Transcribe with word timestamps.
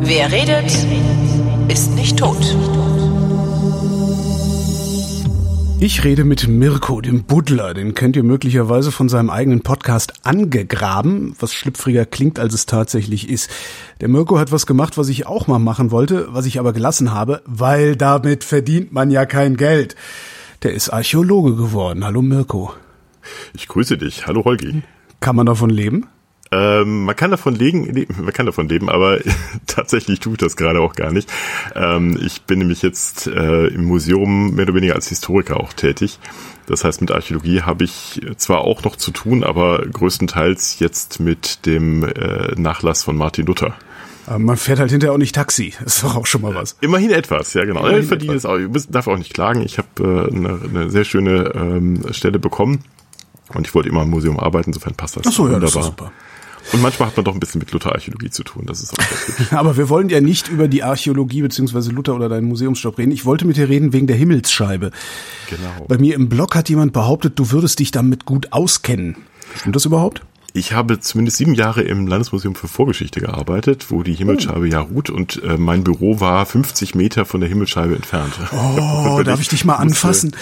Wer 0.00 0.30
redet, 0.30 0.86
ist 1.68 1.94
nicht 1.94 2.18
tot. 2.18 2.56
Ich 5.80 6.04
rede 6.04 6.24
mit 6.24 6.46
Mirko, 6.46 7.00
dem 7.00 7.24
Buddler. 7.24 7.74
Den 7.74 7.94
kennt 7.94 8.14
ihr 8.14 8.22
möglicherweise 8.22 8.92
von 8.92 9.08
seinem 9.08 9.30
eigenen 9.30 9.62
Podcast 9.62 10.12
Angegraben, 10.22 11.34
was 11.40 11.52
schlüpfriger 11.52 12.04
klingt, 12.04 12.38
als 12.38 12.54
es 12.54 12.66
tatsächlich 12.66 13.28
ist. 13.28 13.50
Der 14.00 14.08
Mirko 14.08 14.38
hat 14.38 14.52
was 14.52 14.66
gemacht, 14.66 14.96
was 14.96 15.08
ich 15.08 15.26
auch 15.26 15.48
mal 15.48 15.58
machen 15.58 15.90
wollte, 15.90 16.28
was 16.30 16.46
ich 16.46 16.60
aber 16.60 16.72
gelassen 16.72 17.12
habe, 17.12 17.42
weil 17.46 17.96
damit 17.96 18.44
verdient 18.44 18.92
man 18.92 19.10
ja 19.10 19.26
kein 19.26 19.56
Geld. 19.56 19.96
Der 20.62 20.72
ist 20.72 20.90
Archäologe 20.90 21.56
geworden. 21.56 22.04
Hallo 22.04 22.22
Mirko. 22.22 22.74
Ich 23.54 23.68
grüße 23.68 23.98
dich. 23.98 24.26
Hallo 24.26 24.44
Holgi. 24.44 24.82
Kann 25.20 25.36
man 25.36 25.46
davon 25.46 25.70
leben? 25.70 26.06
Ähm, 26.50 27.04
man 27.04 27.14
kann 27.14 27.30
davon 27.30 27.54
leben, 27.54 28.06
man 28.22 28.32
kann 28.32 28.46
davon 28.46 28.68
leben, 28.68 28.88
aber 28.88 29.18
tatsächlich 29.66 30.20
tue 30.20 30.32
ich 30.32 30.38
das 30.38 30.56
gerade 30.56 30.80
auch 30.80 30.94
gar 30.94 31.12
nicht. 31.12 31.30
Ähm, 31.74 32.18
ich 32.24 32.42
bin 32.42 32.60
nämlich 32.60 32.82
jetzt 32.82 33.26
äh, 33.26 33.66
im 33.66 33.84
Museum 33.84 34.54
mehr 34.54 34.64
oder 34.64 34.74
weniger 34.74 34.94
als 34.94 35.08
Historiker 35.08 35.58
auch 35.58 35.72
tätig. 35.72 36.18
Das 36.66 36.84
heißt, 36.84 37.00
mit 37.00 37.10
Archäologie 37.10 37.62
habe 37.62 37.84
ich 37.84 38.20
zwar 38.36 38.62
auch 38.62 38.82
noch 38.84 38.96
zu 38.96 39.10
tun, 39.10 39.44
aber 39.44 39.84
größtenteils 39.86 40.78
jetzt 40.80 41.20
mit 41.20 41.66
dem 41.66 42.04
äh, 42.04 42.54
Nachlass 42.56 43.02
von 43.02 43.16
Martin 43.16 43.46
Luther. 43.46 43.74
Aber 44.26 44.38
man 44.38 44.56
fährt 44.58 44.78
halt 44.78 44.90
hinterher 44.90 45.14
auch 45.14 45.18
nicht 45.18 45.34
Taxi. 45.34 45.74
Das 45.82 45.96
ist 45.96 46.04
doch 46.04 46.16
auch 46.16 46.26
schon 46.26 46.42
mal 46.42 46.54
was. 46.54 46.76
Immerhin 46.80 47.10
etwas, 47.10 47.52
ja 47.54 47.64
genau. 47.64 47.80
Immerhin 47.80 48.02
ich 48.02 48.08
verdiene 48.08 48.34
es 48.34 48.46
auch. 48.46 48.56
Ich 48.56 48.86
darf 48.88 49.06
auch 49.06 49.18
nicht 49.18 49.34
klagen. 49.34 49.62
Ich 49.62 49.78
habe 49.78 49.88
äh, 50.30 50.34
eine, 50.34 50.60
eine 50.62 50.90
sehr 50.90 51.04
schöne 51.04 51.52
ähm, 51.54 52.02
Stelle 52.12 52.38
bekommen 52.38 52.84
und 53.54 53.66
ich 53.66 53.74
wollte 53.74 53.88
immer 53.88 54.02
im 54.02 54.10
Museum 54.10 54.38
arbeiten. 54.38 54.70
Insofern 54.70 54.94
passt 54.94 55.16
das. 55.16 55.24
Ach 55.26 55.32
so, 55.32 55.48
ja, 55.48 55.58
das 55.58 55.74
ist 55.74 55.84
super. 55.84 56.12
Und 56.72 56.82
manchmal 56.82 57.08
hat 57.08 57.16
man 57.16 57.24
doch 57.24 57.32
ein 57.32 57.40
bisschen 57.40 57.60
mit 57.60 57.72
Luther-Archäologie 57.72 58.30
zu 58.30 58.44
tun. 58.44 58.64
Das 58.66 58.82
ist 58.82 58.92
auch 58.92 58.98
gut. 58.98 59.52
Aber 59.58 59.76
wir 59.76 59.88
wollen 59.88 60.10
ja 60.10 60.20
nicht 60.20 60.48
über 60.48 60.68
die 60.68 60.82
Archäologie 60.82 61.40
beziehungsweise 61.40 61.90
Luther 61.90 62.14
oder 62.14 62.28
deinen 62.28 62.46
Museumsjob 62.46 62.98
reden. 62.98 63.10
Ich 63.10 63.24
wollte 63.24 63.46
mit 63.46 63.56
dir 63.56 63.68
reden 63.68 63.92
wegen 63.92 64.06
der 64.06 64.16
Himmelsscheibe. 64.16 64.90
Genau. 65.48 65.86
Bei 65.88 65.96
mir 65.96 66.14
im 66.14 66.28
Blog 66.28 66.54
hat 66.54 66.68
jemand 66.68 66.92
behauptet, 66.92 67.38
du 67.38 67.50
würdest 67.52 67.78
dich 67.78 67.90
damit 67.90 68.26
gut 68.26 68.52
auskennen. 68.52 69.16
Stimmt 69.56 69.76
das 69.76 69.86
überhaupt? 69.86 70.22
Ich 70.58 70.72
habe 70.72 70.98
zumindest 70.98 71.36
sieben 71.36 71.54
Jahre 71.54 71.82
im 71.82 72.08
Landesmuseum 72.08 72.56
für 72.56 72.66
Vorgeschichte 72.66 73.20
gearbeitet, 73.20 73.86
wo 73.90 74.02
die 74.02 74.14
Himmelsscheibe 74.14 74.68
ja 74.68 74.80
ruht 74.80 75.08
und 75.08 75.40
äh, 75.44 75.56
mein 75.56 75.84
Büro 75.84 76.18
war 76.18 76.44
50 76.44 76.96
Meter 76.96 77.24
von 77.24 77.40
der 77.40 77.48
Himmelsscheibe 77.48 77.94
entfernt. 77.94 78.32
Oh, 78.50 79.22
darf 79.24 79.40
ich 79.40 79.46
dich 79.46 79.64
mal 79.64 79.76
anfassen? 79.76 80.34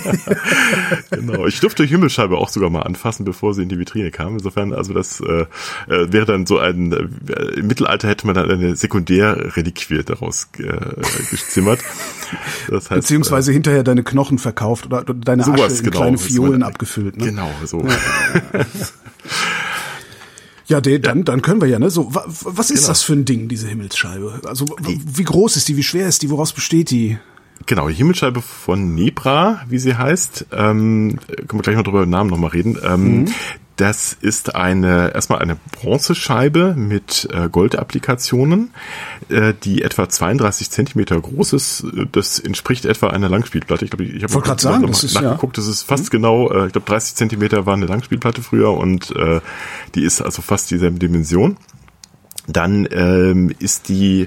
genau, 1.10 1.46
ich 1.46 1.58
durfte 1.58 1.84
die 1.84 1.88
Himmelsscheibe 1.88 2.36
auch 2.36 2.50
sogar 2.50 2.68
mal 2.68 2.82
anfassen, 2.82 3.24
bevor 3.24 3.54
sie 3.54 3.62
in 3.62 3.70
die 3.70 3.78
Vitrine 3.78 4.10
kam. 4.10 4.34
Insofern, 4.34 4.74
also 4.74 4.92
das 4.92 5.20
äh, 5.20 5.46
äh 5.88 6.12
wäre 6.12 6.26
dann 6.26 6.44
so 6.44 6.58
ein, 6.58 6.92
äh, 6.92 7.60
im 7.60 7.66
Mittelalter 7.66 8.08
hätte 8.08 8.26
man 8.26 8.34
dann 8.34 8.50
eine 8.50 8.76
Sekundärreliquie 8.76 10.02
daraus 10.04 10.48
äh, 10.58 10.76
gezimmert. 11.30 11.80
Das 12.68 12.90
heißt, 12.90 13.00
Beziehungsweise 13.00 13.52
äh, 13.52 13.54
hinterher 13.54 13.84
deine 13.84 14.02
Knochen 14.02 14.36
verkauft 14.36 14.84
oder 14.84 15.02
deine 15.02 15.44
sowas, 15.44 15.60
Asche 15.60 15.78
in 15.78 15.84
genau, 15.84 15.96
kleine 15.96 16.18
Fiolen 16.18 16.62
abgefüllt. 16.62 17.16
Ne? 17.16 17.24
Genau, 17.24 17.50
so. 17.64 17.86
Ja. 17.86 18.66
Ja, 20.66 20.80
de, 20.80 20.98
dann, 20.98 21.24
dann 21.24 21.42
können 21.42 21.60
wir 21.60 21.68
ja, 21.68 21.78
ne? 21.78 21.90
So, 21.90 22.14
was 22.14 22.70
ist 22.70 22.80
genau. 22.80 22.88
das 22.88 23.02
für 23.02 23.12
ein 23.12 23.24
Ding, 23.24 23.48
diese 23.48 23.68
Himmelsscheibe? 23.68 24.40
Also, 24.46 24.66
wie 24.80 25.24
groß 25.24 25.56
ist 25.56 25.68
die, 25.68 25.76
wie 25.76 25.82
schwer 25.82 26.08
ist 26.08 26.22
die, 26.22 26.30
woraus 26.30 26.52
besteht 26.52 26.90
die? 26.90 27.18
Genau, 27.66 27.88
die 27.88 27.94
Himmelsscheibe 27.94 28.42
von 28.42 28.94
Nebra, 28.94 29.62
wie 29.68 29.78
sie 29.78 29.94
heißt, 29.94 30.46
ähm, 30.52 31.18
können 31.28 31.60
wir 31.60 31.62
gleich 31.62 31.76
mal 31.76 31.82
drüber 31.82 32.04
den 32.04 32.10
Namen 32.10 32.30
nochmal 32.30 32.50
reden. 32.50 32.78
Ähm, 32.82 33.20
mhm. 33.20 33.34
Das 33.76 34.12
ist 34.12 34.54
eine 34.54 35.12
erstmal 35.14 35.40
eine 35.40 35.56
Bronzescheibe 35.72 36.74
mit 36.76 37.28
äh, 37.32 37.48
Goldapplikationen, 37.48 38.70
äh, 39.28 39.52
die 39.64 39.82
etwa 39.82 40.08
32 40.08 40.70
Zentimeter 40.70 41.20
groß 41.20 41.54
ist. 41.54 41.86
Das 42.12 42.38
entspricht 42.38 42.84
etwa 42.84 43.08
einer 43.08 43.28
Langspielplatte. 43.28 43.84
Ich 43.84 43.90
glaube, 43.90 44.04
ich 44.04 44.22
habe 44.22 44.40
gerade 44.40 44.62
sagen, 44.62 44.86
das 44.86 45.02
ist, 45.02 45.14
nachgeguckt. 45.20 45.58
Das 45.58 45.66
ist 45.66 45.82
fast 45.82 46.04
mhm. 46.04 46.10
genau. 46.10 46.50
Äh, 46.50 46.66
ich 46.66 46.72
glaube, 46.72 46.86
30 46.86 47.16
Zentimeter 47.16 47.66
war 47.66 47.74
eine 47.74 47.86
Langspielplatte 47.86 48.42
früher 48.42 48.72
und 48.74 49.10
äh, 49.16 49.40
die 49.96 50.04
ist 50.04 50.22
also 50.22 50.40
fast 50.40 50.70
dieselbe 50.70 51.00
Dimension. 51.00 51.56
Dann 52.46 52.86
ähm, 52.92 53.52
ist 53.58 53.88
die 53.88 54.26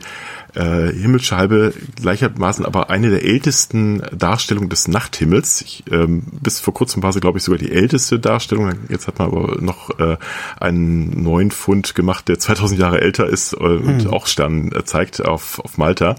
äh, 0.58 0.92
Himmelsscheibe 0.92 1.74
gleichermaßen 2.02 2.66
aber 2.66 2.90
eine 2.90 3.12
der 3.12 3.24
ältesten 3.24 4.02
Darstellungen 4.12 4.70
des 4.70 4.88
Nachthimmels. 4.88 5.62
Ich, 5.62 5.84
ähm, 5.92 6.24
bis 6.42 6.60
vor 6.60 6.74
kurzem 6.74 7.04
war 7.04 7.14
sie, 7.14 7.20
glaube 7.20 7.38
ich, 7.38 7.44
sogar 7.44 7.60
die 7.60 7.72
älteste 7.72 8.20
Darstellung. 8.20 8.74
Jetzt 8.90 9.08
hat 9.08 9.20
man 9.20 9.28
aber 9.28 9.62
noch 9.62 10.00
äh, 10.00 10.18
einen 10.60 11.22
neuen 11.22 11.52
Fund 11.52 11.94
gemacht, 11.94 12.28
der 12.28 12.40
2000 12.40 12.80
Jahre 12.80 13.02
älter 13.02 13.28
ist 13.28 13.54
äh, 13.54 13.58
und 13.58 14.04
hm. 14.04 14.10
auch 14.10 14.26
Stern 14.26 14.72
äh, 14.72 14.84
zeigt 14.84 15.24
auf, 15.24 15.60
auf 15.60 15.78
Malta. 15.78 16.16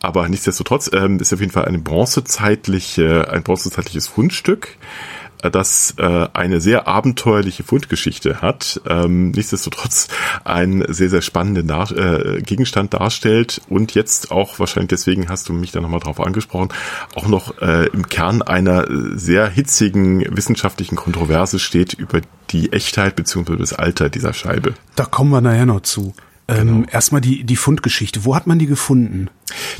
Aber 0.00 0.28
nichtsdestotrotz 0.28 0.90
ähm, 0.92 1.18
ist 1.18 1.32
auf 1.32 1.40
jeden 1.40 1.52
Fall 1.52 1.64
eine 1.64 1.78
bronzezeitliche, 1.78 3.28
ein 3.30 3.42
bronzezeitliches 3.42 4.06
Fundstück 4.06 4.76
das 5.42 5.94
äh, 5.98 6.28
eine 6.32 6.60
sehr 6.60 6.88
abenteuerliche 6.88 7.62
Fundgeschichte 7.62 8.40
hat, 8.42 8.80
ähm, 8.88 9.30
nichtsdestotrotz 9.30 10.08
einen 10.44 10.84
sehr, 10.92 11.10
sehr 11.10 11.22
spannenden 11.22 11.68
äh, 11.70 12.42
Gegenstand 12.42 12.94
darstellt 12.94 13.60
und 13.68 13.94
jetzt 13.94 14.30
auch, 14.30 14.58
wahrscheinlich 14.58 14.88
deswegen 14.88 15.28
hast 15.28 15.48
du 15.48 15.52
mich 15.52 15.72
da 15.72 15.80
nochmal 15.80 16.00
drauf 16.00 16.20
angesprochen, 16.20 16.68
auch 17.14 17.28
noch 17.28 17.60
äh, 17.60 17.86
im 17.88 18.08
Kern 18.08 18.42
einer 18.42 18.86
sehr 19.16 19.48
hitzigen 19.48 20.36
wissenschaftlichen 20.36 20.96
Kontroverse 20.96 21.58
steht 21.58 21.94
über 21.94 22.20
die 22.50 22.72
Echtheit 22.72 23.16
bzw. 23.16 23.56
das 23.56 23.72
Alter 23.72 24.08
dieser 24.08 24.32
Scheibe. 24.32 24.74
Da 24.94 25.04
kommen 25.04 25.30
wir 25.30 25.40
nachher 25.40 25.66
noch 25.66 25.80
zu. 25.80 26.14
Ähm, 26.48 26.66
genau. 26.66 26.86
Erstmal 26.90 27.20
die, 27.20 27.44
die 27.44 27.56
Fundgeschichte. 27.56 28.24
Wo 28.24 28.36
hat 28.36 28.46
man 28.46 28.58
die 28.58 28.66
gefunden? 28.66 29.28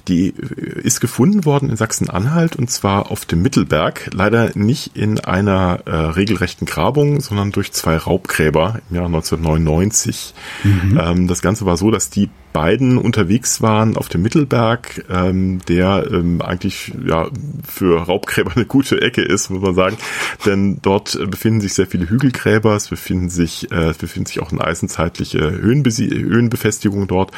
Die 0.08 0.28
äh, 0.28 0.80
ist 0.80 1.00
gefunden 1.00 1.44
worden 1.44 1.70
in 1.70 1.76
Sachsen-Anhalt 1.76 2.56
und 2.56 2.70
zwar 2.70 3.10
auf 3.10 3.24
dem 3.24 3.42
Mittelberg. 3.42 4.10
Leider 4.12 4.50
nicht 4.54 4.96
in 4.96 5.20
einer 5.20 5.80
äh, 5.86 5.94
regelrechten 5.94 6.66
Grabung, 6.66 7.20
sondern 7.20 7.52
durch 7.52 7.72
zwei 7.72 7.96
Raubgräber 7.96 8.80
im 8.90 8.96
Jahr 8.96 9.06
1999. 9.06 10.34
Mhm. 10.64 11.00
Ähm, 11.00 11.28
das 11.28 11.40
Ganze 11.40 11.66
war 11.66 11.76
so, 11.76 11.90
dass 11.90 12.10
die 12.10 12.30
beiden 12.56 12.96
unterwegs 12.96 13.60
waren 13.60 13.98
auf 13.98 14.08
dem 14.08 14.22
Mittelberg, 14.22 15.04
ähm, 15.10 15.58
der 15.68 16.08
ähm, 16.10 16.40
eigentlich 16.40 16.90
ja 17.06 17.28
für 17.68 18.00
Raubgräber 18.00 18.52
eine 18.56 18.64
gute 18.64 19.02
Ecke 19.02 19.20
ist, 19.20 19.50
muss 19.50 19.60
man 19.60 19.74
sagen. 19.74 19.98
Denn 20.46 20.78
dort 20.80 21.18
befinden 21.30 21.60
sich 21.60 21.74
sehr 21.74 21.86
viele 21.86 22.08
Hügelgräber, 22.08 22.74
es 22.74 22.88
befinden 22.88 23.28
sich, 23.28 23.70
äh, 23.72 23.90
es 23.90 23.98
befinden 23.98 24.24
sich 24.24 24.40
auch 24.40 24.52
eine 24.52 24.64
eisenzeitliche 24.64 25.38
Höhenbesi 25.38 26.08
Höhenbefestigung 26.08 27.06
dort. 27.06 27.30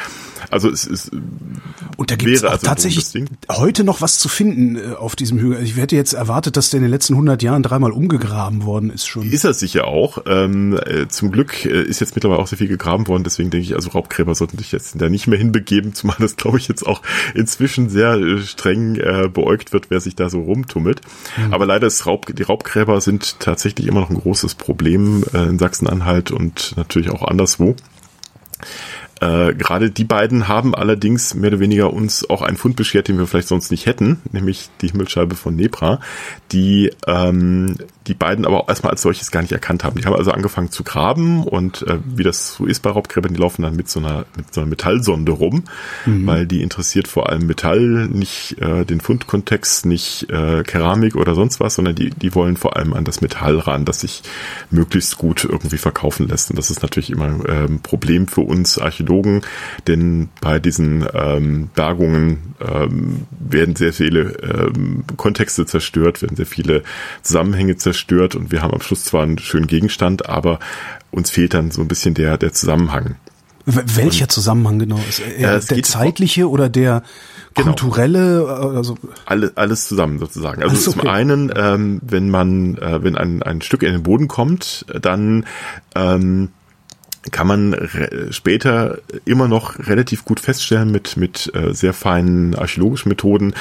Also 0.50 0.70
es 0.70 0.86
ist 0.86 1.10
und 1.96 2.12
da 2.12 2.14
gibt 2.14 2.36
es 2.36 2.44
also 2.44 2.64
tatsächlich 2.64 3.04
heute 3.50 3.82
noch 3.82 4.00
was 4.00 4.20
zu 4.20 4.28
finden 4.28 4.76
äh, 4.76 4.94
auf 4.94 5.16
diesem 5.16 5.40
Hügel. 5.40 5.60
Ich 5.64 5.76
hätte 5.76 5.96
jetzt 5.96 6.12
erwartet, 6.12 6.56
dass 6.56 6.70
der 6.70 6.78
in 6.78 6.84
den 6.84 6.92
letzten 6.92 7.14
100 7.14 7.42
Jahren 7.42 7.64
dreimal 7.64 7.90
umgegraben 7.90 8.62
worden 8.62 8.90
ist 8.90 9.08
schon. 9.08 9.28
Ist 9.28 9.42
er 9.42 9.52
sicher 9.52 9.88
auch. 9.88 10.18
Ähm, 10.26 10.78
äh, 10.86 11.08
zum 11.08 11.32
Glück 11.32 11.64
äh, 11.64 11.82
ist 11.82 12.00
jetzt 12.00 12.14
mittlerweile 12.14 12.40
auch 12.40 12.46
sehr 12.46 12.58
viel 12.58 12.68
gegraben 12.68 13.08
worden. 13.08 13.24
Deswegen 13.24 13.50
denke 13.50 13.66
ich, 13.66 13.74
also 13.74 13.90
Raubgräber 13.90 14.36
sollten 14.36 14.58
sich 14.58 14.70
jetzt 14.70 14.94
da 15.08 15.10
nicht 15.10 15.26
mehr 15.26 15.38
hinbegeben, 15.38 15.94
zumal 15.94 16.16
das, 16.18 16.36
glaube 16.36 16.58
ich, 16.58 16.68
jetzt 16.68 16.86
auch 16.86 17.02
inzwischen 17.34 17.88
sehr 17.88 18.14
äh, 18.14 18.38
streng 18.40 18.96
äh, 18.96 19.28
beäugt 19.32 19.72
wird, 19.72 19.90
wer 19.90 20.00
sich 20.00 20.14
da 20.16 20.30
so 20.30 20.40
rumtummelt. 20.40 21.00
Mhm. 21.36 21.52
Aber 21.52 21.66
leider 21.66 21.86
ist 21.86 22.06
Raub, 22.06 22.26
die 22.34 22.42
Raubgräber 22.42 23.00
sind 23.00 23.40
tatsächlich 23.40 23.86
immer 23.86 24.00
noch 24.00 24.10
ein 24.10 24.20
großes 24.20 24.54
Problem 24.54 25.24
äh, 25.32 25.44
in 25.44 25.58
Sachsen-Anhalt 25.58 26.30
und 26.30 26.76
natürlich 26.76 27.10
auch 27.10 27.22
anderswo. 27.22 27.74
Äh, 29.20 29.54
Gerade 29.54 29.90
die 29.90 30.04
beiden 30.04 30.48
haben 30.48 30.74
allerdings 30.74 31.34
mehr 31.34 31.50
oder 31.50 31.60
weniger 31.60 31.92
uns 31.92 32.28
auch 32.28 32.42
einen 32.42 32.56
Fund 32.56 32.76
beschert, 32.76 33.08
den 33.08 33.18
wir 33.18 33.26
vielleicht 33.26 33.48
sonst 33.48 33.70
nicht 33.70 33.86
hätten, 33.86 34.20
nämlich 34.32 34.68
die 34.80 34.88
Himmelscheibe 34.88 35.34
von 35.34 35.56
Nebra, 35.56 36.00
die 36.52 36.92
ähm, 37.06 37.76
die 38.08 38.14
beiden 38.14 38.46
aber 38.46 38.64
auch 38.64 38.68
erstmal 38.68 38.92
als 38.92 39.02
solches 39.02 39.30
gar 39.30 39.42
nicht 39.42 39.52
erkannt 39.52 39.84
haben. 39.84 40.00
Die 40.00 40.06
haben 40.06 40.14
also 40.14 40.32
angefangen 40.32 40.70
zu 40.70 40.82
graben 40.82 41.44
und 41.44 41.86
äh, 41.86 41.98
wie 42.04 42.22
das 42.22 42.54
so 42.54 42.64
ist 42.64 42.80
bei 42.80 42.90
Raubgräbern, 42.90 43.34
die 43.34 43.40
laufen 43.40 43.62
dann 43.62 43.76
mit 43.76 43.88
so 43.88 44.00
einer 44.00 44.24
mit 44.36 44.52
so 44.52 44.62
einer 44.62 44.70
Metallsonde 44.70 45.32
rum, 45.32 45.64
mhm. 46.06 46.26
weil 46.26 46.46
die 46.46 46.62
interessiert 46.62 47.06
vor 47.06 47.28
allem 47.28 47.46
Metall, 47.46 48.08
nicht 48.08 48.56
äh, 48.60 48.84
den 48.84 49.00
Fundkontext, 49.00 49.84
nicht 49.86 50.30
äh, 50.30 50.62
Keramik 50.62 51.16
oder 51.16 51.34
sonst 51.34 51.60
was, 51.60 51.74
sondern 51.74 51.94
die 51.94 52.10
die 52.10 52.34
wollen 52.34 52.56
vor 52.56 52.76
allem 52.76 52.94
an 52.94 53.04
das 53.04 53.20
Metall 53.20 53.58
ran, 53.58 53.84
das 53.84 54.00
sich 54.00 54.22
möglichst 54.70 55.18
gut 55.18 55.44
irgendwie 55.44 55.78
verkaufen 55.78 56.28
lässt. 56.28 56.50
Und 56.50 56.58
das 56.58 56.70
ist 56.70 56.82
natürlich 56.82 57.10
immer 57.10 57.26
ein 57.26 57.42
ähm, 57.46 57.80
Problem 57.80 58.26
für 58.26 58.40
uns 58.40 58.78
Archäologen, 58.78 59.42
denn 59.86 60.30
bei 60.40 60.58
diesen 60.58 61.06
ähm, 61.12 61.68
Bergungen 61.74 62.47
ähm, 62.60 63.26
werden 63.30 63.76
sehr 63.76 63.92
viele 63.92 64.36
ähm, 64.42 65.04
Kontexte 65.16 65.66
zerstört, 65.66 66.22
werden 66.22 66.36
sehr 66.36 66.46
viele 66.46 66.82
Zusammenhänge 67.22 67.76
zerstört 67.76 68.34
und 68.34 68.52
wir 68.52 68.62
haben 68.62 68.74
am 68.74 68.80
Schluss 68.80 69.04
zwar 69.04 69.22
einen 69.22 69.38
schönen 69.38 69.66
Gegenstand, 69.66 70.28
aber 70.28 70.58
uns 71.10 71.30
fehlt 71.30 71.54
dann 71.54 71.70
so 71.70 71.80
ein 71.80 71.88
bisschen 71.88 72.14
der, 72.14 72.38
der 72.38 72.52
Zusammenhang. 72.52 73.16
Welcher 73.70 74.24
und, 74.24 74.32
Zusammenhang 74.32 74.78
genau 74.78 75.00
ist? 75.08 75.20
Ja, 75.38 75.58
der 75.58 75.82
zeitliche 75.82 76.48
oder 76.48 76.70
der 76.70 77.02
genau. 77.54 77.66
kulturelle? 77.66 78.46
Also 78.74 78.96
alles, 79.26 79.56
alles 79.56 79.88
zusammen 79.88 80.18
sozusagen. 80.18 80.62
Also 80.62 80.90
okay. 80.90 81.00
zum 81.00 81.08
einen, 81.08 81.52
ähm, 81.54 82.00
wenn 82.02 82.30
man, 82.30 82.78
äh, 82.78 83.02
wenn 83.04 83.16
ein, 83.16 83.42
ein 83.42 83.60
Stück 83.60 83.82
in 83.82 83.92
den 83.92 84.02
Boden 84.02 84.26
kommt, 84.26 84.86
dann 85.02 85.44
ähm, 85.94 86.48
kann 87.30 87.46
man 87.46 87.88
später 88.30 88.98
immer 89.24 89.48
noch 89.48 89.78
relativ 89.78 90.24
gut 90.24 90.40
feststellen 90.40 90.90
mit, 90.90 91.16
mit 91.16 91.50
äh, 91.54 91.72
sehr 91.74 91.92
feinen 91.92 92.54
archäologischen 92.54 93.08
Methoden, 93.08 93.54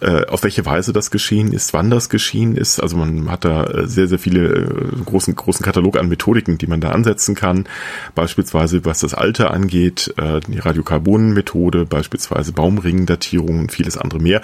äh, 0.00 0.26
auf 0.26 0.42
welche 0.42 0.64
Weise 0.66 0.92
das 0.92 1.10
geschehen 1.10 1.52
ist, 1.52 1.72
wann 1.72 1.90
das 1.90 2.08
geschehen 2.08 2.56
ist. 2.56 2.80
Also 2.80 2.96
man 2.96 3.30
hat 3.30 3.44
da 3.44 3.64
äh, 3.64 3.86
sehr, 3.86 4.08
sehr 4.08 4.18
viele 4.18 4.48
äh, 4.48 5.04
großen, 5.04 5.34
großen 5.34 5.64
Katalog 5.64 5.98
an 5.98 6.08
Methodiken, 6.08 6.58
die 6.58 6.66
man 6.66 6.80
da 6.80 6.90
ansetzen 6.90 7.34
kann. 7.34 7.66
Beispielsweise 8.14 8.84
was 8.84 9.00
das 9.00 9.14
Alter 9.14 9.50
angeht, 9.50 10.14
äh, 10.16 10.40
die 10.40 10.58
Radiokarbon-Methode, 10.58 11.86
beispielsweise 11.86 12.52
Baumringdatierung 12.52 13.60
und 13.60 13.72
vieles 13.72 13.96
andere 13.96 14.20
mehr. 14.20 14.40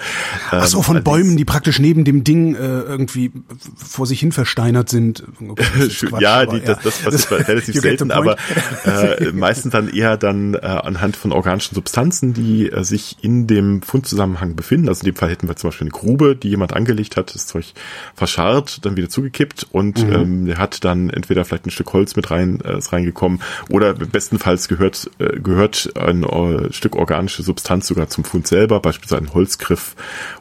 Ähm, 0.51 0.59
Ach 0.61 0.67
so, 0.67 0.81
von 0.81 1.03
Bäumen, 1.03 1.37
die 1.37 1.45
praktisch 1.45 1.79
neben 1.79 2.03
dem 2.03 2.23
Ding 2.23 2.55
äh, 2.55 2.59
irgendwie 2.59 3.31
vor 3.75 4.05
sich 4.05 4.19
hin 4.19 4.31
versteinert 4.31 4.89
sind. 4.89 5.23
Quatsch, 5.55 6.05
ja, 6.19 6.45
die, 6.45 6.61
das, 6.61 6.79
das 6.83 7.01
passiert 7.01 7.47
relativ 7.47 7.81
selten, 7.81 8.11
aber 8.11 8.37
äh, 8.85 9.31
meistens 9.31 9.71
dann 9.71 9.89
eher 9.89 10.17
dann 10.17 10.53
äh, 10.53 10.59
anhand 10.59 11.15
von 11.15 11.31
organischen 11.31 11.75
Substanzen, 11.75 12.33
die 12.33 12.71
äh, 12.71 12.83
sich 12.83 13.17
in 13.21 13.47
dem 13.47 13.81
Fundzusammenhang 13.81 14.55
befinden. 14.55 14.89
Also 14.89 15.01
in 15.01 15.13
dem 15.13 15.15
Fall 15.15 15.29
hätten 15.29 15.47
wir 15.47 15.55
zum 15.55 15.69
Beispiel 15.69 15.85
eine 15.85 15.91
Grube, 15.91 16.35
die 16.35 16.49
jemand 16.49 16.73
angelegt 16.73 17.17
hat, 17.17 17.33
das 17.33 17.47
Zeug 17.47 17.73
verscharrt, 18.15 18.85
dann 18.85 18.97
wieder 18.97 19.09
zugekippt 19.09 19.67
und 19.71 20.05
mhm. 20.05 20.13
ähm, 20.13 20.45
der 20.45 20.57
hat 20.57 20.83
dann 20.83 21.09
entweder 21.09 21.45
vielleicht 21.45 21.65
ein 21.65 21.71
Stück 21.71 21.93
Holz 21.93 22.15
mit 22.15 22.31
rein 22.31 22.61
äh, 22.61 22.77
ist 22.77 22.93
reingekommen 22.93 23.41
oder 23.69 23.93
bestenfalls 23.93 24.67
gehört 24.67 25.09
äh, 25.19 25.39
gehört 25.39 25.91
ein 25.95 26.23
äh, 26.23 26.71
Stück 26.73 26.95
organische 26.95 27.43
Substanz 27.43 27.87
sogar 27.87 28.09
zum 28.09 28.23
Fund 28.23 28.47
selber, 28.47 28.79
beispielsweise 28.79 29.23
ein 29.23 29.33
Holzgriff 29.33 29.95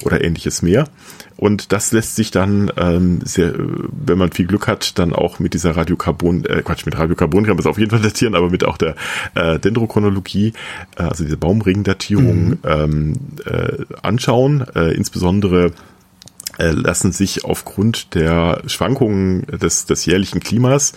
oder 0.05 0.23
ähnliches 0.23 0.63
mehr. 0.63 0.89
Und 1.37 1.73
das 1.73 1.93
lässt 1.93 2.17
sich 2.17 2.31
dann, 2.31 2.73
ähm, 2.77 3.21
sehr, 3.23 3.55
wenn 3.57 4.19
man 4.19 4.33
viel 4.33 4.47
Glück 4.47 4.67
hat, 4.67 4.99
dann 4.99 5.13
auch 5.13 5.39
mit 5.39 5.55
dieser 5.55 5.77
Radiokarbon, 5.77 6.45
äh, 6.47 6.63
Quatsch, 6.63 6.87
mit 6.87 6.99
Radiokarbon 6.99 7.45
kann 7.45 7.57
man 7.57 7.61
es 7.61 7.67
auf 7.67 7.79
jeden 7.79 7.91
Fall 7.91 8.01
datieren, 8.01 8.35
aber 8.35 8.51
mit 8.51 8.65
auch 8.65 8.79
der 8.79 8.95
äh, 9.35 9.59
Dendrochronologie, 9.59 10.55
äh, 10.97 11.03
also 11.03 11.25
diese 11.25 11.37
Baumringdatierung 11.37 12.49
mhm. 12.49 12.59
ähm, 12.65 13.13
äh, 13.45 13.85
anschauen. 14.03 14.65
Äh, 14.75 14.95
insbesondere 14.95 15.73
äh, 16.59 16.71
lassen 16.71 17.13
sich 17.13 17.45
aufgrund 17.45 18.15
der 18.15 18.63
Schwankungen 18.67 19.47
des, 19.47 19.85
des 19.85 20.07
jährlichen 20.07 20.41
Klimas 20.41 20.95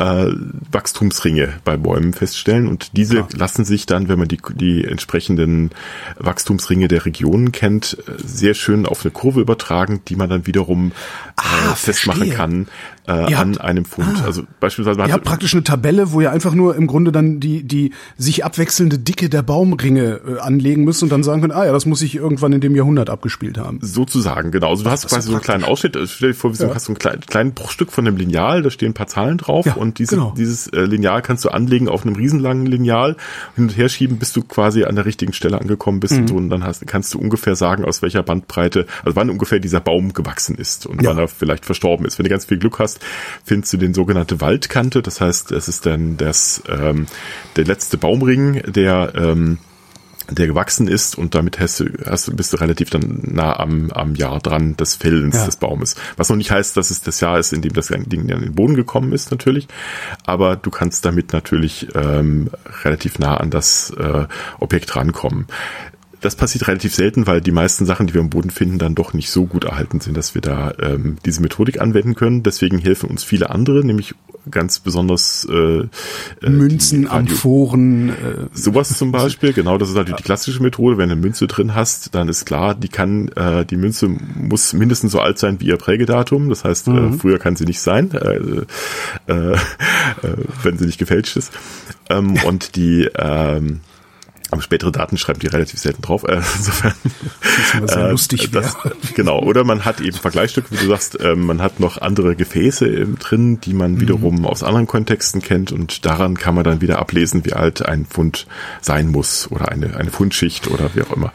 äh, 0.00 0.32
Wachstumsringe 0.72 1.50
bei 1.64 1.76
Bäumen 1.76 2.14
feststellen 2.14 2.66
und 2.68 2.96
diese 2.96 3.16
Klar. 3.16 3.28
lassen 3.36 3.66
sich 3.66 3.84
dann, 3.84 4.08
wenn 4.08 4.18
man 4.18 4.28
die, 4.28 4.38
die 4.54 4.84
entsprechenden 4.84 5.70
Wachstumsringe 6.18 6.88
der 6.88 7.04
Regionen 7.04 7.52
kennt, 7.52 7.98
sehr 8.16 8.54
schön 8.54 8.86
auf 8.86 9.04
eine 9.04 9.10
Kurve 9.10 9.40
übertragen, 9.40 10.00
die 10.08 10.16
man 10.16 10.30
dann 10.30 10.46
wiederum 10.46 10.92
äh, 10.92 10.92
ah, 11.36 11.74
festmachen 11.74 12.20
verstehe. 12.20 12.36
kann 12.36 12.66
äh, 13.06 13.34
an 13.34 13.58
einem 13.58 13.84
Fund. 13.84 14.08
Ah, 14.22 14.24
also 14.24 14.44
beispielsweise 14.58 15.00
ihr 15.00 15.12
habt 15.12 15.24
praktisch 15.24 15.52
eine 15.52 15.64
Tabelle, 15.64 16.12
wo 16.12 16.20
ihr 16.20 16.30
einfach 16.30 16.54
nur 16.54 16.76
im 16.76 16.86
Grunde 16.86 17.12
dann 17.12 17.40
die 17.40 17.62
die 17.64 17.92
sich 18.16 18.44
abwechselnde 18.44 18.98
Dicke 18.98 19.28
der 19.28 19.42
Baumringe 19.42 20.20
äh, 20.26 20.38
anlegen 20.38 20.84
müsst 20.84 21.02
und 21.02 21.10
dann 21.10 21.22
sagen 21.22 21.42
könnt, 21.42 21.52
ah 21.52 21.66
ja, 21.66 21.72
das 21.72 21.84
muss 21.84 21.98
sich 21.98 22.14
irgendwann 22.14 22.52
in 22.52 22.60
dem 22.60 22.74
Jahrhundert 22.74 23.10
abgespielt 23.10 23.58
haben. 23.58 23.80
Sozusagen, 23.82 24.50
genau. 24.50 24.70
Also 24.70 24.84
du 24.84 24.90
hast 24.90 25.08
quasi 25.08 25.28
so 25.28 25.34
einen 25.34 25.42
kleinen 25.42 25.64
Ausschnitt. 25.64 25.98
Stell 26.06 26.30
dir 26.30 26.34
vor, 26.34 26.52
du 26.52 26.62
ja. 26.62 26.74
hast 26.74 26.86
so 26.86 26.92
ein 26.92 26.98
klein, 26.98 27.20
kleinen 27.20 27.52
Bruchstück 27.52 27.92
von 27.92 28.06
einem 28.06 28.16
Lineal, 28.16 28.62
da 28.62 28.70
stehen 28.70 28.90
ein 28.90 28.94
paar 28.94 29.08
Zahlen 29.08 29.36
drauf 29.36 29.66
ja. 29.66 29.74
und 29.74 29.89
und 29.90 29.98
diese, 29.98 30.14
genau. 30.14 30.32
dieses 30.36 30.68
äh, 30.68 30.82
Lineal 30.82 31.20
kannst 31.20 31.44
du 31.44 31.48
anlegen 31.48 31.88
auf 31.88 32.06
einem 32.06 32.14
riesenlangen 32.14 32.64
Lineal, 32.64 33.16
hin 33.56 33.64
und 33.64 33.76
her 33.76 33.88
schieben, 33.88 34.18
bis 34.18 34.32
du 34.32 34.42
quasi 34.42 34.84
an 34.84 34.94
der 34.94 35.04
richtigen 35.04 35.32
Stelle 35.32 35.60
angekommen 35.60 35.98
bist 35.98 36.14
mhm. 36.14 36.20
und, 36.20 36.28
so, 36.28 36.34
und 36.36 36.50
dann 36.50 36.62
hast, 36.62 36.86
kannst 36.86 37.12
du 37.12 37.18
ungefähr 37.18 37.56
sagen, 37.56 37.84
aus 37.84 38.00
welcher 38.02 38.22
Bandbreite, 38.22 38.86
also 39.04 39.16
wann 39.16 39.30
ungefähr 39.30 39.58
dieser 39.58 39.80
Baum 39.80 40.12
gewachsen 40.12 40.54
ist 40.54 40.86
und 40.86 41.02
ja. 41.02 41.10
wann 41.10 41.18
er 41.18 41.26
vielleicht 41.26 41.64
verstorben 41.64 42.06
ist. 42.06 42.18
Wenn 42.18 42.24
du 42.24 42.30
ganz 42.30 42.44
viel 42.44 42.58
Glück 42.58 42.78
hast, 42.78 43.00
findest 43.44 43.72
du 43.72 43.78
den 43.78 43.94
sogenannte 43.94 44.40
Waldkante, 44.40 45.02
das 45.02 45.20
heißt, 45.20 45.50
es 45.50 45.66
ist 45.66 45.86
dann 45.86 46.16
das 46.16 46.62
ähm, 46.68 47.06
der 47.56 47.64
letzte 47.64 47.98
Baumring, 47.98 48.62
der 48.72 49.12
ähm, 49.16 49.58
der 50.30 50.46
gewachsen 50.46 50.88
ist 50.88 51.16
und 51.16 51.34
damit 51.34 51.60
hast 51.60 51.80
du, 51.80 51.86
hast 52.06 52.28
du, 52.28 52.36
bist 52.36 52.52
du 52.52 52.56
relativ 52.58 52.90
dann 52.90 53.20
nah 53.22 53.58
am, 53.58 53.90
am 53.90 54.14
Jahr 54.14 54.40
dran 54.40 54.76
des 54.76 54.94
Fällens 54.94 55.36
ja. 55.36 55.46
des 55.46 55.56
Baumes. 55.56 55.96
Was 56.16 56.28
noch 56.28 56.36
nicht 56.36 56.50
heißt, 56.50 56.76
dass 56.76 56.90
es 56.90 57.02
das 57.02 57.20
Jahr 57.20 57.38
ist, 57.38 57.52
in 57.52 57.62
dem 57.62 57.72
das 57.72 57.88
Ding 57.88 58.30
an 58.32 58.40
den 58.40 58.54
Boden 58.54 58.74
gekommen 58.74 59.12
ist, 59.12 59.30
natürlich. 59.30 59.68
Aber 60.24 60.56
du 60.56 60.70
kannst 60.70 61.04
damit 61.04 61.32
natürlich 61.32 61.88
ähm, 61.94 62.50
relativ 62.84 63.18
nah 63.18 63.36
an 63.36 63.50
das 63.50 63.90
äh, 63.90 64.26
Objekt 64.58 64.96
rankommen 64.96 65.46
das 66.20 66.36
passiert 66.36 66.68
relativ 66.68 66.94
selten, 66.94 67.26
weil 67.26 67.40
die 67.40 67.50
meisten 67.50 67.86
Sachen, 67.86 68.06
die 68.06 68.14
wir 68.14 68.20
im 68.20 68.30
Boden 68.30 68.50
finden, 68.50 68.78
dann 68.78 68.94
doch 68.94 69.14
nicht 69.14 69.30
so 69.30 69.46
gut 69.46 69.64
erhalten 69.64 70.00
sind, 70.00 70.16
dass 70.16 70.34
wir 70.34 70.42
da 70.42 70.74
ähm, 70.78 71.16
diese 71.24 71.40
Methodik 71.40 71.80
anwenden 71.80 72.14
können. 72.14 72.42
Deswegen 72.42 72.78
helfen 72.78 73.08
uns 73.08 73.24
viele 73.24 73.50
andere, 73.50 73.84
nämlich 73.84 74.14
ganz 74.50 74.78
besonders 74.78 75.46
äh, 75.50 75.88
äh 76.42 76.48
Münzen, 76.48 77.08
Amphoren. 77.08 78.10
Äh, 78.10 78.14
sowas 78.52 78.96
zum 78.96 79.12
Beispiel, 79.12 79.52
genau, 79.52 79.78
das 79.78 79.90
ist 79.90 79.96
halt 79.96 80.08
die 80.08 80.12
klassische 80.12 80.62
Methode. 80.62 80.98
Wenn 80.98 81.08
du 81.08 81.14
eine 81.14 81.20
Münze 81.20 81.46
drin 81.46 81.74
hast, 81.74 82.14
dann 82.14 82.28
ist 82.28 82.44
klar, 82.44 82.74
die 82.74 82.88
kann, 82.88 83.28
äh, 83.28 83.64
die 83.64 83.76
Münze 83.76 84.08
muss 84.08 84.72
mindestens 84.72 85.12
so 85.12 85.20
alt 85.20 85.38
sein 85.38 85.60
wie 85.60 85.66
ihr 85.66 85.76
Prägedatum. 85.76 86.48
Das 86.48 86.64
heißt, 86.64 86.88
äh, 86.88 86.90
mhm. 86.90 87.14
äh, 87.14 87.18
früher 87.18 87.38
kann 87.38 87.56
sie 87.56 87.64
nicht 87.64 87.80
sein, 87.80 88.10
äh, 88.12 88.36
äh, 89.26 89.52
äh, 89.52 89.56
wenn 90.62 90.78
sie 90.78 90.86
nicht 90.86 90.98
gefälscht 90.98 91.36
ist. 91.36 91.52
Ähm, 92.08 92.34
und 92.44 92.76
die 92.76 93.08
ähm, 93.16 93.80
aber 94.50 94.62
spätere 94.62 94.92
Daten 94.92 95.16
schreibt 95.16 95.42
die 95.42 95.46
relativ 95.46 95.78
selten 95.78 96.02
drauf. 96.02 96.24
Äh, 96.24 96.40
insofern. 96.56 96.94
Das 97.40 97.82
ist 97.82 97.94
sehr 97.94 98.06
äh, 98.06 98.10
lustig 98.10 98.50
das, 98.50 98.76
Genau. 99.14 99.40
Oder 99.40 99.64
man 99.64 99.84
hat 99.84 100.00
eben 100.00 100.16
Vergleichsstücke, 100.16 100.70
wie 100.72 100.76
du 100.76 100.86
sagst, 100.86 101.20
äh, 101.20 101.34
man 101.34 101.62
hat 101.62 101.80
noch 101.80 102.00
andere 102.00 102.36
Gefäße 102.36 103.06
drin, 103.18 103.60
die 103.60 103.74
man 103.74 103.92
mhm. 103.92 104.00
wiederum 104.00 104.46
aus 104.46 104.62
anderen 104.62 104.86
Kontexten 104.86 105.42
kennt 105.42 105.72
und 105.72 106.04
daran 106.04 106.36
kann 106.36 106.54
man 106.54 106.64
dann 106.64 106.80
wieder 106.80 106.98
ablesen, 106.98 107.44
wie 107.44 107.52
alt 107.52 107.84
ein 107.84 108.06
Fund 108.06 108.46
sein 108.80 109.08
muss 109.08 109.50
oder 109.50 109.70
eine, 109.70 109.96
eine 109.96 110.10
Fundschicht 110.10 110.68
oder 110.68 110.90
wie 110.94 111.02
auch 111.02 111.12
immer. 111.12 111.32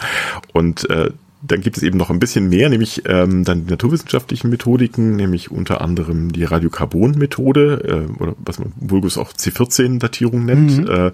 Und 0.53 0.89
äh, 0.89 1.11
dann 1.47 1.61
gibt 1.61 1.77
es 1.77 1.83
eben 1.83 1.97
noch 1.97 2.09
ein 2.09 2.19
bisschen 2.19 2.49
mehr, 2.49 2.69
nämlich 2.69 3.03
ähm, 3.05 3.43
dann 3.43 3.65
die 3.65 3.71
naturwissenschaftlichen 3.71 4.49
Methodiken, 4.49 5.15
nämlich 5.15 5.51
unter 5.51 5.81
anderem 5.81 6.31
die 6.31 6.43
Radiokarbon-Methode 6.43 8.07
äh, 8.09 8.21
oder 8.21 8.35
was 8.37 8.59
man 8.59 8.73
Vulgus 8.75 9.17
auch 9.17 9.33
C14-Datierung 9.33 10.45
nennt. 10.45 10.77
Mhm. 10.77 10.87
Äh, 10.87 11.11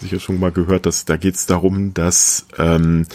sicher 0.00 0.20
schon 0.20 0.40
mal 0.40 0.50
gehört, 0.50 0.86
dass 0.86 1.04
da 1.04 1.16
geht 1.16 1.34
es 1.34 1.46
darum, 1.46 1.92
dass 1.94 2.46
ähm, 2.58 3.06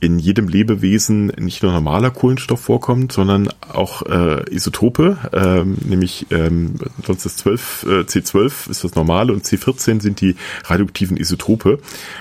in 0.00 0.18
jedem 0.18 0.48
Lebewesen 0.48 1.26
nicht 1.38 1.62
nur 1.62 1.72
normaler 1.72 2.10
Kohlenstoff 2.10 2.60
vorkommt, 2.60 3.12
sondern 3.12 3.48
auch 3.72 4.02
äh, 4.02 4.52
Isotope, 4.52 5.18
ähm, 5.32 5.76
nämlich 5.84 6.26
ähm, 6.30 6.74
sonst 7.06 7.26
ist 7.26 7.38
12, 7.38 7.84
äh, 7.84 7.86
C12 8.00 8.70
ist 8.70 8.84
das 8.84 8.94
normale 8.94 9.32
und 9.32 9.44
C14 9.44 10.00
sind 10.00 10.20
die 10.20 10.36
radioaktiven 10.64 11.16
Isotope. 11.16 11.78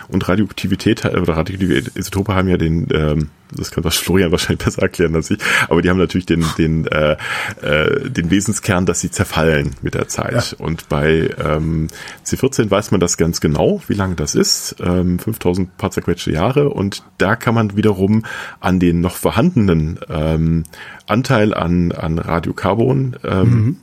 Und 0.08 0.28
Radioaktivität 0.28 1.06
oder 1.06 1.38
radioaktive 1.38 1.92
Isotope 1.96 2.36
haben 2.36 2.48
ja 2.48 2.58
den 2.58 2.88
ähm, 2.94 3.30
das 3.52 3.72
kann 3.72 3.84
das 3.84 3.98
Florian 3.98 4.32
wahrscheinlich 4.32 4.64
besser 4.64 4.82
erklären 4.82 5.16
als 5.16 5.32
ich, 5.32 5.40
aber 5.70 5.82
die 5.82 5.90
haben 5.90 5.98
natürlich 5.98 6.26
den, 6.26 6.46
den, 6.58 6.88
äh, 6.88 7.18
äh, 7.62 8.10
den 8.10 8.32
Wesenskern, 8.32 8.86
dass 8.86 9.00
sie 9.00 9.12
zerfallen 9.12 9.76
mit 9.82 9.94
der 9.94 10.08
Zeit. 10.08 10.56
Ja. 10.58 10.66
Und 10.66 10.90
bei 10.90 11.30
ähm, 11.38 11.88
C14 12.26 12.70
weiß 12.70 12.92
man 12.92 13.00
das 13.00 13.18
ganz 13.18 13.42
genau, 13.42 13.82
wie 13.88 13.94
lange 13.94 14.16
das 14.16 14.36
ist, 14.36 14.76
ähm, 14.82 15.20
5000 15.20 15.78
paar 15.78 15.92
zerquetschte 15.92 16.32
Jahre 16.32 16.70
und 16.70 17.04
da 17.18 17.36
kann 17.36 17.56
man 17.56 17.76
wiederum 17.76 18.26
an 18.60 18.80
den 18.80 19.02
noch 19.02 19.16
vorhandenen 19.16 20.00
ähm, 20.10 20.64
Anteil 21.08 21.54
an, 21.54 21.92
an 21.92 22.20
Radiokarbon 22.20 23.18
ähm, 23.24 23.50
mhm 23.50 23.78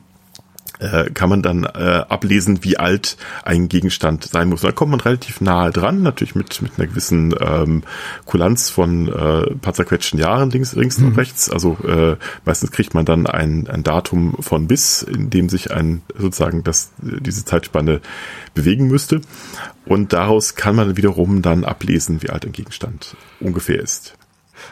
äh, 0.79 1.09
kann 1.11 1.29
man 1.29 1.41
dann 1.41 1.63
äh, 1.63 2.03
ablesen, 2.07 2.63
wie 2.63 2.77
alt 2.77 3.17
ein 3.43 3.69
Gegenstand 3.69 4.25
sein 4.25 4.49
muss. 4.49 4.61
Da 4.61 4.71
kommt 4.71 4.91
man 4.91 4.99
relativ 4.99 5.41
nahe 5.41 5.71
dran, 5.71 6.01
natürlich 6.01 6.35
mit, 6.35 6.61
mit 6.61 6.73
einer 6.77 6.87
gewissen 6.87 7.35
ähm, 7.39 7.83
Kulanz 8.25 8.69
von 8.69 9.07
äh, 9.07 9.55
paar 9.55 9.73
zerquetschten 9.73 10.19
Jahren 10.19 10.49
links, 10.49 10.73
links 10.73 10.97
mhm. 10.97 11.07
und 11.07 11.17
rechts. 11.17 11.49
Also 11.49 11.77
äh, 11.85 12.15
meistens 12.45 12.71
kriegt 12.71 12.93
man 12.93 13.05
dann 13.05 13.27
ein, 13.27 13.67
ein 13.67 13.83
Datum 13.83 14.35
von 14.39 14.67
bis, 14.67 15.01
in 15.03 15.29
dem 15.29 15.49
sich 15.49 15.71
ein 15.71 16.01
sozusagen 16.17 16.63
das, 16.63 16.91
diese 17.01 17.45
Zeitspanne 17.45 18.01
bewegen 18.53 18.87
müsste. 18.87 19.21
Und 19.85 20.13
daraus 20.13 20.55
kann 20.55 20.75
man 20.75 20.97
wiederum 20.97 21.41
dann 21.41 21.63
ablesen, 21.63 22.21
wie 22.21 22.29
alt 22.29 22.45
ein 22.45 22.51
Gegenstand 22.51 23.15
ungefähr 23.39 23.79
ist. 23.79 24.18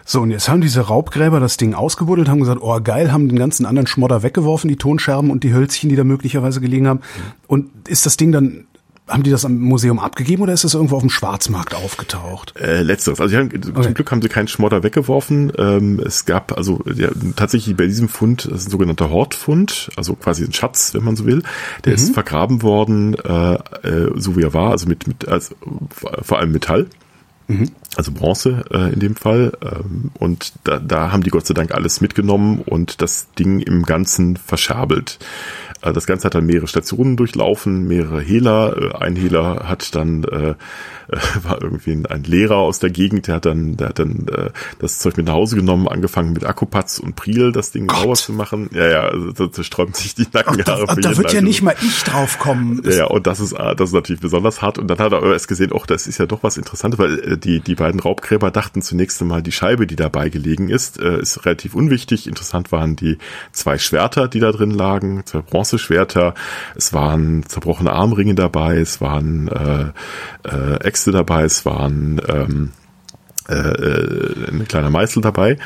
So, 0.06 0.22
und 0.22 0.32
jetzt 0.32 0.50
haben 0.50 0.62
diese 0.62 0.82
Raubgräber 0.82 1.40
das 1.40 1.58
Ding 1.58 1.74
ausgebuddelt, 1.74 2.30
haben 2.30 2.40
gesagt, 2.40 2.62
oh 2.62 2.80
geil, 2.82 3.12
haben 3.12 3.28
den 3.28 3.38
ganzen 3.38 3.66
anderen 3.66 3.88
Schmodder 3.88 4.24
weggeworfen, 4.24 4.68
die 4.68 4.78
Tonscherben 4.78 5.32
und 5.32 5.44
die 5.44 5.54
Hölzchen, 5.54 5.90
die 5.90 5.96
da 5.96 6.04
möglicherweise 6.04 6.62
gelegen 6.62 6.88
haben. 6.88 7.02
Und 7.48 7.70
ist 7.88 8.06
das 8.06 8.18
Ding 8.18 8.32
dann 8.32 8.68
haben 9.08 9.24
die 9.24 9.32
das 9.32 9.46
am 9.46 9.58
Museum 9.58 10.00
abgegeben 10.00 10.44
oder 10.44 10.54
ist 10.54 10.64
das 10.64 10.74
irgendwo 10.74 10.98
auf 10.98 11.02
dem 11.02 11.10
Schwarzmarkt 11.10 11.74
aufgetaucht? 11.76 12.56
Äh, 12.60 12.82
letzteres. 12.82 13.22
Also 13.22 13.38
haben, 13.38 13.48
okay. 13.48 13.82
zum 13.82 13.94
Glück 13.94 14.12
haben 14.12 14.22
sie 14.22 14.28
keinen 14.28 14.48
Schmodder 14.48 14.84
weggeworfen. 14.84 15.52
Ähm, 15.58 16.02
es 16.06 16.26
gab 16.26 16.58
also 16.58 16.82
ja, 16.94 17.10
tatsächlich 17.36 17.76
bei 17.78 17.86
diesem 17.86 18.10
Fund, 18.10 18.46
das 18.46 18.62
ist 18.62 18.68
ein 18.68 18.72
sogenannter 18.72 19.10
Hortfund, 19.10 19.90
also 19.96 20.16
quasi 20.16 20.44
ein 20.44 20.54
Schatz, 20.54 20.94
wenn 20.94 21.04
man 21.04 21.16
so 21.16 21.26
will. 21.26 21.44
Der 21.86 21.92
mhm. 21.92 21.96
ist 21.96 22.14
vergraben 22.14 22.62
worden, 22.62 23.16
äh, 23.16 23.54
äh, 23.54 24.12
so 24.16 24.36
wie 24.36 24.44
er 24.44 24.54
war, 24.54 24.72
also 24.72 24.88
mit, 24.88 25.08
mit 25.08 25.28
also, 25.28 25.56
vor 26.22 26.40
allem 26.40 26.52
Metall. 26.52 26.88
Mhm. 27.48 27.72
Also 27.96 28.12
Bronze 28.12 28.66
äh, 28.72 28.94
in 28.94 29.00
dem 29.00 29.16
Fall. 29.16 29.54
Ähm, 29.62 30.12
und 30.20 30.54
da, 30.64 30.80
da 30.80 31.12
haben 31.12 31.24
die 31.24 31.30
Gott 31.30 31.48
sei 31.48 31.54
Dank 31.54 31.74
alles 31.74 32.02
mitgenommen 32.02 32.62
und 32.66 33.02
das 33.02 33.32
Ding 33.40 33.60
im 33.60 33.84
Ganzen 33.84 34.38
verscherbelt. 34.38 35.18
Äh, 35.82 35.94
das 35.94 36.06
Ganze 36.06 36.26
hat 36.26 36.36
dann 36.36 36.46
mehrere 36.46 36.68
Stationen 36.68 37.16
durchlaufen, 37.16 37.88
mehrere 37.88 38.22
Hehler. 38.22 38.76
Äh, 38.78 38.96
ein 38.98 39.16
Hehler 39.16 39.68
hat 39.68 39.96
dann 39.96 40.24
äh, 40.26 40.56
war 41.44 41.62
irgendwie 41.62 41.92
ein, 41.92 42.06
ein, 42.06 42.24
Lehrer 42.24 42.58
aus 42.58 42.80
der 42.80 42.90
Gegend, 42.90 43.28
der 43.28 43.36
hat 43.36 43.46
dann, 43.46 43.78
der 43.78 43.90
hat 43.90 44.00
dann 44.00 44.28
äh, 44.28 44.50
das 44.80 45.00
Zeug 45.00 45.18
mit 45.18 45.26
nach 45.28 45.34
Hause 45.34 45.56
genommen, 45.56 45.88
angefangen 45.88 46.34
mit 46.34 46.44
Akkupatz 46.46 47.00
und 47.00 47.16
Priel 47.16 47.52
das 47.52 47.72
Ding 47.72 47.90
sauber 47.90 48.16
zu 48.16 48.34
machen. 48.34 48.70
Ja, 48.74 48.88
ja, 48.88 49.02
also 49.02 49.32
da, 49.32 49.48
da 49.48 49.64
sträuben 49.64 49.94
sich 49.94 50.16
die 50.16 50.28
Nackenhaare. 50.32 50.86
Ach, 50.88 50.96
da, 50.96 51.02
da 51.02 51.18
wird 51.18 51.34
ja 51.34 51.42
nicht 51.42 51.62
mal 51.62 51.76
ich 51.82 52.04
drauf 52.04 52.40
kommen. 52.40 52.82
Ja, 52.84 52.92
ja, 52.92 53.06
und 53.06 53.26
das 53.26 53.40
ist, 53.40 53.54
das 53.54 53.90
ist 53.90 53.94
natürlich 53.94 54.22
besonders 54.22 54.62
hart. 54.62 54.78
Und 54.78 54.88
dann 54.88 55.00
hat 55.00 55.14
er 55.14 55.24
erst 55.32 55.48
gesehen, 55.48 55.72
oh, 55.72 55.84
das 55.88 56.08
ist 56.08 56.18
ja 56.18 56.26
doch 56.26 56.44
was 56.44 56.58
Interessantes, 56.58 57.00
weil 57.00 57.20
äh, 57.20 57.38
die, 57.38 57.60
die 57.62 57.76
beiden 57.76 58.00
Raubgräber 58.00 58.52
dachten 58.52 58.82
zunächst 58.82 59.22
einmal, 59.22 59.42
die 59.42 59.52
Scheibe, 59.52 59.88
die 59.88 59.96
dabei 59.96 60.30
gelegen 60.30 60.70
ist, 60.70 61.00
äh, 61.00 61.20
ist 61.22 61.46
relativ 61.46 61.76
unwichtig. 61.76 62.28
Interessant 62.28 62.72
waren 62.72 62.96
die 62.96 63.18
zwei 63.52 63.78
Schwerter, 63.78 64.28
die 64.28 64.40
da 64.40 64.52
drin 64.52 64.72
lagen, 64.72 65.24
zwei 65.26 65.42
Bronzeschwerter. 65.42 66.34
Es 66.76 66.94
waren 66.94 67.44
zerbrochene 67.48 67.92
Armringe 67.92 68.36
dabei, 68.36 68.78
es 68.78 69.02
waren 69.02 69.48
äh, 69.48 69.92
äh, 70.48 70.80
Äxte 70.98 71.12
dabei, 71.12 71.44
es 71.44 71.64
waren 71.64 72.20
ähm, 72.28 72.72
äh, 73.48 73.54
äh, 73.54 74.50
ein 74.50 74.68
kleiner 74.68 74.90
Meißel 74.90 75.22
dabei. 75.22 75.58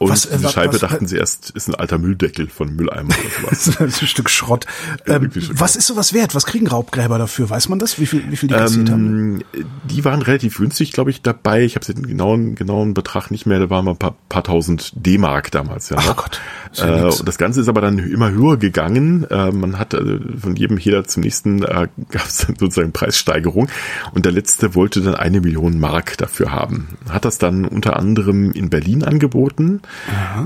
Und 0.00 0.08
was, 0.08 0.24
äh, 0.24 0.38
diese 0.38 0.48
Scheibe 0.48 0.72
was, 0.72 0.80
dachten 0.80 1.06
sie 1.06 1.18
erst, 1.18 1.50
ist 1.50 1.68
ein 1.68 1.74
alter 1.74 1.98
Mülldeckel 1.98 2.48
von 2.48 2.74
Mülleimer 2.74 3.14
oder 3.46 3.54
sowas. 3.54 4.00
ein 4.00 4.06
Stück 4.06 4.30
Schrott. 4.30 4.64
Ähm, 5.06 5.30
was 5.52 5.76
ist 5.76 5.86
sowas 5.86 6.14
wert? 6.14 6.34
Was 6.34 6.46
kriegen 6.46 6.66
Raubgräber 6.68 7.18
dafür? 7.18 7.50
Weiß 7.50 7.68
man 7.68 7.78
das? 7.78 8.00
Wie 8.00 8.06
viel, 8.06 8.22
wie 8.30 8.36
viel 8.36 8.48
die 8.48 8.54
kassiert 8.54 8.88
ähm, 8.88 8.94
haben? 8.94 9.44
Die 9.84 10.04
waren 10.06 10.22
relativ 10.22 10.56
günstig, 10.56 10.92
glaube 10.92 11.10
ich, 11.10 11.20
dabei. 11.20 11.64
Ich 11.64 11.74
habe 11.74 11.84
den 11.84 12.06
genauen, 12.06 12.54
genauen 12.54 12.94
Betrag 12.94 13.30
nicht 13.30 13.44
mehr. 13.44 13.58
Da 13.58 13.68
waren 13.68 13.84
mal 13.84 13.90
ein 13.90 13.98
paar, 13.98 14.16
paar 14.30 14.42
tausend 14.42 14.92
D-Mark 14.94 15.50
damals. 15.50 15.90
Ja, 15.90 15.98
Ach 16.00 16.16
Gott. 16.16 16.40
Ja 16.74 17.00
äh, 17.00 17.02
und 17.04 17.28
das 17.28 17.36
Ganze 17.36 17.60
ist 17.60 17.68
aber 17.68 17.82
dann 17.82 17.98
immer 17.98 18.30
höher 18.30 18.56
gegangen. 18.56 19.24
Äh, 19.24 19.50
man 19.50 19.78
hat 19.78 19.92
äh, 19.92 20.18
von 20.40 20.56
jedem 20.56 20.78
Heder 20.78 21.04
zum 21.04 21.24
nächsten 21.24 21.62
äh, 21.62 21.88
gab 22.10 22.26
es 22.26 22.38
sozusagen 22.38 22.92
Preissteigerung. 22.92 23.68
Und 24.14 24.24
der 24.24 24.32
letzte 24.32 24.74
wollte 24.74 25.02
dann 25.02 25.14
eine 25.14 25.42
Million 25.42 25.78
Mark 25.78 26.16
dafür 26.16 26.52
haben. 26.52 26.88
Hat 27.08 27.24
das 27.24 27.38
dann 27.38 27.64
unter 27.64 27.96
anderem 27.96 28.52
in 28.52 28.68
Berlin 28.68 29.02
angeboten 29.04 29.80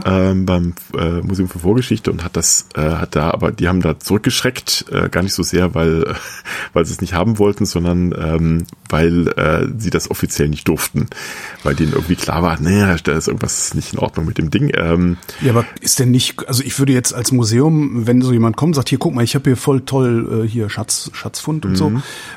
ähm, 0.05 0.47
beim 0.47 0.75
äh, 0.97 1.21
Museum 1.21 1.49
für 1.49 1.59
Vorgeschichte 1.59 2.13
und 2.13 2.23
hat 2.23 2.37
das, 2.37 2.69
äh, 2.75 2.81
hat 2.81 3.17
da, 3.17 3.31
aber 3.31 3.51
die 3.51 3.69
haben 3.69 3.83
da 3.83 3.99
zurückgeschreckt, 3.99 4.87
äh, 4.91 5.09
gar 5.09 5.23
nicht 5.23 5.35
so 5.35 5.43
sehr, 5.43 5.75
weil, 5.75 6.15
weil 6.73 6.85
sie 6.85 6.93
es 6.93 7.01
nicht 7.01 7.15
haben 7.15 7.39
wollten, 7.39 7.67
sondern 7.67 8.15
ähm, 8.17 8.67
weil 8.89 9.29
äh, 9.29 9.67
sie 9.77 9.91
das 9.91 10.11
offiziell 10.11 10.49
nicht 10.49 10.69
durften, 10.69 11.09
weil 11.65 11.75
denen 11.75 11.93
irgendwie 11.93 12.17
klar 12.17 12.43
war, 12.43 12.61
naja, 12.61 12.97
da 13.03 13.13
ist 13.13 13.27
irgendwas 13.27 13.75
nicht 13.75 13.93
in 13.93 13.99
Ordnung 13.99 14.27
mit 14.27 14.39
dem 14.39 14.51
Ding. 14.51 14.71
Ähm, 14.75 15.17
ja, 15.41 15.51
aber 15.51 15.65
ist 15.81 15.99
denn 15.99 16.11
nicht, 16.11 16.47
also 16.47 16.63
ich 16.63 16.79
würde 16.79 16.93
jetzt 16.93 17.15
als 17.15 17.33
Museum, 17.33 18.07
wenn 18.07 18.23
so 18.23 18.33
jemand 18.33 18.57
kommt, 18.57 18.77
sagt, 18.77 18.89
hier 18.89 18.99
guck 18.99 19.15
mal, 19.15 19.25
ich 19.25 19.35
habe 19.35 19.51
hier 19.51 19.57
voll 19.57 19.81
toll 19.81 20.45
äh, 20.45 20.49
hier 20.49 20.71
Schatz, 20.71 21.11
Schatzfund 21.13 21.65
und 21.65 21.73
mhm. 21.73 21.77
so, 21.77 21.93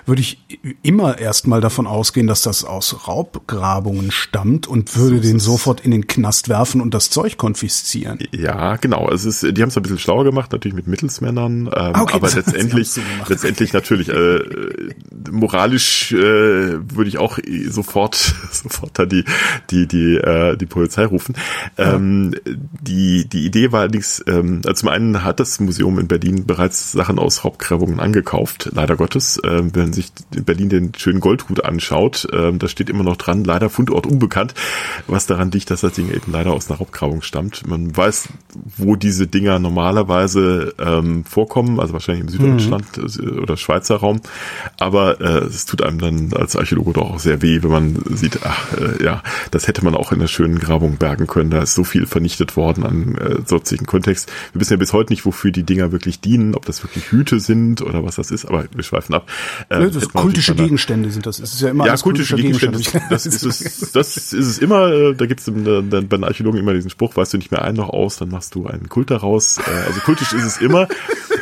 würde 0.06 0.22
ich 0.22 0.40
immer 0.82 1.18
erstmal 1.20 1.62
davon 1.62 1.88
ausgehen, 1.88 2.28
dass 2.28 2.42
das 2.42 2.64
aus 2.64 3.08
Raubgrabungen 3.08 4.07
stammt 4.12 4.68
und 4.68 4.96
würde 4.96 5.18
so 5.18 5.22
den 5.22 5.40
sofort 5.40 5.82
in 5.82 5.92
den 5.92 6.08
Knast 6.08 6.50
werfen 6.50 6.82
und 6.82 6.94
das 6.94 7.10
Zeug 7.10 7.38
konfiszieren. 7.38 8.20
Ja, 8.32 8.76
genau. 8.78 9.10
Es 9.10 9.26
ist, 9.26 9.44
die 9.44 9.62
haben 9.62 9.70
es 9.70 9.78
ein 9.78 9.84
bisschen 9.84 10.00
schlauer 10.00 10.24
gemacht, 10.24 10.52
natürlich 10.52 10.76
mit 10.76 10.88
Mittelsmännern, 10.88 11.68
ähm, 11.68 11.72
ah, 11.72 12.02
okay, 12.02 12.16
aber 12.16 12.30
letztendlich, 12.30 12.90
so 12.90 13.02
letztendlich 13.28 13.74
natürlich 13.74 14.10
äh, 14.10 14.40
moralisch 15.32 16.12
äh, 16.12 16.18
würde 16.18 17.08
ich 17.08 17.18
auch 17.18 17.40
sofort 17.70 18.16
sofort 18.52 18.98
da 19.00 19.06
die 19.06 19.24
die 19.70 19.88
die 19.88 20.16
äh, 20.16 20.58
die 20.58 20.66
Polizei 20.66 21.06
rufen. 21.06 21.36
Ähm, 21.78 22.36
die 22.82 23.28
die 23.28 23.46
Idee 23.46 23.72
war 23.72 23.82
allerdings, 23.82 24.24
ähm, 24.28 24.62
also 24.66 24.82
zum 24.82 24.90
einen 24.90 25.24
hat 25.24 25.40
das 25.40 25.60
Museum 25.60 26.00
in 26.00 26.08
Berlin 26.08 26.46
bereits 26.46 26.92
Sachen 26.92 27.20
aus 27.20 27.44
Raubgräbungen 27.44 28.00
angekauft, 28.00 28.70
leider 28.74 28.96
Gottes. 28.96 29.40
Ähm, 29.44 29.72
wenn 29.74 29.94
sich 29.94 30.12
in 30.36 30.44
Berlin 30.44 30.70
den 30.70 30.92
schönen 30.96 31.20
Goldhut 31.20 31.64
anschaut, 31.64 32.28
ähm, 32.32 32.60
da 32.60 32.68
steht 32.68 32.90
immer 32.90 33.04
noch 33.04 33.18
dran, 33.18 33.44
leider 33.44 33.70
Fundort 33.70 33.97
unbekannt, 34.06 34.54
was 35.08 35.26
daran 35.26 35.52
liegt, 35.52 35.72
dass 35.72 35.82
das 35.82 35.94
Ding 35.94 36.10
eben 36.10 36.32
leider 36.32 36.54
aus 36.54 36.70
einer 36.70 36.80
Raubgrabung 36.80 37.22
stammt. 37.22 37.68
Man 37.68 37.96
weiß, 37.96 38.30
wo 38.78 38.96
diese 38.96 39.28
Dinger 39.28 39.60
normalerweise 39.60 40.74
ähm, 40.80 41.24
vorkommen, 41.26 41.80
also 41.80 41.94
wahrscheinlich 41.94 42.26
im 42.26 42.30
Süddeutschland 42.30 42.98
mhm. 42.98 43.40
oder 43.40 43.58
Schweizer 43.58 43.98
Raum. 43.98 44.22
Aber 44.80 45.22
äh, 45.22 45.46
es 45.46 45.66
tut 45.66 45.82
einem 45.82 46.00
dann 46.00 46.34
als 46.34 46.56
Archäologe 46.56 46.94
doch 46.94 47.12
auch 47.12 47.20
sehr 47.20 47.42
weh, 47.42 47.64
wenn 47.64 47.72
man 47.72 48.04
sieht, 48.12 48.40
ach 48.44 48.74
äh, 48.74 49.04
ja, 49.04 49.24
das 49.52 49.68
hätte 49.68 49.84
man 49.84 49.96
auch 49.96 50.12
in 50.12 50.20
einer 50.20 50.28
schönen 50.28 50.60
Grabung 50.60 50.98
bergen 50.98 51.28
können. 51.28 51.50
Da 51.50 51.62
ist 51.62 51.74
so 51.74 51.84
viel 51.84 52.06
vernichtet 52.06 52.56
worden 52.56 52.86
an 52.86 53.16
äh, 53.16 53.36
sonstigen 53.46 53.86
Kontext. 53.86 54.32
Wir 54.54 54.62
wissen 54.62 54.74
ja 54.74 54.78
bis 54.78 54.94
heute 54.94 55.12
nicht, 55.14 55.26
wofür 55.26 55.52
die 55.52 55.64
Dinger 55.64 55.92
wirklich 55.92 56.20
dienen, 56.20 56.56
ob 56.56 56.66
das 56.66 56.84
wirklich 56.84 57.12
Hüte 57.12 57.40
sind 57.40 57.82
oder 57.82 58.04
was 58.04 58.16
das 58.16 58.32
ist, 58.32 58.46
aber 58.46 58.66
wir 58.74 58.84
schweifen 58.84 59.16
ab. 59.16 59.30
Äh, 59.70 59.80
ne, 59.80 59.92
das 59.92 60.10
kultische 60.10 60.56
Gegenstände 60.56 61.12
sind 61.12 61.26
das. 61.26 61.40
Es 61.40 61.54
ist 61.54 61.62
ja 61.62 61.70
immer 61.70 61.86
ja, 61.86 61.96
kultische, 61.98 62.36
kultische 62.36 62.70
Gegenstände. 62.70 63.08
Das, 63.10 63.24
das, 63.24 63.62
ist 63.62 63.87
das 63.92 64.18
ist 64.18 64.34
es 64.34 64.58
immer. 64.60 64.92
Äh, 64.92 65.14
da 65.16 65.26
gibt 65.26 65.40
es 65.40 65.46
bei 65.46 65.82
den 65.82 66.24
Archäologen 66.24 66.60
immer 66.60 66.74
diesen 66.74 66.90
Spruch, 66.90 67.16
weißt 67.16 67.34
du 67.34 67.38
nicht 67.38 67.52
mehr 67.52 67.64
ein 67.64 67.76
noch 67.76 67.90
aus, 67.90 68.18
dann 68.18 68.30
machst 68.30 68.56
du 68.56 68.68
einen 68.68 68.90
Kult 68.90 69.12
daraus. 69.12 69.58
Äh, 69.58 69.88
also 69.88 70.00
kultisch 70.02 70.34
ist 70.34 70.44
es 70.44 70.58
immer, 70.58 70.88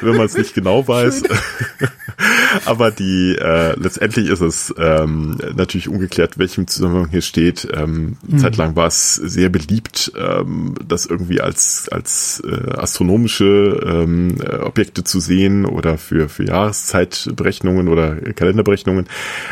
wenn 0.02 0.16
man 0.16 0.26
es 0.26 0.38
nicht 0.38 0.54
genau 0.54 0.88
weiß. 0.88 1.24
Aber 2.66 2.92
die 2.92 3.36
äh, 3.36 3.78
letztendlich 3.78 4.30
ist 4.30 4.42
es 4.42 4.74
ähm, 4.78 5.38
natürlich 5.56 5.90
ungeklärt, 5.90 6.38
welchem 6.38 6.68
Zusammenhang 6.68 7.10
hier 7.10 7.22
steht. 7.22 7.68
Ähm, 7.74 8.18
mhm. 8.26 8.38
Zeitlang 8.38 8.76
war 8.76 8.88
es 8.88 9.16
sehr 9.16 9.50
beliebt, 9.50 10.14
ähm, 10.18 10.76
das 10.88 11.06
irgendwie 11.06 11.42
als 11.42 11.90
als 11.90 12.42
äh, 12.46 12.72
astronomische 12.72 13.82
ähm, 13.86 14.38
Objekte 14.62 15.04
zu 15.04 15.20
sehen 15.20 15.66
oder 15.66 15.98
für 15.98 16.30
für 16.30 16.46
Jahreszeitberechnungen 16.46 17.88
oder 17.88 18.16
Kalenderberechnungen. 18.16 19.08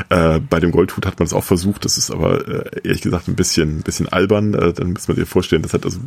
Äh, 0.10 0.40
bei 0.40 0.60
dem 0.60 0.72
Goldhut 0.72 1.06
hat 1.06 1.20
man 1.20 1.26
es 1.26 1.34
auch 1.34 1.44
versucht. 1.44 1.86
Das 1.86 1.98
ist 1.98 2.12
aber 2.12 2.48
äh, 2.48 2.83
ehrlich 2.84 3.02
gesagt 3.02 3.28
ein 3.28 3.36
bisschen 3.36 3.80
ein 3.80 3.82
bisschen 3.82 4.08
albern. 4.10 4.54
Äh, 4.54 4.74
dann 4.74 4.94
muss 4.94 5.08
man 5.08 5.18
sich 5.18 5.28
vorstellen, 5.28 5.62
das 5.62 5.74
hat 5.74 5.86
also 5.86 6.00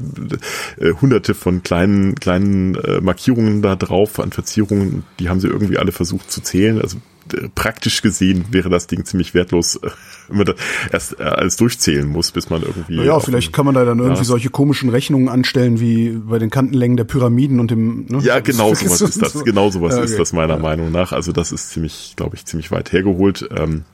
äh, 0.78 0.92
hunderte 1.00 1.34
von 1.34 1.62
kleinen 1.62 2.14
kleinen 2.14 2.74
äh, 2.76 3.00
Markierungen 3.00 3.62
da 3.62 3.76
drauf 3.76 4.20
an 4.20 4.32
Verzierungen. 4.32 5.04
Die 5.18 5.28
haben 5.28 5.40
sie 5.40 5.48
irgendwie 5.48 5.78
alle 5.78 5.92
versucht 5.92 6.30
zu 6.30 6.40
zählen. 6.40 6.80
Also 6.80 6.98
äh, 7.32 7.48
praktisch 7.54 8.02
gesehen 8.02 8.46
wäre 8.50 8.68
das 8.68 8.86
Ding 8.86 9.04
ziemlich 9.04 9.34
wertlos, 9.34 9.80
wenn 10.28 10.38
man 10.38 10.46
da 10.46 10.54
erst 10.92 11.18
äh, 11.18 11.24
alles 11.24 11.56
durchzählen 11.56 12.06
muss, 12.06 12.30
bis 12.30 12.50
man 12.50 12.62
irgendwie. 12.62 13.02
Ja, 13.02 13.20
vielleicht 13.20 13.52
kann 13.52 13.66
man 13.66 13.74
da 13.74 13.84
dann 13.84 13.98
irgendwie 13.98 14.20
ja. 14.20 14.24
solche 14.24 14.50
komischen 14.50 14.90
Rechnungen 14.90 15.28
anstellen 15.28 15.80
wie 15.80 16.10
bei 16.10 16.38
den 16.38 16.50
Kantenlängen 16.50 16.96
der 16.96 17.04
Pyramiden 17.04 17.60
und 17.60 17.70
dem. 17.70 18.06
Ne? 18.08 18.20
Ja, 18.22 18.40
genau 18.40 18.74
sowas 18.74 19.00
ist 19.00 19.22
das. 19.22 19.44
Genau 19.44 19.70
sowas 19.70 19.94
ja, 19.94 20.02
okay. 20.02 20.10
ist 20.10 20.18
das 20.18 20.32
meiner 20.32 20.56
ja. 20.56 20.60
Meinung 20.60 20.92
nach. 20.92 21.12
Also 21.12 21.32
das 21.32 21.52
ist 21.52 21.70
ziemlich, 21.70 22.14
glaube 22.16 22.36
ich, 22.36 22.44
ziemlich 22.44 22.70
weit 22.70 22.92
hergeholt. 22.92 23.48
Ähm, 23.56 23.84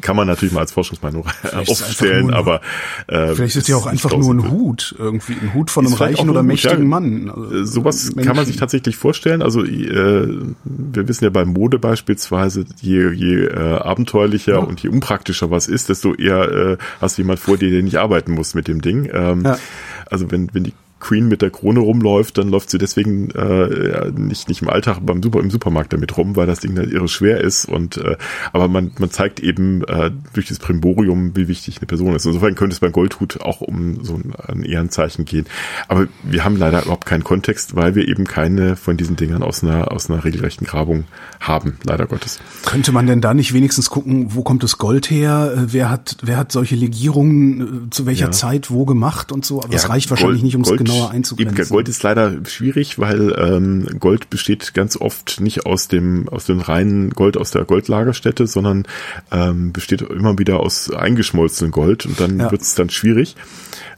kann 0.00 0.16
man 0.16 0.26
natürlich 0.26 0.52
mal 0.52 0.60
als 0.60 0.72
Forschungsmeinung 0.72 1.26
aufstellen, 1.68 2.32
aber 2.32 2.60
äh, 3.06 3.34
vielleicht 3.34 3.56
ist 3.56 3.68
ja 3.68 3.76
auch 3.76 3.86
einfach 3.86 4.16
nur 4.16 4.32
ein 4.32 4.50
Hut, 4.50 4.94
irgendwie 4.98 5.34
ein 5.34 5.54
Hut 5.54 5.70
von 5.70 5.86
einem 5.86 5.94
reichen 5.94 6.30
oder 6.30 6.42
mächtigen 6.42 6.82
ja, 6.82 6.84
Mann. 6.84 7.30
Also 7.30 7.54
äh, 7.54 7.64
sowas 7.64 8.04
Menschen. 8.14 8.26
kann 8.26 8.36
man 8.36 8.46
sich 8.46 8.56
tatsächlich 8.56 8.96
vorstellen. 8.96 9.42
Also 9.42 9.64
äh, 9.64 10.28
wir 10.64 11.08
wissen 11.08 11.24
ja 11.24 11.30
bei 11.30 11.44
Mode 11.44 11.78
beispielsweise, 11.78 12.64
je, 12.80 13.10
je 13.10 13.46
äh, 13.46 13.78
abenteuerlicher 13.78 14.54
ja. 14.54 14.58
und 14.58 14.82
je 14.82 14.88
unpraktischer 14.88 15.50
was 15.50 15.68
ist, 15.68 15.88
desto 15.88 16.14
eher 16.14 16.50
äh, 16.50 16.76
hast 17.00 17.18
du 17.18 17.22
jemand 17.22 17.38
vor 17.40 17.56
dir, 17.56 17.70
der 17.70 17.82
nicht 17.82 17.96
arbeiten 17.96 18.32
muss 18.32 18.54
mit 18.54 18.68
dem 18.68 18.80
Ding. 18.80 19.08
Ähm, 19.12 19.42
ja. 19.44 19.58
Also 20.06 20.30
wenn, 20.30 20.52
wenn 20.52 20.64
die 20.64 20.74
Queen 21.00 21.28
mit 21.28 21.42
der 21.42 21.50
Krone 21.50 21.80
rumläuft, 21.80 22.38
dann 22.38 22.48
läuft 22.48 22.70
sie 22.70 22.78
deswegen 22.78 23.30
äh, 23.30 24.10
nicht 24.14 24.48
nicht 24.48 24.62
im 24.62 24.68
Alltag 24.68 24.98
beim 25.02 25.22
Super 25.22 25.40
im 25.40 25.50
Supermarkt 25.50 25.92
damit 25.92 26.16
rum, 26.16 26.36
weil 26.36 26.46
das 26.46 26.60
Ding 26.60 26.76
halt 26.76 26.92
irre 26.92 27.08
schwer 27.08 27.40
ist 27.40 27.64
und 27.64 27.96
äh, 27.96 28.16
aber 28.52 28.68
man 28.68 28.92
man 28.98 29.10
zeigt 29.10 29.40
eben 29.40 29.82
äh, 29.84 30.10
durch 30.34 30.48
das 30.48 30.58
Primborium, 30.58 31.34
wie 31.34 31.48
wichtig 31.48 31.78
eine 31.78 31.86
Person 31.86 32.14
ist. 32.14 32.26
Insofern 32.26 32.54
könnte 32.54 32.74
es 32.74 32.80
beim 32.80 32.92
Goldhut 32.92 33.40
auch 33.40 33.60
um 33.60 34.04
so 34.04 34.14
ein, 34.14 34.32
ein 34.46 34.62
Ehrenzeichen 34.62 35.24
gehen. 35.24 35.46
Aber 35.88 36.06
wir 36.22 36.44
haben 36.44 36.56
leider 36.56 36.82
überhaupt 36.82 37.06
keinen 37.06 37.24
Kontext, 37.24 37.74
weil 37.76 37.94
wir 37.94 38.06
eben 38.06 38.26
keine 38.26 38.76
von 38.76 38.96
diesen 38.96 39.16
Dingern 39.16 39.42
aus 39.42 39.64
einer 39.64 39.90
aus 39.90 40.10
einer 40.10 40.24
regelrechten 40.24 40.66
Grabung 40.66 41.04
haben, 41.40 41.78
leider 41.84 42.06
Gottes. 42.06 42.38
Könnte 42.66 42.92
man 42.92 43.06
denn 43.06 43.20
da 43.20 43.34
nicht 43.34 43.52
wenigstens 43.54 43.90
gucken, 43.90 44.34
wo 44.34 44.42
kommt 44.42 44.62
das 44.62 44.78
Gold 44.78 45.10
her? 45.10 45.54
Äh, 45.56 45.72
wer 45.72 45.90
hat 45.90 46.18
wer 46.22 46.36
hat 46.36 46.52
solche 46.52 46.76
Legierungen 46.76 47.86
äh, 47.86 47.90
zu 47.90 48.06
welcher 48.06 48.26
ja. 48.26 48.30
Zeit 48.30 48.70
wo 48.70 48.84
gemacht 48.84 49.32
und 49.32 49.46
so? 49.46 49.58
Aber 49.58 49.68
ja, 49.68 49.74
das 49.74 49.88
reicht 49.88 50.10
wahrscheinlich 50.10 50.40
Gold, 50.40 50.44
nicht 50.44 50.54
ums 50.54 50.68
Gold 50.68 50.80
genauer 50.92 51.10
einzugrenzen. 51.10 51.58
Eben, 51.58 51.68
Gold 51.68 51.88
ist 51.88 52.02
leider 52.02 52.44
schwierig, 52.46 52.98
weil 52.98 53.34
ähm, 53.38 53.86
Gold 53.98 54.30
besteht 54.30 54.74
ganz 54.74 54.96
oft 54.96 55.40
nicht 55.40 55.66
aus 55.66 55.88
dem 55.88 56.28
aus 56.28 56.46
dem 56.46 56.60
reinen 56.60 57.10
Gold 57.10 57.36
aus 57.36 57.50
der 57.50 57.64
Goldlagerstätte, 57.64 58.46
sondern 58.46 58.84
ähm, 59.30 59.72
besteht 59.72 60.02
immer 60.02 60.38
wieder 60.38 60.60
aus 60.60 60.90
eingeschmolzenem 60.92 61.70
Gold 61.70 62.06
und 62.06 62.20
dann 62.20 62.38
ja. 62.38 62.50
wird 62.50 62.62
es 62.62 62.74
dann 62.74 62.90
schwierig. 62.90 63.36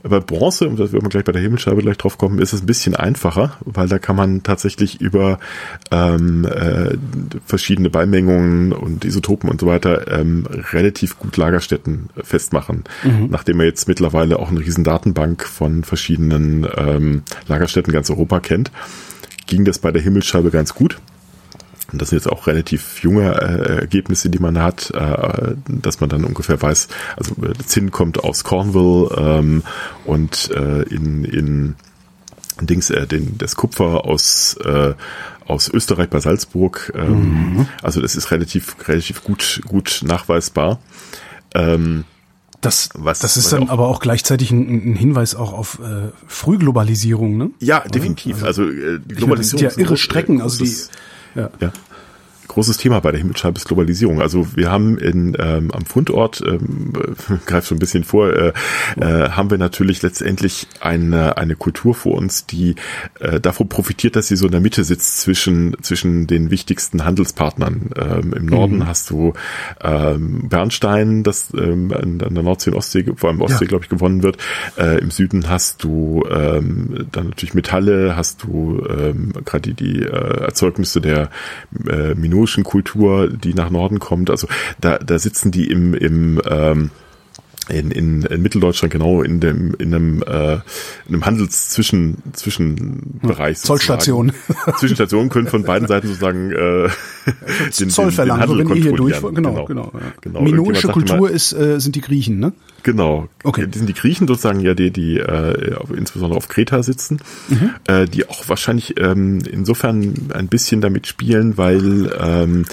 Bei 0.03 0.19
Bronze, 0.19 0.69
und 0.69 0.81
das 0.81 0.93
wird 0.93 1.03
man 1.03 1.11
gleich 1.11 1.25
bei 1.25 1.33
der 1.33 1.43
Himmelscheibe 1.43 1.81
gleich 1.81 1.97
drauf 1.97 2.19
kommen, 2.19 2.41
ist 2.41 2.53
es 2.53 2.63
ein 2.63 2.67
bisschen 2.67 2.97
einfacher, 2.97 3.57
weil 3.65 3.89
da 3.89 3.99
kann 3.99 4.17
man 4.17 4.43
tatsächlich 4.43 5.01
über 5.01 5.39
ähm, 5.91 6.45
äh, 6.45 6.97
verschiedene 7.47 7.89
Beimengungen 7.89 8.73
und 8.73 9.05
Isotopen 9.05 9.49
und 9.49 9.61
so 9.61 9.67
weiter 9.67 10.11
ähm, 10.11 10.47
relativ 10.73 11.19
gut 11.19 11.37
Lagerstätten 11.37 12.11
festmachen. 12.23 12.85
Mhm. 13.05 13.29
Nachdem 13.31 13.59
man 13.59 13.67
jetzt 13.67 13.87
mittlerweile 13.87 14.39
auch 14.39 14.51
eine 14.51 14.61
riesen 14.61 14.83
Datenbank 14.83 15.45
von 15.45 15.85
verschiedenen 15.85 16.67
ähm, 16.77 17.23
Lagerstätten 17.47 17.93
ganz 17.93 18.11
Europa 18.11 18.41
kennt, 18.41 18.73
ging 19.47 19.65
das 19.65 19.79
bei 19.79 19.93
der 19.93 20.03
Himmelscheibe 20.03 20.51
ganz 20.51 20.75
gut. 20.75 20.99
Und 21.93 22.01
das 22.01 22.09
sind 22.09 22.19
jetzt 22.19 22.33
auch 22.33 22.47
relativ 22.47 23.03
junge 23.03 23.35
äh, 23.35 23.81
Ergebnisse, 23.81 24.31
die 24.31 24.39
man 24.39 24.59
hat, 24.59 24.91
äh, 24.91 25.55
dass 25.69 26.01
man 26.01 26.09
dann 26.09 26.25
ungefähr 26.25 26.61
weiß, 26.61 26.89
also 27.17 27.35
äh, 27.43 27.53
Zinn 27.67 27.91
kommt 27.91 28.25
aus 28.25 28.45
Cornwall 28.45 29.15
ähm, 29.19 29.63
und 30.07 30.51
äh, 30.51 30.83
in, 30.83 31.25
in 31.25 31.75
Dings, 32.61 32.91
äh, 32.91 33.07
den, 33.07 33.37
das 33.39 33.57
Kupfer 33.57 34.07
aus, 34.07 34.57
äh, 34.65 34.95
aus 35.47 35.69
Österreich 35.69 36.09
bei 36.09 36.21
Salzburg. 36.21 36.93
Ähm, 36.95 37.55
mhm. 37.55 37.67
Also 37.83 38.01
das 38.01 38.17
ist 38.17 38.31
relativ, 38.31 38.77
relativ 38.89 39.23
gut, 39.23 39.61
gut 39.67 40.01
nachweisbar. 40.05 40.79
Ähm, 41.55 42.05
das, 42.63 42.91
was, 42.95 43.19
das 43.19 43.37
ist 43.37 43.53
dann 43.53 43.65
auch, 43.65 43.71
aber 43.71 43.89
auch 43.89 44.01
gleichzeitig 44.01 44.53
ein, 44.53 44.93
ein 44.93 44.95
Hinweis 44.95 45.35
auch 45.35 45.53
auf 45.53 45.81
äh, 45.81 46.11
Frühglobalisierung, 46.29 47.37
ne? 47.37 47.51
Ja, 47.59 47.81
definitiv. 47.81 48.45
Also, 48.45 48.63
also 48.63 48.73
äh, 48.73 49.01
die 49.05 49.17
Globalisierung 49.17 49.27
meine, 49.27 49.39
das 49.39 49.51
sind 49.51 49.61
ja 49.61 49.85
irre 49.85 49.97
Strecken, 49.97 50.41
also 50.41 50.65
die 50.65 50.75
ja. 51.35 51.51
ja 51.61 51.73
großes 52.53 52.77
Thema 52.77 53.01
bei 53.01 53.13
der 53.13 53.21
Himmelscheibe 53.21 53.57
ist 53.57 53.67
Globalisierung. 53.67 54.21
Also 54.21 54.57
wir 54.57 54.71
haben 54.71 54.99
in, 54.99 55.35
ähm, 55.39 55.71
am 55.71 55.87
Fundort, 55.87 56.43
ähm, 56.47 56.93
greift 57.47 57.67
so 57.67 57.75
ein 57.75 57.79
bisschen 57.79 58.05
vor, 58.05 58.31
äh, 58.31 58.53
äh, 59.01 59.31
haben 59.31 59.51
wir 59.51 59.57
natürlich 59.57 60.03
letztendlich 60.03 60.67
eine, 60.81 61.39
eine 61.39 61.57
Kultur 61.57 61.95
vor 61.95 62.15
uns, 62.15 62.45
die 62.47 62.75
äh, 63.21 63.41
davon 63.41 63.69
profitiert, 63.69 64.17
dass 64.17 64.29
sie 64.29 64.37
so 64.37 64.47
in 64.47 64.53
der 64.53 64.61
Mitte 64.61 64.85
sitzt 64.85 65.21
zwischen, 65.23 65.77
zwischen 65.83 66.27
den 66.27 66.51
wichtigsten 66.51 67.05
Handelspartnern. 67.05 67.91
Ähm, 67.97 68.35
Im 68.35 68.47
Norden 68.47 68.77
mhm. 68.77 68.87
hast 68.87 69.09
du 69.09 69.33
ähm, 69.81 70.49
Bernstein, 70.51 71.23
das 71.23 71.55
ähm, 71.55 71.91
an 71.93 72.19
der 72.19 72.43
Nordsee 72.43 72.71
und 72.71 72.77
Ostsee, 72.77 73.05
vor 73.17 73.31
allem 73.31 73.41
Ostsee, 73.41 73.65
ja. 73.65 73.69
glaube 73.69 73.85
ich, 73.85 73.91
gewonnen 73.91 74.23
wird. 74.23 74.37
Äh, 74.77 74.99
Im 74.99 75.11
Süden 75.11 75.49
hast 75.49 75.83
du 75.83 76.25
ähm, 76.31 77.07
dann 77.13 77.29
natürlich 77.29 77.55
Metalle, 77.55 78.15
hast 78.15 78.43
du 78.43 78.85
ähm, 78.91 79.33
gerade 79.45 79.73
die, 79.73 79.75
die 79.75 80.03
äh, 80.03 80.45
Erzeugnisse 80.45 81.01
der 81.01 81.31
äh, 81.89 82.15
Minuten 82.15 82.42
minoischen 82.43 82.65
Kultur, 82.65 83.29
die 83.29 83.55
nach 83.55 83.71
Norden 83.71 84.01
kommt. 84.01 84.29
Also 84.29 84.49
da, 84.81 84.99
da 84.99 85.19
sitzen 85.19 85.53
die 85.53 85.71
im, 85.71 85.95
im 85.95 86.43
ähm, 86.49 86.91
in, 87.73 87.91
in, 87.91 88.23
in 88.23 88.43
Mitteldeutschland 88.43 88.93
genau 88.93 89.23
in 89.23 89.41
dem 89.41 89.75
in 89.79 89.95
einem 89.95 90.23
äh, 90.23 90.55
in 90.55 90.61
einem 91.09 91.27
Handels 91.27 91.71
zwischen 91.71 92.19
Zwischenbereich 92.33 93.59
Zollstation 93.59 94.33
Zwischenstationen 94.79 95.31
können 95.31 95.49
von 95.49 95.65
beiden 95.65 95.89
Seiten 95.89 96.07
sozusagen 96.07 96.53
äh, 96.53 96.89
den, 97.79 97.91
Zoll 97.91 98.13
verlangen, 98.13 98.49
den, 98.49 98.59
den 98.59 98.69
wenn 98.69 98.77
ihr 98.77 98.83
hier 98.83 98.93
durch 98.93 99.21
genau 99.21 99.33
genau, 99.33 99.65
genau, 99.65 99.93
ja. 99.95 100.01
genau. 100.21 100.43
minoische 100.43 100.89
Kultur 100.89 101.21
mal, 101.21 101.31
ist 101.31 101.53
äh, 101.53 101.81
sind 101.81 101.97
die 101.97 102.01
Griechen 102.01 102.39
ne 102.39 102.53
genau 102.83 103.29
okay 103.45 103.67
die 103.67 103.79
sind 103.79 103.89
die 103.89 103.95
Griechen 103.95 104.29
sozusagen 104.29 104.61
ja 104.61 104.75
die 104.75 104.91
die 104.91 105.19
äh, 105.19 105.77
insbesondere 105.97 106.37
auf 106.37 106.49
Kreta 106.49 106.83
sitzen 106.83 107.21
mhm. 107.49 107.71
äh, 107.87 108.07
die 108.07 108.29
auch 108.29 108.49
wahrscheinlich 108.49 109.01
ähm, 109.01 109.41
insofern 109.51 110.31
ein 110.35 110.49
bisschen 110.49 110.81
damit 110.81 111.07
spielen 111.07 111.57
weil 111.57 112.13
ähm, 112.21 112.65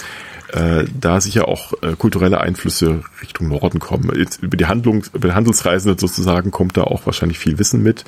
äh, 0.53 0.85
da 0.99 1.21
sicher 1.21 1.47
auch 1.47 1.73
äh, 1.81 1.93
kulturelle 1.97 2.41
Einflüsse 2.41 3.01
Richtung 3.21 3.49
Norden 3.49 3.79
kommen. 3.79 4.11
Jetzt 4.17 4.41
über 4.41 4.57
die 4.57 4.65
Handlung, 4.65 5.03
über 5.13 5.29
die 5.29 5.33
Handelsreisenden 5.33 5.97
sozusagen 5.99 6.51
kommt 6.51 6.77
da 6.77 6.83
auch 6.83 7.05
wahrscheinlich 7.05 7.39
viel 7.39 7.59
Wissen 7.59 7.83
mit. 7.83 8.05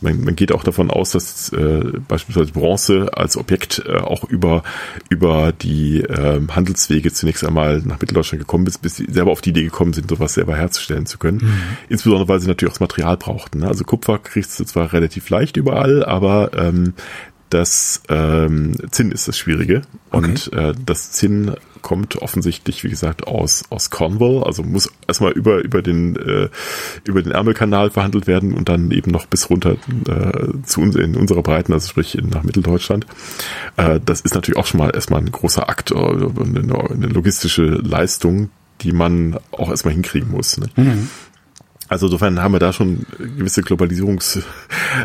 Man, 0.00 0.24
man 0.24 0.34
geht 0.34 0.52
auch 0.52 0.64
davon 0.64 0.90
aus, 0.90 1.10
dass 1.10 1.50
äh, 1.52 1.82
beispielsweise 2.08 2.52
Bronze 2.52 3.10
als 3.14 3.36
Objekt 3.36 3.82
äh, 3.86 3.98
auch 3.98 4.24
über 4.24 4.62
über 5.08 5.52
die 5.52 6.00
äh, 6.00 6.40
Handelswege 6.48 7.12
zunächst 7.12 7.44
einmal 7.44 7.80
nach 7.80 8.00
Mitteldeutschland 8.00 8.40
gekommen 8.40 8.66
ist, 8.66 8.78
bis 8.82 8.96
sie 8.96 9.06
selber 9.10 9.30
auf 9.30 9.40
die 9.40 9.50
Idee 9.50 9.64
gekommen 9.64 9.92
sind, 9.92 10.08
sowas 10.08 10.34
selber 10.34 10.56
herzustellen 10.56 11.06
zu 11.06 11.18
können. 11.18 11.38
Mhm. 11.42 11.62
Insbesondere, 11.88 12.28
weil 12.28 12.40
sie 12.40 12.48
natürlich 12.48 12.70
auch 12.70 12.78
das 12.78 12.80
Material 12.80 13.16
brauchten. 13.16 13.60
Ne? 13.60 13.68
Also 13.68 13.84
Kupfer 13.84 14.18
kriegst 14.18 14.58
du 14.58 14.64
zwar 14.64 14.92
relativ 14.92 15.28
leicht 15.30 15.56
überall, 15.56 16.04
aber 16.04 16.50
ähm, 16.56 16.94
das 17.52 18.02
ähm, 18.08 18.74
Zinn 18.90 19.12
ist 19.12 19.28
das 19.28 19.36
Schwierige. 19.36 19.82
Okay. 20.10 20.26
Und 20.26 20.52
äh, 20.54 20.72
das 20.86 21.12
Zinn 21.12 21.54
kommt 21.82 22.16
offensichtlich, 22.16 22.84
wie 22.84 22.88
gesagt, 22.88 23.26
aus, 23.26 23.64
aus 23.70 23.90
Cornwall, 23.90 24.44
also 24.44 24.62
muss 24.62 24.90
erstmal 25.06 25.32
über, 25.32 25.62
über 25.62 25.82
den, 25.82 26.16
äh, 26.16 26.48
über 27.04 27.22
den 27.22 27.32
Ärmelkanal 27.32 27.90
verhandelt 27.90 28.26
werden 28.26 28.54
und 28.54 28.68
dann 28.68 28.90
eben 28.90 29.10
noch 29.10 29.26
bis 29.26 29.50
runter 29.50 29.76
äh, 30.06 30.48
zu 30.64 30.80
uns 30.80 30.96
in 30.96 31.16
unserer 31.16 31.42
Breiten, 31.42 31.72
also 31.72 31.88
sprich 31.88 32.16
in, 32.16 32.28
nach 32.28 32.42
Mitteldeutschland. 32.42 33.06
Äh, 33.76 34.00
das 34.04 34.20
ist 34.20 34.34
natürlich 34.34 34.58
auch 34.58 34.66
schon 34.66 34.78
mal 34.78 34.90
erstmal 34.94 35.20
ein 35.20 35.30
großer 35.30 35.68
Akt, 35.68 35.90
äh, 35.90 35.94
eine, 35.96 36.90
eine 36.90 37.06
logistische 37.06 37.64
Leistung, 37.64 38.50
die 38.80 38.92
man 38.92 39.38
auch 39.50 39.70
erstmal 39.70 39.94
hinkriegen 39.94 40.30
muss. 40.30 40.58
Ne? 40.58 40.66
Mhm. 40.76 41.08
Also 41.92 42.06
insofern 42.06 42.42
haben 42.42 42.52
wir 42.52 42.58
da 42.58 42.72
schon 42.72 43.04
gewisse 43.18 43.60
Globalisierungsvorläufer 43.60 44.46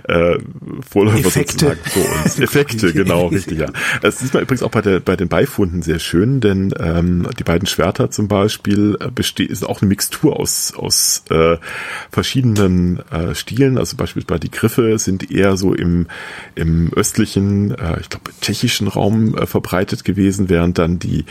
äh, 0.08 1.30
sozusagen 1.30 1.80
vor 1.84 2.24
uns. 2.24 2.40
Effekte, 2.48 2.94
genau, 2.94 3.28
richtig, 3.28 3.60
ja. 3.60 3.68
Das 4.02 4.20
sieht 4.20 4.34
man 4.34 4.44
übrigens 4.44 4.64
auch 4.64 4.72
bei, 4.72 4.82
der, 4.82 5.02
bei 5.02 5.18
den 5.18 5.28
Beifunden 5.28 5.82
sehr 5.82 6.00
schön, 6.00 6.40
denn 6.40 6.74
ähm, 6.80 7.28
die 7.38 7.44
beiden 7.44 7.68
Schwerter 7.68 8.10
zum 8.10 8.30
Beispiel 8.30 8.98
äh, 9.02 9.12
besteht, 9.12 9.50
ist 9.50 9.66
auch 9.66 9.82
eine 9.82 9.90
Mixtur 9.90 10.40
aus, 10.40 10.74
aus 10.78 11.24
äh, 11.30 11.58
verschiedenen 12.10 13.00
äh, 13.12 13.36
Stilen. 13.36 13.78
Also 13.78 13.98
beispielsweise 13.98 14.40
die 14.40 14.52
Griffe 14.52 14.98
sind 14.98 15.30
eher 15.30 15.58
so 15.58 15.74
im, 15.74 16.08
im 16.56 16.94
östlichen, 16.94 17.72
äh, 17.72 18.00
ich 18.00 18.08
glaube, 18.10 18.32
tschechischen 18.40 18.88
Raum 18.88 19.36
äh, 19.36 19.46
verbreitet 19.46 20.06
gewesen, 20.06 20.48
während 20.48 20.78
dann 20.78 21.00
die, 21.00 21.26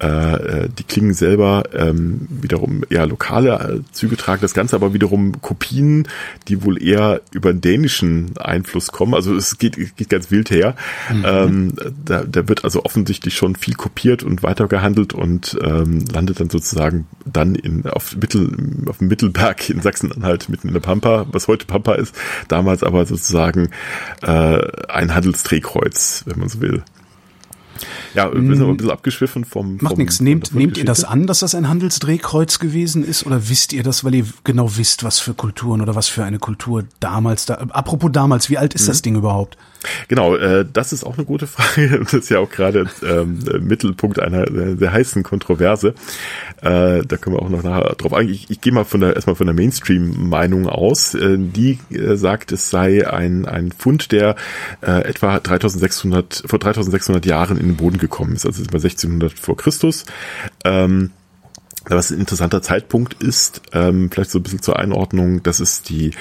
äh, 0.00 0.06
äh 0.06 0.68
die 0.70 0.84
Klingen 0.84 1.12
selber 1.12 1.64
ähm, 1.74 2.26
wiederum 2.30 2.82
eher 2.88 3.06
lokale 3.06 3.82
äh, 3.82 3.92
Züge 3.92 4.16
tragen. 4.16 4.40
Das 4.40 4.54
Ganze 4.54 4.74
aber 4.74 4.94
wieder 4.94 5.01
wiederum 5.02 5.40
Kopien, 5.40 6.06
die 6.46 6.62
wohl 6.62 6.80
eher 6.80 7.22
über 7.32 7.52
den 7.52 7.60
dänischen 7.60 8.36
Einfluss 8.38 8.92
kommen. 8.92 9.14
Also 9.14 9.34
es 9.34 9.58
geht, 9.58 9.76
geht 9.96 10.08
ganz 10.08 10.30
wild 10.30 10.50
her. 10.50 10.76
Mhm. 11.12 11.24
Ähm, 11.26 11.72
da, 12.04 12.22
da 12.24 12.48
wird 12.48 12.62
also 12.62 12.84
offensichtlich 12.84 13.34
schon 13.34 13.56
viel 13.56 13.74
kopiert 13.74 14.22
und 14.22 14.44
weitergehandelt 14.44 15.12
und 15.12 15.58
ähm, 15.60 16.04
landet 16.12 16.38
dann 16.38 16.50
sozusagen 16.50 17.06
dann 17.24 17.56
in, 17.56 17.84
auf, 17.86 18.14
Mittel, 18.16 18.56
auf 18.86 18.98
dem 18.98 19.08
Mittelberg 19.08 19.68
in 19.70 19.82
Sachsen-Anhalt 19.82 20.48
mitten 20.48 20.68
in 20.68 20.74
der 20.74 20.80
Pampa, 20.80 21.26
was 21.32 21.48
heute 21.48 21.66
Pampa 21.66 21.94
ist, 21.94 22.14
damals 22.46 22.84
aber 22.84 23.04
sozusagen 23.04 23.70
äh, 24.22 24.60
ein 24.88 25.14
Handelsdrehkreuz, 25.14 26.22
wenn 26.26 26.38
man 26.38 26.48
so 26.48 26.60
will. 26.60 26.84
Ja, 28.14 28.32
wir 28.32 28.40
sind 28.40 28.62
aber 28.62 28.70
ein 28.72 28.76
bisschen 28.76 28.92
abgeschwiffen 28.92 29.44
vom. 29.44 29.78
Macht 29.80 29.98
nichts. 29.98 30.20
Nehmt, 30.20 30.54
nehmt 30.54 30.76
ihr 30.76 30.84
das 30.84 31.04
an, 31.04 31.26
dass 31.26 31.40
das 31.40 31.54
ein 31.54 31.68
Handelsdrehkreuz 31.68 32.58
gewesen 32.58 33.04
ist? 33.04 33.26
Oder 33.26 33.48
wisst 33.48 33.72
ihr 33.72 33.82
das, 33.82 34.04
weil 34.04 34.14
ihr 34.14 34.26
genau 34.44 34.76
wisst, 34.76 35.04
was 35.04 35.18
für 35.18 35.34
Kulturen 35.34 35.80
oder 35.80 35.94
was 35.94 36.08
für 36.08 36.24
eine 36.24 36.38
Kultur 36.38 36.84
damals 37.00 37.46
da. 37.46 37.54
Apropos 37.54 38.10
damals, 38.12 38.50
wie 38.50 38.58
alt 38.58 38.74
ist 38.74 38.82
mhm. 38.82 38.86
das 38.88 39.02
Ding 39.02 39.16
überhaupt? 39.16 39.56
Genau, 40.08 40.36
äh, 40.36 40.64
das 40.70 40.92
ist 40.92 41.04
auch 41.04 41.16
eine 41.16 41.24
gute 41.24 41.46
Frage. 41.48 42.00
Das 42.00 42.14
ist 42.14 42.28
ja 42.28 42.38
auch 42.38 42.50
gerade 42.50 42.86
ähm, 43.02 43.38
Mittelpunkt 43.60 44.20
einer 44.20 44.46
sehr, 44.50 44.76
sehr 44.76 44.92
heißen 44.92 45.22
Kontroverse. 45.22 45.94
Äh, 46.60 47.02
da 47.04 47.16
können 47.16 47.36
wir 47.36 47.42
auch 47.42 47.48
noch 47.48 47.62
nachher 47.62 47.94
drauf 47.96 48.12
eingehen. 48.12 48.34
Ich, 48.34 48.50
ich 48.50 48.60
gehe 48.60 48.72
mal 48.72 48.84
von 48.84 49.00
der 49.00 49.14
erstmal 49.14 49.36
von 49.36 49.46
der 49.46 49.54
Mainstream-Meinung 49.54 50.68
aus. 50.68 51.14
Äh, 51.14 51.36
die 51.38 51.78
äh, 51.90 52.16
sagt, 52.16 52.52
es 52.52 52.70
sei 52.70 53.10
ein 53.10 53.46
ein 53.46 53.72
Fund, 53.72 54.12
der 54.12 54.36
äh, 54.80 55.04
etwa 55.04 55.38
3600 55.40 56.44
vor 56.46 56.58
3600 56.58 57.26
Jahren 57.26 57.58
in 57.58 57.66
den 57.66 57.76
Boden 57.76 57.98
gekommen 58.02 58.34
ist. 58.34 58.44
Also 58.44 58.62
bei 58.64 58.76
1600 58.76 59.38
vor 59.38 59.56
Christus. 59.56 60.04
Ähm, 60.64 61.10
was 61.86 62.10
ein 62.10 62.20
interessanter 62.20 62.62
Zeitpunkt 62.62 63.22
ist, 63.22 63.62
ähm, 63.72 64.10
vielleicht 64.10 64.30
so 64.30 64.38
ein 64.38 64.42
bisschen 64.42 64.62
zur 64.62 64.78
Einordnung, 64.78 65.42
das 65.42 65.58
ist 65.58 65.88
die 65.88 66.12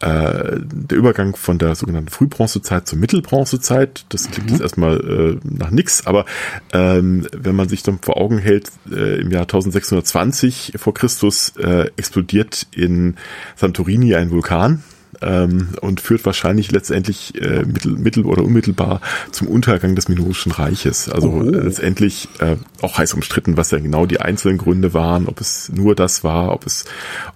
äh, 0.00 0.60
der 0.60 0.96
Übergang 0.96 1.34
von 1.34 1.58
der 1.58 1.74
sogenannten 1.74 2.10
Frühbronzezeit 2.10 2.86
zur 2.86 2.98
Mittelbronzezeit. 2.98 4.04
Das 4.10 4.30
klingt 4.30 4.48
mhm. 4.48 4.54
jetzt 4.54 4.62
erstmal 4.62 5.00
äh, 5.00 5.40
nach 5.42 5.70
nix, 5.70 6.06
aber 6.06 6.24
ähm, 6.72 7.26
wenn 7.32 7.56
man 7.56 7.68
sich 7.68 7.82
dann 7.82 7.98
vor 7.98 8.16
Augen 8.16 8.38
hält, 8.38 8.70
äh, 8.90 9.20
im 9.20 9.30
Jahr 9.30 9.42
1620 9.42 10.74
vor 10.76 10.94
Christus 10.94 11.54
äh, 11.56 11.90
explodiert 11.96 12.68
in 12.70 13.16
Santorini 13.56 14.14
ein 14.14 14.30
Vulkan 14.30 14.84
ähm, 15.22 15.68
und 15.80 16.00
führt 16.00 16.24
wahrscheinlich 16.24 16.70
letztendlich 16.70 17.40
äh, 17.40 17.64
mittel, 17.64 17.92
mittel 17.92 18.24
oder 18.24 18.44
unmittelbar 18.44 19.00
zum 19.30 19.48
Untergang 19.48 19.94
des 19.94 20.08
Minorischen 20.08 20.52
Reiches. 20.52 21.08
Also 21.08 21.28
oh. 21.28 21.42
letztendlich 21.42 22.28
äh, 22.38 22.56
auch 22.82 22.98
heiß 22.98 23.14
umstritten, 23.14 23.56
was 23.56 23.70
ja 23.70 23.78
genau 23.78 24.06
die 24.06 24.20
einzelnen 24.20 24.58
Gründe 24.58 24.94
waren, 24.94 25.26
ob 25.26 25.40
es 25.40 25.70
nur 25.70 25.94
das 25.94 26.24
war, 26.24 26.52
ob 26.52 26.66
es, 26.66 26.84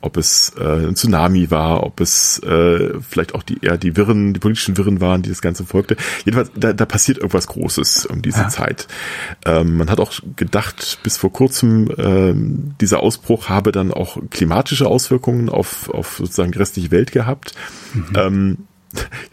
ob 0.01 0.16
es 0.16 0.53
äh, 0.59 0.87
ein 0.87 0.97
Tsunami 0.97 1.51
war, 1.51 1.83
ob 1.85 2.01
es 2.01 2.38
äh, 2.40 2.95
vielleicht 3.01 3.35
auch 3.35 3.42
die 3.42 3.59
eher 3.62 3.79
die 3.79 3.97
Wirren, 3.97 4.33
die 4.33 4.40
politischen 4.40 4.77
Wirren 4.77 5.01
waren, 5.01 5.23
die 5.23 5.31
das 5.31 5.42
Ganze 5.42 5.64
folgte. 5.64 5.97
Jedenfalls, 6.25 6.51
da, 6.57 6.73
da 6.73 6.87
passiert 6.87 7.18
irgendwas 7.18 7.47
Großes 7.47 8.07
um 8.07 8.23
diese 8.23 8.42
ja. 8.42 8.49
Zeit. 8.49 8.87
Ähm, 9.45 9.77
man 9.77 9.90
hat 9.90 10.01
auch 10.01 10.12
gedacht, 10.37 10.99
bis 11.03 11.16
vor 11.16 11.33
kurzem 11.33 11.90
ähm, 11.99 12.75
dieser 12.81 13.01
Ausbruch 13.01 13.49
habe 13.49 13.73
dann 13.73 13.92
auch 13.92 14.18
klimatische 14.31 14.87
Auswirkungen 14.87 15.49
auf, 15.49 15.88
auf 15.90 16.16
sozusagen 16.18 16.53
die 16.53 16.59
restliche 16.59 16.90
Welt 16.90 17.12
gehabt. 17.12 17.55
Mhm. 17.94 18.12
Ähm, 18.14 18.58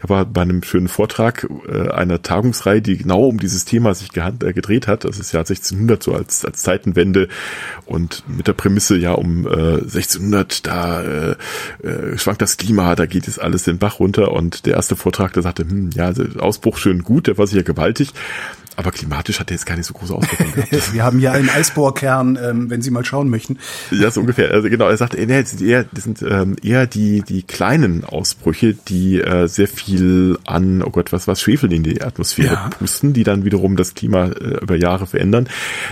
ich 0.02 0.08
war 0.08 0.24
bei 0.24 0.42
einem 0.42 0.62
schönen 0.62 0.88
Vortrag 0.88 1.46
äh, 1.68 1.90
einer 1.90 2.22
Tagungsreihe, 2.22 2.80
die 2.80 2.96
genau 2.96 3.26
um 3.26 3.38
dieses 3.38 3.64
Thema 3.64 3.94
sich 3.94 4.10
äh, 4.16 4.52
gedreht 4.52 4.86
hat. 4.86 5.04
Das 5.04 5.18
ist 5.18 5.32
Jahr 5.32 5.42
1600 5.42 6.02
so 6.02 6.14
als, 6.14 6.44
als 6.44 6.62
Zeitenwende 6.62 7.28
und 7.84 8.24
mit 8.26 8.46
der 8.46 8.54
Prämisse, 8.54 8.96
ja, 8.96 9.12
um 9.12 9.46
äh, 9.46 9.80
1600, 9.80 10.66
da 10.66 11.02
äh, 11.02 11.36
äh, 11.82 12.18
schwankt 12.18 12.42
das 12.42 12.56
Klima, 12.56 12.94
da 12.94 13.06
geht 13.06 13.26
jetzt 13.26 13.40
alles 13.40 13.64
den 13.64 13.78
Bach 13.78 14.00
runter 14.00 14.32
und 14.32 14.66
der 14.66 14.74
erste 14.74 14.96
Vortrag, 14.96 15.32
der 15.34 15.42
sagte, 15.42 15.64
hm, 15.64 15.90
ja, 15.94 16.12
Ausbruch 16.38 16.78
schön 16.78 17.02
gut, 17.02 17.26
der 17.26 17.36
war 17.36 17.46
sicher 17.46 17.62
gewaltig, 17.62 18.12
aber 18.80 18.92
klimatisch 18.92 19.40
hat 19.40 19.50
er 19.50 19.56
jetzt 19.56 19.66
gar 19.66 19.76
nicht 19.76 19.84
so 19.84 19.92
große 19.92 20.14
Auswirkungen 20.14 20.54
gehabt. 20.54 20.70
Wir 20.94 21.04
haben 21.04 21.20
ja 21.20 21.32
einen 21.32 21.50
Eisbohrkern, 21.50 22.38
ähm, 22.42 22.70
wenn 22.70 22.80
Sie 22.80 22.90
mal 22.90 23.04
schauen 23.04 23.28
möchten. 23.28 23.58
Ja, 23.90 24.10
so 24.10 24.20
ungefähr. 24.20 24.52
Also 24.52 24.70
genau, 24.70 24.88
er 24.88 24.96
sagt, 24.96 25.12
nee, 25.12 25.26
das 25.26 25.50
sind 25.50 25.60
eher, 25.60 25.84
das 25.92 26.04
sind 26.04 26.22
ähm, 26.22 26.56
eher 26.62 26.86
die 26.86 27.20
die 27.20 27.42
kleinen 27.42 28.04
Ausbrüche, 28.04 28.72
die 28.72 29.20
äh, 29.20 29.48
sehr 29.48 29.68
viel 29.68 30.38
an, 30.46 30.82
oh 30.82 30.88
Gott, 30.88 31.12
was 31.12 31.28
was 31.28 31.42
Schwefel 31.42 31.70
in 31.74 31.82
die 31.82 32.00
Atmosphäre 32.00 32.54
ja. 32.54 32.70
pusten, 32.70 33.12
die 33.12 33.22
dann 33.22 33.44
wiederum 33.44 33.76
das 33.76 33.94
Klima 33.94 34.28
äh, 34.28 34.62
über 34.62 34.76
Jahre 34.76 35.06
verändern. 35.06 35.46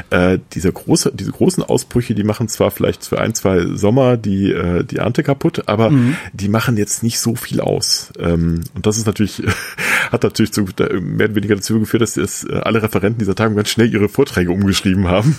Äh, 0.09 0.38
diese 0.55 0.72
große, 0.72 1.12
diese 1.14 1.33
großen 1.33 1.62
Ausbrüche, 1.62 2.14
die 2.14 2.24
machen 2.24 2.48
zwar 2.48 2.70
vielleicht 2.70 3.05
für 3.05 3.20
ein 3.20 3.35
zwei 3.35 3.66
Sommer 3.74 4.16
die 4.16 4.51
äh, 4.51 4.83
die 4.83 4.96
Ernte 4.96 5.22
kaputt, 5.22 5.64
aber 5.66 5.90
mhm. 5.90 6.16
die 6.33 6.48
machen 6.48 6.79
jetzt 6.79 7.03
nicht 7.03 7.20
so 7.20 7.35
viel 7.35 7.61
aus. 7.61 8.14
Ähm, 8.18 8.62
und 8.74 8.87
das 8.87 8.96
ist 8.96 9.07
natürlich 9.07 9.42
hat 10.11 10.22
natürlich 10.22 10.55
zu, 10.55 10.62
mehr 10.62 11.27
oder 11.27 11.35
weniger 11.35 11.55
dazu 11.55 11.79
geführt, 11.79 12.01
dass 12.01 12.16
es 12.16 12.44
äh, 12.44 12.55
alle 12.79 12.83
Referenten 12.83 13.19
dieser 13.19 13.35
Tagung 13.35 13.57
ganz 13.57 13.69
schnell 13.69 13.93
ihre 13.93 14.09
Vorträge 14.09 14.51
umgeschrieben 14.51 15.09
haben, 15.09 15.37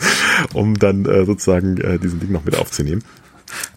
um 0.52 0.78
dann 0.78 1.06
äh, 1.06 1.24
sozusagen 1.24 1.78
äh, 1.78 1.98
diesen 1.98 2.20
Ding 2.20 2.32
noch 2.32 2.44
mit 2.44 2.56
aufzunehmen. 2.56 3.02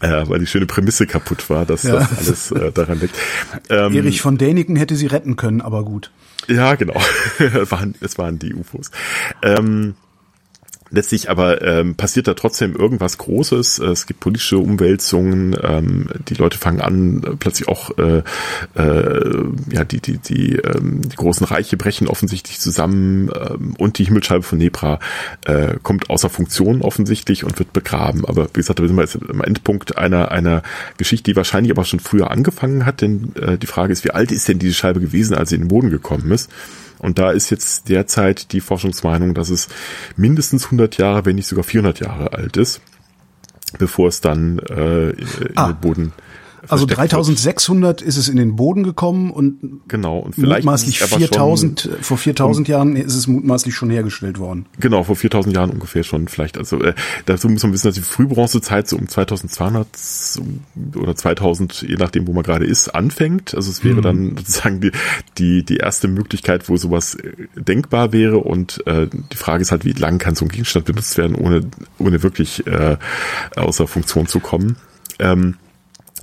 Äh, 0.02 0.30
weil 0.30 0.40
die 0.40 0.46
schöne 0.46 0.68
Prämisse 0.68 1.08
kaputt 1.08 1.50
war, 1.50 1.66
dass 1.66 1.82
ja. 1.82 1.96
das 1.96 2.18
alles 2.18 2.52
äh, 2.52 2.72
daran 2.72 3.00
liegt. 3.00 3.16
Ähm, 3.70 3.94
Erich 3.96 4.22
von 4.22 4.38
Däniken 4.38 4.76
hätte 4.76 4.96
sie 4.96 5.08
retten 5.08 5.36
können, 5.36 5.62
aber 5.62 5.84
gut. 5.84 6.12
Ja, 6.48 6.76
genau. 6.76 7.00
es, 7.40 7.72
waren, 7.72 7.96
es 8.02 8.18
waren 8.18 8.38
die 8.38 8.54
UFOs. 8.54 8.92
Ähm, 9.42 9.96
Letztlich 10.94 11.32
aber 11.32 11.64
ähm, 11.64 11.96
passiert 11.96 12.28
da 12.28 12.36
trotzdem 12.36 12.76
irgendwas 12.76 13.18
Großes. 13.18 13.80
Es 13.80 14.06
gibt 14.06 14.20
politische 14.20 14.60
Umwälzungen. 14.60 15.58
Ähm, 15.60 16.08
die 16.30 16.36
Leute 16.36 16.60
fangen 16.60 16.82
an, 16.82 17.24
äh, 17.24 17.36
plötzlich 17.36 17.68
auch 17.68 17.98
äh, 17.98 18.22
äh, 18.76 19.44
ja 19.72 19.86
die 19.86 20.00
die 20.00 20.20
die, 20.20 20.58
ähm, 20.58 21.02
die 21.02 21.16
großen 21.16 21.48
Reiche 21.48 21.78
brechen 21.78 22.08
offensichtlich 22.08 22.60
zusammen 22.60 23.32
ähm, 23.36 23.74
und 23.80 23.98
die 23.98 24.04
Himmelsscheibe 24.04 24.44
von 24.44 24.60
Nebra 24.60 25.00
äh, 25.46 25.78
kommt 25.82 26.12
außer 26.12 26.30
Funktion 26.30 26.84
offensichtlich 26.84 27.44
und 27.44 27.58
wird 27.58 27.74
begraben. 27.74 28.24
Aber 28.26 28.50
wie 28.50 28.60
gesagt, 28.60 28.78
da 28.78 28.86
sind 28.86 28.96
wir 28.96 29.02
jetzt 29.02 29.18
am 29.28 29.42
Endpunkt 29.42 29.98
einer 29.98 30.32
einer 30.32 30.62
Geschichte, 30.98 31.32
die 31.32 31.36
wahrscheinlich 31.36 31.72
aber 31.72 31.86
schon 31.86 32.02
früher 32.02 32.30
angefangen 32.30 32.86
hat. 32.86 33.02
Denn 33.02 33.36
äh, 33.36 33.58
die 33.58 33.66
Frage 33.66 33.94
ist, 33.94 34.04
wie 34.04 34.12
alt 34.12 34.32
ist 34.32 34.48
denn 34.48 34.60
diese 34.60 34.76
Scheibe 34.76 35.00
gewesen, 35.00 35.34
als 35.36 35.50
sie 35.50 35.56
in 35.56 35.62
den 35.62 35.70
Boden 35.70 35.90
gekommen 35.90 36.30
ist? 36.30 36.52
Und 37.04 37.20
da 37.20 37.32
ist 37.32 37.50
jetzt 37.50 37.90
derzeit 37.90 38.54
die 38.54 38.62
Forschungsmeinung, 38.62 39.34
dass 39.34 39.50
es 39.50 39.68
mindestens 40.16 40.66
100 40.66 40.98
Jahre, 40.98 41.26
wenn 41.26 41.36
nicht 41.36 41.48
sogar 41.48 41.66
400 41.66 42.00
Jahre 42.00 42.32
alt 42.32 42.56
ist, 42.56 42.80
bevor 43.78 44.08
es 44.08 44.22
dann 44.22 44.60
äh, 44.60 45.10
in, 45.10 45.28
ah. 45.56 45.68
den 45.68 45.82
Boden 45.82 46.14
also 46.68 46.86
3600 46.86 48.02
wird. 48.02 48.08
ist 48.08 48.18
es 48.18 48.30
in 48.30 48.38
den 48.38 48.56
Boden 48.56 48.84
gekommen 48.84 49.32
und 49.32 49.82
genau 49.88 50.20
und 50.20 50.36
vielleicht 50.36 50.66
mutmaßlich 50.66 51.00
4000 51.00 51.90
vor 52.02 52.18
4000 52.18 52.68
Jahren 52.68 52.96
ist 52.96 53.16
es 53.16 53.28
mutmaßlich 53.28 53.76
schon 53.76 53.90
hergestellt 53.90 54.40
worden. 54.40 54.66
Genau, 54.80 55.04
vor 55.04 55.16
4000 55.16 55.56
Jahren 55.56 55.72
ungefähr 55.72 56.04
schon 56.04 56.28
vielleicht. 56.28 56.58
Also 56.58 56.82
äh, 56.82 56.94
dazu 57.26 57.50
muss 57.50 57.64
man 57.64 57.74
wissen, 57.74 57.88
dass 57.88 57.96
die 57.96 58.02
Frühbronzezeit 58.02 58.88
so 58.88 58.98
um 58.98 59.08
2200 59.08 59.88
oder 60.96 61.16
2000, 61.16 61.82
je 61.82 61.96
nachdem, 61.96 62.28
wo 62.28 62.34
man 62.34 62.44
gerade 62.44 62.66
ist, 62.66 62.90
anfängt. 62.90 63.56
Also 63.56 63.70
es 63.70 63.84
wäre 63.84 63.98
mhm. 63.98 64.02
dann 64.02 64.38
sozusagen 64.38 64.82
die, 64.82 64.92
die 65.38 65.64
die 65.64 65.78
erste 65.78 66.08
Möglichkeit, 66.08 66.70
wo 66.70 66.78
sowas 66.78 67.16
äh, 67.16 67.32
denkbar 67.56 68.14
wäre 68.14 68.38
und 68.38 68.86
äh, 68.88 69.08
die 69.32 69.38
Frage 69.38 69.62
ist 69.62 69.72
halt, 69.72 69.86
wie 69.86 69.94
lang 69.94 70.18
kann 70.18 70.36
so 70.36 70.46
ein 70.46 70.50
Gegenstand 70.50 70.86
benutzt 70.86 71.18
werden, 71.18 71.36
ohne 71.36 71.62
ohne 71.98 72.24
wirklich 72.24 72.66
äh, 72.68 72.98
außer 73.56 73.88
Funktion 73.88 74.28
zu 74.28 74.40
kommen. 74.40 74.78
Ähm, 75.20 75.56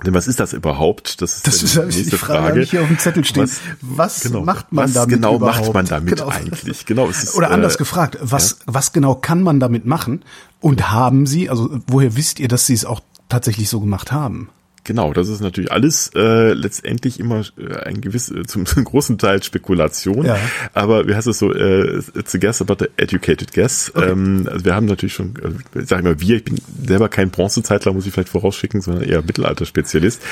denn 0.05 0.15
was 0.15 0.27
ist 0.27 0.41
das 0.41 0.53
überhaupt? 0.53 1.21
Das 1.23 1.37
ist, 1.37 1.47
das 1.47 1.63
ist 1.63 1.77
die, 1.77 2.11
die 2.11 2.17
Frage, 2.17 2.41
Frage. 2.41 2.61
Die 2.61 2.67
hier 2.67 2.83
auf 2.83 2.89
dem 2.89 2.99
Zettel 2.99 3.25
steht. 3.25 3.43
Was, 3.43 3.61
was 3.81 4.21
genau, 4.21 4.43
macht 4.43 4.73
man 4.73 4.85
was 4.85 4.93
damit 4.93 5.17
genau 5.17 5.37
überhaupt? 5.37 5.67
macht 5.67 5.75
man 5.75 5.87
damit 5.87 6.17
genau. 6.17 6.29
eigentlich? 6.29 6.87
Genau, 6.87 7.09
es 7.09 7.23
ist, 7.23 7.35
Oder 7.35 7.51
anders 7.51 7.77
äh, 7.77 7.79
gefragt, 7.79 8.19
was, 8.21 8.51
ja? 8.51 8.57
was 8.67 8.93
genau 8.93 9.15
kann 9.15 9.43
man 9.43 9.61
damit 9.61 9.87
machen? 9.87 10.25
Und 10.61 10.91
haben 10.91 11.27
Sie, 11.27 11.49
also 11.49 11.81
woher 11.87 12.17
wisst 12.17 12.41
ihr, 12.41 12.49
dass 12.49 12.67
Sie 12.67 12.75
es 12.75 12.85
auch 12.85 13.01
tatsächlich 13.29 13.69
so 13.69 13.81
gemacht 13.81 14.13
haben? 14.13 14.51
Genau, 14.85 15.13
das 15.13 15.29
ist 15.29 15.41
natürlich 15.41 15.71
alles 15.71 16.11
äh, 16.15 16.53
letztendlich 16.53 17.21
immer 17.21 17.43
äh, 17.59 17.77
ein 17.85 18.01
gewiss, 18.01 18.31
äh, 18.31 18.45
zum, 18.45 18.67
zum 18.67 18.85
großen 18.85 19.19
Teil 19.19 19.43
Spekulation. 19.43 20.25
Ja. 20.25 20.39
Aber 20.73 21.07
wie 21.07 21.15
heißt 21.15 21.27
es 21.27 21.39
so, 21.39 21.53
äh, 21.53 21.99
it's 22.15 22.35
a 22.35 22.39
guess 22.39 22.63
about 22.63 22.77
the 22.79 22.87
educated 22.97 23.53
guess. 23.53 23.93
Okay. 23.95 24.11
Ähm, 24.11 24.49
also 24.51 24.65
wir 24.65 24.75
haben 24.75 24.87
natürlich 24.87 25.13
schon, 25.13 25.35
äh, 25.75 25.83
sag 25.85 25.99
ich 25.99 26.05
mal, 26.05 26.21
wir, 26.21 26.37
ich 26.37 26.45
bin 26.45 26.59
selber 26.87 27.09
kein 27.09 27.31
Bronzezeitler, 27.31 27.93
muss 27.93 28.07
ich 28.07 28.13
vielleicht 28.13 28.31
vorausschicken, 28.31 28.81
sondern 28.81 29.05
eher 29.05 29.23
Mittelalterspezialist. 29.23 30.23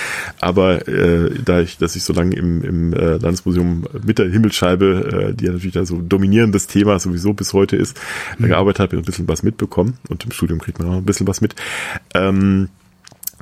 Aber 0.40 0.88
äh, 0.88 1.30
da 1.44 1.60
ich, 1.60 1.78
dass 1.78 1.94
ich 1.96 2.02
so 2.02 2.12
lange 2.12 2.34
im, 2.34 2.62
im 2.62 2.92
äh, 2.94 3.16
Landesmuseum 3.16 3.84
mit 4.04 4.18
der 4.18 4.30
Himmelsscheibe, 4.30 5.30
äh, 5.30 5.34
die 5.34 5.46
ja 5.46 5.52
natürlich 5.52 5.74
da 5.74 5.84
so 5.84 6.00
dominierendes 6.00 6.66
Thema 6.66 6.98
sowieso 6.98 7.34
bis 7.34 7.52
heute 7.52 7.76
ist, 7.76 7.98
mhm. 8.38 8.46
gearbeitet 8.46 8.80
habe, 8.80 8.96
ein 8.96 9.02
bisschen 9.02 9.28
was 9.28 9.42
mitbekommen 9.42 9.98
und 10.08 10.24
im 10.24 10.32
Studium 10.32 10.58
kriegt 10.58 10.78
man 10.78 10.88
auch 10.88 10.96
ein 10.96 11.04
bisschen 11.04 11.26
was 11.26 11.40
mit. 11.40 11.54
Ähm, 12.14 12.68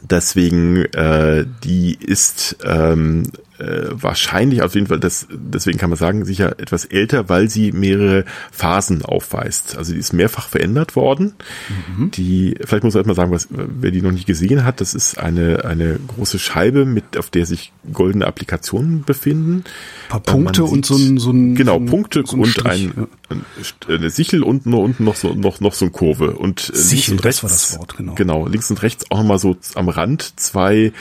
Deswegen, 0.03 0.85
äh, 0.87 1.47
die 1.65 1.95
ist 1.95 2.57
ähm, 2.65 3.25
äh, 3.59 3.89
wahrscheinlich 3.91 4.63
auf 4.63 4.75
jeden 4.75 4.87
Fall, 4.87 5.01
das, 5.01 5.27
deswegen 5.31 5.79
kann 5.79 5.91
man 5.91 5.99
sagen, 5.99 6.25
sicher 6.25 6.59
etwas 6.59 6.85
älter, 6.85 7.29
weil 7.29 7.49
sie 7.49 7.73
mehrere 7.73 8.25
Phasen 8.51 9.05
aufweist. 9.05 9.77
Also 9.77 9.93
die 9.93 9.99
ist 9.99 10.13
mehrfach 10.13 10.49
verändert 10.49 10.97
worden. 10.97 11.35
Mhm. 11.69 12.11
Die, 12.11 12.57
vielleicht 12.65 12.85
muss 12.85 12.95
man 12.95 13.01
erstmal 13.01 13.17
sagen, 13.17 13.33
was, 13.33 13.49
wer 13.51 13.91
die 13.91 14.03
noch 14.03 14.13
nicht 14.13 14.27
gesehen 14.27 14.65
hat, 14.65 14.81
das 14.81 14.95
ist 14.95 15.19
eine, 15.19 15.65
eine 15.65 15.99
große 16.09 16.39
Scheibe, 16.39 16.85
mit, 16.85 17.17
auf 17.17 17.31
der 17.31 17.47
sich 17.47 17.73
goldene 17.93 18.27
Applikationen 18.27 19.05
befinden. 19.05 19.65
Ein 20.07 20.09
paar 20.09 20.21
Punkte 20.21 20.63
sieht, 20.63 20.73
und 20.73 20.87
so 20.87 20.97
ein, 20.97 21.19
so 21.19 21.31
ein 21.31 21.55
Genau, 21.55 21.79
Punkte 21.79 22.25
so 22.27 22.37
ein 22.37 22.41
und 22.41 22.49
Strich, 22.49 22.67
ein, 22.67 23.09
ja. 23.31 23.95
eine 23.95 24.11
Sichel 24.11 24.43
und 24.43 24.67
nur 24.67 24.81
unten 24.81 25.05
noch 25.05 25.17
so, 25.17 25.35
noch, 25.35 25.61
noch 25.61 25.75
so 25.75 25.87
ein 25.87 25.93
Kurve. 25.93 26.37
Und 26.37 26.71
äh, 26.71 26.77
Sichel, 26.77 26.95
links 26.95 27.11
und 27.11 27.25
rechts, 27.25 27.41
das 27.41 27.43
war 27.43 27.51
das 27.51 27.79
Wort, 27.79 27.97
genau. 27.97 28.15
Genau, 28.15 28.47
links 28.47 28.71
und 28.71 28.83
rechts 28.83 29.11
auch 29.11 29.19
nochmal 29.19 29.39
so 29.39 29.57
am 29.75 29.89
Rand 29.89 30.39
zwei 30.39 30.93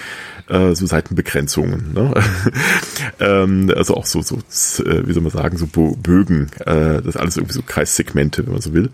äh, 0.50 0.76
so 0.76 0.86
Seitenbegrenzungen. 0.86 1.94
Ne? 1.94 2.14
ähm, 3.20 3.72
also 3.76 3.96
auch 3.96 4.06
so, 4.06 4.22
so, 4.22 4.38
äh, 4.84 5.08
wie 5.08 5.14
soll 5.14 5.24
man 5.24 5.32
sagen, 5.32 5.58
so 5.58 5.68
Bögen. 5.68 6.52
Äh, 6.66 7.02
das 7.02 7.18
alles 7.18 7.38
irgendwie 7.38 7.54
so 7.54 7.62
Kreissegmente, 7.62 8.46
wenn 8.46 8.54
man 8.54 8.62
so 8.62 8.74
will. 8.74 8.90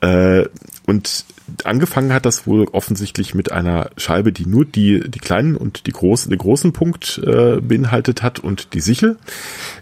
Äh, 0.00 0.46
und 0.86 1.24
angefangen 1.64 2.12
hat 2.12 2.26
das 2.26 2.46
wohl 2.46 2.66
offensichtlich 2.72 3.34
mit 3.34 3.52
einer 3.52 3.90
Scheibe, 3.96 4.32
die 4.32 4.46
nur 4.46 4.64
die, 4.64 5.08
die 5.08 5.18
kleinen 5.18 5.56
und 5.56 5.86
die 5.86 5.92
großen, 5.92 6.30
den 6.30 6.38
großen 6.38 6.72
Punkt 6.72 7.20
äh, 7.24 7.60
beinhaltet 7.60 8.22
hat 8.22 8.38
und 8.38 8.74
die 8.74 8.80
Sichel. 8.80 9.18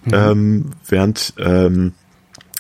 Mhm. 0.05 0.14
Ähm, 0.14 0.64
während 0.88 1.35
ähm, 1.38 1.93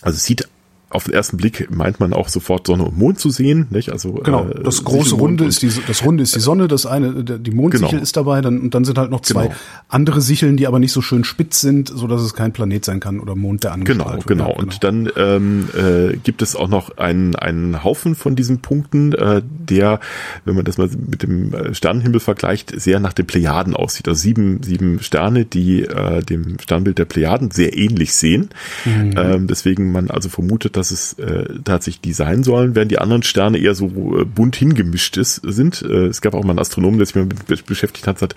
also 0.02 0.18
sieht 0.18 0.48
auf 0.94 1.04
den 1.04 1.14
ersten 1.14 1.36
Blick 1.36 1.68
meint 1.70 1.98
man 1.98 2.12
auch 2.12 2.28
sofort 2.28 2.66
Sonne 2.66 2.84
und 2.84 2.96
Mond 2.96 3.18
zu 3.18 3.30
sehen, 3.30 3.66
nicht? 3.70 3.90
Also 3.90 4.12
genau, 4.12 4.46
äh, 4.48 4.62
das 4.62 4.84
große 4.84 5.16
Runde 5.16 5.44
ist 5.44 5.62
die 5.62 5.70
das 5.86 6.04
Runde 6.04 6.22
ist 6.22 6.36
die 6.36 6.40
Sonne, 6.40 6.68
das 6.68 6.86
eine 6.86 7.24
die 7.24 7.50
Mondsichel 7.50 7.88
genau. 7.90 8.02
ist 8.02 8.16
dabei, 8.16 8.40
dann 8.40 8.60
und 8.60 8.74
dann 8.74 8.84
sind 8.84 8.96
halt 8.96 9.10
noch 9.10 9.20
zwei 9.22 9.48
genau. 9.48 9.54
andere 9.88 10.20
Sicheln, 10.20 10.56
die 10.56 10.66
aber 10.66 10.78
nicht 10.78 10.92
so 10.92 11.02
schön 11.02 11.24
spitz 11.24 11.60
sind, 11.60 11.88
so 11.88 12.06
dass 12.06 12.22
es 12.22 12.34
kein 12.34 12.52
Planet 12.52 12.84
sein 12.84 13.00
kann 13.00 13.18
oder 13.18 13.34
Mond 13.34 13.64
der 13.64 13.72
angestrahlt 13.72 14.26
Genau, 14.26 14.44
genau. 14.46 14.56
Und 14.56 14.80
genau. 14.80 15.06
dann 15.06 15.10
ähm, 15.16 15.68
äh, 15.76 16.16
gibt 16.18 16.42
es 16.42 16.54
auch 16.54 16.68
noch 16.68 16.96
einen 16.96 17.34
einen 17.34 17.82
Haufen 17.82 18.14
von 18.14 18.36
diesen 18.36 18.60
Punkten, 18.60 19.12
äh, 19.14 19.42
der, 19.44 19.98
wenn 20.44 20.54
man 20.54 20.64
das 20.64 20.78
mal 20.78 20.88
mit 20.88 21.24
dem 21.24 21.52
äh, 21.52 21.74
Sternenhimmel 21.74 22.20
vergleicht, 22.20 22.72
sehr 22.80 23.00
nach 23.00 23.12
den 23.12 23.26
Plejaden 23.26 23.74
aussieht. 23.74 24.06
Also 24.06 24.20
sieben 24.20 24.62
sieben 24.62 25.00
Sterne, 25.00 25.44
die 25.44 25.82
äh, 25.82 26.22
dem 26.22 26.58
Sternbild 26.60 26.98
der 26.98 27.04
Plejaden 27.04 27.50
sehr 27.50 27.76
ähnlich 27.76 28.14
sehen. 28.14 28.50
Mhm. 28.84 29.14
Ähm, 29.16 29.46
deswegen 29.48 29.90
man 29.90 30.10
also 30.10 30.28
vermutet, 30.28 30.76
dass 30.76 30.83
dass 30.84 30.90
es 30.90 31.12
äh, 31.14 31.60
tatsächlich 31.64 32.02
die 32.02 32.12
sein 32.12 32.44
sollen, 32.44 32.74
während 32.74 32.90
die 32.90 32.98
anderen 32.98 33.22
Sterne 33.22 33.58
eher 33.58 33.74
so 33.74 33.86
äh, 34.18 34.24
bunt 34.24 34.56
hingemischt 34.56 35.16
ist, 35.16 35.36
sind. 35.36 35.80
Äh, 35.82 36.06
es 36.06 36.20
gab 36.20 36.34
auch 36.34 36.44
mal 36.44 36.50
einen 36.50 36.58
Astronomen, 36.58 36.98
der 36.98 37.06
sich 37.06 37.14
mal 37.14 37.24
mit 37.24 37.66
beschäftigt 37.66 38.06
hat, 38.06 38.18
sagt, 38.18 38.34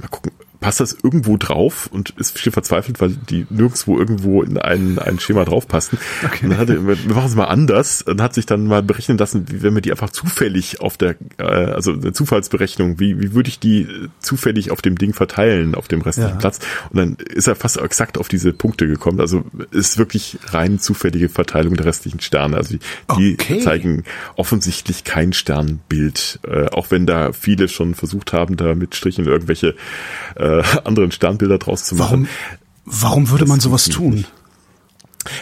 mal 0.00 0.08
gucken, 0.08 0.30
passt 0.60 0.80
das 0.80 0.96
irgendwo 1.02 1.36
drauf 1.36 1.88
und 1.92 2.10
ist 2.10 2.36
viel 2.36 2.50
verzweifelt, 2.50 3.00
weil 3.00 3.10
die 3.10 3.46
nirgendwo 3.48 3.98
irgendwo 3.98 4.42
in 4.42 4.58
ein, 4.58 4.98
ein 4.98 5.20
Schema 5.20 5.44
draufpassen. 5.44 5.98
Okay. 6.24 6.44
Und 6.44 6.50
dann 6.50 6.58
hatte, 6.58 6.86
wir 6.86 7.14
machen 7.14 7.28
es 7.28 7.36
mal 7.36 7.44
anders 7.44 8.02
und 8.02 8.20
hat 8.20 8.34
sich 8.34 8.46
dann 8.46 8.66
mal 8.66 8.82
berechnen 8.82 9.18
lassen, 9.18 9.46
wie 9.50 9.62
wenn 9.62 9.74
wir 9.74 9.82
die 9.82 9.92
einfach 9.92 10.10
zufällig 10.10 10.80
auf 10.80 10.96
der, 10.96 11.14
äh, 11.38 11.44
also 11.44 11.92
eine 11.92 12.12
Zufallsberechnung, 12.12 12.98
wie, 12.98 13.20
wie 13.20 13.34
würde 13.34 13.48
ich 13.48 13.60
die 13.60 13.86
zufällig 14.18 14.72
auf 14.72 14.82
dem 14.82 14.96
Ding 14.96 15.14
verteilen, 15.14 15.76
auf 15.76 15.86
dem 15.86 16.00
restlichen 16.00 16.32
ja. 16.32 16.36
Platz. 16.36 16.58
Und 16.90 16.98
dann 16.98 17.16
ist 17.16 17.46
er 17.46 17.54
fast 17.54 17.76
exakt 17.76 18.18
auf 18.18 18.26
diese 18.26 18.52
Punkte 18.52 18.88
gekommen. 18.88 19.20
Also 19.20 19.44
ist 19.70 19.96
wirklich 19.96 20.38
rein 20.46 20.80
zufällige 20.80 21.28
Verteilung 21.28 21.74
der 21.74 21.86
restlichen 21.86 22.20
Sterne. 22.20 22.56
Also 22.56 22.76
die, 22.76 22.80
die 23.16 23.34
okay. 23.34 23.60
zeigen 23.60 24.02
offensichtlich 24.34 25.04
kein 25.04 25.32
Sternbild, 25.32 26.40
äh, 26.48 26.66
auch 26.66 26.90
wenn 26.90 27.06
da 27.06 27.32
viele 27.32 27.68
schon 27.68 27.94
versucht 27.94 28.32
haben, 28.32 28.56
da 28.56 28.74
mit 28.74 28.96
Strichen 28.96 29.26
irgendwelche 29.26 29.76
äh, 30.34 30.47
anderen 30.84 31.10
Sternbilder 31.10 31.58
draus 31.58 31.84
zu 31.84 31.94
machen. 31.96 32.28
Warum, 32.84 33.02
warum 33.02 33.30
würde 33.30 33.44
das 33.44 33.48
man 33.48 33.60
sowas 33.60 33.84
tun? 33.84 34.24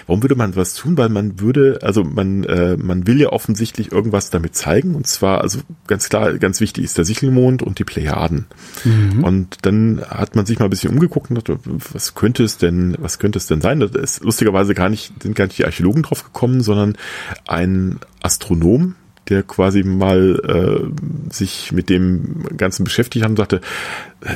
Warum 0.06 0.22
würde 0.22 0.34
man 0.34 0.56
was 0.56 0.74
tun? 0.74 0.96
Weil 0.96 1.08
man 1.08 1.40
würde, 1.40 1.80
also 1.82 2.04
man, 2.04 2.44
äh, 2.44 2.76
man 2.76 3.06
will 3.06 3.20
ja 3.20 3.30
offensichtlich 3.30 3.92
irgendwas 3.92 4.30
damit 4.30 4.54
zeigen. 4.54 4.94
Und 4.94 5.06
zwar, 5.06 5.40
also 5.40 5.60
ganz 5.86 6.08
klar, 6.08 6.34
ganz 6.38 6.60
wichtig 6.60 6.84
ist 6.84 6.98
der 6.98 7.04
Sichelmond 7.04 7.62
und 7.62 7.78
die 7.78 7.84
Plejaden. 7.84 8.46
Mhm. 8.84 9.24
Und 9.24 9.58
dann 9.62 10.02
hat 10.08 10.36
man 10.36 10.46
sich 10.46 10.58
mal 10.58 10.66
ein 10.66 10.70
bisschen 10.70 10.92
umgeguckt 10.92 11.30
und 11.30 11.36
dachte, 11.36 11.58
was 11.92 12.14
könnte 12.14 12.42
es 12.42 12.58
denn, 12.58 12.96
was 12.98 13.18
könnte 13.18 13.38
es 13.38 13.46
denn 13.46 13.60
sein? 13.60 13.80
Da 13.80 13.86
ist 13.86 14.24
lustigerweise 14.24 14.74
gar 14.74 14.88
nicht, 14.88 15.22
sind 15.22 15.36
gar 15.36 15.46
nicht 15.46 15.58
die 15.58 15.64
Archäologen 15.64 16.02
drauf 16.02 16.24
gekommen, 16.24 16.62
sondern 16.62 16.96
ein 17.46 18.00
Astronom, 18.22 18.94
der 19.28 19.42
quasi 19.42 19.82
mal 19.82 20.40
äh, 20.88 21.32
sich 21.32 21.72
mit 21.72 21.88
dem 21.90 22.44
Ganzen 22.56 22.84
beschäftigt 22.84 23.24
hat 23.24 23.30
und 23.30 23.36
sagte, 23.36 23.60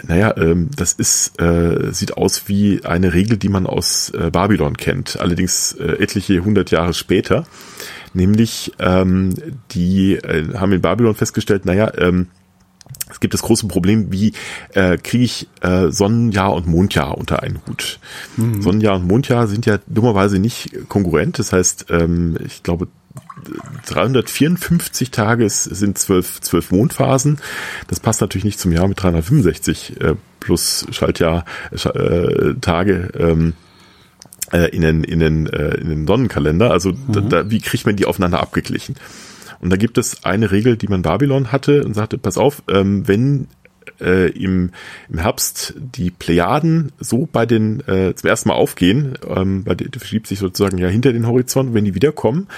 naja, 0.07 0.35
ähm, 0.37 0.70
das 0.76 0.92
ist, 0.92 1.40
äh, 1.40 1.92
sieht 1.92 2.16
aus 2.16 2.48
wie 2.48 2.85
eine 2.85 3.12
Regel, 3.12 3.37
die 3.37 3.48
man 3.48 3.66
aus 3.66 4.11
äh, 4.11 4.31
Babylon 4.31 4.76
kennt, 4.76 5.20
allerdings 5.20 5.72
äh, 5.72 6.03
etliche 6.03 6.44
hundert 6.44 6.70
Jahre 6.70 6.94
später. 6.94 7.46
Nämlich, 8.12 8.72
ähm, 8.79 9.35
die 9.70 10.14
äh, 10.14 10.55
haben 10.55 10.72
in 10.72 10.81
Babylon 10.81 11.14
festgestellt, 11.14 11.64
naja, 11.64 11.92
ähm, 11.96 12.26
es 13.09 13.20
gibt 13.20 13.35
das 13.35 13.42
große 13.42 13.66
Problem, 13.68 14.12
wie 14.12 14.33
äh, 14.74 14.96
kriege 14.96 15.24
ich 15.24 15.48
äh, 15.62 15.90
Sonnenjahr 15.90 16.53
und 16.53 16.66
Mondjahr 16.66 17.16
unter 17.18 17.42
einen 17.42 17.61
Hut. 17.66 17.98
Mhm. 18.37 18.62
Sonnenjahr 18.62 18.96
und 18.96 19.07
Mondjahr 19.07 19.46
sind 19.46 19.66
ja 19.66 19.79
dummerweise 19.87 20.38
nicht 20.38 20.88
konkurrent. 20.88 21.38
Das 21.38 21.53
heißt, 21.53 21.87
ähm, 21.90 22.37
ich 22.44 22.62
glaube, 22.62 22.88
354 23.87 25.11
Tage 25.11 25.48
sind 25.48 25.98
zwölf, 25.98 26.40
zwölf 26.40 26.70
Mondphasen. 26.70 27.38
Das 27.88 28.00
passt 28.00 28.20
natürlich 28.20 28.44
nicht 28.44 28.61
zum 28.61 28.72
Jahr 28.72 28.88
mit 28.88 29.03
365 29.03 30.00
äh, 30.00 30.14
plus 30.40 30.87
Schaltjahr 30.90 31.44
äh, 31.72 32.55
Tage. 32.61 33.11
Ähm, 33.18 33.55
äh, 34.53 34.68
in 34.74 34.83
den, 34.83 35.05
in 35.05 35.20
den, 35.20 35.46
äh, 35.46 35.74
in 35.76 35.88
den 35.88 36.07
Sonnenkalender. 36.07 36.70
Also 36.70 36.90
mhm. 36.90 37.12
da, 37.12 37.20
da, 37.20 37.50
wie 37.50 37.61
kriegt 37.61 37.87
man 37.87 37.96
die 37.96 38.07
aufeinander 38.07 38.40
abgeglichen? 38.40 38.96
Und 39.61 39.70
da 39.70 39.76
gibt 39.76 39.98
es 39.98 40.24
eine 40.24 40.50
Regel, 40.50 40.76
die 40.76 40.88
man 40.88 41.03
Babylon 41.03 41.53
hatte 41.53 41.85
und 41.85 41.94
sagte, 41.94 42.18
pass 42.18 42.38
auf, 42.38 42.62
ähm, 42.68 43.07
wenn 43.07 43.48
äh, 44.00 44.31
im, 44.31 44.70
im 45.09 45.18
Herbst 45.18 45.74
die 45.76 46.11
Plejaden 46.11 46.92
so 46.98 47.29
bei 47.31 47.46
den 47.46 47.81
äh, 47.87 48.14
zum 48.14 48.29
ersten 48.29 48.48
Mal 48.48 48.55
aufgehen, 48.55 49.18
ähm, 49.26 49.64
weil 49.66 49.76
die, 49.76 49.90
die 49.90 49.98
verschiebt 49.98 50.26
sich 50.26 50.38
sozusagen 50.38 50.79
ja 50.79 50.88
hinter 50.88 51.12
den 51.12 51.26
Horizont, 51.26 51.74
wenn 51.74 51.85
die 51.85 51.94
wiederkommen 51.94 52.48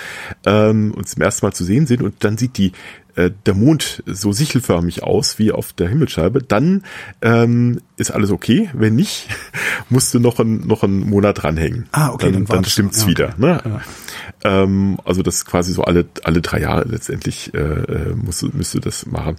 ähm, 0.46 0.92
und 0.94 1.08
zum 1.08 1.22
ersten 1.22 1.46
Mal 1.46 1.52
zu 1.52 1.64
sehen 1.64 1.86
sind 1.86 2.02
und 2.02 2.24
dann 2.24 2.38
sieht 2.38 2.58
die 2.58 2.72
äh, 3.14 3.30
der 3.44 3.54
Mond 3.54 4.02
so 4.06 4.32
sichelförmig 4.32 5.02
aus 5.02 5.38
wie 5.38 5.52
auf 5.52 5.72
der 5.74 5.88
Himmelsscheibe, 5.88 6.42
dann 6.42 6.82
ähm, 7.20 7.80
ist 7.96 8.10
alles 8.10 8.30
okay. 8.30 8.70
Wenn 8.72 8.94
nicht, 8.94 9.28
musst 9.90 10.14
du 10.14 10.18
noch 10.18 10.38
ein, 10.38 10.66
noch 10.66 10.82
einen 10.82 11.10
Monat 11.10 11.42
dranhängen. 11.42 11.88
Ah, 11.92 12.10
okay, 12.10 12.32
dann, 12.32 12.46
dann, 12.46 12.56
dann 12.62 12.64
stimmt's 12.64 12.98
ja, 12.98 13.02
okay. 13.04 13.10
wieder. 13.10 13.34
Ne? 13.36 13.60
Ja. 13.64 14.62
Ähm, 14.62 14.98
also 15.04 15.22
das 15.22 15.44
quasi 15.44 15.72
so 15.72 15.84
alle 15.84 16.06
alle 16.24 16.40
drei 16.40 16.60
Jahre 16.60 16.88
letztendlich 16.88 17.52
äh, 17.52 17.58
äh 17.58 18.14
musst, 18.14 18.42
müsste 18.54 18.80
das 18.80 19.04
machen. 19.04 19.36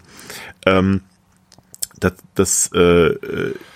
Ähm, 0.65 1.01
das, 2.03 2.13
das 2.35 2.71
äh, 2.73 3.15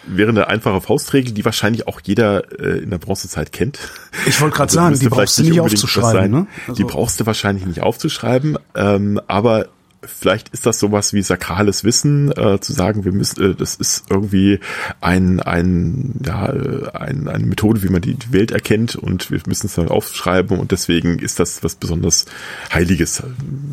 wäre 0.05 0.29
eine 0.29 0.47
einfache 0.47 0.81
Faustregel, 0.81 1.33
die 1.33 1.45
wahrscheinlich 1.45 1.87
auch 1.87 2.01
jeder 2.03 2.59
äh, 2.59 2.79
in 2.79 2.89
der 2.89 2.97
Bronzezeit 2.97 3.51
kennt. 3.51 3.79
Ich 4.25 4.41
wollte 4.41 4.55
gerade 4.55 4.69
also, 4.69 4.75
sagen, 4.75 4.99
die 4.99 5.09
brauchst 5.09 5.37
du 5.37 5.43
nicht 5.43 5.59
aufzuschreiben. 5.59 6.31
Ne? 6.31 6.47
Also 6.67 6.73
die 6.73 6.83
brauchst 6.83 7.19
du 7.19 7.25
wahrscheinlich 7.25 7.65
nicht 7.65 7.81
aufzuschreiben, 7.81 8.57
ähm, 8.75 9.21
aber 9.27 9.67
vielleicht 10.03 10.49
ist 10.49 10.65
das 10.65 10.79
sowas 10.79 11.13
wie 11.13 11.21
sakrales 11.21 11.83
Wissen, 11.83 12.31
äh, 12.31 12.59
zu 12.59 12.73
sagen, 12.73 13.05
wir 13.05 13.11
müssen, 13.11 13.51
äh, 13.51 13.55
das 13.55 13.75
ist 13.75 14.05
irgendwie 14.09 14.59
ein, 15.01 15.39
ein, 15.39 16.19
ja, 16.25 16.49
äh, 16.49 16.89
ein, 16.93 17.27
eine 17.27 17.45
Methode, 17.45 17.83
wie 17.83 17.89
man 17.89 18.01
die, 18.01 18.13
die 18.13 18.31
Welt 18.31 18.51
erkennt 18.51 18.95
und 18.95 19.31
wir 19.31 19.39
müssen 19.47 19.67
es 19.67 19.75
dann 19.75 19.87
aufschreiben 19.87 20.59
und 20.59 20.71
deswegen 20.71 21.19
ist 21.19 21.39
das 21.39 21.63
was 21.63 21.75
besonders 21.75 22.25
Heiliges, 22.73 23.23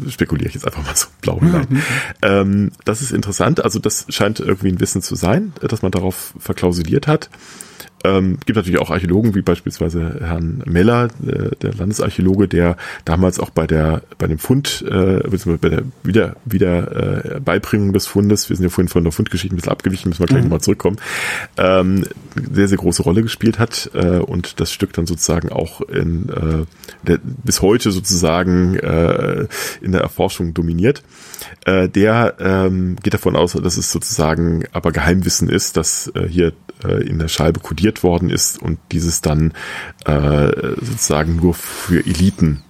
spekuliere 0.08 0.48
ich 0.48 0.54
jetzt 0.54 0.66
einfach 0.66 0.84
mal 0.84 0.96
so 0.96 1.06
blau 1.20 1.40
hinein. 1.40 1.66
Mhm. 1.68 1.82
Ähm, 2.22 2.72
das 2.84 3.02
ist 3.02 3.12
interessant, 3.12 3.62
also 3.62 3.78
das 3.78 4.06
scheint 4.08 4.40
irgendwie 4.40 4.68
ein 4.68 4.80
Wissen 4.80 5.02
zu 5.02 5.14
sein, 5.14 5.52
dass 5.60 5.82
man 5.82 5.92
darauf 5.92 6.34
verklausuliert 6.38 7.06
hat. 7.06 7.30
Ähm, 8.05 8.38
gibt 8.45 8.57
natürlich 8.57 8.81
auch 8.81 8.90
Archäologen, 8.90 9.35
wie 9.35 9.40
beispielsweise 9.40 10.21
Herrn 10.21 10.62
Meller, 10.67 11.09
äh, 11.27 11.57
der 11.62 11.75
Landesarchäologe, 11.75 12.49
der 12.49 12.77
damals 13.07 13.40
auch 13.40 13.51
bei 13.51 13.67
der 13.67 14.03
bei 14.19 14.27
dem 14.27 14.38
Fund, 14.38 14.85
äh, 14.87 15.21
beziehungsweise 15.23 15.59
bei 15.59 15.69
der 15.71 15.83
Wieder, 16.03 16.37
Wieder 16.45 17.37
äh, 17.37 17.40
Beibringung 17.40 17.95
des 17.95 18.07
Fundes, 18.07 18.51
wir 18.51 18.57
sind 18.57 18.64
ja 18.64 18.71
vorhin 18.71 18.88
von 18.88 19.05
der 19.05 19.12
Fundgeschichte 19.12 19.55
ein 19.55 19.57
bisschen 19.57 19.73
abgewichen, 19.73 20.11
müssen 20.11 20.21
wir 20.21 20.27
gleich 20.27 20.40
mhm. 20.40 20.49
nochmal 20.49 20.61
zurückkommen, 20.61 20.99
ähm, 21.57 22.05
sehr, 22.53 22.69
sehr 22.69 22.79
große 22.79 23.03
Rolle 23.03 23.23
gespielt 23.23 23.59
hat 23.59 23.90
äh, 23.95 24.19
und 24.19 24.61
das 24.61 24.71
Stück 24.71 24.93
dann 24.93 25.07
sozusagen 25.07 25.51
auch 25.51 25.81
in 25.81 26.29
äh, 26.29 27.07
der, 27.07 27.19
bis 27.23 27.62
heute 27.62 27.90
sozusagen 27.90 28.77
äh, 28.77 29.47
in 29.81 29.93
der 29.93 30.03
Erforschung 30.03 30.53
dominiert. 30.53 31.03
Äh, 31.64 31.88
der 31.88 32.35
ähm, 32.38 32.97
geht 33.03 33.14
davon 33.14 33.37
aus, 33.37 33.53
dass 33.53 33.77
es 33.77 33.90
sozusagen 33.90 34.64
aber 34.73 34.93
Geheimwissen 34.93 35.49
ist, 35.49 35.77
dass 35.77 36.11
äh, 36.14 36.27
hier 36.29 36.53
äh, 36.85 37.07
in 37.07 37.19
der 37.19 37.29
Scheibe 37.29 37.61
kodiert 37.61 37.93
worden 38.02 38.30
ist 38.30 38.61
und 38.61 38.78
dieses 38.92 39.20
dann 39.20 39.52
äh, 40.04 40.50
sozusagen 40.80 41.37
nur 41.37 41.54
für 41.54 42.04
Eliten 42.04 42.62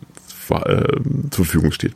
äh, 0.51 1.01
zur 1.31 1.45
Verfügung 1.45 1.73
steht. 1.73 1.95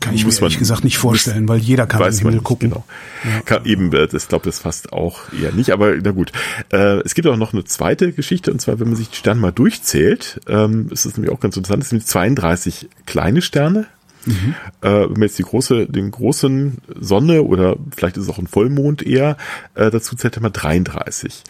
Kann 0.00 0.14
ich 0.14 0.24
Muss 0.24 0.40
mir 0.40 0.46
ehrlich 0.46 0.58
gesagt 0.58 0.84
nicht 0.84 0.98
vorstellen, 0.98 1.48
weil 1.48 1.58
jeder 1.58 1.86
kann 1.86 2.02
in 2.02 2.10
den 2.10 2.18
Himmel 2.18 2.40
gucken. 2.40 2.70
Genau. 2.70 2.84
Ja. 3.24 3.42
Kann, 3.42 3.66
eben, 3.66 3.92
äh, 3.92 4.08
das 4.08 4.28
glaube 4.28 4.46
das 4.46 4.58
fast 4.58 4.92
auch 4.92 5.20
eher 5.32 5.52
nicht, 5.52 5.70
aber 5.70 5.94
na 5.96 6.10
gut. 6.12 6.32
Äh, 6.72 7.00
es 7.00 7.14
gibt 7.14 7.28
auch 7.28 7.36
noch 7.36 7.52
eine 7.52 7.64
zweite 7.64 8.12
Geschichte 8.12 8.52
und 8.52 8.60
zwar, 8.60 8.80
wenn 8.80 8.88
man 8.88 8.96
sich 8.96 9.10
die 9.10 9.16
Sterne 9.16 9.40
mal 9.40 9.52
durchzählt, 9.52 10.40
ähm, 10.48 10.88
ist 10.90 11.04
das 11.04 11.16
nämlich 11.16 11.32
auch 11.32 11.40
ganz 11.40 11.56
interessant, 11.56 11.82
es 11.82 11.90
sind 11.90 12.06
32 12.06 12.88
kleine 13.06 13.42
Sterne, 13.42 13.86
Mhm. 14.26 14.54
Äh, 14.82 14.90
wenn 14.90 15.12
man 15.12 15.22
jetzt 15.22 15.38
die 15.38 15.44
große, 15.44 15.86
den 15.86 16.10
großen 16.10 16.78
Sonne 17.00 17.42
oder 17.42 17.76
vielleicht 17.94 18.18
ist 18.18 18.24
es 18.24 18.28
auch 18.28 18.38
ein 18.38 18.46
Vollmond 18.46 19.02
eher, 19.02 19.36
äh, 19.74 19.90
dazu 19.90 20.14
zählt 20.16 20.38
man 20.40 20.52
33. 20.52 21.42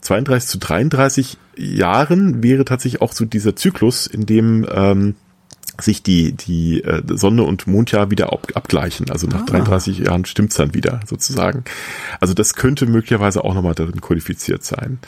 32 0.00 0.48
zu 0.48 0.58
33 0.58 1.38
Jahren 1.56 2.42
wäre 2.42 2.64
tatsächlich 2.64 3.02
auch 3.02 3.12
so 3.12 3.24
dieser 3.24 3.54
Zyklus, 3.56 4.06
in 4.06 4.26
dem 4.26 4.66
ähm, 4.72 5.14
sich 5.80 6.02
die, 6.02 6.32
die 6.32 6.82
äh, 6.82 7.02
Sonne 7.06 7.42
und 7.42 7.66
Mondjahr 7.66 8.10
wieder 8.10 8.32
ab, 8.32 8.48
abgleichen. 8.54 9.10
Also 9.10 9.26
nach 9.26 9.42
ah. 9.42 9.46
33 9.46 9.98
Jahren 9.98 10.24
stimmt's 10.24 10.56
dann 10.56 10.74
wieder 10.74 11.00
sozusagen. 11.06 11.64
Also 12.20 12.34
das 12.34 12.54
könnte 12.54 12.86
möglicherweise 12.86 13.44
auch 13.44 13.54
nochmal 13.54 13.74
darin 13.74 14.00
kodifiziert 14.00 14.64
sein. 14.64 14.98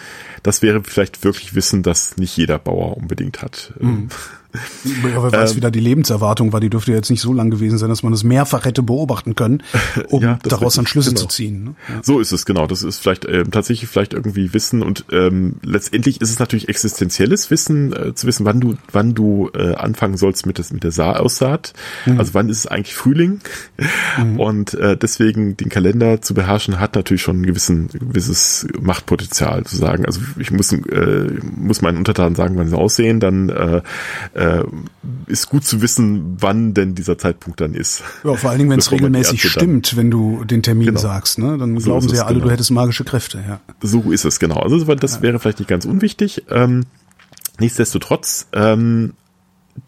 Das 0.43 0.63
wäre 0.63 0.83
vielleicht 0.83 1.25
wirklich 1.25 1.55
Wissen, 1.55 1.83
das 1.83 2.17
nicht 2.17 2.37
jeder 2.37 2.59
Bauer 2.59 2.97
unbedingt 2.97 3.43
hat. 3.43 3.75
Mhm. 3.81 4.09
Ja, 4.85 5.23
wer 5.23 5.33
weiß, 5.33 5.51
ähm, 5.51 5.57
wie 5.57 5.61
da 5.61 5.71
die 5.71 5.81
Lebenserwartung 5.81 6.53
war, 6.53 6.61
die 6.61 6.71
dürfte 6.71 6.93
jetzt 6.93 7.11
nicht 7.11 7.21
so 7.21 7.33
lang 7.33 7.51
gewesen 7.51 7.79
sein, 7.79 7.89
dass 7.89 8.03
man 8.03 8.13
das 8.13 8.25
mehrfach 8.25 8.65
hätte 8.65 8.83
beobachten 8.83 9.35
können, 9.35 9.63
um 10.09 10.23
ja, 10.23 10.39
daraus 10.43 10.75
dann 10.75 10.87
Schlüsse 10.87 11.11
genau. 11.11 11.23
zu 11.23 11.29
ziehen. 11.29 11.65
Ne? 11.65 11.75
Ja. 11.89 12.01
So 12.03 12.21
ist 12.21 12.33
es, 12.33 12.45
genau. 12.45 12.67
Das 12.67 12.83
ist 12.83 12.99
vielleicht 12.99 13.27
ähm, 13.27 13.51
tatsächlich 13.51 13.89
vielleicht 13.89 14.13
irgendwie 14.13 14.53
Wissen 14.53 14.83
und 14.83 15.07
ähm, 15.11 15.57
letztendlich 15.63 16.21
ist 16.21 16.31
es 16.31 16.39
natürlich 16.39 16.69
existenzielles 16.69 17.51
Wissen, 17.51 17.93
äh, 17.93 18.15
zu 18.15 18.27
wissen, 18.27 18.45
wann 18.45 18.61
du, 18.61 18.77
wann 18.91 19.15
du 19.15 19.51
äh, 19.55 19.75
anfangen 19.75 20.17
sollst 20.17 20.47
mit, 20.47 20.59
das, 20.59 20.73
mit 20.73 20.85
der 20.85 20.93
Saaraussaat. 20.93 21.73
Mhm. 22.07 22.19
Also 22.19 22.35
wann 22.35 22.49
ist 22.49 22.59
es 22.59 22.67
eigentlich 22.67 22.95
Frühling? 22.95 23.41
Mhm. 24.19 24.41
Und 24.53 24.75
äh, 24.75 24.97
deswegen 24.97 25.57
den 25.57 25.69
Kalender 25.69 26.21
zu 26.21 26.35
beherrschen, 26.35 26.79
hat 26.79 26.95
natürlich 26.95 27.23
schon 27.23 27.41
ein 27.41 27.47
gewissen, 27.47 27.89
gewisses 27.89 28.67
Machtpotenzial 28.81 29.65
zu 29.65 29.77
sagen. 29.77 30.05
Also 30.05 30.21
ich 30.39 30.51
muss, 30.51 30.73
äh, 30.73 31.31
muss 31.57 31.81
meinen 31.81 31.99
Untertanen 31.99 32.35
sagen, 32.35 32.57
wann 32.57 32.69
sie 32.69 32.77
aussehen, 32.77 33.21
dann 33.21 33.49
äh, 33.49 33.83
äh, 34.43 34.65
ist 35.27 35.49
gut 35.49 35.65
zu 35.65 35.83
wissen, 35.83 36.37
wann 36.41 36.75
denn 36.75 36.95
dieser 36.95 37.17
Zeitpunkt 37.17 37.61
dann 37.61 37.75
ist. 37.75 38.03
Ja, 38.25 38.35
vor 38.35 38.51
allen 38.51 38.59
Dingen, 38.59 38.71
wenn 38.71 38.79
es 38.79 38.91
regelmäßig 38.91 39.49
stimmt, 39.49 39.97
wenn 39.97 40.11
du 40.11 40.45
den 40.45 40.63
Termin 40.63 40.89
genau. 40.89 41.01
sagst, 41.01 41.39
ne? 41.39 41.57
dann 41.59 41.79
so 41.79 41.87
glauben 41.87 42.09
sie 42.09 42.17
ja 42.17 42.25
alle, 42.25 42.35
genau. 42.35 42.47
du 42.47 42.53
hättest 42.53 42.71
magische 42.71 43.05
Kräfte. 43.05 43.43
Ja. 43.47 43.61
So 43.81 44.11
ist 44.11 44.25
es, 44.25 44.39
genau. 44.41 44.57
Also 44.57 44.83
das 44.95 45.17
ja. 45.17 45.23
wäre 45.23 45.39
vielleicht 45.39 45.61
nicht 45.61 45.69
ganz 45.69 45.85
unwichtig. 45.85 46.45
Ähm, 46.51 46.87
nichtsdestotrotz 47.59 48.49
ähm, 48.53 49.15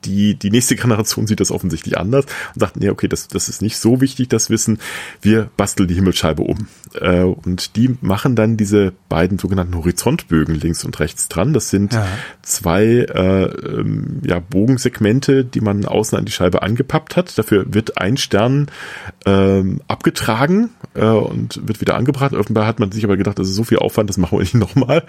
die, 0.04 0.34
die 0.34 0.50
nächste 0.50 0.76
Generation 0.76 1.26
sieht 1.26 1.40
das 1.40 1.50
offensichtlich 1.50 1.98
anders 1.98 2.26
und 2.54 2.60
sagt, 2.60 2.76
nee, 2.76 2.88
okay, 2.88 3.08
das, 3.08 3.28
das 3.28 3.48
ist 3.48 3.62
nicht 3.62 3.76
so 3.76 4.00
wichtig, 4.00 4.28
das 4.28 4.50
Wissen. 4.50 4.78
Wir 5.20 5.50
basteln 5.56 5.88
die 5.88 5.94
Himmelsscheibe 5.94 6.42
um. 6.42 6.68
Äh, 7.00 7.22
und 7.22 7.76
die 7.76 7.96
machen 8.00 8.36
dann 8.36 8.56
diese 8.56 8.92
beiden 9.08 9.38
sogenannten 9.38 9.74
Horizontbögen 9.74 10.54
links 10.54 10.84
und 10.84 10.98
rechts 11.00 11.28
dran. 11.28 11.52
Das 11.52 11.70
sind 11.70 11.92
ja. 11.92 12.06
zwei 12.42 12.84
äh, 12.84 13.44
ähm, 13.44 14.20
ja, 14.24 14.40
Bogensegmente, 14.40 15.44
die 15.44 15.60
man 15.60 15.84
außen 15.84 16.16
an 16.18 16.24
die 16.24 16.32
Scheibe 16.32 16.62
angepappt 16.62 17.16
hat. 17.16 17.36
Dafür 17.38 17.72
wird 17.72 17.98
ein 17.98 18.16
Stern 18.16 18.68
ähm, 19.26 19.80
abgetragen 19.88 20.70
äh, 20.94 21.04
und 21.04 21.66
wird 21.66 21.80
wieder 21.80 21.96
angebracht. 21.96 22.34
Offenbar 22.34 22.66
hat 22.66 22.80
man 22.80 22.92
sich 22.92 23.04
aber 23.04 23.16
gedacht, 23.16 23.38
das 23.38 23.48
ist 23.48 23.56
so 23.56 23.64
viel 23.64 23.78
Aufwand, 23.78 24.10
das 24.10 24.16
machen 24.16 24.38
wir 24.38 24.40
nicht 24.40 24.54
nochmal 24.54 25.04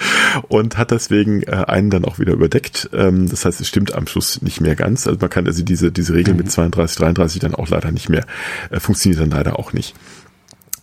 und 0.47 0.77
hat 0.77 0.91
deswegen 0.91 1.43
äh, 1.43 1.65
einen 1.67 1.89
dann 1.89 2.05
auch 2.05 2.19
wieder 2.19 2.33
überdeckt. 2.33 2.89
Ähm, 2.93 3.29
das 3.29 3.45
heißt, 3.45 3.61
es 3.61 3.67
stimmt 3.67 3.93
am 3.93 4.07
Schluss 4.07 4.41
nicht 4.41 4.61
mehr 4.61 4.75
ganz. 4.75 5.07
Also 5.07 5.19
man 5.19 5.29
kann 5.29 5.45
also 5.45 5.63
diese, 5.63 5.91
diese 5.91 6.13
Regel 6.13 6.33
mhm. 6.33 6.39
mit 6.39 6.51
32, 6.51 6.97
33 6.97 7.39
dann 7.39 7.55
auch 7.55 7.69
leider 7.69 7.91
nicht 7.91 8.09
mehr, 8.09 8.25
äh, 8.71 8.79
funktioniert 8.79 9.21
dann 9.21 9.31
leider 9.31 9.59
auch 9.59 9.73
nicht. 9.73 9.95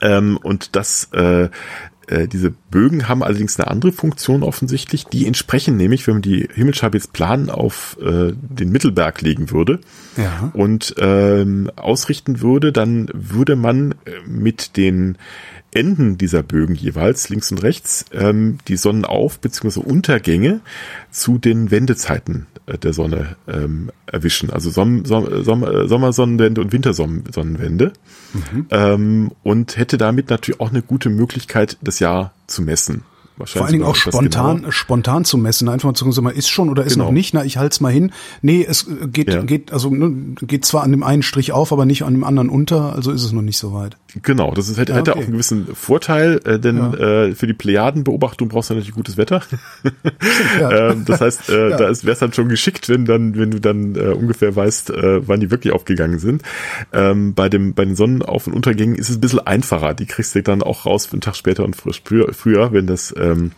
Ähm, 0.02 0.36
und 0.36 0.76
das 0.76 1.08
äh, 1.12 1.48
äh, 2.08 2.28
diese 2.28 2.50
Bögen 2.50 3.08
haben 3.08 3.22
allerdings 3.22 3.58
eine 3.58 3.68
andere 3.68 3.92
Funktion 3.92 4.42
offensichtlich. 4.42 5.06
Die 5.06 5.26
entsprechen 5.26 5.76
nämlich, 5.76 6.06
wenn 6.06 6.16
man 6.16 6.22
die 6.22 6.48
Himmelsscheibe 6.52 6.98
jetzt 6.98 7.12
plan 7.12 7.48
auf 7.48 7.96
äh, 8.02 8.32
den 8.34 8.70
Mittelberg 8.70 9.20
legen 9.20 9.50
würde 9.50 9.80
ja. 10.16 10.50
und 10.52 10.94
ähm, 10.98 11.70
ausrichten 11.76 12.40
würde, 12.40 12.72
dann 12.72 13.08
würde 13.12 13.56
man 13.56 13.92
äh, 14.04 14.10
mit 14.26 14.76
den 14.76 15.16
Enden 15.74 16.18
dieser 16.18 16.42
Bögen 16.42 16.74
jeweils, 16.74 17.30
links 17.30 17.50
und 17.50 17.62
rechts, 17.62 18.04
ähm, 18.12 18.58
die 18.68 18.76
Sonnenauf- 18.76 19.38
bzw. 19.38 19.80
Untergänge 19.80 20.60
zu 21.10 21.38
den 21.38 21.70
Wendezeiten 21.70 22.46
der 22.66 22.92
Sonne 22.92 23.36
ähm, 23.48 23.90
erwischen. 24.06 24.50
Also 24.50 24.70
Som 24.70 25.04
Som 25.04 25.44
Som 25.44 25.64
äh, 25.64 25.88
Sommersonnenwende 25.88 26.60
und 26.60 26.72
Wintersonnenwende. 26.72 27.92
Mhm. 28.32 28.66
Ähm, 28.70 29.30
und 29.42 29.76
hätte 29.76 29.98
damit 29.98 30.30
natürlich 30.30 30.60
auch 30.60 30.70
eine 30.70 30.82
gute 30.82 31.10
Möglichkeit, 31.10 31.78
das 31.82 31.98
Jahr 31.98 32.32
zu 32.46 32.62
messen. 32.62 33.04
Vor 33.46 33.62
allen 33.62 33.72
Dingen 33.72 33.84
auch 33.84 33.96
spontan, 33.96 34.58
genau. 34.58 34.70
spontan 34.70 35.24
zu 35.24 35.38
messen, 35.38 35.68
einfach 35.68 35.88
mal 35.88 35.94
zu 35.94 36.10
sagen, 36.12 36.28
ist 36.28 36.48
schon 36.48 36.68
oder 36.68 36.84
ist 36.84 36.94
genau. 36.94 37.06
noch 37.06 37.12
nicht, 37.12 37.32
na, 37.34 37.44
ich 37.44 37.56
halte 37.56 37.72
es 37.72 37.80
mal 37.80 37.92
hin. 37.92 38.12
Nee, 38.42 38.64
es 38.68 38.86
geht, 39.06 39.32
ja. 39.32 39.42
geht, 39.42 39.72
also 39.72 39.90
ne, 39.90 40.34
geht 40.42 40.64
zwar 40.64 40.82
an 40.82 40.90
dem 40.90 41.02
einen 41.02 41.22
Strich 41.22 41.52
auf, 41.52 41.72
aber 41.72 41.86
nicht 41.86 42.02
an 42.02 42.12
dem 42.12 42.24
anderen 42.24 42.50
unter, 42.50 42.94
also 42.94 43.10
ist 43.10 43.24
es 43.24 43.32
noch 43.32 43.42
nicht 43.42 43.58
so 43.58 43.72
weit. 43.72 43.96
Genau, 44.20 44.52
das 44.52 44.68
ist, 44.68 44.78
hätte, 44.78 44.92
ja, 44.92 44.98
okay. 44.98 45.10
hätte 45.10 45.18
auch 45.18 45.22
einen 45.22 45.32
gewissen 45.32 45.74
Vorteil, 45.74 46.40
äh, 46.44 46.58
denn 46.58 46.76
ja. 46.76 46.94
äh, 46.94 47.34
für 47.34 47.46
die 47.46 47.54
Plejadenbeobachtung 47.54 48.48
brauchst 48.48 48.68
du 48.68 48.74
natürlich 48.74 48.94
gutes 48.94 49.16
Wetter. 49.16 49.42
ja. 50.60 50.90
ähm, 50.90 51.04
das 51.06 51.20
heißt, 51.20 51.48
äh, 51.48 51.70
da 51.70 51.78
wäre 51.78 51.90
es 51.90 52.18
dann 52.18 52.32
schon 52.32 52.48
geschickt, 52.48 52.88
wenn 52.88 53.06
dann, 53.06 53.36
wenn 53.38 53.50
du 53.50 53.60
dann 53.60 53.94
äh, 53.96 54.08
ungefähr 54.08 54.54
weißt, 54.54 54.90
äh, 54.90 55.26
wann 55.26 55.40
die 55.40 55.50
wirklich 55.50 55.72
aufgegangen 55.72 56.18
sind. 56.18 56.42
Ähm, 56.92 57.32
bei 57.34 57.48
dem, 57.48 57.72
bei 57.72 57.84
den 57.84 57.96
Sonnenauf- 57.96 58.46
und 58.46 58.52
Untergängen 58.52 58.96
ist 58.96 59.08
es 59.08 59.16
ein 59.16 59.20
bisschen 59.20 59.46
einfacher. 59.46 59.94
Die 59.94 60.06
kriegst 60.06 60.34
du 60.34 60.42
dann 60.42 60.62
auch 60.62 60.84
raus 60.84 61.06
für 61.06 61.12
einen 61.12 61.22
Tag 61.22 61.36
später 61.36 61.64
und 61.64 61.74
frisch 61.74 62.02
früher, 62.04 62.32
früher 62.34 62.72
wenn 62.72 62.86
das 62.86 63.14
ähm, 63.16 63.52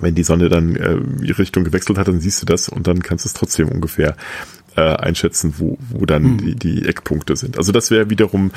wenn 0.00 0.14
die 0.14 0.22
Sonne 0.22 0.48
dann 0.48 0.76
äh, 0.76 0.96
ihre 1.24 1.38
Richtung 1.38 1.64
gewechselt 1.64 1.98
hat, 1.98 2.08
dann 2.08 2.20
siehst 2.20 2.42
du 2.42 2.46
das 2.46 2.68
und 2.68 2.86
dann 2.86 3.02
kannst 3.02 3.24
du 3.24 3.28
es 3.28 3.34
trotzdem 3.34 3.68
ungefähr 3.68 4.16
äh, 4.78 4.96
einschätzen, 4.96 5.54
wo, 5.58 5.76
wo 5.90 6.06
dann 6.06 6.22
mhm. 6.22 6.38
die, 6.38 6.54
die 6.54 6.88
Eckpunkte 6.88 7.34
sind. 7.34 7.58
Also 7.58 7.72
das 7.72 7.90
wäre 7.90 8.10
wiederum 8.10 8.52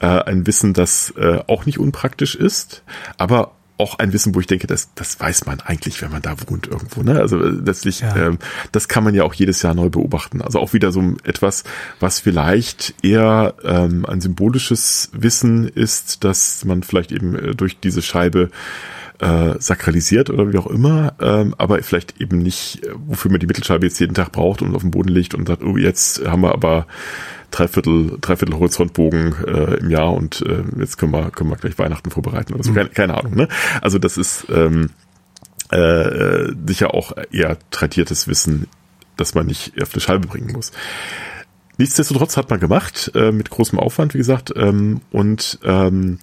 äh, 0.00 0.06
ein 0.06 0.46
Wissen, 0.46 0.72
das 0.72 1.14
äh, 1.16 1.38
auch 1.46 1.64
nicht 1.64 1.78
unpraktisch 1.78 2.34
ist, 2.34 2.82
aber 3.18 3.52
auch 3.78 3.98
ein 3.98 4.12
Wissen, 4.12 4.34
wo 4.34 4.40
ich 4.40 4.46
denke, 4.46 4.66
das, 4.66 4.90
das 4.94 5.18
weiß 5.18 5.46
man 5.46 5.60
eigentlich, 5.60 6.02
wenn 6.02 6.10
man 6.10 6.20
da 6.20 6.34
wohnt 6.46 6.66
irgendwo. 6.66 7.02
Ne? 7.02 7.18
Also 7.18 7.40
äh, 7.40 7.48
letztlich, 7.48 8.00
ja. 8.00 8.14
ähm, 8.14 8.38
das 8.72 8.88
kann 8.88 9.04
man 9.04 9.14
ja 9.14 9.22
auch 9.22 9.32
jedes 9.32 9.62
Jahr 9.62 9.74
neu 9.74 9.88
beobachten. 9.88 10.42
Also 10.42 10.58
auch 10.58 10.72
wieder 10.72 10.92
so 10.92 11.14
etwas, 11.24 11.64
was 12.00 12.18
vielleicht 12.18 12.94
eher 13.02 13.54
ähm, 13.64 14.04
ein 14.06 14.20
symbolisches 14.20 15.08
Wissen 15.12 15.66
ist, 15.68 16.24
dass 16.24 16.64
man 16.64 16.82
vielleicht 16.82 17.12
eben 17.12 17.34
äh, 17.36 17.54
durch 17.54 17.78
diese 17.78 18.02
Scheibe 18.02 18.50
äh, 19.20 19.54
sakralisiert 19.58 20.30
oder 20.30 20.52
wie 20.52 20.58
auch 20.58 20.66
immer, 20.66 21.14
ähm, 21.20 21.54
aber 21.58 21.82
vielleicht 21.82 22.20
eben 22.20 22.38
nicht, 22.38 22.84
äh, 22.84 22.90
wofür 23.06 23.30
man 23.30 23.40
die 23.40 23.46
Mittelscheibe 23.46 23.86
jetzt 23.86 24.00
jeden 24.00 24.14
Tag 24.14 24.32
braucht 24.32 24.62
und 24.62 24.74
auf 24.74 24.82
den 24.82 24.90
Boden 24.90 25.10
legt 25.10 25.34
und 25.34 25.46
sagt, 25.46 25.62
oh, 25.62 25.76
jetzt 25.76 26.24
haben 26.26 26.42
wir 26.42 26.52
aber 26.52 26.86
Dreiviertel, 27.50 28.18
Dreiviertel 28.20 28.54
Horizontbogen 28.54 29.34
äh, 29.46 29.74
im 29.78 29.90
Jahr 29.90 30.12
und 30.12 30.42
äh, 30.42 30.62
jetzt 30.78 30.98
können 30.98 31.12
wir, 31.12 31.30
können 31.30 31.50
wir 31.50 31.56
gleich 31.56 31.78
Weihnachten 31.78 32.10
vorbereiten 32.10 32.54
oder 32.54 32.62
so. 32.62 32.70
Mhm. 32.70 32.76
Keine, 32.76 32.88
keine 32.90 33.18
Ahnung, 33.18 33.34
ne? 33.34 33.48
Also 33.82 33.98
das 33.98 34.16
ist 34.16 34.46
ähm, 34.50 34.90
äh, 35.70 36.52
sicher 36.66 36.94
auch 36.94 37.12
eher 37.30 37.58
tradiertes 37.70 38.28
Wissen, 38.28 38.68
dass 39.16 39.34
man 39.34 39.46
nicht 39.46 39.80
auf 39.82 39.90
die 39.90 40.00
Scheibe 40.00 40.26
bringen 40.28 40.52
muss. 40.52 40.72
Nichtsdestotrotz 41.76 42.36
hat 42.36 42.50
man 42.50 42.60
gemacht, 42.60 43.10
äh, 43.14 43.32
mit 43.32 43.50
großem 43.50 43.78
Aufwand, 43.78 44.14
wie 44.14 44.18
gesagt, 44.18 44.52
ähm, 44.56 45.00
und 45.10 45.58
ähm, 45.64 46.18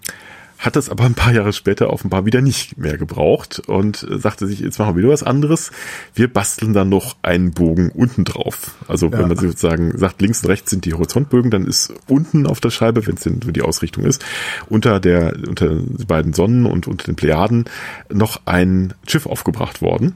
hat 0.58 0.76
es 0.76 0.90
aber 0.90 1.06
ein 1.06 1.14
paar 1.14 1.34
Jahre 1.34 1.54
später 1.54 1.92
offenbar 1.92 2.26
wieder 2.26 2.42
nicht 2.42 2.78
mehr 2.78 2.98
gebraucht 2.98 3.60
und 3.68 4.06
sagte 4.10 4.48
sich, 4.48 4.60
jetzt 4.60 4.80
machen 4.80 4.96
wir 4.96 5.04
wieder 5.04 5.14
was 5.14 5.24
anderes. 5.24 5.72
Wir 6.16 6.32
basteln 6.32 6.74
dann 6.74 6.90
noch 6.90 7.16
einen 7.22 7.52
Bogen 7.52 7.90
unten 7.90 8.26
drauf. 8.26 8.72
Also 8.88 9.08
ja. 9.08 9.20
wenn 9.20 9.28
man 9.28 9.38
sozusagen 9.38 9.98
sagt, 9.98 10.22
links 10.22 10.44
und 10.44 10.50
rechts 10.50 10.72
sind 10.72 10.86
die 10.86 10.94
Horizontbögen, 10.94 11.52
dann 11.52 11.66
ist 11.66 11.94
unten 12.08 12.48
auf 12.48 12.60
der 12.60 12.72
Scheibe, 12.72 13.06
wenn 13.06 13.16
es 13.16 13.22
denn 13.22 13.40
die 13.40 13.62
Ausrichtung 13.62 14.04
ist, 14.04 14.26
unter 14.68 15.00
der, 15.00 15.36
unter 15.48 15.68
den 15.70 16.08
beiden 16.08 16.34
Sonnen 16.34 16.66
und 16.66 16.88
unter 16.88 17.06
den 17.06 17.16
Plejaden 17.16 17.66
noch 18.12 18.42
ein 18.46 18.96
Schiff 19.08 19.28
aufgebracht 19.28 19.82
worden. 19.82 20.16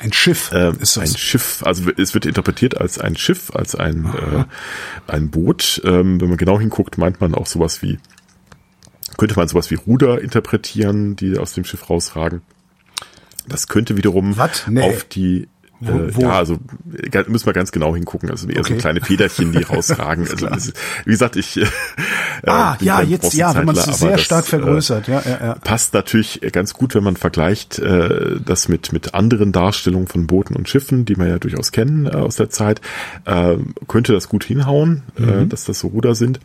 Ein 0.00 0.12
Schiff 0.12 0.50
ähm, 0.54 0.76
ist 0.80 0.96
das? 0.96 1.10
Ein 1.10 1.16
Schiff, 1.16 1.62
also 1.64 1.90
es 1.96 2.14
wird 2.14 2.24
interpretiert 2.24 2.80
als 2.80 2.98
ein 2.98 3.16
Schiff, 3.16 3.50
als 3.52 3.74
ein, 3.74 4.06
äh, 4.06 4.44
ein 5.10 5.30
Boot. 5.30 5.82
Ähm, 5.84 6.20
wenn 6.20 6.28
man 6.28 6.36
genau 6.36 6.60
hinguckt, 6.60 6.98
meint 6.98 7.20
man 7.20 7.34
auch 7.34 7.46
sowas 7.46 7.82
wie 7.82 7.98
könnte 9.18 9.36
man 9.36 9.48
sowas 9.48 9.70
wie 9.70 9.74
Ruder 9.74 10.22
interpretieren, 10.22 11.16
die 11.16 11.36
aus 11.36 11.52
dem 11.52 11.64
Schiff 11.64 11.90
rausragen. 11.90 12.40
Das 13.46 13.66
könnte 13.68 13.96
wiederum 13.96 14.36
nee. 14.68 14.82
auf 14.82 15.04
die 15.04 15.48
äh, 15.80 16.14
wo? 16.14 16.22
Ja, 16.22 16.32
also 16.32 16.58
müssen 17.28 17.46
wir 17.46 17.52
ganz 17.52 17.70
genau 17.70 17.94
hingucken. 17.94 18.30
Also 18.30 18.48
eher 18.48 18.60
okay. 18.60 18.74
so 18.74 18.80
kleine 18.80 19.00
Federchen, 19.00 19.52
die 19.52 19.62
rausragen. 19.62 20.28
also 20.28 20.46
ist, 20.48 20.72
wie 21.04 21.10
gesagt, 21.10 21.36
ich 21.36 21.56
äh, 21.56 21.66
ah 22.46 22.76
ja 22.80 23.00
jetzt 23.00 23.34
ja, 23.34 23.54
wenn 23.54 23.64
man 23.64 23.76
es 23.76 23.84
sehr 23.84 24.12
das, 24.12 24.22
stark 24.22 24.46
vergrößert. 24.46 25.08
Äh, 25.08 25.12
ja, 25.12 25.22
ja, 25.24 25.38
ja. 25.40 25.54
Passt 25.54 25.94
natürlich 25.94 26.40
ganz 26.52 26.74
gut, 26.74 26.94
wenn 26.94 27.04
man 27.04 27.16
vergleicht 27.16 27.78
äh, 27.78 28.40
das 28.44 28.68
mit 28.68 28.92
mit 28.92 29.14
anderen 29.14 29.52
Darstellungen 29.52 30.08
von 30.08 30.26
Booten 30.26 30.56
und 30.56 30.68
Schiffen, 30.68 31.04
die 31.04 31.16
wir 31.16 31.28
ja 31.28 31.38
durchaus 31.38 31.70
kennen 31.70 32.06
äh, 32.06 32.10
aus 32.10 32.36
der 32.36 32.50
Zeit. 32.50 32.80
Äh, 33.24 33.56
könnte 33.86 34.12
das 34.12 34.28
gut 34.28 34.42
hinhauen, 34.42 35.02
äh, 35.16 35.22
mhm. 35.22 35.28
äh, 35.28 35.46
dass 35.46 35.64
das 35.64 35.78
so 35.78 35.88
Ruder 35.88 36.16
sind 36.16 36.40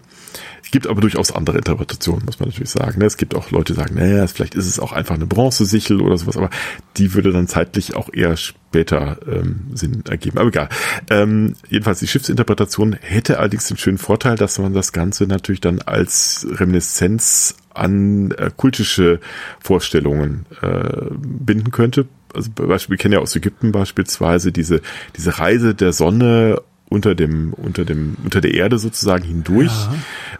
gibt 0.73 0.87
aber 0.87 1.01
durchaus 1.01 1.31
andere 1.31 1.57
Interpretationen, 1.59 2.25
muss 2.25 2.39
man 2.39 2.49
natürlich 2.49 2.71
sagen. 2.71 2.97
Ne? 2.97 3.05
Es 3.05 3.17
gibt 3.17 3.35
auch 3.35 3.51
Leute, 3.51 3.73
die 3.73 3.79
sagen, 3.79 3.93
naja, 3.93 4.25
vielleicht 4.25 4.55
ist 4.55 4.65
es 4.65 4.79
auch 4.79 4.91
einfach 4.91 5.13
eine 5.13 5.27
Bronzesichel 5.27 6.01
oder 6.01 6.17
sowas, 6.17 6.35
aber 6.35 6.49
die 6.97 7.13
würde 7.13 7.31
dann 7.31 7.47
zeitlich 7.47 7.95
auch 7.95 8.09
eher 8.11 8.35
später 8.37 9.19
ähm, 9.31 9.67
Sinn 9.75 10.03
ergeben. 10.09 10.39
Aber 10.39 10.47
egal. 10.47 10.69
Ähm, 11.11 11.53
jedenfalls 11.69 11.99
die 11.99 12.07
Schiffsinterpretation 12.07 12.97
hätte 12.99 13.37
allerdings 13.37 13.67
den 13.67 13.77
schönen 13.77 13.99
Vorteil, 13.99 14.35
dass 14.35 14.57
man 14.57 14.73
das 14.73 14.91
Ganze 14.93 15.27
natürlich 15.27 15.61
dann 15.61 15.79
als 15.79 16.47
Reminiszenz 16.49 17.55
an 17.75 18.31
äh, 18.31 18.49
kultische 18.57 19.19
Vorstellungen 19.59 20.47
äh, 20.63 21.05
binden 21.13 21.69
könnte. 21.69 22.07
Also 22.33 22.49
Beispiel, 22.49 22.93
wir 22.93 22.97
kennen 22.97 23.13
ja 23.13 23.19
aus 23.19 23.35
Ägypten 23.35 23.71
beispielsweise 23.71 24.51
diese, 24.51 24.81
diese 25.15 25.37
Reise 25.37 25.75
der 25.75 25.93
Sonne 25.93 26.63
unter 26.89 27.15
dem, 27.15 27.53
unter 27.53 27.85
dem, 27.85 28.17
unter 28.23 28.41
der 28.41 28.53
Erde 28.53 28.77
sozusagen 28.77 29.23
hindurch. 29.23 29.71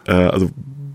Ja. 0.08 0.26
Äh, 0.26 0.30
also 0.30 0.52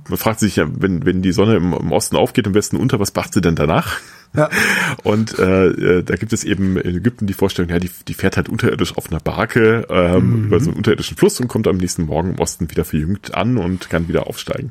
man 0.09 0.19
fragt 0.19 0.41
sich 0.41 0.57
ja, 0.57 0.67
wenn, 0.71 1.05
wenn 1.05 1.23
die 1.23 1.33
Sonne 1.33 1.57
im, 1.57 1.73
im 1.73 1.93
Osten 1.93 2.17
aufgeht, 2.17 2.47
im 2.47 2.55
Westen 2.55 2.77
unter, 2.77 2.99
was 2.99 3.15
macht 3.15 3.35
sie 3.35 3.41
denn 3.41 3.57
danach? 3.57 3.99
Ja. 4.35 4.49
Und 5.05 5.39
äh, 5.39 5.67
äh, 5.67 6.03
da 6.03 6.17
gibt 6.17 6.33
es 6.33 6.45
eben 6.45 6.77
in 6.77 6.97
Ägypten 6.97 7.27
die 7.27 7.35
Vorstellung, 7.35 7.71
ja, 7.71 7.79
die, 7.79 7.91
die 8.07 8.15
fährt 8.15 8.37
halt 8.37 8.49
unterirdisch 8.49 8.97
auf 8.97 9.11
einer 9.11 9.21
Barke 9.21 9.87
ähm, 9.91 10.31
mhm. 10.31 10.45
über 10.47 10.61
so 10.61 10.71
einen 10.71 10.77
unterirdischen 10.79 11.17
Fluss 11.17 11.41
und 11.41 11.49
kommt 11.49 11.67
am 11.67 11.77
nächsten 11.77 12.05
Morgen 12.05 12.35
im 12.35 12.39
Osten 12.39 12.71
wieder 12.71 12.85
verjüngt 12.85 13.35
an 13.35 13.59
und 13.59 13.91
kann 13.91 14.09
wieder 14.09 14.27
aufsteigen. 14.27 14.71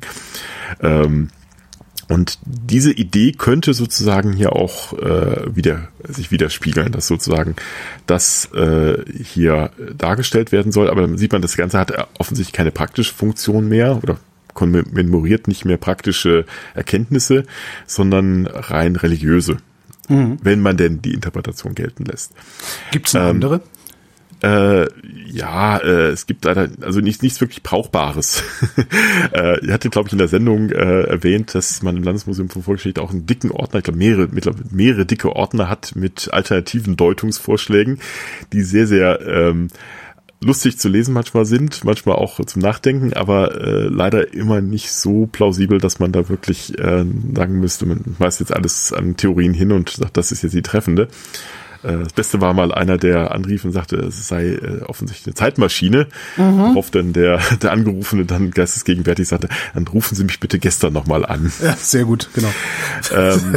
Ähm, 0.80 1.28
und 2.08 2.38
diese 2.44 2.90
Idee 2.90 3.32
könnte 3.32 3.74
sozusagen 3.74 4.32
hier 4.32 4.54
auch 4.54 4.94
äh, 4.94 5.54
wieder 5.54 5.88
sich 6.06 6.30
widerspiegeln, 6.30 6.90
dass 6.90 7.06
sozusagen 7.06 7.54
das 8.06 8.46
äh, 8.54 9.04
hier 9.22 9.70
dargestellt 9.96 10.50
werden 10.50 10.72
soll. 10.72 10.88
Aber 10.88 11.02
dann 11.02 11.18
sieht 11.18 11.32
man, 11.32 11.42
das 11.42 11.56
Ganze 11.56 11.78
hat 11.78 11.92
offensichtlich 12.18 12.54
keine 12.54 12.70
praktische 12.70 13.12
Funktion 13.12 13.68
mehr 13.68 14.00
oder 14.02 14.18
kommemoriert 14.54 15.46
nicht 15.46 15.66
mehr 15.66 15.76
praktische 15.76 16.46
Erkenntnisse, 16.74 17.44
sondern 17.86 18.46
rein 18.46 18.96
religiöse, 18.96 19.58
mhm. 20.08 20.38
wenn 20.42 20.60
man 20.60 20.76
denn 20.76 21.02
die 21.02 21.12
Interpretation 21.12 21.74
gelten 21.74 22.06
lässt. 22.06 22.32
Gibt 22.90 23.08
es 23.08 23.14
eine 23.14 23.26
ähm, 23.26 23.30
andere? 23.36 23.60
Äh, 24.42 24.86
ja, 25.26 25.78
äh, 25.78 26.10
es 26.10 26.26
gibt 26.26 26.44
leider 26.44 26.68
also 26.80 27.00
nichts, 27.00 27.22
nichts 27.22 27.40
wirklich 27.40 27.62
Brauchbares. 27.62 28.44
äh, 29.32 29.64
ihr 29.64 29.72
hattet, 29.72 29.92
glaube 29.92 30.08
ich, 30.08 30.12
in 30.12 30.18
der 30.18 30.28
Sendung 30.28 30.70
äh, 30.70 31.02
erwähnt, 31.02 31.54
dass 31.54 31.82
man 31.82 31.96
im 31.96 32.04
Landesmuseum 32.04 32.48
von 32.48 32.62
Vorgeschichte 32.62 33.02
auch 33.02 33.10
einen 33.10 33.26
dicken 33.26 33.50
Ordner, 33.50 33.78
ich 33.78 33.84
glaube 33.84 33.98
mehrere, 33.98 34.28
mittlerweile 34.30 34.64
mehrere 34.70 35.06
dicke 35.06 35.34
Ordner 35.34 35.68
hat 35.68 35.96
mit 35.96 36.32
alternativen 36.32 36.96
Deutungsvorschlägen, 36.96 37.98
die 38.52 38.62
sehr, 38.62 38.86
sehr 38.86 39.20
ähm, 39.26 39.68
lustig 40.40 40.78
zu 40.78 40.88
lesen 40.88 41.14
manchmal 41.14 41.44
sind, 41.44 41.84
manchmal 41.84 42.16
auch 42.16 42.44
zum 42.44 42.62
Nachdenken, 42.62 43.12
aber 43.12 43.60
äh, 43.60 43.88
leider 43.88 44.32
immer 44.32 44.60
nicht 44.60 44.92
so 44.92 45.26
plausibel, 45.26 45.78
dass 45.78 45.98
man 45.98 46.12
da 46.12 46.28
wirklich 46.28 46.78
äh, 46.78 47.04
sagen 47.34 47.58
müsste, 47.58 47.86
man 47.86 48.04
weist 48.18 48.40
jetzt 48.40 48.54
alles 48.54 48.92
an 48.92 49.16
Theorien 49.16 49.52
hin 49.52 49.72
und 49.72 49.90
sagt, 49.90 50.16
das 50.16 50.30
ist 50.30 50.42
jetzt 50.42 50.54
die 50.54 50.62
treffende. 50.62 51.08
Äh, 51.82 51.98
das 51.98 52.12
Beste 52.12 52.40
war 52.40 52.54
mal 52.54 52.72
einer, 52.72 52.98
der 52.98 53.32
anrief 53.32 53.64
und 53.64 53.72
sagte, 53.72 53.96
es 53.96 54.28
sei 54.28 54.46
äh, 54.48 54.82
offensichtlich 54.82 55.26
eine 55.26 55.34
Zeitmaschine, 55.34 56.08
mhm. 56.36 56.58
worauf 56.58 56.90
dann 56.90 57.12
der, 57.12 57.40
der 57.62 57.72
Angerufene 57.72 58.24
dann 58.24 58.50
geistesgegenwärtig 58.50 59.28
sagte, 59.28 59.48
dann 59.74 59.86
rufen 59.86 60.14
Sie 60.14 60.24
mich 60.24 60.40
bitte 60.40 60.58
gestern 60.58 60.92
nochmal 60.92 61.24
an. 61.24 61.52
Ja, 61.62 61.76
sehr 61.76 62.04
gut, 62.04 62.30
genau. 62.34 62.52
Ähm, 63.14 63.56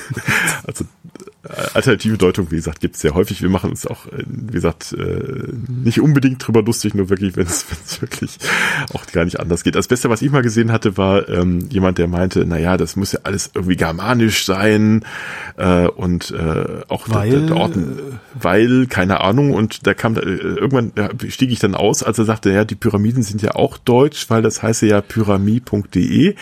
also 0.66 0.84
alternative 1.74 2.18
Deutung, 2.18 2.50
wie 2.50 2.56
gesagt, 2.56 2.80
gibt 2.80 2.96
es 2.96 3.00
sehr 3.00 3.14
häufig. 3.14 3.42
Wir 3.42 3.48
machen 3.48 3.70
uns 3.70 3.86
auch, 3.86 4.06
äh, 4.06 4.24
wie 4.26 4.52
gesagt, 4.52 4.92
äh, 4.92 5.52
nicht 5.68 6.00
unbedingt 6.00 6.46
drüber 6.46 6.62
lustig, 6.62 6.94
nur 6.94 7.08
wirklich, 7.08 7.36
wenn 7.36 7.46
es 7.46 7.66
wirklich 8.00 8.38
auch 8.92 9.06
gar 9.06 9.24
nicht 9.24 9.40
anders 9.40 9.64
geht. 9.64 9.74
Das 9.74 9.88
Beste, 9.88 10.10
was 10.10 10.22
ich 10.22 10.30
mal 10.30 10.42
gesehen 10.42 10.72
hatte, 10.72 10.96
war 10.96 11.28
ähm, 11.28 11.68
jemand, 11.70 11.98
der 11.98 12.08
meinte, 12.08 12.44
naja, 12.46 12.76
das 12.76 12.96
muss 12.96 13.12
ja 13.12 13.20
alles 13.22 13.50
irgendwie 13.54 13.76
germanisch 13.76 14.44
sein 14.44 15.04
äh, 15.56 15.86
und 15.86 16.30
äh, 16.30 16.82
auch 16.88 17.08
weil, 17.08 17.30
der, 17.30 17.40
der 17.40 17.56
Ort, 17.56 17.74
weil, 18.34 18.86
keine 18.86 19.20
Ahnung, 19.20 19.52
und 19.52 19.86
da 19.86 19.94
kam 19.94 20.16
äh, 20.16 20.20
irgendwann 20.20 20.92
ja, 20.96 21.10
stieg 21.28 21.50
ich 21.50 21.58
dann 21.58 21.74
aus, 21.74 22.02
als 22.02 22.18
er 22.18 22.24
sagte, 22.24 22.50
ja, 22.52 22.64
die 22.64 22.74
Pyramiden 22.74 23.22
sind 23.22 23.42
ja 23.42 23.54
auch 23.54 23.78
deutsch, 23.78 24.28
weil 24.30 24.42
das 24.42 24.62
heiße 24.62 24.86
ja 24.86 25.00
pyramid.de 25.00 26.34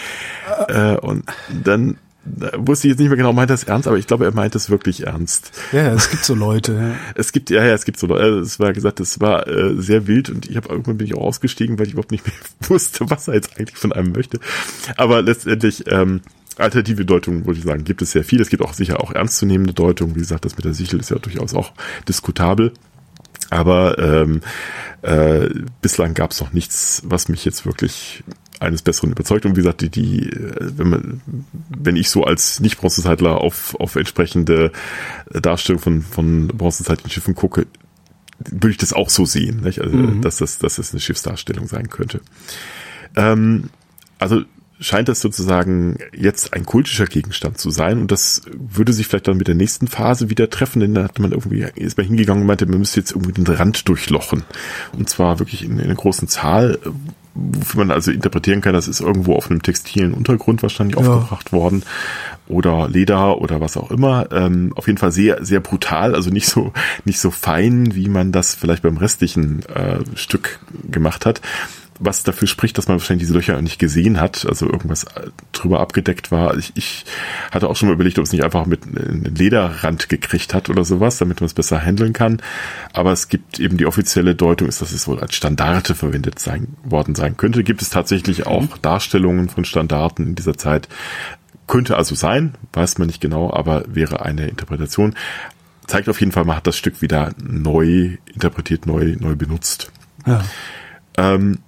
äh, 0.68 0.96
und 0.96 1.24
dann 1.62 1.84
da 1.84 2.03
wusste 2.56 2.86
ich 2.86 2.92
jetzt 2.92 3.00
nicht 3.00 3.08
mehr 3.08 3.16
genau, 3.16 3.32
meint 3.32 3.50
er 3.50 3.54
es 3.54 3.64
ernst, 3.64 3.86
aber 3.86 3.98
ich 3.98 4.06
glaube, 4.06 4.24
er 4.24 4.34
meint 4.34 4.54
es 4.54 4.70
wirklich 4.70 5.06
ernst. 5.06 5.52
Ja, 5.72 5.92
es 5.92 6.10
gibt 6.10 6.24
so 6.24 6.34
Leute. 6.34 6.72
Ja. 6.72 6.94
Es 7.16 7.32
gibt, 7.32 7.50
ja, 7.50 7.64
ja, 7.64 7.74
es 7.74 7.84
gibt 7.84 7.98
so 7.98 8.06
Leute. 8.06 8.38
Es 8.38 8.58
war 8.58 8.72
gesagt, 8.72 9.00
es 9.00 9.20
war 9.20 9.46
äh, 9.46 9.74
sehr 9.80 10.06
wild 10.06 10.30
und 10.30 10.48
ich 10.48 10.56
habe 10.56 10.68
irgendwann 10.68 10.98
bin 10.98 11.06
ich 11.06 11.14
auch 11.14 11.22
ausgestiegen, 11.22 11.78
weil 11.78 11.86
ich 11.86 11.92
überhaupt 11.92 12.10
nicht 12.10 12.26
mehr 12.60 12.70
wusste, 12.70 13.08
was 13.10 13.28
er 13.28 13.34
jetzt 13.34 13.58
eigentlich 13.58 13.78
von 13.78 13.92
einem 13.92 14.12
möchte. 14.12 14.40
Aber 14.96 15.22
letztendlich, 15.22 15.84
ähm, 15.90 16.22
alternative 16.56 17.04
Deutungen, 17.04 17.46
würde 17.46 17.58
ich 17.58 17.64
sagen, 17.64 17.84
gibt 17.84 18.02
es 18.02 18.12
sehr 18.12 18.24
viel. 18.24 18.40
Es 18.40 18.48
gibt 18.48 18.62
auch 18.62 18.74
sicher 18.74 19.00
auch 19.00 19.12
ernstzunehmende 19.12 19.74
Deutungen. 19.74 20.14
Wie 20.14 20.20
gesagt, 20.20 20.44
das 20.44 20.56
mit 20.56 20.64
der 20.64 20.74
Sichel 20.74 21.00
ist 21.00 21.10
ja 21.10 21.18
durchaus 21.18 21.54
auch 21.54 21.72
diskutabel. 22.08 22.72
Aber 23.50 23.98
ähm, 23.98 24.40
äh, 25.02 25.48
bislang 25.82 26.14
gab 26.14 26.30
es 26.30 26.40
noch 26.40 26.52
nichts, 26.52 27.02
was 27.04 27.28
mich 27.28 27.44
jetzt 27.44 27.66
wirklich 27.66 28.24
eines 28.60 28.82
Besseren 28.82 29.12
überzeugt. 29.12 29.46
Und 29.46 29.52
wie 29.52 29.60
gesagt, 29.60 29.80
die, 29.80 29.90
die, 29.90 30.30
wenn 30.32 30.88
man, 30.88 31.20
wenn 31.68 31.96
ich 31.96 32.10
so 32.10 32.24
als 32.24 32.60
Nicht-Bronzezeitler 32.60 33.40
auf, 33.40 33.74
auf 33.78 33.96
entsprechende 33.96 34.72
Darstellung 35.30 35.80
von, 35.80 36.02
von 36.02 36.48
bronzezeitlichen 36.48 37.10
Schiffen 37.10 37.34
gucke, 37.34 37.66
würde 38.38 38.70
ich 38.70 38.78
das 38.78 38.92
auch 38.92 39.10
so 39.10 39.24
sehen, 39.24 39.60
nicht? 39.60 39.80
Also, 39.80 39.96
mhm. 39.96 40.20
dass 40.22 40.38
das, 40.38 40.58
dass 40.58 40.76
das 40.76 40.92
eine 40.92 41.00
Schiffsdarstellung 41.00 41.66
sein 41.66 41.88
könnte. 41.88 42.20
Ähm, 43.16 43.70
also 44.18 44.42
scheint 44.80 45.08
das 45.08 45.20
sozusagen 45.20 45.98
jetzt 46.14 46.52
ein 46.52 46.66
kultischer 46.66 47.06
Gegenstand 47.06 47.58
zu 47.58 47.70
sein 47.70 48.00
und 48.00 48.10
das 48.10 48.42
würde 48.52 48.92
sich 48.92 49.06
vielleicht 49.06 49.28
dann 49.28 49.36
mit 49.36 49.48
der 49.48 49.54
nächsten 49.54 49.86
Phase 49.86 50.30
wieder 50.30 50.50
treffen, 50.50 50.80
denn 50.80 50.94
da 50.94 51.04
hat 51.04 51.18
man 51.18 51.32
irgendwie, 51.32 51.66
ist 51.76 51.96
man 51.96 52.06
hingegangen 52.06 52.42
und 52.42 52.46
meinte, 52.46 52.66
man 52.66 52.78
müsste 52.78 53.00
jetzt 53.00 53.12
irgendwie 53.12 53.32
den 53.32 53.46
Rand 53.46 53.88
durchlochen 53.88 54.42
und 54.92 55.08
zwar 55.08 55.38
wirklich 55.38 55.64
in, 55.64 55.78
in 55.78 55.84
einer 55.84 55.94
großen 55.94 56.28
Zahl, 56.28 56.78
wofür 57.34 57.78
man 57.78 57.90
also 57.90 58.10
interpretieren 58.10 58.60
kann, 58.60 58.74
das 58.74 58.88
ist 58.88 59.00
irgendwo 59.00 59.34
auf 59.34 59.50
einem 59.50 59.62
textilen 59.62 60.12
Untergrund 60.12 60.62
wahrscheinlich 60.62 60.98
ja. 60.98 61.06
aufgebracht 61.06 61.52
worden 61.52 61.82
oder 62.46 62.88
Leder 62.88 63.40
oder 63.40 63.60
was 63.60 63.76
auch 63.76 63.90
immer. 63.90 64.30
Ähm, 64.30 64.72
auf 64.76 64.86
jeden 64.86 64.98
Fall 64.98 65.12
sehr, 65.12 65.44
sehr 65.44 65.60
brutal, 65.60 66.14
also 66.14 66.30
nicht 66.30 66.46
so, 66.46 66.72
nicht 67.04 67.18
so 67.18 67.30
fein, 67.30 67.94
wie 67.94 68.08
man 68.08 68.32
das 68.32 68.54
vielleicht 68.54 68.82
beim 68.82 68.98
restlichen 68.98 69.64
äh, 69.66 70.00
Stück 70.14 70.60
gemacht 70.90 71.26
hat 71.26 71.40
was 72.00 72.22
dafür 72.24 72.48
spricht, 72.48 72.76
dass 72.76 72.88
man 72.88 72.98
wahrscheinlich 72.98 73.26
diese 73.26 73.34
Löcher 73.34 73.60
nicht 73.62 73.78
gesehen 73.78 74.20
hat, 74.20 74.46
also 74.48 74.66
irgendwas 74.66 75.06
drüber 75.52 75.80
abgedeckt 75.80 76.32
war. 76.32 76.56
Ich, 76.56 76.72
ich 76.74 77.04
hatte 77.52 77.68
auch 77.68 77.76
schon 77.76 77.88
mal 77.88 77.94
überlegt, 77.94 78.18
ob 78.18 78.24
es 78.24 78.32
nicht 78.32 78.44
einfach 78.44 78.66
mit 78.66 78.84
einem 78.84 79.22
Lederrand 79.22 80.08
gekriegt 80.08 80.54
hat 80.54 80.68
oder 80.68 80.84
sowas, 80.84 81.18
damit 81.18 81.40
man 81.40 81.46
es 81.46 81.54
besser 81.54 81.80
handeln 81.80 82.12
kann. 82.12 82.42
Aber 82.92 83.12
es 83.12 83.28
gibt 83.28 83.60
eben 83.60 83.76
die 83.76 83.86
offizielle 83.86 84.34
Deutung, 84.34 84.68
ist, 84.68 84.80
dass 84.80 84.92
es 84.92 85.06
wohl 85.06 85.20
als 85.20 85.34
Standarte 85.34 85.94
verwendet 85.94 86.38
sein, 86.38 86.68
worden 86.82 87.14
sein 87.14 87.36
könnte. 87.36 87.62
Gibt 87.62 87.82
es 87.82 87.90
tatsächlich 87.90 88.46
auch 88.46 88.62
mhm. 88.62 88.82
Darstellungen 88.82 89.48
von 89.48 89.64
Standarten 89.64 90.24
in 90.24 90.34
dieser 90.34 90.56
Zeit. 90.56 90.88
Könnte 91.66 91.96
also 91.96 92.14
sein, 92.14 92.54
weiß 92.72 92.98
man 92.98 93.06
nicht 93.06 93.20
genau, 93.20 93.52
aber 93.52 93.84
wäre 93.86 94.22
eine 94.22 94.48
Interpretation. 94.48 95.14
Zeigt 95.86 96.08
auf 96.08 96.20
jeden 96.20 96.32
Fall, 96.32 96.44
man 96.44 96.56
hat 96.56 96.66
das 96.66 96.76
Stück 96.76 97.02
wieder 97.02 97.32
neu 97.42 98.16
interpretiert, 98.32 98.86
neu, 98.86 99.16
neu 99.18 99.36
benutzt. 99.36 99.92
Ja. 100.26 100.42
Ähm, 101.16 101.58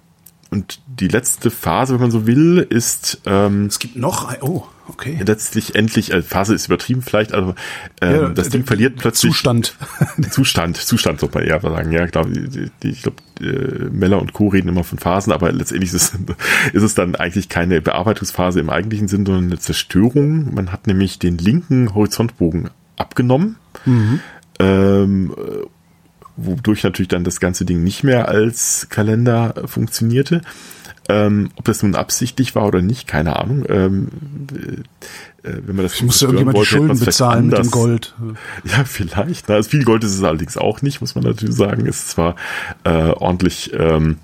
und 0.49 0.79
die 0.87 1.07
letzte 1.07 1.51
Phase, 1.51 1.93
wenn 1.93 2.01
man 2.01 2.11
so 2.11 2.25
will, 2.25 2.65
ist 2.69 3.21
ähm, 3.25 3.65
es 3.65 3.79
gibt 3.79 3.95
noch 3.95 4.33
oh 4.41 4.65
okay. 4.87 5.21
letztlich 5.25 5.75
endlich 5.75 6.13
äh, 6.13 6.21
Phase 6.21 6.53
ist 6.53 6.67
übertrieben 6.67 7.01
vielleicht 7.01 7.33
also 7.33 7.53
ähm, 8.01 8.15
ja, 8.15 8.29
das 8.29 8.49
Ding 8.49 8.63
verliert 8.63 8.95
plötzlich 8.97 9.31
Zustand. 9.31 9.75
Zustand 10.31 10.77
Zustand 10.77 11.19
sollte 11.19 11.39
man 11.39 11.47
eher 11.47 11.59
sagen 11.59 11.91
ja 11.91 12.05
glaube 12.05 12.31
die, 12.31 12.69
die, 12.81 12.89
ich 12.89 13.03
glaube 13.03 13.17
äh, 13.41 13.89
Meller 13.91 14.21
und 14.21 14.33
Co. 14.33 14.47
reden 14.47 14.69
immer 14.69 14.83
von 14.83 14.99
Phasen 14.99 15.33
aber 15.33 15.51
letztendlich 15.51 15.93
ist 15.93 16.13
es, 16.13 16.19
ist 16.73 16.83
es 16.83 16.95
dann 16.95 17.15
eigentlich 17.15 17.49
keine 17.49 17.81
Bearbeitungsphase 17.81 18.59
im 18.59 18.69
eigentlichen 18.69 19.07
Sinn 19.07 19.25
sondern 19.25 19.45
eine 19.45 19.59
Zerstörung. 19.59 20.53
Man 20.53 20.71
hat 20.71 20.87
nämlich 20.87 21.19
den 21.19 21.37
linken 21.37 21.93
Horizontbogen 21.93 22.69
abgenommen. 22.95 23.57
Mhm. 23.85 24.19
ähm, 24.59 25.33
wodurch 26.37 26.83
natürlich 26.83 27.09
dann 27.09 27.23
das 27.23 27.39
ganze 27.39 27.65
Ding 27.65 27.83
nicht 27.83 28.03
mehr 28.03 28.29
als 28.29 28.87
Kalender 28.89 29.53
funktionierte. 29.65 30.41
Ähm, 31.09 31.51
ob 31.55 31.65
das 31.65 31.83
nun 31.83 31.95
absichtlich 31.95 32.53
war 32.53 32.65
oder 32.65 32.81
nicht, 32.81 33.07
keine 33.07 33.37
Ahnung. 33.37 33.65
Ähm, 33.69 34.09
äh, 35.43 35.51
wenn 35.65 35.75
man 35.75 35.83
das 35.83 35.95
ich 35.95 36.03
musste 36.03 36.25
irgendjemand 36.25 36.57
wollte, 36.57 36.69
die 36.69 36.75
Schulden 36.75 36.99
bezahlen 36.99 37.47
mit 37.47 37.57
dem 37.57 37.71
Gold. 37.71 38.13
Ja, 38.65 38.83
vielleicht. 38.83 39.47
Na, 39.47 39.55
also 39.55 39.69
viel 39.69 39.85
Gold 39.85 40.03
ist 40.03 40.13
es 40.13 40.23
allerdings 40.23 40.57
auch 40.57 40.81
nicht, 40.81 40.99
muss 40.99 41.15
man 41.15 41.23
natürlich 41.23 41.55
sagen. 41.55 41.87
Es 41.87 41.99
ist 41.99 42.09
zwar 42.09 42.35
äh, 42.83 43.11
ordentlich 43.11 43.71
ähm, 43.73 44.17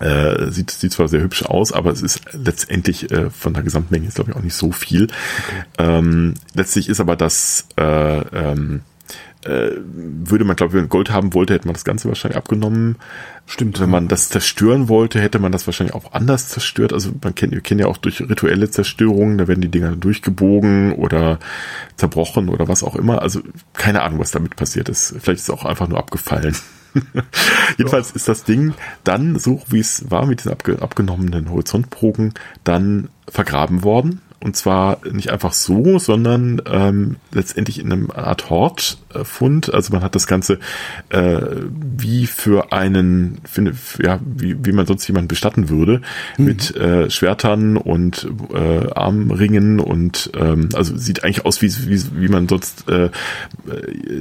äh, 0.00 0.50
sieht, 0.50 0.70
sieht 0.70 0.92
zwar 0.92 1.08
sehr 1.08 1.22
hübsch 1.22 1.44
aus, 1.44 1.72
aber 1.72 1.90
es 1.90 2.02
ist 2.02 2.20
letztendlich 2.32 3.10
äh, 3.10 3.30
von 3.30 3.54
der 3.54 3.62
Gesamtmenge 3.62 4.06
ist 4.06 4.16
glaube 4.16 4.32
ich 4.32 4.36
auch 4.36 4.42
nicht 4.42 4.54
so 4.54 4.72
viel. 4.72 5.04
Okay. 5.04 5.64
Ähm, 5.78 6.34
letztlich 6.54 6.90
ist 6.90 7.00
aber 7.00 7.16
das 7.16 7.68
äh, 7.78 8.18
ähm, 8.18 8.82
äh, 9.44 9.72
würde 9.76 10.44
man, 10.44 10.56
glaube 10.56 10.70
ich, 10.70 10.74
wenn 10.74 10.82
man 10.82 10.88
Gold 10.88 11.10
haben 11.10 11.34
wollte, 11.34 11.54
hätte 11.54 11.66
man 11.66 11.74
das 11.74 11.84
Ganze 11.84 12.08
wahrscheinlich 12.08 12.36
abgenommen. 12.36 12.96
Stimmt. 13.46 13.80
Wenn 13.80 13.90
man 13.90 14.08
das 14.08 14.28
zerstören 14.28 14.88
wollte, 14.88 15.20
hätte 15.20 15.38
man 15.38 15.52
das 15.52 15.66
wahrscheinlich 15.66 15.94
auch 15.94 16.12
anders 16.12 16.48
zerstört. 16.48 16.92
Also 16.92 17.10
man 17.22 17.34
kennt, 17.34 17.52
wir 17.52 17.60
kennen 17.60 17.80
ja 17.80 17.86
auch 17.86 17.96
durch 17.96 18.20
rituelle 18.20 18.70
Zerstörungen, 18.70 19.38
da 19.38 19.48
werden 19.48 19.60
die 19.60 19.70
Dinger 19.70 19.96
durchgebogen 19.96 20.92
oder 20.92 21.38
zerbrochen 21.96 22.48
oder 22.48 22.68
was 22.68 22.84
auch 22.84 22.94
immer. 22.94 23.22
Also 23.22 23.40
keine 23.74 24.02
Ahnung, 24.02 24.20
was 24.20 24.30
damit 24.30 24.56
passiert 24.56 24.88
ist. 24.88 25.14
Vielleicht 25.20 25.40
ist 25.40 25.48
es 25.48 25.50
auch 25.50 25.64
einfach 25.64 25.88
nur 25.88 25.98
abgefallen. 25.98 26.56
Jedenfalls 27.78 28.12
ist 28.12 28.28
das 28.28 28.44
Ding 28.44 28.74
dann, 29.02 29.38
so 29.38 29.62
wie 29.68 29.80
es 29.80 30.10
war 30.10 30.26
mit 30.26 30.44
den 30.44 30.52
abge 30.52 30.80
abgenommenen 30.80 31.50
Horizontproben, 31.50 32.34
dann 32.64 33.08
vergraben 33.28 33.82
worden 33.82 34.20
und 34.42 34.56
zwar 34.56 34.98
nicht 35.10 35.30
einfach 35.30 35.52
so, 35.52 35.98
sondern 35.98 36.60
ähm, 36.66 37.16
letztendlich 37.32 37.78
in 37.78 37.92
einem 37.92 38.10
Art 38.10 38.50
Hortfund. 38.50 39.72
Also 39.72 39.92
man 39.92 40.02
hat 40.02 40.14
das 40.14 40.26
Ganze 40.26 40.58
äh, 41.10 41.40
wie 41.96 42.26
für 42.26 42.72
einen, 42.72 43.40
für, 43.44 43.72
ja, 44.02 44.20
wie, 44.24 44.64
wie 44.64 44.72
man 44.72 44.86
sonst 44.86 45.06
jemanden 45.06 45.28
bestatten 45.28 45.68
würde, 45.68 46.00
mhm. 46.36 46.44
mit 46.44 46.76
äh, 46.76 47.08
Schwertern 47.10 47.76
und 47.76 48.28
äh, 48.52 48.90
Armringen 48.92 49.80
und 49.80 50.30
ähm, 50.34 50.70
also 50.74 50.96
sieht 50.96 51.24
eigentlich 51.24 51.46
aus, 51.46 51.62
wie, 51.62 51.72
wie, 51.88 52.02
wie 52.20 52.28
man 52.28 52.48
sonst 52.48 52.88
äh, 52.88 53.10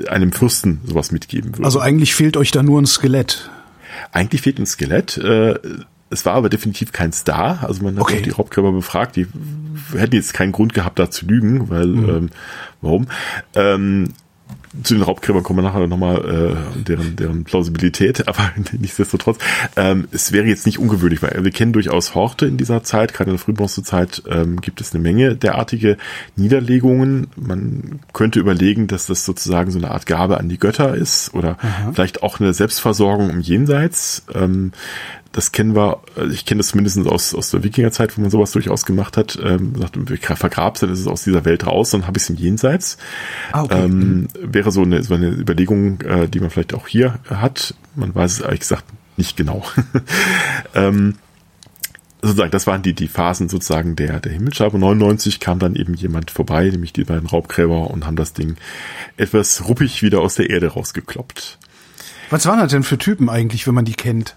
einem 0.08 0.32
Fürsten 0.32 0.82
sowas 0.86 1.12
mitgeben 1.12 1.54
würde. 1.56 1.66
Also 1.66 1.80
eigentlich 1.80 2.14
fehlt 2.14 2.38
euch 2.38 2.52
da 2.52 2.64
nur 2.64 2.82
ein 2.82 2.86
Skelett. 2.86 3.50
Eigentlich 4.12 4.42
fehlt 4.42 4.60
ein 4.60 4.66
Skelett. 4.66 5.18
Äh, 5.18 5.56
es 6.12 6.26
war 6.26 6.34
aber 6.34 6.50
definitiv 6.50 6.92
kein 6.92 7.14
Star. 7.14 7.64
Also 7.64 7.84
man 7.84 7.96
hat 7.96 8.02
okay. 8.02 8.20
auch 8.20 8.22
die 8.22 8.32
Hauptkörper 8.34 8.72
befragt, 8.72 9.16
die 9.16 9.28
hätten 9.96 10.16
jetzt 10.16 10.34
keinen 10.34 10.52
Grund 10.52 10.74
gehabt, 10.74 11.00
da 11.00 11.10
zu 11.10 11.26
lügen, 11.26 11.70
weil 11.70 11.88
mhm. 11.88 12.10
ähm, 12.10 12.30
warum? 12.82 13.08
Ähm, 13.56 14.10
zu 14.84 14.94
den 14.94 15.04
Raubgräbern 15.04 15.44
kommen 15.44 15.60
wir 15.60 15.64
nachher 15.64 15.86
nochmal, 15.88 16.56
äh, 16.78 16.82
deren, 16.82 17.16
deren 17.18 17.44
Plausibilität, 17.44 18.28
aber 18.28 18.52
nichtsdestotrotz, 18.78 19.38
ähm, 19.76 20.08
es 20.12 20.32
wäre 20.32 20.46
jetzt 20.46 20.66
nicht 20.66 20.80
ungewöhnlich, 20.80 21.22
weil 21.22 21.44
wir 21.44 21.52
kennen 21.52 21.74
durchaus 21.74 22.16
Horte 22.16 22.46
in 22.46 22.58
dieser 22.58 22.84
Zeit, 22.84 23.14
gerade 23.14 23.32
in 23.32 23.38
der 23.38 23.44
Frühbronzezeit 23.44 24.24
ähm, 24.30 24.62
gibt 24.62 24.80
es 24.80 24.94
eine 24.94 25.04
Menge 25.04 25.36
derartige 25.36 25.98
Niederlegungen. 26.36 27.28
Man 27.36 28.00
könnte 28.14 28.40
überlegen, 28.40 28.88
dass 28.88 29.08
das 29.08 29.26
sozusagen 29.26 29.72
so 29.72 29.78
eine 29.78 29.92
Art 29.92 30.06
Gabe 30.06 30.38
an 30.38 30.48
die 30.48 30.58
Götter 30.58 30.96
ist 30.96 31.34
oder 31.34 31.58
Aha. 31.62 31.92
vielleicht 31.94 32.24
auch 32.24 32.40
eine 32.40 32.54
Selbstversorgung 32.54 33.30
im 33.30 33.42
Jenseits. 33.42 34.26
Ähm, 34.34 34.72
das 35.32 35.52
kennen 35.52 35.76
wir, 35.76 36.02
also 36.16 36.32
ich 36.32 36.46
kenne 36.46 36.60
das 36.60 36.76
mindestens 36.76 37.08
aus, 37.08 37.34
aus 37.34 37.52
der 37.52 37.64
Wikingerzeit, 37.64 38.18
wo 38.18 38.22
man 38.22 38.30
sowas 38.30 38.52
durchaus 38.52 38.86
gemacht 38.86 39.16
hat. 39.16 39.40
Ähm, 39.42 39.76
sagt, 39.78 39.98
ich 40.12 40.26
vergrab's, 40.26 40.82
dann 40.82 40.92
ist 40.92 41.00
es 41.00 41.08
aus 41.08 41.24
dieser 41.24 41.46
Welt 41.46 41.66
raus, 41.66 41.92
dann 41.92 42.06
habe 42.06 42.18
ich 42.18 42.24
es 42.24 42.30
im 42.30 42.36
Jenseits. 42.36 42.98
Ah, 43.52 43.64
okay. 43.64 43.86
ähm, 43.86 44.28
wäre 44.42 44.72
so 44.72 44.82
eine, 44.82 45.04
so 45.04 45.14
eine 45.14 45.30
Überlegung, 45.30 46.02
äh, 46.02 46.28
die 46.28 46.40
man 46.40 46.50
vielleicht 46.50 46.74
auch 46.74 46.88
hier 46.88 47.20
hat. 47.30 47.76
Man 47.96 48.14
weiß 48.14 48.34
es 48.34 48.40
ehrlich 48.42 48.60
gesagt 48.62 48.86
nicht 49.16 49.38
genau. 49.38 49.64
ähm, 50.76 51.16
sozusagen, 52.22 52.52
das 52.52 52.68
waren 52.68 52.82
die, 52.82 52.94
die 52.94 53.08
Phasen 53.08 53.48
sozusagen 53.48 53.96
der, 53.96 54.20
der 54.20 54.34
Himmelscheibe. 54.34 54.78
99 54.78 55.40
kam 55.40 55.60
dann 55.60 55.76
eben 55.76 55.94
jemand 55.94 56.32
vorbei, 56.32 56.66
nämlich 56.70 56.94
die 56.94 57.06
beiden 57.06 57.28
Raubgräber 57.28 57.90
und 57.90 58.06
haben 58.06 58.16
das 58.16 58.34
Ding 58.34 58.58
etwas 59.18 59.68
ruppig 59.68 60.04
wieder 60.04 60.20
aus 60.20 60.36
der 60.36 60.50
Erde 60.50 60.68
rausgekloppt. 60.68 61.58
Was 62.30 62.46
waren 62.46 62.60
das 62.60 62.72
denn 62.72 62.84
für 62.84 62.98
Typen 62.98 63.30
eigentlich, 63.30 63.68
wenn 63.68 63.76
man 63.76 63.86
die 63.86 63.94
kennt? 63.94 64.36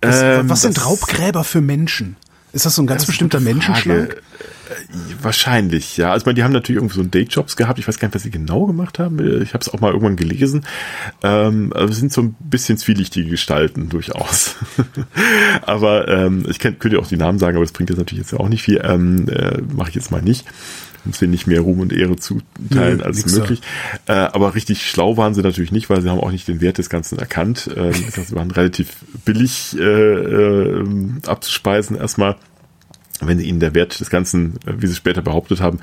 Was, 0.00 0.22
Ähm, 0.22 0.48
was 0.48 0.62
sind 0.62 0.84
Raubgräber 0.84 1.44
für 1.44 1.60
Menschen? 1.60 2.16
Ist 2.52 2.66
das 2.66 2.74
so 2.74 2.82
ein 2.82 2.86
ganz 2.86 3.04
bestimmter 3.06 3.40
Menschenschlag? 3.40 4.14
Äh, 4.14 4.16
Wahrscheinlich, 5.22 5.96
ja. 5.96 6.12
Also 6.12 6.22
ich 6.22 6.26
meine, 6.26 6.34
die 6.34 6.44
haben 6.44 6.52
natürlich 6.52 6.76
irgendwie 6.78 6.96
so 6.96 7.02
Dayjobs 7.02 7.56
gehabt. 7.56 7.78
Ich 7.78 7.88
weiß 7.88 7.98
gar 7.98 8.08
nicht, 8.08 8.14
was 8.14 8.22
sie 8.22 8.30
genau 8.30 8.66
gemacht 8.66 8.98
haben. 8.98 9.18
Ich 9.42 9.54
habe 9.54 9.62
es 9.62 9.72
auch 9.72 9.80
mal 9.80 9.88
irgendwann 9.88 10.16
gelesen. 10.16 10.66
Ähm, 11.22 11.72
es 11.72 11.96
sind 11.96 12.12
so 12.12 12.22
ein 12.22 12.36
bisschen 12.38 12.76
zwielichtige 12.76 13.30
Gestalten 13.30 13.88
durchaus. 13.88 14.56
aber 15.62 16.08
ähm, 16.08 16.44
ich 16.48 16.58
kann, 16.58 16.78
könnte 16.78 16.98
auch 16.98 17.06
die 17.06 17.16
Namen 17.16 17.38
sagen, 17.38 17.56
aber 17.56 17.64
das 17.64 17.72
bringt 17.72 17.90
jetzt 17.90 17.98
natürlich 17.98 18.24
jetzt 18.24 18.38
auch 18.38 18.48
nicht 18.48 18.62
viel. 18.62 18.80
Ähm, 18.84 19.28
äh, 19.28 19.60
Mache 19.74 19.90
ich 19.90 19.94
jetzt 19.94 20.10
mal 20.10 20.22
nicht. 20.22 20.46
Denen 21.12 21.30
nicht 21.30 21.46
mehr 21.46 21.60
Ruhm 21.60 21.80
und 21.80 21.92
Ehre 21.92 22.16
zuteilen 22.16 22.98
Nö, 22.98 23.04
als 23.04 23.26
möglich. 23.26 23.60
Äh, 24.06 24.12
aber 24.12 24.54
richtig 24.54 24.88
schlau 24.88 25.16
waren 25.16 25.34
sie 25.34 25.42
natürlich 25.42 25.72
nicht, 25.72 25.88
weil 25.90 26.02
sie 26.02 26.10
haben 26.10 26.20
auch 26.20 26.32
nicht 26.32 26.48
den 26.48 26.60
Wert 26.60 26.78
des 26.78 26.90
Ganzen 26.90 27.18
erkannt. 27.18 27.70
Ähm, 27.76 27.92
sie 28.26 28.34
waren 28.34 28.50
relativ 28.50 28.96
billig 29.24 29.76
äh, 29.78 29.82
äh, 29.82 30.84
abzuspeisen 31.26 31.96
erstmal 31.96 32.36
wenn 33.20 33.40
ihnen 33.40 33.60
der 33.60 33.74
Wert 33.74 33.98
des 33.98 34.10
Ganzen, 34.10 34.54
äh, 34.66 34.74
wie 34.78 34.86
sie 34.86 34.94
später 34.94 35.22
behauptet 35.22 35.60
haben, 35.60 35.80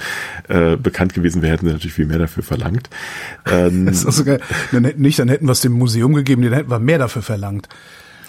äh, 0.47 0.77
bekannt 0.77 1.13
gewesen 1.13 1.41
wäre, 1.41 1.53
hätten 1.53 1.65
sie 1.65 1.73
natürlich 1.73 1.93
viel 1.93 2.05
mehr 2.05 2.19
dafür 2.19 2.43
verlangt. 2.43 2.89
Ähm, 3.45 3.85
Das 3.95 3.99
ist 3.99 4.05
auch 4.05 4.11
so 4.11 4.23
geil. 4.23 4.39
Dann 4.71 4.85
hätten 4.85 5.01
nicht, 5.01 5.19
dann 5.19 5.27
hätten 5.27 5.45
wir 5.45 5.51
es 5.51 5.61
dem 5.61 5.73
Museum 5.73 6.13
gegeben, 6.13 6.41
dann 6.43 6.53
hätten 6.53 6.71
wir 6.71 6.79
mehr 6.79 6.97
dafür 6.97 7.21
verlangt. 7.21 7.67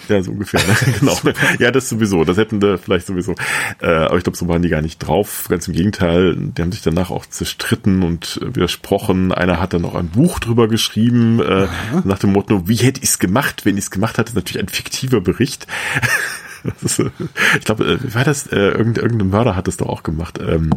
Ja, 0.08 0.22
so 0.22 0.32
ungefähr. 0.32 0.60
Ne? 0.60 0.94
genau. 1.00 1.18
Ja, 1.58 1.70
das 1.70 1.88
sowieso. 1.88 2.24
Das 2.24 2.36
hätten 2.36 2.60
wir 2.62 2.78
vielleicht 2.78 3.06
sowieso. 3.06 3.34
Äh, 3.80 3.86
aber 3.86 4.16
ich 4.16 4.24
glaube, 4.24 4.36
so 4.36 4.48
waren 4.48 4.62
die 4.62 4.68
gar 4.68 4.82
nicht 4.82 4.98
drauf. 4.98 5.46
Ganz 5.48 5.68
im 5.68 5.74
Gegenteil. 5.74 6.36
Die 6.36 6.62
haben 6.62 6.72
sich 6.72 6.82
danach 6.82 7.10
auch 7.10 7.26
zerstritten 7.26 8.02
und 8.02 8.40
äh, 8.42 8.54
widersprochen. 8.54 9.32
Einer 9.32 9.60
hat 9.60 9.72
dann 9.72 9.82
noch 9.82 9.94
ein 9.94 10.08
Buch 10.08 10.38
drüber 10.38 10.68
geschrieben, 10.68 11.40
äh, 11.40 11.66
nach 12.04 12.18
dem 12.18 12.32
Motto, 12.32 12.68
wie 12.68 12.76
hätte 12.76 13.02
ich 13.02 13.10
es 13.10 13.18
gemacht, 13.18 13.64
wenn 13.64 13.76
ich 13.76 13.84
es 13.84 13.90
gemacht 13.90 14.18
hatte? 14.18 14.34
Natürlich 14.34 14.62
ein 14.62 14.68
fiktiver 14.68 15.20
Bericht. 15.20 15.66
Ist, 16.82 16.98
äh, 16.98 17.10
ich 17.58 17.64
glaube, 17.64 17.84
äh, 17.84 18.02
wie 18.02 18.14
war 18.14 18.24
das? 18.24 18.46
Äh, 18.48 18.56
irgendein, 18.56 19.04
irgendein 19.04 19.30
Mörder 19.30 19.56
hat 19.56 19.68
das 19.68 19.76
doch 19.76 19.88
auch 19.88 20.02
gemacht. 20.02 20.38
Ähm, 20.40 20.70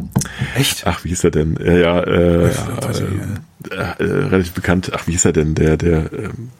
Echt? 0.56 0.86
Ach, 0.86 1.04
wie 1.04 1.08
hieß 1.08 1.24
er 1.24 1.30
denn? 1.30 1.58
Ja, 1.62 1.72
ja, 1.72 2.00
äh, 2.00 2.52
Ja, 2.52 2.88
nicht, 2.88 3.00
äh, 3.70 3.76
äh, 3.76 4.26
relativ 4.28 4.52
bekannt. 4.52 4.92
Ach, 4.94 5.06
wie 5.06 5.12
hieß 5.12 5.24
er 5.24 5.32
denn? 5.32 5.54
Der, 5.54 5.76
der 5.76 6.12
ähm, 6.12 6.50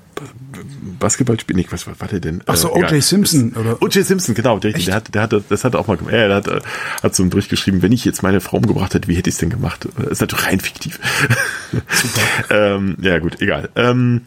Basketballspieler, 0.98 1.58
nee, 1.58 1.66
was 1.70 1.86
war, 1.86 1.98
war 1.98 2.08
der 2.08 2.20
denn? 2.20 2.42
Ach 2.46 2.56
so, 2.56 2.68
Äh, 2.74 2.84
O.J. 2.84 3.02
Simpson, 3.02 3.52
oder? 3.52 3.80
O.J. 3.82 4.04
Simpson, 4.04 4.34
genau, 4.34 4.58
der, 4.58 4.72
der 4.72 4.94
hat, 4.94 5.14
der 5.14 5.22
hat, 5.22 5.34
das 5.48 5.64
hat 5.64 5.74
er 5.74 5.80
auch 5.80 5.86
mal 5.86 5.96
gemacht. 5.96 6.14
Der 6.14 6.34
hat, 6.34 6.46
äh, 6.46 6.60
hat 7.02 7.14
so 7.14 7.22
einen 7.22 7.30
Bericht 7.30 7.48
geschrieben, 7.48 7.82
wenn 7.82 7.92
ich 7.92 8.04
jetzt 8.04 8.22
meine 8.22 8.40
Frau 8.40 8.58
umgebracht 8.58 8.94
hätte, 8.94 9.08
wie 9.08 9.16
hätte 9.16 9.28
ich 9.30 9.34
es 9.34 9.40
denn 9.40 9.50
gemacht? 9.50 9.88
Das 9.96 10.06
ist 10.08 10.20
natürlich 10.20 10.46
rein 10.46 10.60
fiktiv. 10.60 10.98
Ähm, 12.50 12.96
ja, 13.00 13.18
gut, 13.20 13.40
egal. 13.40 13.68
Ähm, 13.76 14.22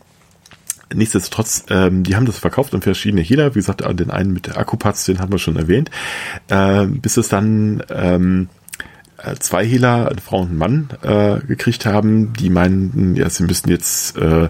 Nichtsdestotrotz, 0.93 1.65
ähm, 1.69 2.03
die 2.03 2.15
haben 2.15 2.25
das 2.25 2.37
verkauft 2.37 2.73
an 2.73 2.81
verschiedene 2.81 3.21
Hehler. 3.21 3.55
Wie 3.55 3.59
gesagt, 3.59 3.81
den 3.81 4.11
einen 4.11 4.31
mit 4.31 4.47
der 4.47 4.57
Akkupatz, 4.57 5.05
den 5.05 5.19
haben 5.19 5.31
wir 5.31 5.39
schon 5.39 5.55
erwähnt. 5.55 5.89
Ähm, 6.49 7.01
bis 7.01 7.17
es 7.17 7.29
dann 7.29 7.83
ähm, 7.89 8.49
äh, 8.51 8.62
zwei 9.39 9.65
Hehler, 9.65 10.09
eine 10.09 10.21
Frau 10.21 10.41
und 10.41 10.51
ein 10.51 10.57
Mann, 10.57 10.89
äh, 11.01 11.39
gekriegt 11.45 11.85
haben, 11.85 12.33
die 12.33 12.49
meinten, 12.49 13.15
ja, 13.15 13.29
sie 13.29 13.43
müssten 13.43 13.69
jetzt 13.69 14.17
äh, 14.17 14.49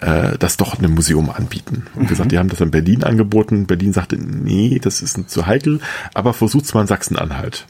äh, 0.00 0.38
das 0.38 0.56
doch 0.56 0.78
in 0.78 0.84
einem 0.84 0.94
Museum 0.94 1.30
anbieten. 1.30 1.86
Und 1.94 2.04
wie 2.04 2.06
gesagt, 2.06 2.32
die 2.32 2.38
haben 2.38 2.48
das 2.48 2.60
in 2.60 2.70
Berlin 2.70 3.04
angeboten. 3.04 3.66
Berlin 3.66 3.92
sagte, 3.92 4.16
nee, 4.16 4.78
das 4.82 5.02
ist 5.02 5.30
zu 5.30 5.46
heikel, 5.46 5.80
aber 6.14 6.32
versucht's 6.32 6.74
mal 6.74 6.82
in 6.82 6.86
Sachsen-Anhalt. 6.86 7.66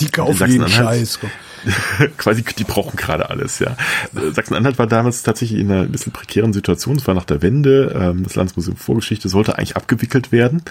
Die 0.00 0.06
kaufen 0.06 0.36
Sachsen-Anhalt- 0.36 0.96
jeden 0.96 1.06
Scheiß. 1.06 1.18
quasi, 2.18 2.42
die 2.42 2.64
brauchen 2.64 2.96
gerade 2.96 3.30
alles, 3.30 3.58
ja. 3.58 3.76
Sachsen-Anhalt 4.12 4.78
war 4.78 4.86
damals 4.86 5.22
tatsächlich 5.22 5.60
in 5.60 5.70
einer 5.70 5.82
ein 5.82 5.92
bisschen 5.92 6.12
prekären 6.12 6.52
Situation. 6.52 6.96
Es 6.96 7.06
war 7.06 7.14
nach 7.14 7.24
der 7.24 7.42
Wende. 7.42 7.94
Ähm, 7.98 8.22
das 8.22 8.34
Landesmuseum 8.34 8.76
Vorgeschichte 8.76 9.28
sollte 9.28 9.56
eigentlich 9.56 9.76
abgewickelt 9.76 10.32
werden. 10.32 10.62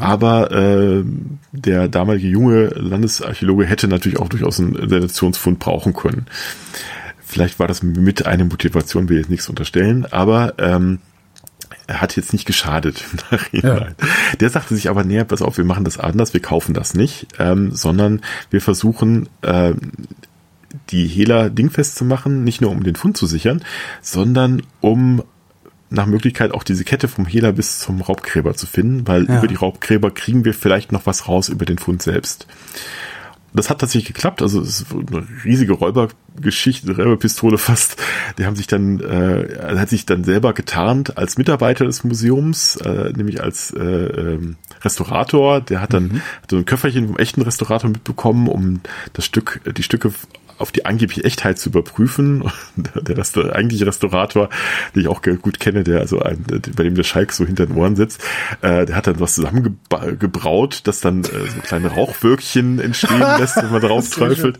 Aber 0.00 0.50
äh, 0.52 1.02
der 1.52 1.88
damalige 1.88 2.28
junge 2.28 2.66
Landesarchäologe 2.68 3.66
hätte 3.66 3.88
natürlich 3.88 4.18
auch 4.18 4.28
durchaus 4.28 4.60
einen 4.60 4.88
Sensationsfund 4.88 5.58
brauchen 5.58 5.92
können. 5.92 6.26
Vielleicht 7.24 7.58
war 7.58 7.66
das 7.66 7.82
mit 7.82 8.26
eine 8.26 8.44
Motivation, 8.44 9.08
will 9.08 9.16
ich 9.16 9.24
jetzt 9.24 9.30
nichts 9.30 9.48
unterstellen, 9.48 10.06
aber 10.06 10.54
ähm, 10.58 11.00
hat 11.88 12.16
jetzt 12.16 12.32
nicht 12.32 12.44
geschadet 12.46 13.02
Nachhinein. 13.30 13.94
Der 14.40 14.50
sagte 14.50 14.74
sich 14.76 14.90
aber, 14.90 15.04
näher, 15.04 15.24
pass 15.24 15.42
auf, 15.42 15.56
wir 15.56 15.64
machen 15.64 15.84
das 15.84 15.98
anders, 15.98 16.34
wir 16.34 16.42
kaufen 16.42 16.74
das 16.74 16.94
nicht, 16.94 17.26
ähm, 17.38 17.70
sondern 17.72 18.20
wir 18.50 18.60
versuchen, 18.60 19.28
ähm, 19.42 19.92
die 20.90 21.06
Hehler 21.06 21.48
dingfest 21.50 21.96
zu 21.96 22.04
machen, 22.04 22.44
nicht 22.44 22.60
nur 22.60 22.70
um 22.70 22.82
den 22.84 22.94
Fund 22.96 23.16
zu 23.16 23.26
sichern, 23.26 23.62
sondern 24.02 24.62
um 24.80 25.22
nach 25.90 26.04
Möglichkeit 26.06 26.52
auch 26.52 26.62
diese 26.62 26.84
Kette 26.84 27.08
vom 27.08 27.24
Hehler 27.24 27.52
bis 27.52 27.78
zum 27.78 28.02
Raubgräber 28.02 28.54
zu 28.54 28.66
finden, 28.66 29.08
weil 29.08 29.24
Ja. 29.26 29.38
über 29.38 29.46
die 29.48 29.54
Raubgräber 29.54 30.10
kriegen 30.10 30.44
wir 30.44 30.52
vielleicht 30.52 30.92
noch 30.92 31.06
was 31.06 31.26
raus 31.28 31.48
über 31.48 31.64
den 31.64 31.78
Fund 31.78 32.02
selbst. 32.02 32.46
Das 33.54 33.70
hat 33.70 33.80
tatsächlich 33.80 34.14
geklappt, 34.14 34.42
also 34.42 34.60
es 34.60 34.82
ist 34.82 34.86
eine 34.92 35.26
riesige 35.44 35.72
Räubergeschichte, 35.72 36.94
Räuberpistole 36.94 37.58
fast. 37.58 37.96
Die 38.38 38.44
haben 38.44 38.56
sich 38.56 38.66
dann, 38.66 39.00
äh, 39.00 39.42
er 39.42 39.80
hat 39.80 39.88
sich 39.88 40.04
dann 40.06 40.22
selber 40.24 40.52
getarnt 40.52 41.16
als 41.16 41.38
Mitarbeiter 41.38 41.86
des 41.86 42.04
Museums, 42.04 42.76
äh, 42.76 43.12
nämlich 43.16 43.42
als 43.42 43.72
äh, 43.72 43.80
ähm, 43.82 44.56
Restaurator. 44.82 45.60
Der 45.60 45.80
hat 45.80 45.94
dann 45.94 46.22
hat 46.42 46.50
so 46.50 46.56
ein 46.56 46.66
Köfferchen 46.66 47.06
vom 47.06 47.16
echten 47.16 47.42
Restaurator 47.42 47.90
mitbekommen, 47.90 48.48
um 48.48 48.80
das 49.14 49.24
Stück, 49.24 49.60
die 49.76 49.82
Stücke 49.82 50.12
auf 50.58 50.72
die 50.72 50.84
angebliche 50.84 51.24
Echtheit 51.24 51.58
zu 51.58 51.70
überprüfen. 51.70 52.44
Der, 52.94 53.16
Rest 53.16 53.38
eigentliche 53.38 53.86
Restaurator, 53.86 54.48
den 54.94 55.02
ich 55.02 55.08
auch 55.08 55.22
gut 55.22 55.60
kenne, 55.60 55.84
der 55.84 56.00
also 56.00 56.20
ein, 56.20 56.44
bei 56.76 56.82
dem 56.82 56.94
der 56.94 57.02
Schalk 57.02 57.32
so 57.32 57.44
hinter 57.44 57.66
den 57.66 57.76
Ohren 57.76 57.96
sitzt, 57.96 58.22
äh, 58.62 58.86
der 58.86 58.96
hat 58.96 59.06
dann 59.06 59.20
was 59.20 59.34
zusammengebraut, 59.34 60.82
das 60.84 61.00
dann 61.00 61.24
äh, 61.24 61.26
so 61.26 61.60
kleine 61.62 61.88
Rauchwölkchen 61.88 62.78
entstehen 62.78 63.20
lässt, 63.38 63.56
wenn 63.56 63.70
man 63.70 63.80
drauf 63.80 64.08
träufelt. 64.10 64.58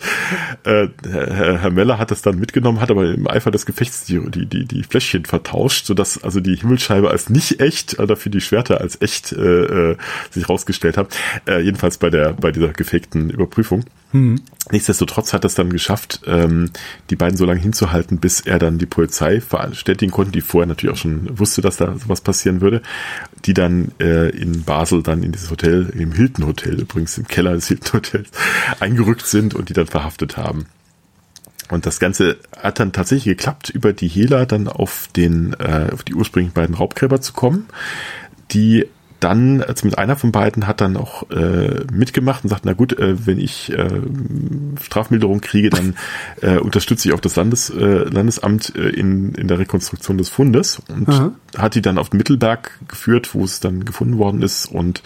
Äh, 0.64 0.88
Herr, 1.08 1.60
Herr 1.60 1.70
Meller 1.70 1.98
hat 1.98 2.10
das 2.10 2.22
dann 2.22 2.38
mitgenommen, 2.38 2.80
hat 2.80 2.90
aber 2.90 3.12
im 3.12 3.28
Eifer 3.28 3.50
des 3.50 3.66
Gefechts 3.66 4.04
die, 4.04 4.20
die, 4.30 4.46
die, 4.46 4.64
die 4.64 4.82
Fläschchen 4.82 5.24
vertauscht, 5.24 5.86
sodass 5.86 6.22
also 6.22 6.40
die 6.40 6.56
Himmelsscheibe 6.56 7.10
als 7.10 7.28
nicht 7.28 7.60
echt, 7.60 7.98
oder 7.98 8.16
für 8.16 8.30
die 8.30 8.40
Schwerter 8.40 8.80
als 8.80 9.00
echt 9.00 9.32
äh, 9.32 9.92
äh, 9.92 9.96
sich 10.30 10.48
rausgestellt 10.48 10.96
hat. 10.96 11.16
Äh, 11.46 11.60
jedenfalls 11.60 11.98
bei 11.98 12.10
der 12.10 12.32
bei 12.32 12.52
dieser 12.52 12.68
gefakten 12.68 13.30
Überprüfung. 13.30 13.84
Nichtsdestotrotz 14.70 15.32
hat 15.32 15.44
er 15.44 15.48
es 15.48 15.54
dann 15.54 15.70
geschafft, 15.70 16.22
ähm, 16.26 16.70
die 17.10 17.16
beiden 17.16 17.36
so 17.36 17.44
lange 17.44 17.60
hinzuhalten, 17.60 18.18
bis 18.18 18.40
er 18.40 18.58
dann 18.58 18.78
die 18.78 18.86
Polizei 18.86 19.40
verständigen 19.40 20.12
konnte, 20.12 20.32
die 20.32 20.40
vorher 20.40 20.66
natürlich 20.66 20.94
auch 20.94 21.00
schon 21.00 21.38
wusste, 21.38 21.60
dass 21.60 21.76
da 21.76 21.94
sowas 21.98 22.22
passieren 22.22 22.60
würde, 22.60 22.82
die 23.44 23.54
dann 23.54 23.92
äh, 24.00 24.30
in 24.30 24.64
Basel 24.64 25.02
dann 25.02 25.22
in 25.22 25.32
dieses 25.32 25.50
Hotel, 25.50 25.90
im 25.94 26.12
Hilton 26.12 26.46
Hotel 26.46 26.80
übrigens, 26.80 27.18
im 27.18 27.28
Keller 27.28 27.52
des 27.52 27.68
Hilton 27.68 27.94
Hotels, 27.94 28.30
eingerückt 28.80 29.26
sind 29.26 29.54
und 29.54 29.68
die 29.68 29.74
dann 29.74 29.86
verhaftet 29.86 30.36
haben. 30.36 30.66
Und 31.70 31.84
das 31.84 32.00
Ganze 32.00 32.38
hat 32.56 32.80
dann 32.80 32.92
tatsächlich 32.92 33.36
geklappt, 33.36 33.68
über 33.68 33.92
die 33.92 34.08
Hehler 34.08 34.46
dann 34.46 34.68
auf 34.68 35.08
den, 35.14 35.52
äh, 35.58 35.90
auf 35.92 36.02
die 36.02 36.14
ursprünglichen 36.14 36.54
beiden 36.54 36.74
Raubgräber 36.74 37.20
zu 37.20 37.34
kommen, 37.34 37.66
die 38.52 38.86
dann, 39.20 39.62
also 39.62 39.86
mit 39.86 39.98
einer 39.98 40.16
von 40.16 40.32
beiden 40.32 40.66
hat 40.66 40.80
dann 40.80 40.96
auch 40.96 41.28
äh, 41.30 41.84
mitgemacht 41.92 42.44
und 42.44 42.50
sagt, 42.50 42.64
na 42.64 42.72
gut, 42.72 42.98
äh, 42.98 43.26
wenn 43.26 43.38
ich 43.38 43.72
äh, 43.72 44.00
Strafmilderung 44.80 45.40
kriege, 45.40 45.70
dann 45.70 45.96
äh, 46.40 46.58
unterstütze 46.58 47.08
ich 47.08 47.14
auch 47.14 47.20
das 47.20 47.36
Landes, 47.36 47.70
äh, 47.70 48.04
Landesamt 48.04 48.74
äh, 48.76 48.90
in, 48.90 49.34
in 49.34 49.48
der 49.48 49.58
Rekonstruktion 49.58 50.18
des 50.18 50.28
Fundes 50.28 50.80
und 50.88 51.08
Aha. 51.08 51.32
hat 51.56 51.74
die 51.74 51.82
dann 51.82 51.98
auf 51.98 52.10
den 52.10 52.18
Mittelberg 52.18 52.78
geführt, 52.86 53.34
wo 53.34 53.44
es 53.44 53.60
dann 53.60 53.84
gefunden 53.84 54.18
worden 54.18 54.42
ist 54.42 54.66
und 54.66 55.02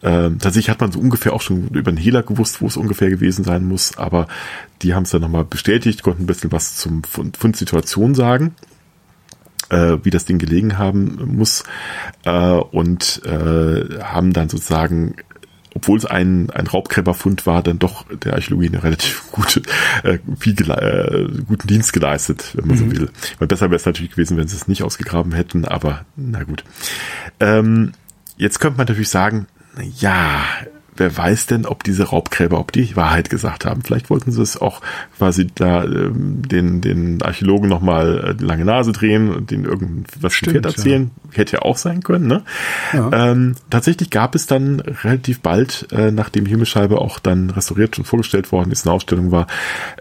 äh, 0.00 0.30
tatsächlich 0.30 0.70
hat 0.70 0.80
man 0.80 0.92
so 0.92 1.00
ungefähr 1.00 1.32
auch 1.32 1.42
schon 1.42 1.68
über 1.68 1.92
den 1.92 1.98
Hehler 1.98 2.22
gewusst, 2.22 2.62
wo 2.62 2.66
es 2.66 2.76
ungefähr 2.76 3.10
gewesen 3.10 3.44
sein 3.44 3.64
muss, 3.64 3.98
aber 3.98 4.26
die 4.82 4.94
haben 4.94 5.02
es 5.02 5.10
dann 5.10 5.20
nochmal 5.20 5.44
bestätigt, 5.44 6.02
konnten 6.02 6.22
ein 6.22 6.26
bisschen 6.26 6.52
was 6.52 6.76
zum 6.76 7.04
Fund, 7.04 7.36
Fundsituation 7.36 8.14
sagen 8.14 8.54
äh, 9.68 9.98
wie 10.02 10.10
das 10.10 10.24
Ding 10.24 10.38
gelegen 10.38 10.78
haben 10.78 11.18
muss 11.36 11.64
äh, 12.24 12.30
und 12.30 13.22
äh, 13.24 14.02
haben 14.02 14.32
dann 14.32 14.48
sozusagen 14.48 15.14
obwohl 15.74 15.98
es 15.98 16.04
ein, 16.04 16.50
ein 16.50 16.66
Raubgräberfund 16.66 17.46
war, 17.46 17.62
dann 17.62 17.78
doch 17.78 18.04
der 18.08 18.34
Archäologie 18.34 18.68
eine 18.68 18.82
relativ 18.82 19.22
gute, 19.32 19.62
äh, 20.02 20.18
viel 20.38 20.54
äh, 20.68 21.28
guten 21.46 21.68
Dienst 21.68 21.92
geleistet, 21.92 22.52
wenn 22.54 22.66
man 22.68 22.76
so 22.76 22.90
will. 22.90 23.08
Weil 23.38 23.48
besser 23.48 23.66
wäre 23.66 23.76
es 23.76 23.86
natürlich 23.86 24.10
gewesen, 24.12 24.36
wenn 24.36 24.48
sie 24.48 24.56
es 24.56 24.68
nicht 24.68 24.82
ausgegraben 24.82 25.32
hätten, 25.32 25.64
aber 25.64 26.04
na 26.16 26.42
gut. 26.42 26.64
Ähm, 27.38 27.92
jetzt 28.36 28.58
könnte 28.58 28.78
man 28.78 28.86
natürlich 28.86 29.10
sagen, 29.10 29.46
ja, 29.98 30.42
wer 30.96 31.16
weiß 31.16 31.46
denn, 31.46 31.66
ob 31.66 31.84
diese 31.84 32.04
Raubgräber, 32.04 32.58
ob 32.58 32.72
die 32.72 32.96
Wahrheit 32.96 33.30
gesagt 33.30 33.64
haben. 33.64 33.82
Vielleicht 33.82 34.10
wollten 34.10 34.32
sie 34.32 34.42
es 34.42 34.60
auch 34.60 34.80
quasi 35.16 35.46
da 35.54 35.84
ähm, 35.84 36.42
den, 36.42 36.80
den 36.80 37.22
Archäologen 37.22 37.68
nochmal 37.68 38.30
äh, 38.30 38.34
die 38.34 38.44
lange 38.44 38.64
Nase 38.64 38.92
drehen 38.92 39.32
und 39.32 39.50
denen 39.50 39.64
irgendwas 39.64 40.32
Stimmt, 40.32 40.64
erzählen. 40.64 41.10
Ja. 41.30 41.38
Hätte 41.38 41.56
ja 41.56 41.62
auch 41.62 41.76
sein 41.76 42.02
können. 42.02 42.26
Ne? 42.26 42.42
Ja. 42.92 43.10
Ähm, 43.12 43.56
tatsächlich 43.70 44.10
gab 44.10 44.34
es 44.34 44.46
dann 44.46 44.80
relativ 44.80 45.40
bald, 45.40 45.86
äh, 45.92 46.10
nachdem 46.10 46.46
Himmelscheibe 46.46 46.98
auch 46.98 47.18
dann 47.18 47.50
restauriert 47.50 47.98
und 47.98 48.04
vorgestellt 48.04 48.52
worden 48.52 48.70
ist, 48.70 48.86
eine 48.86 48.94
Ausstellung 48.94 49.30
war, 49.30 49.46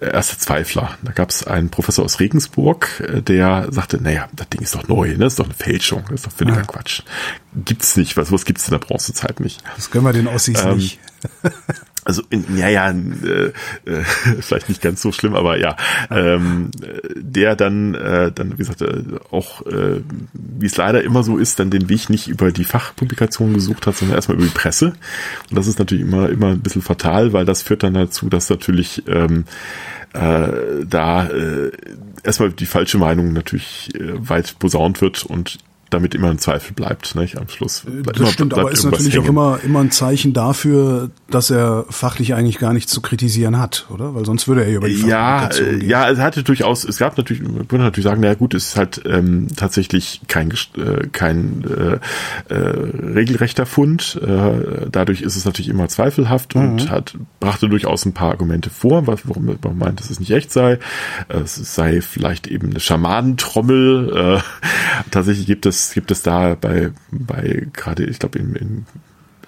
äh, 0.01 0.11
erste 0.11 0.37
Zweifler. 0.37 0.97
Da 1.03 1.11
gab 1.11 1.29
es 1.29 1.45
einen 1.45 1.69
Professor 1.69 2.05
aus 2.05 2.19
Regensburg, 2.19 3.03
äh, 3.07 3.21
der 3.21 3.67
sagte, 3.71 4.01
naja, 4.01 4.27
das 4.35 4.49
Ding 4.49 4.61
ist 4.61 4.75
doch 4.75 4.87
neu, 4.87 5.09
ne? 5.09 5.17
das 5.19 5.33
ist 5.33 5.39
doch 5.39 5.45
eine 5.45 5.53
Fälschung, 5.53 6.03
das 6.09 6.21
ist 6.21 6.27
doch 6.27 6.33
völliger 6.33 6.57
ja. 6.57 6.63
Quatsch. 6.63 7.03
Gibt's 7.53 7.97
nicht, 7.97 8.15
was, 8.15 8.31
was 8.31 8.45
gibt's 8.45 8.67
in 8.67 8.71
der 8.71 8.79
Bronzezeit 8.79 9.39
nicht. 9.39 9.63
Das 9.75 9.89
können 9.89 10.05
wir 10.05 10.13
den 10.13 10.27
Ossis 10.27 10.63
ähm, 10.63 10.77
nicht. 10.77 10.99
Also 12.05 12.23
in, 12.31 12.57
ja, 12.57 12.69
ja, 12.69 12.89
äh, 12.89 13.51
äh, 13.85 14.03
vielleicht 14.39 14.67
nicht 14.67 14.81
ganz 14.81 14.99
so 14.99 15.11
schlimm, 15.11 15.35
aber 15.35 15.59
ja, 15.59 15.75
ähm, 16.09 16.71
der 17.15 17.55
dann, 17.55 17.93
äh, 17.93 18.31
dann 18.31 18.53
wie 18.53 18.57
gesagt, 18.57 18.81
äh, 18.81 19.03
auch, 19.29 19.63
äh, 19.67 20.01
wie 20.33 20.65
es 20.65 20.77
leider 20.77 21.03
immer 21.03 21.21
so 21.21 21.37
ist, 21.37 21.59
dann 21.59 21.69
den 21.69 21.87
Weg 21.87 22.09
nicht 22.09 22.27
über 22.27 22.51
die 22.51 22.63
Fachpublikation 22.63 23.53
gesucht 23.53 23.85
hat, 23.85 23.97
sondern 23.97 24.15
erstmal 24.15 24.37
über 24.37 24.47
die 24.47 24.53
Presse. 24.53 24.93
Und 25.49 25.57
das 25.57 25.67
ist 25.67 25.77
natürlich 25.77 26.03
immer 26.03 26.29
immer 26.29 26.47
ein 26.47 26.61
bisschen 26.61 26.81
fatal, 26.81 27.31
weil 27.33 27.45
das 27.45 27.61
führt 27.61 27.83
dann 27.83 27.93
dazu, 27.93 28.27
dass 28.27 28.49
natürlich 28.49 29.03
ähm, 29.07 29.45
äh, 30.13 30.85
da 30.87 31.27
äh, 31.27 31.71
erstmal 32.23 32.51
die 32.51 32.65
falsche 32.65 32.97
Meinung 32.97 33.33
natürlich 33.33 33.93
äh, 33.93 34.13
weit 34.17 34.57
posaunt 34.57 35.01
wird 35.01 35.25
und 35.25 35.59
damit 35.89 36.15
immer 36.15 36.29
ein 36.29 36.39
Zweifel 36.39 36.73
bleibt, 36.73 37.15
nicht? 37.15 37.37
Am 37.37 37.47
Schluss. 37.47 37.83
Äh, 37.85 38.03
das 38.03 38.17
immer, 38.17 38.27
stimmt, 38.27 38.53
aber 38.53 38.71
ist 38.71 38.83
natürlich 38.83 39.13
hängen. 39.13 39.25
auch 39.25 39.29
immer, 39.29 39.59
immer 39.63 39.79
ein 39.79 39.91
Zeichen 39.91 40.33
dafür, 40.33 41.09
dass 41.29 41.49
er 41.49 41.85
fachlich 41.89 42.33
eigentlich 42.33 42.59
gar 42.59 42.73
nichts 42.73 42.91
zu 42.91 43.01
kritisieren 43.01 43.57
hat, 43.57 43.87
oder? 43.89 44.15
Weil 44.15 44.25
sonst 44.25 44.47
würde 44.47 44.63
er 44.63 44.75
über 44.75 44.87
die 44.87 45.01
Ja, 45.05 45.49
ja, 45.81 46.09
es 46.09 46.19
hatte 46.19 46.43
durchaus, 46.43 46.83
es 46.83 46.97
gab 46.97 47.17
natürlich, 47.17 47.41
man 47.43 47.69
würde 47.69 47.83
natürlich 47.83 48.05
sagen, 48.05 48.21
na 48.21 48.33
gut, 48.33 48.53
es 48.53 48.69
ist 48.69 48.75
halt 48.75 49.01
ähm, 49.05 49.47
tatsächlich 49.55 50.21
kein, 50.27 50.51
äh, 50.51 51.07
kein 51.11 51.63
äh, 51.63 52.53
äh, 52.53 52.55
regelrechter 52.55 53.65
Fund. 53.65 54.19
Äh, 54.21 54.87
dadurch 54.91 55.21
ist 55.21 55.35
es 55.35 55.45
natürlich 55.45 55.69
immer 55.69 55.87
zweifelhaft 55.87 56.55
mhm. 56.55 56.61
und 56.61 56.89
hat, 56.89 57.15
brachte 57.39 57.69
durchaus 57.69 58.05
ein 58.05 58.13
paar 58.13 58.29
Argumente 58.29 58.69
vor, 58.69 59.07
warum 59.07 59.45
man 59.45 59.77
meint, 59.77 59.99
dass 59.99 60.09
es 60.09 60.19
nicht 60.19 60.31
echt 60.31 60.51
sei. 60.51 60.79
Es 61.27 61.55
sei 61.55 62.01
vielleicht 62.01 62.47
eben 62.47 62.69
eine 62.69 62.79
Schamanentrommel. 62.79 64.39
Äh, 64.39 64.39
tatsächlich 65.11 65.45
gibt 65.45 65.65
es 65.65 65.78
es, 65.79 65.93
gibt 65.93 66.11
es 66.11 66.21
da 66.21 66.55
bei, 66.55 66.91
bei 67.11 67.67
gerade, 67.73 68.05
ich 68.05 68.19
glaube, 68.19 68.39
in, 68.39 68.55
in 68.55 68.85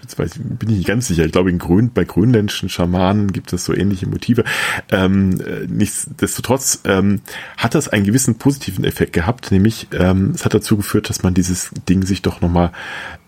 jetzt 0.01 0.19
weiß 0.19 0.39
bin 0.39 0.69
ich 0.69 0.77
nicht 0.77 0.87
ganz 0.87 1.07
sicher, 1.07 1.25
ich 1.25 1.31
glaube 1.31 1.49
in 1.49 1.59
Grün, 1.59 1.91
bei 1.93 2.03
grönländischen 2.03 2.69
Schamanen 2.69 3.31
gibt 3.31 3.53
es 3.53 3.65
so 3.65 3.73
ähnliche 3.73 4.07
Motive. 4.07 4.43
Ähm, 4.89 5.39
äh, 5.41 5.67
nichtsdestotrotz 5.67 6.81
ähm, 6.85 7.21
hat 7.57 7.75
das 7.75 7.87
einen 7.87 8.05
gewissen 8.05 8.37
positiven 8.37 8.83
Effekt 8.83 9.13
gehabt, 9.13 9.51
nämlich 9.51 9.87
ähm, 9.93 10.31
es 10.35 10.45
hat 10.45 10.53
dazu 10.53 10.77
geführt, 10.77 11.09
dass 11.09 11.23
man 11.23 11.33
dieses 11.33 11.71
Ding 11.87 12.03
sich 12.05 12.21
doch 12.21 12.41
nochmal 12.41 12.71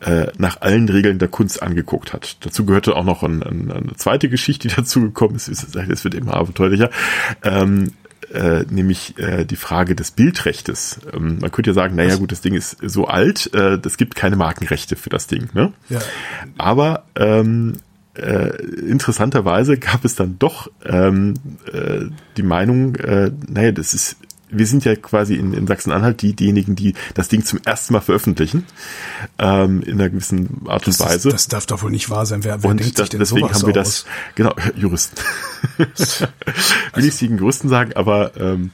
äh, 0.02 0.28
nach 0.38 0.62
allen 0.62 0.90
Regeln 0.90 1.20
der 1.20 1.28
Kunst 1.28 1.62
angeguckt 1.62 2.14
hat. 2.14 2.38
Dazu 2.42 2.66
gehörte 2.66 2.96
auch 2.96 3.06
noch 3.06 3.24
ein, 3.24 3.44
ein, 3.44 3.72
eine 3.72 3.96
zweite 3.96 4.30
Geschichte, 4.30 4.68
die 4.68 4.76
dazu 4.76 5.02
gekommen 5.02 5.36
ist. 5.36 5.48
Es 5.48 6.04
wird 6.04 6.16
immer 6.16 6.34
abenteuerlicher. 6.34 6.90
Ähm, 7.44 7.92
äh, 8.34 8.66
nämlich 8.70 9.18
äh, 9.18 9.46
die 9.46 9.56
Frage 9.56 9.96
des 9.96 10.12
Bildrechtes. 10.12 11.00
Ähm, 11.14 11.40
man 11.40 11.52
könnte 11.52 11.70
ja 11.70 11.74
sagen, 11.74 11.96
naja 11.96 12.16
gut, 12.16 12.32
das 12.32 12.42
Ding 12.42 12.56
ist 12.56 12.78
so 12.82 13.08
alt, 13.08 13.54
äh, 13.54 13.80
es 13.86 13.98
gibt 13.98 14.16
keine 14.16 14.36
Markenrechte 14.36 14.96
für 14.96 15.10
das 15.10 15.28
Ding. 15.28 15.50
Ne? 15.54 15.74
Ja. 15.90 16.00
Aber 16.58 17.06
ähm, 17.16 17.78
äh, 18.16 18.56
interessanterweise 18.88 19.78
gab 19.78 20.06
es 20.06 20.16
dann 20.16 20.38
doch 20.40 20.70
ähm, 20.86 21.34
äh, 21.72 22.06
die 22.38 22.44
Meinung, 22.44 22.96
äh, 22.96 23.32
naja, 23.48 23.72
das 23.72 23.94
ist 23.94 24.18
wir 24.54 24.68
sind 24.68 24.86
ja 24.86 24.96
quasi 24.96 25.36
in, 25.36 25.54
in 25.54 25.68
Sachsen-Anhalt 25.68 26.22
die, 26.22 26.34
diejenigen, 26.34 26.76
die 26.76 26.94
das 27.14 27.28
Ding 27.28 27.44
zum 27.44 27.60
ersten 27.66 27.94
Mal 27.94 28.02
veröffentlichen, 28.02 28.66
ähm, 29.40 29.82
in 29.82 29.94
einer 29.94 30.10
gewissen 30.10 30.62
Art 30.68 30.86
und 30.86 31.00
das 31.00 31.00
Weise. 31.00 31.30
Ist, 31.30 31.34
das 31.34 31.48
darf 31.48 31.66
doch 31.66 31.82
wohl 31.84 31.92
nicht 31.92 32.10
wahr 32.10 32.26
sein. 32.26 32.44
Wer, 32.44 32.64
wer 32.64 32.70
und 32.70 32.80
denkt 32.80 33.00
das, 33.00 33.06
sich 33.06 33.10
denn 33.12 33.20
deswegen 33.20 33.52
haben 33.52 33.66
wir 33.66 33.74
das, 33.74 34.06
genau, 34.36 34.54
Juristen. 34.76 35.18
Will 36.96 37.06
ich 37.06 37.18
gegen 37.18 37.38
Juristen 37.38 37.70
sagen, 37.70 37.94
aber 37.94 38.38
ähm, 38.38 38.72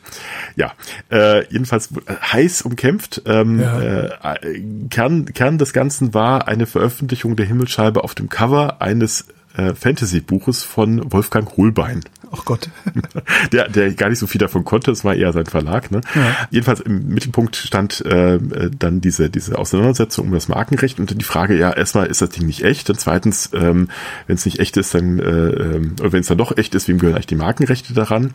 ja, 0.56 0.74
äh, 1.12 1.46
jedenfalls 1.52 1.90
heiß 2.10 2.62
umkämpft. 2.64 3.22
Ähm, 3.26 3.60
ja. 3.60 4.34
äh, 4.34 4.62
Kern, 4.90 5.26
Kern 5.26 5.58
des 5.58 5.74
Ganzen 5.74 6.14
war 6.14 6.48
eine 6.48 6.66
Veröffentlichung 6.66 7.36
der 7.36 7.46
Himmelsscheibe 7.46 8.04
auf 8.04 8.16
dem 8.16 8.30
Cover 8.30 8.82
eines 8.82 9.26
äh, 9.60 9.76
Fantasy-Buches 9.76 10.64
von 10.64 11.12
Wolfgang 11.12 11.58
Holbein. 11.58 12.02
Ach 12.32 12.46
Gott. 12.46 12.70
der, 13.52 13.68
der 13.70 13.94
gar 13.94 14.10
nicht 14.10 14.20
so 14.20 14.28
viel 14.28 14.40
davon 14.40 14.64
konnte, 14.64 14.92
es 14.92 15.04
war 15.04 15.16
eher 15.16 15.34
sein 15.34 15.46
Verlag. 15.46 15.92
Ne? 15.92 16.02
Ja. 16.16 16.36
Jedenfalls 16.52 16.80
im 16.80 17.08
Mittelpunkt 17.08 17.56
stand 17.56 18.06
äh, 18.06 18.40
dann 18.78 19.02
diese, 19.02 19.30
diese 19.30 19.58
Auseinandersetzung 19.58 20.28
um 20.28 20.34
das 20.34 20.48
Markenrecht 20.48 21.00
und 21.00 21.20
die 21.20 21.26
Frage, 21.26 21.58
ja, 21.58 21.72
erstmal 21.72 22.08
ist 22.08 22.22
das 22.22 22.30
Ding 22.30 22.46
nicht 22.46 22.64
echt 22.64 22.90
und 22.90 23.00
zweitens, 23.00 23.50
ähm, 23.54 23.90
wenn 24.28 24.36
es 24.36 24.46
nicht 24.46 24.60
echt 24.60 24.78
ist, 24.78 24.94
dann, 24.94 25.20
äh, 25.20 25.24
ähm, 25.24 25.96
oder 26.00 26.12
wenn 26.12 26.22
es 26.22 26.28
dann 26.28 26.38
doch 26.38 26.56
echt 26.56 26.76
ist, 26.76 26.88
wem 26.88 27.00
gehören 27.00 27.16
eigentlich 27.16 27.28
die 27.28 27.36
Markenrechte 27.36 27.94
daran? 27.94 28.34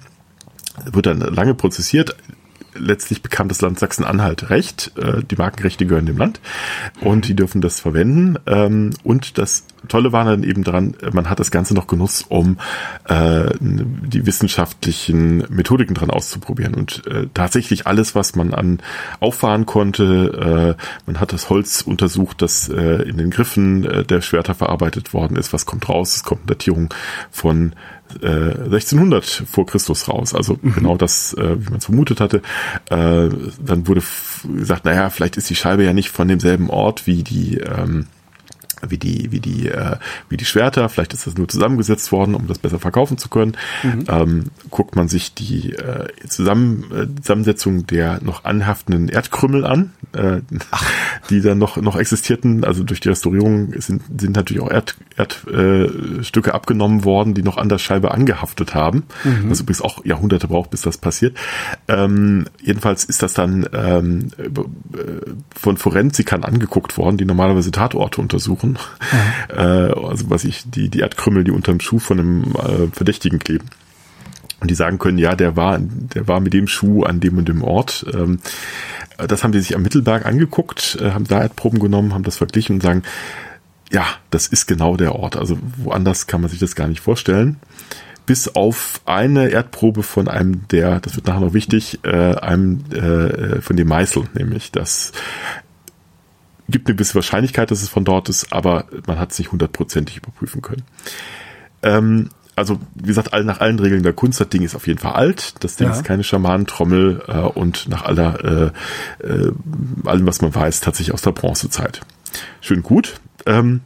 Wird 0.91 1.07
dann 1.07 1.21
lange 1.21 1.55
prozessiert 1.55 2.17
letztlich 2.75 3.23
bekam 3.23 3.49
das 3.49 3.61
Land 3.61 3.79
Sachsen-Anhalt 3.79 4.51
Recht. 4.51 4.93
Äh, 4.97 5.23
die 5.23 5.37
Markenrechte 5.37 5.87
gehören 5.87 6.07
dem 6.07 6.19
Land 6.19 6.41
und 7.01 7.29
die 7.29 7.35
dürfen 7.35 7.61
das 7.61 7.81
verwenden. 7.81 8.39
Ähm, 8.47 8.91
und 9.03 9.39
das 9.39 9.65
Tolle 9.89 10.13
war 10.13 10.25
dann 10.25 10.45
eben 10.45 10.65
dran, 10.65 10.95
man 11.13 11.29
hat 11.29 11.41
das 11.41 11.51
Ganze 11.51 11.75
noch 11.75 11.87
genutzt, 11.87 12.27
um 12.29 12.59
äh, 13.09 13.51
die 13.61 14.27
wissenschaftlichen 14.27 15.45
Methodiken 15.49 15.95
dran 15.95 16.11
auszuprobieren. 16.11 16.75
Und 16.75 17.07
äh, 17.07 17.29
tatsächlich 17.35 17.87
alles, 17.87 18.15
was 18.15 18.35
man 18.35 18.55
an 18.55 18.79
auffahren 19.21 19.67
konnte, 19.67 20.77
äh, 20.79 20.83
man 21.07 21.21
hat 21.21 21.33
das 21.33 21.51
Holz 21.51 21.83
untersucht, 21.83 22.41
das 22.43 22.69
äh, 22.69 23.03
in 23.03 23.17
den 23.19 23.31
Griffen 23.31 23.85
äh, 23.85 24.05
der 24.05 24.21
Schwerter 24.21 24.55
verarbeitet 24.55 25.13
worden 25.13 25.37
ist. 25.37 25.53
Was 25.53 25.67
kommt 25.67 25.89
raus? 25.89 26.17
Es 26.17 26.23
kommt 26.25 26.43
eine 26.43 26.49
Datierung 26.49 26.93
von 27.31 27.75
1600 28.23 29.25
äh, 29.25 29.47
vor 29.47 29.67
Christus 29.67 30.09
raus. 30.09 30.35
Also 30.35 30.59
mhm. 30.61 30.75
genau 30.75 30.97
das, 30.97 31.35
äh, 31.35 31.57
wie 31.59 31.71
man 31.71 31.79
es 31.79 31.85
vermutet 31.85 32.21
hatte. 32.21 32.39
Äh, 32.91 33.29
dann 33.65 33.87
wurde 33.87 34.03
gesagt, 34.57 34.85
naja, 34.85 35.11
vielleicht 35.11 35.37
ist 35.37 35.51
die 35.51 35.55
Scheibe 35.55 35.85
ja 35.85 35.93
nicht 35.93 36.11
von 36.11 36.29
demselben 36.29 36.71
Ort 36.71 37.07
wie 37.07 37.23
die 37.23 37.59
ähm, 37.59 38.07
wie 38.91 38.99
die, 38.99 39.31
wie 39.33 39.41
die, 39.41 39.69
äh, 39.69 39.97
wie 40.29 40.37
die 40.37 40.45
Schwerter. 40.45 40.89
Vielleicht 40.89 41.15
ist 41.15 41.27
das 41.27 41.37
nur 41.37 41.49
zusammengesetzt 41.49 42.13
worden, 42.13 42.35
um 42.35 42.47
das 42.47 42.59
besser 42.59 42.79
verkaufen 42.79 43.19
zu 43.19 43.29
können. 43.29 43.57
Mhm. 43.83 44.05
Ähm, 44.09 44.45
guckt 44.71 44.97
man 44.97 45.09
sich 45.09 45.35
die 45.35 45.73
äh, 45.73 46.09
Zusammen, 46.29 46.85
äh, 46.93 47.23
Zusammensetzung 47.23 47.87
der 47.87 48.23
noch 48.23 48.45
anhaftenden 48.45 49.09
Erdkrümmel 49.09 49.65
an, 49.65 49.93
äh, 50.13 50.41
die 51.31 51.41
dann 51.41 51.59
noch, 51.59 51.77
noch 51.77 51.97
existierten. 51.97 52.65
Also 52.65 52.85
durch 52.85 53.01
die 53.01 53.09
Restaurierung 53.09 53.73
sind, 53.81 54.03
sind 54.21 54.37
natürlich 54.37 54.63
auch 54.63 54.71
Erdstücke 54.71 56.51
äh, 56.51 56.55
abgenommen 56.55 57.05
worden, 57.05 57.35
die 57.35 57.43
noch 57.43 57.57
an 57.57 57.69
der 57.69 57.79
Scheibe 57.79 58.11
angehaftet 58.11 58.75
haben. 58.75 59.05
Mhm. 59.25 59.51
Was 59.51 59.61
übrigens 59.61 59.83
auch 59.83 60.05
Jahrhunderte 60.05 60.49
braucht, 60.49 60.71
bis 60.71 60.83
das 60.83 60.99
passiert. 60.99 61.37
Ähm, 61.89 62.47
jedenfalls 62.63 63.05
ist 63.05 63.23
das 63.23 63.35
dann 63.35 63.69
ähm, 63.73 64.29
äh, 64.39 64.49
von 65.55 65.77
Forensikern 65.77 66.45
angeguckt 66.45 66.97
worden, 66.99 67.17
die 67.17 67.25
normalerweise 67.25 67.71
Tatorte 67.71 68.21
untersuchen 68.21 68.74
Äh, 69.49 69.61
also 69.61 70.31
was 70.31 70.45
ich, 70.45 70.65
die, 70.69 70.89
die 70.89 71.01
Erdkrümmel, 71.01 71.45
die 71.45 71.51
unterm 71.51 71.79
Schuh 71.79 71.99
von 71.99 72.19
einem 72.19 72.43
äh, 72.55 72.89
Verdächtigen 72.93 73.39
kleben. 73.39 73.69
Und 74.61 74.71
die 74.71 74.75
sagen 74.75 74.99
können, 74.99 75.19
ja, 75.19 75.37
der 75.37 75.57
war, 75.57 75.79
der 75.79 76.27
war 76.27 76.41
mit 76.41 76.55
dem 76.55 76.67
Schuh 76.67 77.03
an 77.03 77.21
dem 77.21 77.37
und 77.37 77.49
dem 77.49 77.63
Ort. 77.63 78.07
Ähm, 78.15 78.39
das 79.17 79.45
haben 79.45 79.53
die 79.53 79.61
sich 79.61 79.77
am 79.77 79.83
Mittelberg 79.83 80.27
angeguckt, 80.27 80.99
äh, 81.01 81.11
haben 81.11 81.27
da 81.27 81.43
Erdproben 81.43 81.79
genommen, 81.79 82.15
haben 82.15 82.25
das 82.25 82.39
verglichen 82.39 82.77
und 82.77 82.83
sagen, 82.83 83.03
ja, 83.93 84.07
das 84.31 84.47
ist 84.47 84.67
genau 84.67 84.97
der 84.97 85.15
Ort. 85.15 85.37
Also 85.37 85.59
woanders 85.77 86.27
kann 86.27 86.41
man 86.41 86.51
sich 86.51 86.61
das 86.61 86.75
gar 86.75 86.89
nicht 86.89 87.01
vorstellen. 87.01 87.57
Bis 88.27 88.49
auf 88.49 89.03
eine 89.05 89.51
Erdprobe 89.51 90.03
von 90.03 90.29
einem 90.29 90.67
der, 90.69 90.99
das 91.01 91.15
wird 91.15 91.27
nachher 91.27 91.41
noch 91.41 91.53
wichtig, 91.53 92.01
äh, 92.03 92.35
einem 92.37 92.85
äh, 92.91 93.61
von 93.61 93.77
dem 93.77 93.89
Meißel, 93.89 94.25
nämlich 94.33 94.73
das 94.73 95.13
gibt 96.69 96.89
eine 96.89 96.97
gewisse 96.97 97.15
Wahrscheinlichkeit, 97.15 97.71
dass 97.71 97.83
es 97.83 97.89
von 97.89 98.05
dort 98.05 98.29
ist, 98.29 98.53
aber 98.53 98.87
man 99.07 99.19
hat 99.19 99.33
es 99.33 99.39
nicht 99.39 99.53
hundertprozentig 99.53 100.17
überprüfen 100.17 100.63
können. 100.63 100.83
Ähm, 101.83 102.31
also 102.57 102.79
wie 102.95 103.09
gesagt, 103.09 103.33
nach 103.45 103.61
allen 103.61 103.79
Regeln 103.79 104.03
der 104.03 104.13
Kunst, 104.13 104.41
das 104.41 104.49
Ding 104.49 104.63
ist 104.63 104.77
auf 104.77 104.87
jeden 104.87 105.01
Fall 105.01 105.13
alt. 105.13 105.55
Das 105.61 105.77
Ding 105.77 105.89
ja. 105.89 105.95
ist 105.95 106.05
keine 106.05 106.23
Schamanentrommel 106.23 107.23
äh, 107.27 107.39
und 107.39 107.89
nach 107.89 108.05
aller 108.05 108.73
äh, 109.23 109.27
äh, 109.27 109.53
allem, 110.05 110.27
was 110.27 110.41
man 110.41 110.55
weiß, 110.55 110.81
tatsächlich 110.81 111.13
aus 111.13 111.23
der 111.23 111.33
Bronzezeit. 111.33 112.01
Schön 112.61 112.83
gut. 112.83 113.21
Ähm, 113.47 113.81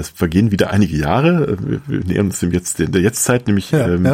es 0.00 0.08
vergehen 0.08 0.50
wieder 0.50 0.70
einige 0.70 0.96
Jahre. 0.96 1.56
Wir, 1.86 2.04
nähern 2.04 2.26
uns 2.26 2.40
dem 2.40 2.52
jetzt 2.52 2.78
der 2.78 3.00
Jetztzeit, 3.00 3.46
nämlich 3.46 3.70
ja, 3.70 3.88
ähm, 3.88 4.06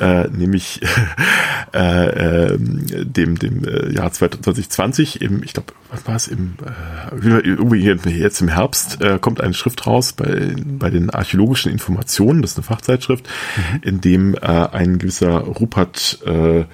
ja. 0.00 0.22
Äh, 0.22 0.28
nämlich 0.28 0.80
äh, 1.74 2.54
äh, 2.54 2.58
dem 2.58 3.38
dem 3.38 3.64
äh, 3.64 3.92
Jahr 3.92 4.12
2020. 4.12 5.20
Im, 5.22 5.42
ich 5.42 5.52
glaube, 5.52 5.72
was 5.90 6.06
war 6.06 6.16
es 6.16 6.28
im 6.28 6.54
äh, 7.12 8.10
jetzt 8.10 8.40
im 8.40 8.48
Herbst 8.48 9.00
äh, 9.00 9.18
kommt 9.20 9.40
eine 9.40 9.54
Schrift 9.54 9.86
raus 9.86 10.12
bei 10.12 10.54
bei 10.66 10.90
den 10.90 11.10
archäologischen 11.10 11.72
Informationen. 11.72 12.42
Das 12.42 12.52
ist 12.52 12.58
eine 12.58 12.64
Fachzeitschrift, 12.64 13.26
mhm. 13.56 13.80
in 13.82 14.00
dem 14.00 14.34
äh, 14.34 14.38
ein 14.40 14.98
gewisser 14.98 15.38
Rupert 15.38 16.20
äh, 16.26 16.64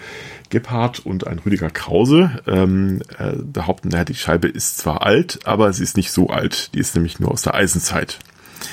Gebhardt 0.51 1.01
und 1.01 1.27
ein 1.27 1.39
Rüdiger 1.41 1.71
Krause 1.71 2.31
ähm, 2.47 3.03
äh, 3.19 3.33
behaupten, 3.37 3.89
naja, 3.89 4.05
die 4.05 4.15
Scheibe 4.15 4.49
ist 4.49 4.79
zwar 4.79 5.03
alt, 5.03 5.41
aber 5.45 5.73
sie 5.73 5.83
ist 5.83 5.97
nicht 5.97 6.13
so 6.13 6.31
alt. 6.31 6.75
Die 6.75 6.79
ist 6.79 6.95
nämlich 6.95 7.19
nur 7.19 7.33
aus 7.33 7.43
der 7.43 7.55
Eisenzeit. 7.55 8.19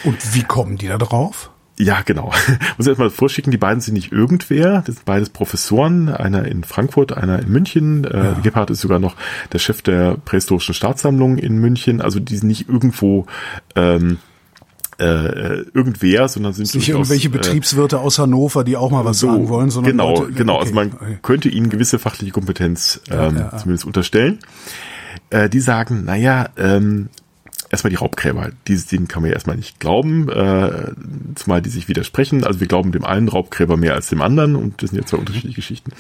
Und 0.04 0.36
wie 0.36 0.44
kommen 0.44 0.78
die 0.78 0.88
da 0.88 0.98
drauf? 0.98 1.50
Ja, 1.78 2.02
genau. 2.02 2.26
Muss 2.78 2.86
ich 2.86 2.88
erstmal 2.88 3.10
vorschicken, 3.10 3.52
die 3.52 3.58
beiden 3.58 3.82
sind 3.82 3.96
nicht 3.96 4.12
irgendwer. 4.12 4.84
Das 4.86 4.96
sind 4.96 5.06
beides 5.06 5.30
Professoren, 5.30 6.10
einer 6.10 6.46
in 6.46 6.64
Frankfurt, 6.64 7.18
einer 7.18 7.40
in 7.40 7.50
München. 7.50 8.04
Äh, 8.04 8.18
ja. 8.18 8.34
Gebhardt 8.44 8.70
ist 8.70 8.82
sogar 8.82 9.00
noch 9.00 9.16
der 9.52 9.60
Chef 9.60 9.82
der 9.82 10.18
prähistorischen 10.24 10.76
Staatssammlung 10.76 11.38
in 11.38 11.58
München. 11.58 12.00
Also 12.00 12.20
die 12.20 12.38
sind 12.38 12.48
nicht 12.48 12.70
irgendwo 12.70 13.26
ähm, 13.76 14.20
äh, 15.00 15.62
irgendwer, 15.74 16.28
sondern 16.28 16.54
sind 16.54 16.74
nicht 16.76 16.90
irgendwelche 16.90 17.28
äh, 17.28 17.32
Betriebswirte 17.32 18.00
aus 18.00 18.20
Hannover, 18.20 18.64
die 18.64 18.78
auch 18.78 18.92
mal 18.92 19.04
was 19.04 19.20
so, 19.20 19.32
sagen 19.32 19.50
wollen, 19.50 19.70
sondern 19.72 19.94
genau, 19.94 20.16
Leute, 20.16 20.32
genau. 20.34 20.60
Also 20.60 20.72
okay, 20.72 20.80
also 20.80 20.92
man 20.92 21.08
okay. 21.10 21.20
könnte 21.24 21.50
ihnen 21.50 21.70
gewisse 21.70 21.98
fachliche 21.98 22.32
Kompetenz 22.32 23.02
ähm, 23.10 23.36
ja, 23.36 23.50
ja, 23.52 23.58
zumindest 23.58 23.86
unterstellen. 23.86 24.40
Äh, 25.32 25.50
die 25.50 25.60
sagen, 25.60 26.06
naja, 26.06 26.50
ähm, 26.58 27.10
erstmal 27.74 27.90
die 27.90 27.98
Raubgräber, 27.98 28.52
diese 28.68 28.88
denen 28.88 29.08
kann 29.08 29.24
man 29.24 29.30
ja 29.30 29.36
erstmal 29.36 29.56
nicht 29.56 29.80
glauben, 29.80 30.30
äh, 30.30 30.92
zumal 31.34 31.62
die 31.62 31.72
sich 31.72 31.88
widersprechen. 31.88 32.44
Also 32.44 32.60
wir 32.60 32.68
glauben 32.68 32.92
dem 32.92 33.04
einen 33.04 33.28
Raubgräber 33.28 33.78
mehr 33.78 33.96
als 33.96 34.10
dem 34.10 34.22
anderen 34.22 34.56
und 34.56 34.82
das 34.82 34.92
sind 34.92 35.00
ja 35.00 35.06
zwei 35.06 35.18
unterschiedliche 35.18 35.56
Geschichten. 35.56 35.92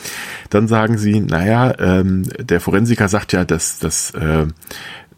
Dann 0.51 0.67
sagen 0.67 0.99
sie, 0.99 1.19
naja, 1.19 1.73
ähm, 1.79 2.23
der 2.37 2.61
Forensiker 2.61 3.09
sagt 3.09 3.33
ja, 3.33 3.43
dass, 3.43 3.79
dass 3.79 4.11
äh, 4.11 4.45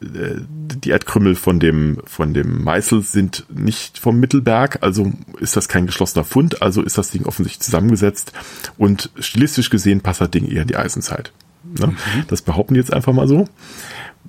die 0.02 0.90
Erdkrümmel 0.90 1.36
von 1.36 1.60
dem, 1.60 2.02
von 2.06 2.34
dem 2.34 2.64
Meißel 2.64 3.02
sind 3.02 3.46
nicht 3.54 4.00
vom 4.00 4.20
Mittelberg, 4.20 4.82
also 4.82 5.12
ist 5.40 5.58
das 5.58 5.68
kein 5.68 5.86
geschlossener 5.86 6.24
Fund, 6.24 6.62
also 6.62 6.82
ist 6.82 6.98
das 6.98 7.12
Ding 7.12 7.26
offensichtlich 7.26 7.66
zusammengesetzt 7.66 8.32
und 8.78 9.10
stilistisch 9.20 9.70
gesehen 9.70 10.02
passt 10.02 10.22
das 10.22 10.32
Ding 10.32 10.48
eher 10.48 10.62
in 10.62 10.68
die 10.68 10.78
Eisenzeit. 10.78 11.34
Ne? 11.64 11.88
Mhm. 11.88 11.96
Das 12.28 12.42
behaupten 12.42 12.76
die 12.76 12.80
jetzt 12.80 12.94
einfach 12.94 13.14
mal 13.14 13.28
so. 13.28 13.46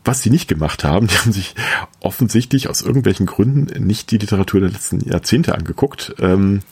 Was 0.06 0.22
sie 0.22 0.30
nicht 0.30 0.48
gemacht 0.48 0.84
haben, 0.84 1.06
die 1.08 1.16
haben 1.16 1.32
sich 1.32 1.54
offensichtlich 2.00 2.68
aus 2.68 2.80
irgendwelchen 2.80 3.26
Gründen 3.26 3.86
nicht 3.86 4.10
die 4.10 4.18
Literatur 4.18 4.60
der 4.60 4.70
letzten 4.70 5.00
Jahrzehnte 5.00 5.54
angeguckt. 5.54 6.14
Ähm, 6.18 6.62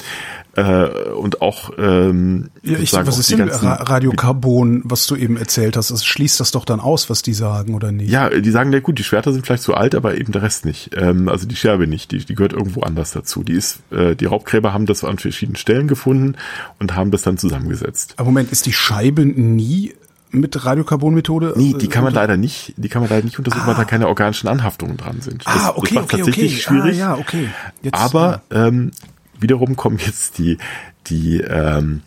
äh, 0.56 0.88
und 1.14 1.42
auch 1.42 1.72
ähm, 1.78 2.50
ja, 2.62 2.78
ich, 2.78 2.92
was 2.92 3.18
ist 3.18 3.30
denn 3.32 3.48
Radiokarbon, 3.48 4.82
was 4.84 5.06
du 5.06 5.16
eben 5.16 5.36
erzählt 5.36 5.76
hast? 5.76 5.90
Das 5.90 6.04
schließt 6.04 6.38
das 6.38 6.52
doch 6.52 6.64
dann 6.64 6.78
aus, 6.78 7.10
was 7.10 7.22
die 7.22 7.34
sagen 7.34 7.74
oder 7.74 7.90
nicht? 7.90 8.10
Ja, 8.10 8.30
die 8.30 8.50
sagen, 8.50 8.72
ja 8.72 8.78
gut, 8.78 8.98
die 8.98 9.04
Schwerter 9.04 9.32
sind 9.32 9.44
vielleicht 9.44 9.64
zu 9.64 9.74
alt, 9.74 9.94
aber 9.96 10.16
eben 10.16 10.32
der 10.32 10.42
Rest 10.42 10.64
nicht. 10.64 10.90
Ähm, 10.96 11.28
also 11.28 11.46
die 11.46 11.56
Scherbe 11.56 11.86
nicht, 11.88 12.12
die, 12.12 12.24
die 12.24 12.34
gehört 12.34 12.52
irgendwo 12.52 12.82
anders 12.82 13.10
dazu. 13.10 13.42
Die 13.42 13.54
ist, 13.54 13.80
äh, 13.90 14.14
die 14.14 14.26
Raubgräber 14.26 14.72
haben 14.72 14.86
das 14.86 15.02
an 15.02 15.18
verschiedenen 15.18 15.56
Stellen 15.56 15.88
gefunden 15.88 16.36
und 16.78 16.94
haben 16.94 17.10
das 17.10 17.22
dann 17.22 17.36
zusammengesetzt. 17.36 18.14
Aber 18.16 18.26
Moment, 18.26 18.52
ist 18.52 18.66
die 18.66 18.72
Scheibe 18.72 19.26
nie 19.26 19.94
mit 20.34 20.64
Radiokarbonmethode? 20.64 21.54
Nee, 21.56 21.74
die 21.74 21.88
kann 21.88 22.04
man 22.04 22.12
leider 22.12 22.36
nicht, 22.36 22.74
die 22.76 22.88
kann 22.88 23.02
man 23.02 23.10
leider 23.10 23.24
nicht 23.24 23.38
untersuchen, 23.38 23.64
ah. 23.64 23.68
weil 23.68 23.74
da 23.76 23.84
keine 23.84 24.08
organischen 24.08 24.48
Anhaftungen 24.48 24.96
dran 24.96 25.20
sind. 25.20 25.46
Das, 25.46 25.54
ah, 25.54 25.72
okay, 25.76 25.94
das 25.94 25.94
macht 25.94 26.04
okay, 26.04 26.16
tatsächlich 26.18 26.52
okay. 26.52 26.62
schwierig. 26.62 26.96
Ah, 26.96 26.98
ja, 26.98 27.14
okay. 27.16 27.48
Jetzt, 27.82 27.94
aber 27.94 28.42
ähm, 28.50 28.90
wiederum 29.38 29.76
kommen 29.76 29.98
jetzt 29.98 30.38
die, 30.38 30.58
die 31.06 31.38
ähm, 31.38 32.02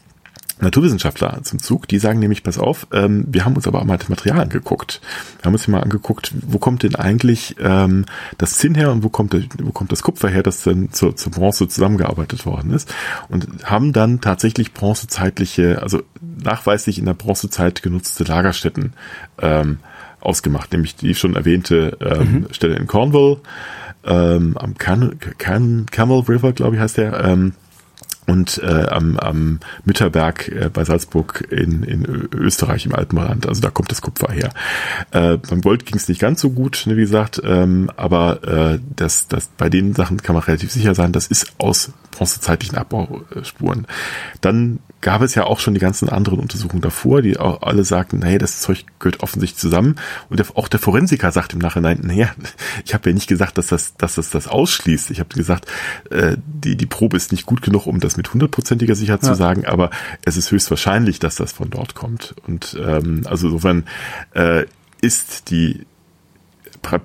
Naturwissenschaftler 0.59 1.39
zum 1.43 1.59
Zug, 1.59 1.87
die 1.87 1.99
sagen 1.99 2.19
nämlich, 2.19 2.43
pass 2.43 2.57
auf, 2.57 2.87
ähm, 2.91 3.25
wir 3.27 3.45
haben 3.45 3.55
uns 3.55 3.67
aber 3.67 3.83
mal 3.85 3.97
das 3.97 4.09
Material 4.09 4.39
angeguckt. 4.39 5.01
Wir 5.39 5.45
haben 5.45 5.53
uns 5.53 5.67
mal 5.67 5.81
angeguckt, 5.81 6.33
wo 6.45 6.57
kommt 6.57 6.83
denn 6.83 6.95
eigentlich 6.95 7.55
ähm, 7.59 8.05
das 8.37 8.57
Zinn 8.57 8.75
her 8.75 8.91
und 8.91 9.03
wo 9.03 9.09
kommt, 9.09 9.35
wo 9.61 9.71
kommt 9.71 9.91
das 9.91 10.01
Kupfer 10.01 10.29
her, 10.29 10.43
das 10.43 10.63
dann 10.63 10.91
zur, 10.91 11.15
zur 11.15 11.31
Bronze 11.31 11.67
zusammengearbeitet 11.67 12.45
worden 12.45 12.71
ist. 12.71 12.93
Und 13.29 13.47
haben 13.63 13.93
dann 13.93 14.21
tatsächlich 14.21 14.73
bronzezeitliche, 14.73 15.81
also 15.81 16.01
nachweislich 16.21 16.97
in 16.97 17.05
der 17.05 17.13
Bronzezeit 17.13 17.83
genutzte 17.83 18.23
Lagerstätten 18.23 18.93
ähm, 19.39 19.79
ausgemacht, 20.19 20.71
nämlich 20.71 20.95
die 20.95 21.13
schon 21.15 21.35
erwähnte 21.35 21.97
ähm, 22.01 22.31
mhm. 22.31 22.47
Stelle 22.51 22.75
in 22.75 22.87
Cornwall, 22.87 23.37
ähm, 24.05 24.57
am 24.57 24.77
Can 24.77 25.19
Can 25.37 25.85
Camel 25.91 26.21
River, 26.21 26.53
glaube 26.53 26.75
ich, 26.75 26.81
heißt 26.81 26.97
der, 26.97 27.23
ähm, 27.23 27.53
und 28.27 28.61
äh, 28.61 28.87
am, 28.89 29.17
am 29.17 29.59
Mütterberg 29.85 30.49
äh, 30.49 30.69
bei 30.71 30.83
Salzburg 30.83 31.47
in, 31.49 31.83
in 31.83 32.05
Österreich 32.33 32.85
im 32.85 32.93
Alpenrand. 32.93 33.47
Also 33.47 33.61
da 33.61 33.69
kommt 33.69 33.89
das 33.89 34.01
Kupfer 34.01 34.31
her. 34.31 34.51
Äh, 35.11 35.37
beim 35.37 35.61
Gold 35.61 35.85
ging 35.85 35.95
es 35.95 36.07
nicht 36.07 36.19
ganz 36.19 36.41
so 36.41 36.51
gut, 36.51 36.83
ne, 36.85 36.97
wie 36.97 37.01
gesagt, 37.01 37.41
ähm, 37.43 37.89
aber 37.95 38.43
äh, 38.43 38.79
das, 38.95 39.27
das, 39.27 39.49
bei 39.57 39.69
den 39.69 39.95
Sachen 39.95 40.21
kann 40.21 40.35
man 40.35 40.43
relativ 40.43 40.71
sicher 40.71 40.93
sein, 40.93 41.13
das 41.13 41.27
ist 41.27 41.53
aus 41.57 41.91
bronzezeitlichen 42.11 42.77
Abbauspuren. 42.77 43.87
Dann 44.41 44.79
gab 45.01 45.21
es 45.21 45.35
ja 45.35 45.45
auch 45.45 45.59
schon 45.59 45.73
die 45.73 45.79
ganzen 45.79 46.09
anderen 46.09 46.39
Untersuchungen 46.39 46.81
davor, 46.81 47.21
die 47.21 47.37
auch 47.37 47.61
alle 47.61 47.83
sagten, 47.83 48.19
naja, 48.19 48.37
das 48.37 48.61
Zeug 48.61 48.85
gehört 48.99 49.21
offensichtlich 49.21 49.59
zusammen. 49.59 49.95
Und 50.29 50.57
auch 50.57 50.67
der 50.67 50.79
Forensiker 50.79 51.31
sagt 51.31 51.53
im 51.53 51.59
Nachhinein, 51.59 51.99
naja, 52.03 52.29
ich 52.85 52.93
habe 52.93 53.09
ja 53.09 53.13
nicht 53.13 53.27
gesagt, 53.27 53.57
dass 53.57 53.67
das, 53.67 53.95
dass 53.97 54.15
das 54.15 54.29
das 54.29 54.47
ausschließt. 54.47 55.11
Ich 55.11 55.19
habe 55.19 55.33
gesagt, 55.35 55.67
äh, 56.09 56.37
die, 56.45 56.75
die 56.75 56.85
Probe 56.85 57.17
ist 57.17 57.31
nicht 57.31 57.45
gut 57.45 57.61
genug, 57.61 57.85
um 57.87 57.99
das 57.99 58.17
mit 58.17 58.33
hundertprozentiger 58.33 58.95
Sicherheit 58.95 59.23
ja. 59.23 59.29
zu 59.29 59.35
sagen, 59.35 59.65
aber 59.65 59.91
es 60.25 60.37
ist 60.37 60.51
höchstwahrscheinlich, 60.51 61.19
dass 61.19 61.35
das 61.35 61.51
von 61.51 61.69
dort 61.69 61.95
kommt. 61.95 62.35
Und 62.47 62.77
ähm, 62.83 63.21
also 63.25 63.47
insofern 63.47 63.85
äh, 64.33 64.65
ist 65.01 65.51
die 65.51 65.85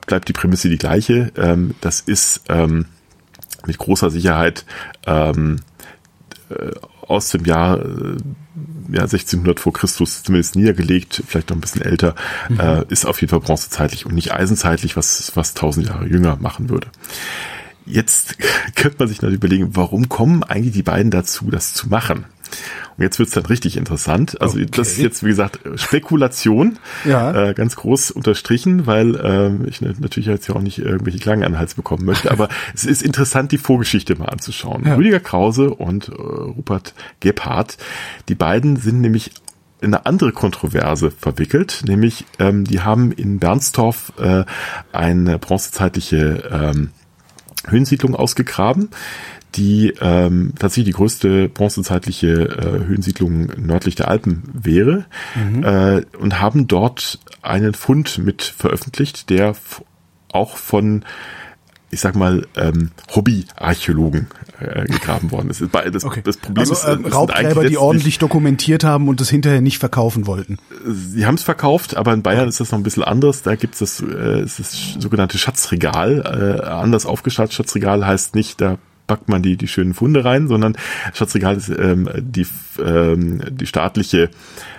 bleibt 0.07 0.29
die 0.29 0.33
Prämisse 0.33 0.69
die 0.69 0.79
gleiche. 0.79 1.33
Ähm, 1.37 1.75
das 1.81 2.01
ist 2.01 2.43
ähm, 2.49 2.87
mit 3.67 3.79
großer 3.79 4.11
Sicherheit 4.11 4.65
ähm, 5.07 5.61
äh, 6.51 6.71
aus 7.09 7.29
dem 7.31 7.45
Jahr 7.45 7.79
äh, 7.81 8.17
ja, 8.91 9.03
1600 9.03 9.61
vor 9.61 9.73
Christus 9.73 10.23
zumindest 10.23 10.57
niedergelegt, 10.57 11.23
vielleicht 11.27 11.51
noch 11.51 11.57
ein 11.57 11.61
bisschen 11.61 11.83
älter, 11.83 12.15
mhm. 12.49 12.61
äh, 12.61 12.85
ist 12.89 13.07
auf 13.07 13.21
jeden 13.21 13.31
Fall 13.31 13.41
bronzezeitlich 13.41 14.07
und 14.07 14.15
nicht 14.15 14.33
eisenzeitlich, 14.33 14.97
was 14.97 15.33
was 15.35 15.51
1000 15.51 15.87
Jahre 15.87 16.07
jünger 16.07 16.37
machen 16.37 16.69
würde. 16.69 16.89
Jetzt 17.87 18.37
könnte 18.75 18.99
man 18.99 19.09
sich 19.09 19.23
natürlich 19.23 19.39
überlegen, 19.39 19.77
warum 19.77 20.09
kommen 20.09 20.43
eigentlich 20.43 20.75
die 20.75 20.83
beiden 20.83 21.11
dazu, 21.11 21.51
das 21.51 21.75
zu 21.75 21.89
machen? 21.89 22.27
Und 22.97 23.03
jetzt 23.03 23.19
wird's 23.19 23.33
dann 23.33 23.47
richtig 23.47 23.77
interessant. 23.77 24.41
Also 24.41 24.57
okay. 24.57 24.69
das 24.71 24.93
ist 24.93 24.99
jetzt, 24.99 25.25
wie 25.25 25.29
gesagt, 25.29 25.61
Spekulation, 25.77 26.79
ja. 27.05 27.49
äh, 27.51 27.55
ganz 27.55 27.77
groß 27.77 28.11
unterstrichen, 28.11 28.87
weil 28.87 29.17
äh, 29.17 29.69
ich 29.69 29.81
natürlich 29.81 30.27
jetzt 30.27 30.49
ja 30.49 30.55
auch 30.55 30.61
nicht 30.61 30.79
irgendwelche 30.79 31.19
Klangen 31.19 31.45
an 31.45 31.53
den 31.53 31.59
Hals 31.59 31.75
bekommen 31.75 32.05
möchte, 32.05 32.31
aber 32.31 32.49
es 32.75 32.85
ist 32.85 33.03
interessant, 33.03 33.53
die 33.53 33.59
Vorgeschichte 33.59 34.17
mal 34.17 34.27
anzuschauen. 34.27 34.85
Ja. 34.87 34.95
Rüdiger 34.95 35.21
Krause 35.21 35.71
und 35.71 36.09
äh, 36.09 36.13
Rupert 36.13 36.95
Gebhardt, 37.21 37.79
die 38.29 38.35
beiden 38.35 38.77
sind 38.77 39.01
nämlich 39.01 39.33
in 39.81 39.93
eine 39.93 40.07
andere 40.07 40.33
Kontroverse 40.33 41.11
verwickelt, 41.11 41.83
nämlich 41.87 42.25
ähm, 42.39 42.65
die 42.65 42.81
haben 42.81 43.11
in 43.11 43.41
Bernstorf 43.41 44.13
äh, 44.19 44.45
eine 44.93 45.39
bronzezeitliche 45.39 46.49
ähm, 46.51 46.91
Höhensiedlung 47.67 48.15
ausgegraben, 48.15 48.91
die 49.55 49.95
ähm, 50.01 50.55
tatsächlich 50.59 50.95
die 50.95 50.99
größte 50.99 51.49
bronzezeitliche 51.49 52.29
äh, 52.29 52.87
Höhensiedlung 52.87 53.51
nördlich 53.57 53.95
der 53.95 54.09
Alpen 54.09 54.43
wäre 54.53 55.05
mhm. 55.35 55.65
äh, 55.65 56.03
und 56.19 56.41
haben 56.41 56.67
dort 56.67 57.19
einen 57.43 57.75
Fund 57.75 58.19
mit 58.19 58.43
veröffentlicht, 58.43 59.31
der 59.31 59.55
auch 60.33 60.57
von 60.57 61.05
ich 61.93 62.01
sag 62.01 62.17
mal, 62.17 62.47
ähm, 62.57 62.91
Hobbyarchäologen 63.15 64.27
äh, 64.61 64.87
gegraben 64.87 65.31
worden 65.31 65.51
ist. 65.51 65.61
Das, 65.61 66.05
okay. 66.05 66.23
das 66.25 66.39
Problem 66.39 66.61
also, 66.61 66.73
ist, 66.73 66.85
äh, 66.85 67.09
Raubgräber, 67.11 67.69
die 67.69 67.77
ordentlich 67.77 68.19
dokumentiert 68.19 68.83
haben 68.83 69.09
und 69.09 69.21
das 69.21 69.29
hinterher 69.29 69.61
nicht 69.61 69.79
verkaufen 69.79 70.27
wollten. 70.27 70.57
Sie 70.87 71.27
haben 71.27 71.35
es 71.35 71.43
verkauft, 71.43 71.95
aber 71.95 72.15
in 72.15 72.23
Bayern 72.23 72.49
ist 72.49 72.61
das 72.61 72.73
noch 72.73 72.79
ein 72.79 72.83
bisschen 72.83 73.03
anders. 73.03 73.43
Da 73.43 73.57
gibt 73.57 73.75
es 73.75 73.81
das, 73.81 74.01
äh, 74.01 74.41
das 74.41 74.97
sogenannte 74.99 75.37
Schatzregal, 75.37 76.61
äh, 76.65 76.67
anders 76.67 77.05
aufgestattet. 77.05 77.53
Schatzregal 77.53 78.07
heißt 78.07 78.35
nicht, 78.35 78.63
da 78.63 78.79
packt 79.07 79.29
man 79.29 79.43
die, 79.43 79.57
die 79.57 79.69
schönen 79.69 79.95
Funde 79.95 80.25
rein, 80.25 80.49
sondern 80.49 80.77
Schatzregal 81.13 81.57
ist 81.57 81.69
ähm, 81.69 82.09
die, 82.17 82.47
ähm, 82.83 83.41
die 83.51 83.67
staatliche, 83.67 84.31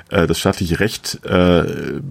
äh, 0.09 0.28
das 0.28 0.39
staatliche 0.39 0.80
Recht, 0.80 1.24
äh, 1.26 2.01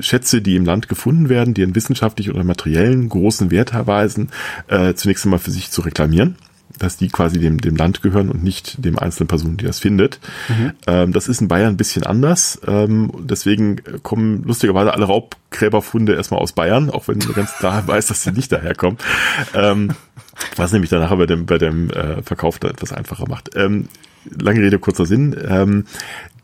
Schätze, 0.00 0.42
die 0.42 0.56
im 0.56 0.64
Land 0.64 0.88
gefunden 0.88 1.28
werden, 1.28 1.54
die 1.54 1.62
einen 1.62 1.74
wissenschaftlichen 1.74 2.32
oder 2.32 2.44
materiellen 2.44 3.08
großen 3.08 3.50
Wert 3.50 3.72
erweisen, 3.72 4.30
äh, 4.68 4.94
zunächst 4.94 5.24
einmal 5.24 5.38
für 5.38 5.50
sich 5.50 5.70
zu 5.70 5.80
reklamieren. 5.80 6.36
dass 6.78 6.96
die 6.96 7.08
quasi 7.08 7.38
dem, 7.38 7.58
dem 7.60 7.76
Land 7.76 8.02
gehören 8.02 8.28
und 8.28 8.42
nicht 8.42 8.84
dem 8.84 8.98
einzelnen 8.98 9.28
Person, 9.28 9.56
die 9.56 9.64
das 9.64 9.78
findet. 9.78 10.20
Mhm. 10.48 10.72
Ähm, 10.86 11.12
das 11.12 11.28
ist 11.28 11.40
in 11.40 11.48
Bayern 11.48 11.70
ein 11.70 11.76
bisschen 11.76 12.02
anders. 12.04 12.60
Ähm, 12.66 13.10
deswegen 13.20 13.80
kommen 14.02 14.42
lustigerweise 14.44 14.92
alle 14.92 15.06
Raubgräberfunde 15.06 16.14
erstmal 16.14 16.40
aus 16.40 16.52
Bayern, 16.52 16.90
auch 16.90 17.08
wenn 17.08 17.18
man 17.18 17.32
ganz 17.32 17.54
klar 17.56 17.86
weiß, 17.86 18.06
dass 18.08 18.24
sie 18.24 18.32
nicht 18.32 18.52
daherkommen. 18.52 18.98
Ähm, 19.54 19.92
was 20.56 20.72
nämlich 20.72 20.90
dann 20.90 21.00
nachher 21.00 21.16
bei 21.16 21.26
dem, 21.26 21.46
bei 21.46 21.58
dem 21.58 21.90
äh, 21.90 22.22
Verkauf 22.22 22.58
da 22.58 22.68
etwas 22.68 22.92
einfacher 22.92 23.28
macht. 23.28 23.50
Ähm, 23.54 23.88
lange 24.30 24.60
Rede, 24.60 24.78
kurzer 24.78 25.06
Sinn. 25.06 25.36
Ähm, 25.48 25.86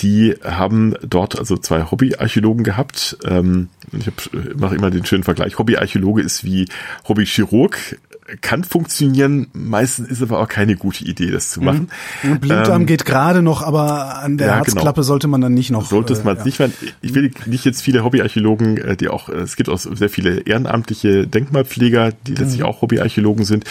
die 0.01 0.35
haben 0.43 0.95
dort 1.03 1.39
also 1.39 1.57
zwei 1.57 1.91
Hobbyarchäologen 1.91 2.65
gehabt. 2.65 3.17
Ähm, 3.25 3.69
ich 3.93 4.11
mache 4.57 4.75
immer 4.75 4.91
den 4.91 5.05
schönen 5.05 5.25
Vergleich. 5.25 5.59
Hobbyarchäologe 5.59 6.23
ist 6.23 6.45
wie 6.45 6.69
Hobbychirurg 7.09 7.99
kann 8.41 8.63
funktionieren, 8.65 9.49
meistens 9.53 10.09
ist 10.09 10.23
aber 10.23 10.39
auch 10.39 10.49
keine 10.49 10.77
gute 10.77 11.05
Idee, 11.05 11.31
das 11.31 11.51
zu 11.51 11.61
machen. 11.61 11.89
Mhm. 12.23 12.39
Blinddarm 12.39 12.83
ähm, 12.83 12.87
geht 12.87 13.05
gerade 13.05 13.43
noch, 13.43 13.63
aber 13.63 14.19
an 14.19 14.39
der 14.39 14.47
ja, 14.47 14.53
genau. 14.55 14.65
Herzklappe 14.65 15.01
genau. 15.01 15.03
sollte 15.03 15.29
man 15.29 15.41
dann 15.41 15.55
nicht 15.55 15.71
noch. 15.71 15.89
Sollte 15.89 16.13
es 16.13 16.23
man 16.23 16.37
äh, 16.37 16.39
ja. 16.39 16.45
nicht 16.45 16.59
werden. 16.59 16.73
Ich 17.01 17.15
will 17.15 17.33
nicht 17.47 17.65
jetzt 17.65 17.83
viele 17.83 18.05
Hobbyarchäologen, 18.05 18.79
äh, 18.79 18.97
die 18.97 19.09
auch, 19.09 19.29
äh, 19.29 19.39
es 19.39 19.57
gibt 19.57 19.69
auch 19.69 19.79
sehr 19.79 20.09
viele 20.09 20.41
ehrenamtliche 20.41 21.27
Denkmalpfleger, 21.27 22.13
die 22.27 22.35
letztlich 22.35 22.61
mhm. 22.61 22.67
auch 22.67 22.83
Hobbyarchäologen 22.83 23.45
sind, 23.45 23.65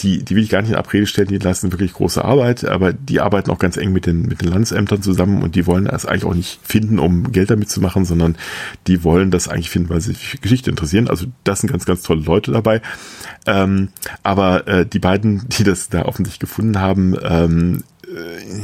die, 0.00 0.22
die 0.22 0.36
will 0.36 0.42
ich 0.42 0.50
gar 0.50 0.60
nicht 0.60 0.70
in 0.70 0.76
Abrede 0.76 1.06
stellen, 1.06 1.28
die 1.28 1.38
leisten 1.38 1.72
wirklich 1.72 1.94
große 1.94 2.22
Arbeit, 2.22 2.64
aber 2.64 2.92
die 2.92 3.20
arbeiten 3.20 3.50
auch 3.50 3.58
ganz 3.58 3.76
eng 3.76 3.92
mit 3.92 4.06
den, 4.06 4.22
mit 4.22 4.42
den 4.42 4.48
Landesämtern 4.48 5.02
zusammen 5.02 5.42
und 5.42 5.54
die 5.54 5.66
wollen 5.66 5.86
das 5.86 6.04
eigentlich 6.04 6.24
auch 6.24 6.34
nicht 6.34 6.60
finden, 6.62 6.98
um 6.98 7.32
Geld 7.32 7.50
damit 7.50 7.70
zu 7.70 7.80
machen, 7.80 8.04
sondern 8.04 8.36
die 8.86 9.02
wollen 9.02 9.30
das 9.30 9.48
eigentlich 9.48 9.70
finden, 9.70 9.88
weil 9.88 10.00
sie 10.00 10.12
sich 10.12 10.28
für 10.28 10.38
Geschichte 10.38 10.70
interessieren. 10.70 11.08
Also 11.08 11.26
das 11.44 11.60
sind 11.60 11.70
ganz, 11.70 11.86
ganz 11.86 12.02
tolle 12.02 12.20
Leute 12.20 12.52
dabei. 12.52 12.82
Ähm, 13.46 13.88
aber 14.22 14.66
äh, 14.66 14.86
die 14.86 14.98
beiden, 14.98 15.48
die 15.48 15.64
das 15.64 15.88
da 15.88 16.04
offensichtlich 16.04 16.40
gefunden 16.40 16.80
haben, 16.80 17.16
ähm, 17.22 17.78
äh, 17.78 17.93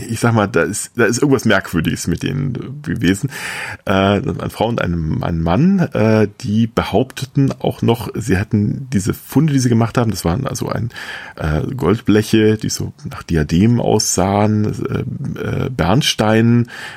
ich 0.09 0.21
sag 0.21 0.35
mal, 0.35 0.47
da 0.47 0.63
ist, 0.63 0.93
da 0.97 1.05
ist 1.05 1.19
irgendwas 1.19 1.45
Merkwürdiges 1.45 2.07
mit 2.07 2.23
denen 2.23 2.83
gewesen. 2.83 3.31
Äh, 3.85 3.93
eine 3.93 4.51
Frau 4.51 4.69
und 4.69 4.81
ein, 4.81 5.23
ein 5.23 5.41
Mann, 5.41 5.79
äh, 5.79 6.29
die 6.41 6.67
behaupteten 6.67 7.53
auch 7.59 7.83
noch, 7.83 8.11
sie 8.15 8.37
hätten 8.37 8.89
diese 8.93 9.15
Funde, 9.15 9.53
die 9.53 9.59
sie 9.59 9.69
gemacht 9.69 9.99
haben, 9.99 10.11
das 10.11 10.25
waren 10.25 10.47
also 10.47 10.69
ein 10.69 10.91
äh, 11.37 11.63
Goldbleche, 11.75 12.57
die 12.57 12.69
so 12.71 12.93
nach 13.09 13.23
Diadem 13.23 13.81
aussahen, 13.81 14.65
äh, 15.37 15.67
äh, 15.67 15.71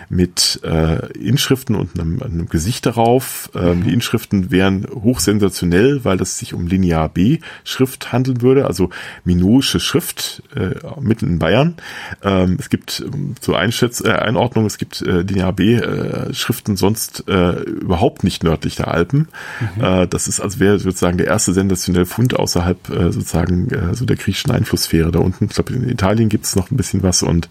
mit 0.10 0.60
äh, 0.64 1.08
Inschriften 1.18 1.76
und 1.76 2.00
einem, 2.00 2.22
einem 2.22 2.50
Gesicht 2.50 2.86
darauf. 2.86 3.50
Ähm. 3.56 3.84
Die 3.84 3.94
Inschriften 3.94 4.52
wären 4.52 4.86
hochsensationell, 4.92 6.04
weil 6.06 6.22
es 6.22 6.38
sich 6.38 6.54
um 6.54 6.68
Linear 6.68 7.10
B 7.10 7.40
Schrift 7.64 8.12
handeln 8.12 8.42
würde, 8.42 8.66
also 8.66 8.90
minoische 9.24 9.80
Schrift 9.80 10.44
äh, 10.56 10.76
mitten 11.00 11.28
in 11.28 11.40
Bayern. 11.40 11.76
Äh, 12.22 12.30
ähm, 12.34 12.58
es 12.60 12.70
gibt 12.70 13.04
ähm, 13.06 13.36
zur 13.40 13.58
Einschätz 13.58 14.02
äh, 14.02 14.12
Einordnung, 14.12 14.66
es 14.66 14.78
gibt 14.78 15.02
äh, 15.02 15.24
DNAB-Schriften 15.24 16.74
äh, 16.74 16.78
sonst 16.78 17.24
äh, 17.28 17.62
überhaupt 17.62 18.24
nicht 18.24 18.44
nördlich 18.44 18.76
der 18.76 18.90
Alpen. 18.90 19.28
Mhm. 19.76 19.84
Äh, 19.84 20.08
das 20.08 20.28
ist 20.28 20.40
also 20.40 20.60
wäre 20.60 20.80
sozusagen 20.80 21.18
der 21.18 21.28
erste 21.28 21.54
sensationelle 21.54 22.06
Fund 22.06 22.38
außerhalb 22.38 22.90
äh, 22.90 23.12
sozusagen 23.12 23.70
äh, 23.70 23.96
so 23.96 24.06
der 24.06 24.18
griechischen 24.18 24.52
Einflusssphäre 24.52 25.12
da 25.12 25.20
unten. 25.20 25.46
Ich 25.46 25.52
glaube, 25.52 25.74
in 25.74 25.90
Italien 25.90 26.30
gibt 26.30 26.46
es 26.46 26.56
noch 26.56 26.72
ein 26.72 26.78
bisschen 26.78 27.04
was 27.04 27.24
und 27.24 27.50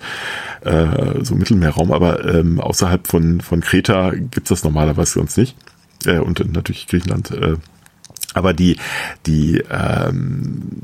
äh, 0.63 1.23
so 1.23 1.35
Mittelmeerraum, 1.35 1.93
aber 1.93 2.25
ähm, 2.25 2.61
außerhalb 2.61 3.07
von, 3.07 3.41
von 3.41 3.61
Kreta 3.61 4.11
gibt 4.11 4.47
es 4.47 4.49
das 4.49 4.65
normalerweise 4.65 5.15
sonst 5.15 5.37
nicht. 5.39 5.57
Äh, 6.07 6.19
und 6.19 6.53
natürlich 6.53 6.87
Griechenland 6.87 7.31
äh, 7.31 7.57
aber 8.35 8.53
die, 8.53 8.77
die 9.27 9.63
ähm, 9.71 10.83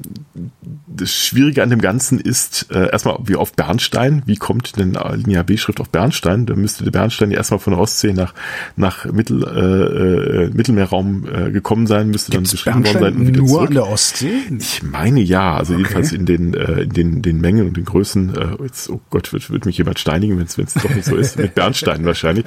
das 0.87 1.13
Schwierige 1.13 1.63
an 1.63 1.71
dem 1.71 1.81
Ganzen 1.81 2.19
ist 2.19 2.71
äh, 2.71 2.91
erstmal 2.91 3.19
wie 3.25 3.37
auf 3.37 3.53
Bernstein. 3.53 4.23
Wie 4.27 4.37
kommt 4.37 4.77
denn 4.77 4.99
Linear 5.15 5.45
B-Schrift 5.45 5.81
auf 5.81 5.91
Bernstein? 5.91 6.47
Da 6.47 6.55
müsste 6.55 6.85
der 6.85 6.91
Bernstein 6.91 7.31
ja 7.31 7.39
erstmal 7.39 7.61
von 7.61 7.73
der 7.73 7.81
Ostsee 7.81 8.13
nach 8.13 8.35
nach 8.77 9.05
Mittel, 9.07 9.43
äh, 9.45 10.45
äh, 10.45 10.51
Mittelmeerraum 10.53 11.27
äh, 11.27 11.51
gekommen 11.51 11.87
sein, 11.87 12.11
müsste 12.11 12.33
Gibt's 12.33 12.51
dann 12.51 12.83
beschrieben 12.83 12.87
worden 12.87 13.03
sein. 13.05 13.17
Und 13.17 13.27
wieder 13.29 13.39
nur 13.39 13.49
zurück. 13.49 13.69
an 13.69 13.75
der 13.75 13.89
Ostsee? 13.89 14.43
Ich 14.59 14.83
meine 14.83 15.21
ja, 15.21 15.57
also 15.57 15.75
okay. 15.75 15.83
jedenfalls 15.83 16.13
in 16.13 16.27
den 16.27 16.55
äh, 16.55 16.83
in 16.83 16.91
den 16.91 17.23
den 17.23 17.41
Mengen 17.41 17.67
und 17.67 17.77
den 17.77 17.85
Größen. 17.85 18.35
Äh, 18.35 18.63
jetzt, 18.65 18.91
oh 18.91 19.01
Gott, 19.11 19.33
wird, 19.33 19.51
wird 19.51 19.67
mich 19.67 19.79
jemand 19.79 19.99
steinigen, 19.99 20.37
wenn 20.39 20.47
es 20.47 20.57
doch 20.57 20.95
nicht 20.95 21.05
so 21.05 21.17
ist 21.17 21.39
mit 21.39 21.55
Bernstein 21.55 22.05
wahrscheinlich. 22.05 22.47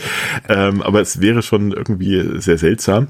Ähm, 0.50 0.82
aber 0.82 1.02
es 1.02 1.22
wäre 1.22 1.42
schon 1.42 1.72
irgendwie 1.72 2.40
sehr 2.40 2.58
seltsam 2.58 3.08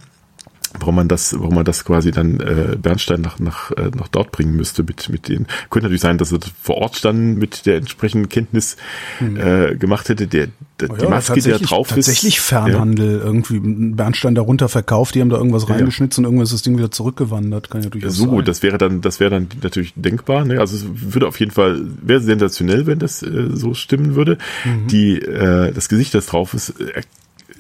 warum 0.80 0.95
man 0.95 1.07
das, 1.07 1.34
warum 1.38 1.55
man 1.55 1.65
das 1.65 1.86
quasi 1.86 2.11
dann 2.11 2.39
äh, 2.39 2.78
Bernstein 2.78 3.22
nach, 3.22 3.39
nach, 3.39 3.72
äh, 3.72 3.91
nach 3.95 4.07
dort 4.07 4.32
bringen 4.32 4.55
müsste 4.55 4.84
mit, 4.84 5.09
mit 5.09 5.28
den. 5.28 5.47
Könnte 5.69 5.86
natürlich 5.86 6.01
sein, 6.01 6.17
dass 6.17 6.32
er 6.32 6.39
vor 6.61 6.78
Ort 6.78 7.03
dann 7.03 7.36
mit 7.36 7.65
der 7.65 7.78
entsprechenden 7.78 8.30
Kenntnis 8.30 8.78
hm. 9.19 9.38
äh, 9.38 9.76
gemacht 9.76 10.09
hätte. 10.09 10.28
Der, 10.28 10.47
der 10.80 10.89
oh 10.89 10.93
ja, 10.93 11.01
die 11.01 11.07
Maske, 11.07 11.34
die 11.39 11.49
da 11.49 11.57
drauf 11.57 11.89
tatsächlich 11.89 11.97
ist. 11.97 12.05
Tatsächlich 12.05 12.41
Fernhandel 12.41 13.17
ja. 13.17 13.24
irgendwie 13.24 13.59
Bernstein 13.59 14.36
darunter 14.36 14.69
verkauft, 14.69 15.15
die 15.15 15.22
haben 15.22 15.30
da 15.30 15.38
irgendwas 15.38 15.69
reingeschnitzt 15.69 16.17
ja. 16.17 16.22
und 16.22 16.26
irgendwas 16.26 16.49
ist 16.49 16.55
das 16.55 16.61
Ding 16.63 16.78
wieder 16.78 16.91
zurückgewandert. 16.91 17.69
Kann 17.69 17.84
ja 17.84 17.89
durchaus 17.89 18.15
so, 18.15 18.36
sein. 18.36 18.45
das 18.45 18.63
wäre 18.63 18.78
dann, 18.78 19.01
das 19.01 19.19
wäre 19.19 19.32
dann 19.32 19.47
natürlich 19.61 19.93
denkbar. 19.95 20.45
Ne? 20.45 20.59
Also 20.59 20.76
es 20.78 21.13
würde 21.13 21.28
auf 21.28 21.39
jeden 21.39 21.51
Fall, 21.51 21.82
wäre 22.01 22.22
sensationell, 22.22 22.88
wenn 22.88 22.99
das 22.99 23.22
äh, 23.24 23.49
so 23.53 23.74
stimmen 23.74 24.15
würde. 24.15 24.38
Mhm. 24.65 24.88
Die, 24.88 25.19
äh, 25.19 25.72
das 25.72 25.89
Gesicht, 25.89 26.13
das 26.13 26.28
drauf 26.28 26.53
ist, 26.53 26.80
äh, 26.80 27.01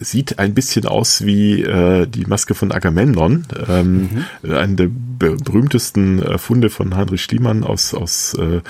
sieht 0.01 0.39
ein 0.39 0.53
bisschen 0.53 0.85
aus 0.85 1.25
wie 1.25 1.61
äh, 1.61 2.07
die 2.07 2.25
Maske 2.25 2.55
von 2.55 2.71
Agamemnon, 2.71 3.45
ähm, 3.69 4.25
mhm. 4.41 4.51
einen 4.51 4.75
der 4.75 4.89
berühmtesten 4.89 6.21
äh, 6.21 6.37
Funde 6.37 6.69
von 6.69 6.95
Heinrich 6.95 7.23
Schliemann 7.23 7.63
aus 7.63 7.93
aus 7.93 8.33
äh, 8.33 8.61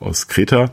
aus 0.00 0.28
Kreta 0.28 0.70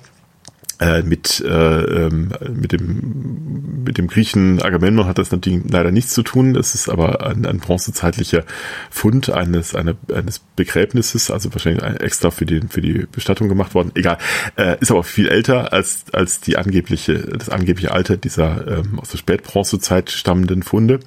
mit, 1.04 1.42
äh, 1.42 1.48
ähm, 1.50 2.32
mit 2.54 2.72
dem 2.72 3.84
mit 3.84 3.98
dem 3.98 4.08
Griechen 4.08 4.62
Agamemnon 4.62 5.08
hat 5.08 5.18
das 5.18 5.32
natürlich 5.32 5.62
leider 5.70 5.92
nichts 5.92 6.14
zu 6.14 6.22
tun. 6.22 6.56
Es 6.56 6.76
ist 6.76 6.90
aber 6.90 7.26
ein, 7.26 7.46
ein 7.46 7.60
bronzezeitlicher 7.60 8.44
Fund 8.90 9.30
eines 9.30 9.76
eine, 9.76 9.96
eines 10.14 10.40
Begräbnisses, 10.40 11.32
also 11.32 11.54
wahrscheinlich 11.54 11.84
extra 12.02 12.30
für 12.30 12.46
die 12.46 12.62
für 12.70 12.82
die 12.82 13.08
Bestattung 13.12 13.48
gemacht 13.48 13.74
worden. 13.74 13.92
Egal, 13.96 14.18
äh, 14.58 14.78
ist 14.80 14.92
aber 14.92 15.04
viel 15.04 15.30
älter 15.30 15.74
als 15.74 16.06
als 16.12 16.42
die 16.42 16.58
angebliche 16.58 17.16
das 17.20 17.50
angebliche 17.50 17.92
Alter 17.92 18.18
dieser 18.18 18.80
ähm, 18.80 19.00
aus 19.00 19.10
der 19.10 19.18
Spätbronzezeit 19.18 20.12
stammenden 20.12 20.64
Funde. 20.64 21.00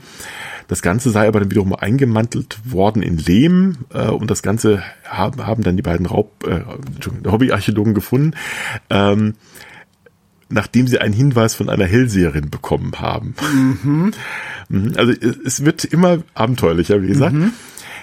Das 0.70 0.82
Ganze 0.82 1.10
sei 1.10 1.26
aber 1.26 1.40
dann 1.40 1.50
wiederum 1.50 1.74
eingemantelt 1.74 2.58
worden 2.64 3.02
in 3.02 3.18
Lehm 3.18 3.78
äh, 3.92 4.06
und 4.06 4.30
das 4.30 4.40
Ganze 4.40 4.84
haben, 5.04 5.44
haben 5.44 5.64
dann 5.64 5.76
die 5.76 5.82
beiden 5.82 6.06
Raub, 6.06 6.46
äh, 6.46 6.60
Hobbyarchäologen 7.28 7.92
gefunden. 7.92 8.36
Ähm, 8.88 9.34
nachdem 10.50 10.86
sie 10.86 10.98
einen 10.98 11.14
Hinweis 11.14 11.54
von 11.54 11.68
einer 11.68 11.86
Hellseherin 11.86 12.50
bekommen 12.50 12.92
haben. 12.98 13.34
Mhm. 13.52 14.12
mhm. 14.68 14.92
Also 14.96 15.12
es 15.44 15.64
wird 15.64 15.84
immer 15.84 16.18
abenteuerlicher, 16.34 17.02
wie 17.02 17.08
gesagt. 17.08 17.34
Mhm. 17.34 17.52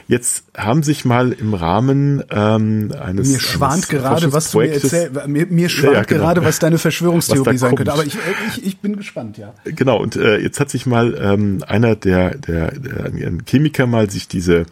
Jetzt 0.10 0.46
haben 0.56 0.84
sich 0.84 1.04
mal 1.04 1.34
im 1.34 1.54
Rahmen 1.54 2.24
ähm, 2.32 2.94
eines 2.98 3.30
mir 3.30 3.40
schwant 3.42 3.74
eines 3.74 3.88
gerade 3.90 4.32
was 4.32 4.52
du 4.52 4.60
mir 4.60 4.72
erzähl, 4.72 5.12
mir, 5.28 5.48
mir 5.48 5.68
schwant 5.68 5.96
ja, 5.96 6.04
genau. 6.04 6.22
gerade 6.22 6.46
was 6.46 6.60
deine 6.60 6.78
Verschwörungstheorie 6.78 7.56
was 7.56 7.60
sein 7.60 7.76
könnte. 7.76 7.92
Aber 7.92 8.06
ich, 8.06 8.18
ich, 8.56 8.66
ich 8.66 8.78
bin 8.80 8.96
gespannt, 8.96 9.38
ja. 9.38 9.54
Genau 9.66 10.02
und 10.02 10.16
äh, 10.16 10.38
jetzt 10.38 10.62
hat 10.62 10.70
sich 10.70 10.86
mal 10.86 11.14
ähm, 11.20 11.62
einer 11.68 11.98
der 11.98 12.38
der, 12.38 12.72
der 12.72 13.06
ein 13.06 13.44
Chemiker 13.46 13.86
mal 13.86 14.10
sich 14.10 14.30
diese 14.30 14.66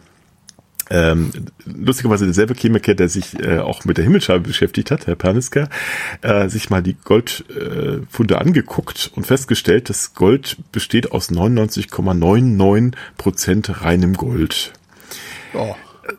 ähm, 0.90 1.32
lustigerweise 1.64 2.26
derselbe 2.26 2.54
Chemiker, 2.54 2.94
der 2.94 3.08
sich 3.08 3.38
äh, 3.40 3.58
auch 3.58 3.84
mit 3.84 3.96
der 3.96 4.04
Himmelscheibe 4.04 4.48
beschäftigt 4.48 4.90
hat, 4.90 5.06
Herr 5.06 5.16
Perniska, 5.16 5.68
äh, 6.22 6.48
sich 6.48 6.70
mal 6.70 6.82
die 6.82 6.94
Goldfunde 6.94 8.34
äh, 8.34 8.38
angeguckt 8.38 9.10
und 9.14 9.26
festgestellt, 9.26 9.90
dass 9.90 10.14
Gold 10.14 10.56
besteht 10.72 11.12
aus 11.12 11.30
99,99 11.30 12.92
Prozent 13.16 13.82
reinem 13.82 14.14
Gold. 14.14 14.72
Oh. 15.54 15.74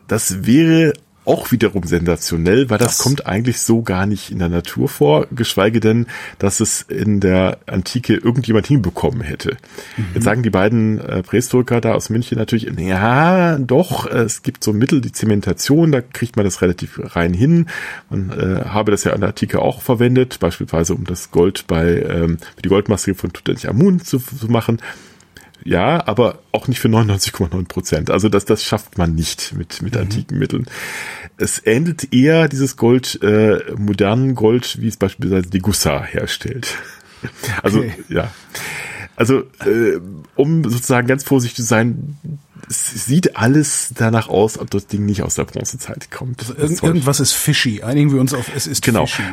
Das 0.06 0.46
wäre 0.46 0.92
auch 1.28 1.52
wiederum 1.52 1.84
sensationell, 1.84 2.70
weil 2.70 2.78
das, 2.78 2.96
das, 2.96 3.04
kommt 3.04 3.26
eigentlich 3.26 3.60
so 3.60 3.82
gar 3.82 4.06
nicht 4.06 4.30
in 4.30 4.38
der 4.38 4.48
Natur 4.48 4.88
vor, 4.88 5.26
geschweige 5.30 5.78
denn, 5.78 6.06
dass 6.38 6.60
es 6.60 6.82
in 6.82 7.20
der 7.20 7.58
Antike 7.66 8.14
irgendjemand 8.14 8.66
hinbekommen 8.66 9.20
hätte. 9.20 9.56
Mhm. 9.96 10.04
Jetzt 10.14 10.24
sagen 10.24 10.42
die 10.42 10.50
beiden 10.50 10.98
äh, 10.98 11.22
Prähistoriker 11.22 11.80
da 11.82 11.92
aus 11.92 12.08
München 12.08 12.38
natürlich, 12.38 12.66
ja, 12.78 13.58
doch, 13.58 14.06
es 14.06 14.42
gibt 14.42 14.64
so 14.64 14.72
Mittel, 14.72 15.02
die 15.02 15.12
Zementation, 15.12 15.92
da 15.92 16.00
kriegt 16.00 16.36
man 16.36 16.46
das 16.46 16.62
relativ 16.62 16.98
rein 17.14 17.34
hin. 17.34 17.66
Man 18.08 18.30
äh, 18.30 18.64
habe 18.64 18.90
das 18.90 19.04
ja 19.04 19.12
in 19.12 19.20
der 19.20 19.30
Antike 19.30 19.60
auch 19.60 19.82
verwendet, 19.82 20.38
beispielsweise 20.40 20.94
um 20.94 21.04
das 21.04 21.30
Gold 21.30 21.66
bei 21.66 22.00
ähm, 22.00 22.38
die 22.64 22.68
Goldmaske 22.68 23.14
von 23.14 23.32
Tutanchamun 23.32 24.00
zu, 24.00 24.18
zu 24.18 24.48
machen 24.48 24.78
ja, 25.64 26.06
aber 26.06 26.38
auch 26.52 26.68
nicht 26.68 26.80
für 26.80 26.88
99,9 26.88 27.66
Prozent. 27.66 28.10
Also 28.10 28.28
das, 28.28 28.44
das 28.44 28.64
schafft 28.64 28.98
man 28.98 29.14
nicht 29.14 29.54
mit, 29.54 29.82
mit 29.82 29.94
mhm. 29.94 30.00
antiken 30.00 30.38
Mitteln. 30.38 30.66
Es 31.36 31.64
ähnelt 31.64 32.12
eher 32.12 32.48
dieses 32.48 32.76
Gold, 32.76 33.20
äh, 33.22 33.60
modernen 33.76 34.34
Gold, 34.34 34.80
wie 34.80 34.88
es 34.88 34.96
beispielsweise 34.96 35.50
die 35.50 35.60
Gussa 35.60 36.02
herstellt. 36.02 36.76
Also, 37.64 37.80
okay. 37.80 37.94
ja. 38.08 38.30
Also, 39.16 39.40
äh, 39.64 39.98
um 40.36 40.62
sozusagen 40.62 41.08
ganz 41.08 41.24
vorsichtig 41.24 41.56
zu 41.56 41.64
sein, 41.64 42.16
es 42.68 43.06
sieht 43.06 43.36
alles 43.36 43.92
danach 43.96 44.28
aus, 44.28 44.56
ob 44.56 44.70
das 44.70 44.86
Ding 44.86 45.04
nicht 45.04 45.24
aus 45.24 45.34
der 45.34 45.44
Bronzezeit 45.44 46.12
kommt. 46.12 46.42
Also 46.42 46.54
irgend, 46.54 46.82
irgendwas 46.84 47.18
ist 47.18 47.32
fishy. 47.32 47.82
Einigen 47.82 48.12
wir 48.12 48.20
uns 48.20 48.34
auf, 48.34 48.54
es 48.54 48.68
ist 48.68 48.84
genau. 48.84 49.06
fishy. 49.06 49.24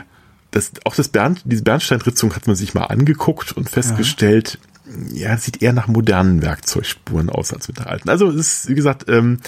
Das, 0.49 0.71
auch 0.85 0.95
das 0.95 1.09
Bernd, 1.09 1.41
diese 1.45 1.63
Bernsteinritzung 1.63 2.35
hat 2.35 2.47
man 2.47 2.55
sich 2.55 2.73
mal 2.73 2.85
angeguckt 2.85 3.51
und 3.51 3.69
festgestellt, 3.69 4.57
ja, 4.61 4.74
ja 5.13 5.35
sieht 5.37 5.61
eher 5.61 5.73
nach 5.73 5.87
modernen 5.87 6.41
Werkzeugspuren 6.41 7.29
aus 7.29 7.53
als 7.53 7.67
mit 7.67 7.79
der 7.79 7.87
alten. 7.87 8.09
Also 8.09 8.27
es 8.29 8.35
ist, 8.35 8.69
wie 8.69 8.75
gesagt, 8.75 9.05
ähm, 9.09 9.39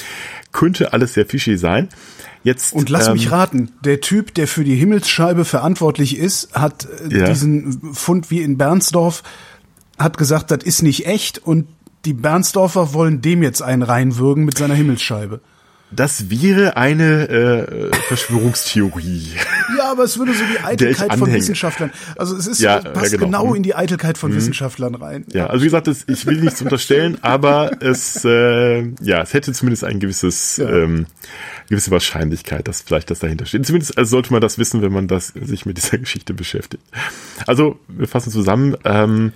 könnte 0.52 0.94
alles 0.94 1.14
sehr 1.14 1.26
fishy 1.26 1.58
sein. 1.58 1.90
Jetzt, 2.44 2.74
Und 2.74 2.90
lass 2.90 3.08
ähm, 3.08 3.14
mich 3.14 3.32
raten, 3.32 3.72
der 3.84 4.00
Typ, 4.02 4.34
der 4.34 4.48
für 4.48 4.64
die 4.64 4.76
Himmelsscheibe 4.76 5.46
verantwortlich 5.46 6.18
ist, 6.18 6.54
hat 6.54 6.88
äh, 7.10 7.18
Ja. 7.20 7.26
diesen 7.30 7.94
Fund 7.94 8.32
wie 8.32 8.42
in 8.42 8.58
Bernsdorf, 8.58 9.24
hat 9.98 10.18
gesagt, 10.18 10.52
das 10.52 10.64
ist 10.64 10.82
nicht 10.82 11.06
echt 11.08 11.40
und 11.40 11.68
die 12.06 12.14
Bernsdorfer 12.14 12.94
wollen 12.94 13.22
dem 13.22 13.44
jetzt 13.44 13.62
einen 13.62 13.82
reinwürgen 13.82 14.46
mit 14.46 14.58
seiner 14.58 14.76
Himmelsscheibe. 14.76 15.42
Das 15.90 16.30
wäre 16.30 16.76
eine 16.76 17.30
äh, 17.30 17.96
Verschwörungstheorie. 18.08 19.32
Ja, 19.78 19.92
aber 19.92 20.06
es 20.06 20.18
würde 20.18 20.34
so 20.34 20.44
die 20.46 20.64
Eitelkeit 20.64 21.14
von. 21.14 21.32
Wissenschaftlern. 21.32 21.92
Also 22.16 22.36
es 22.38 22.48
ist 22.48 22.62
Ja, 22.62 22.80
ja, 22.80 22.90
passt 22.90 23.12
genau. 23.12 23.26
genau 23.26 23.46
Mhm. 23.48 23.56
in 23.58 23.64
die 23.64 23.76
Eitelkeit 23.76 24.18
von 24.18 24.34
Wissenschaftlern 24.34 24.96
rein. 24.96 25.26
Ja, 25.34 25.48
also 25.48 25.62
wie 25.62 25.68
gesagt, 25.68 25.88
das, 25.88 26.06
ich 26.08 26.26
will 26.26 26.38
nichts 26.40 26.62
unterstellen, 26.62 27.18
aber 27.22 27.72
es, 27.82 28.24
äh, 28.24 28.88
ja, 29.02 29.22
es 29.22 29.34
hätte 29.34 29.52
zumindest 29.52 29.84
ein 29.84 30.00
gewisses, 30.00 30.58
Ja. 30.58 30.70
ähm, 30.70 31.06
gewisse 31.70 31.92
Wahrscheinlichkeit, 31.92 32.68
dass 32.68 32.82
vielleicht 32.82 33.12
das 33.12 33.20
dahinter 33.20 33.46
steht. 33.46 33.66
Zumindest 33.66 33.98
also 33.98 34.10
sollte 34.12 34.32
man 34.32 34.42
das 34.42 34.58
wissen, 34.58 34.82
wenn 34.82 34.94
man 34.94 35.08
das 35.10 35.28
sich 35.28 35.66
mit 35.66 35.78
dieser 35.78 35.98
Geschichte 36.00 36.34
beschäftigt. 36.34 36.82
Also 37.46 37.78
wir 37.90 38.08
fassen 38.08 38.32
zusammen. 38.32 38.76
Ähm, 38.86 39.34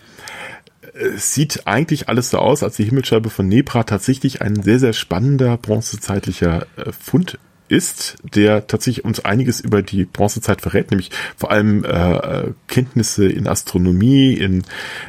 es 1.02 1.34
sieht 1.34 1.68
eigentlich 1.68 2.10
alles 2.10 2.30
so 2.30 2.38
aus, 2.38 2.64
als 2.64 2.76
die 2.76 2.86
Himmelsscheibe 2.86 3.30
von 3.30 3.48
Nebra 3.48 3.84
tatsächlich 3.84 4.42
ein 4.42 4.62
sehr, 4.62 4.80
sehr 4.80 4.94
spannender 4.94 5.58
bronzezeitlicher 5.58 6.68
äh, 6.78 6.92
Fund 6.92 7.38
ist, 7.72 8.18
der 8.36 8.68
tatsächlich 8.68 9.06
uns 9.06 9.24
einiges 9.24 9.62
über 9.62 9.82
die 9.82 10.06
Bronzezeit 10.06 10.62
verrät, 10.62 10.92
nämlich 10.92 11.10
vor 11.38 11.52
allem 11.52 11.84
äh, 11.86 12.52
Kenntnisse 12.68 13.28
in 13.28 13.48
Astronomie, 13.48 14.34
in 14.34 14.64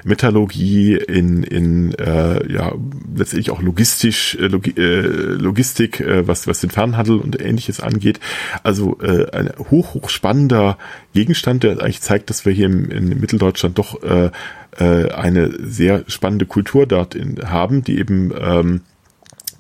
Metallurgie, 0.04 0.94
in, 0.94 1.42
in 1.42 1.92
äh, 1.94 2.52
ja 2.52 2.72
letztendlich 3.14 3.50
auch 3.50 3.60
logistisch, 3.60 4.36
äh, 4.36 4.46
äh, 4.46 5.00
Logistik, 5.34 6.00
äh, 6.00 6.26
was, 6.26 6.46
was 6.46 6.60
den 6.60 6.70
Fernhandel 6.70 7.18
und 7.18 7.40
ähnliches 7.40 7.80
angeht. 7.80 8.20
Also 8.62 8.98
äh, 9.00 9.30
ein 9.32 9.50
hoch, 9.70 9.94
hoch 9.94 10.08
spannender 10.08 10.78
Gegenstand, 11.12 11.64
der 11.64 11.72
eigentlich 11.80 12.00
zeigt, 12.00 12.30
dass 12.30 12.46
wir 12.46 12.52
hier 12.52 12.66
im, 12.66 12.90
in 12.90 13.08
Mitteldeutschland 13.20 13.78
doch 13.78 14.02
äh, 14.02 14.30
äh, 14.78 15.10
eine 15.10 15.50
sehr 15.58 16.04
spannende 16.06 16.46
Kultur 16.46 16.86
dort 16.86 17.14
in, 17.14 17.50
haben, 17.50 17.82
die 17.82 17.98
eben 17.98 18.32
ähm, 18.38 18.80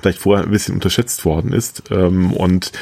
vielleicht 0.02 0.18
vorher 0.18 0.44
ein 0.44 0.50
bisschen 0.50 0.74
unterschätzt 0.74 1.24
worden 1.24 1.52
ist 1.52 1.84
ähm, 1.90 2.32
und 2.32 2.72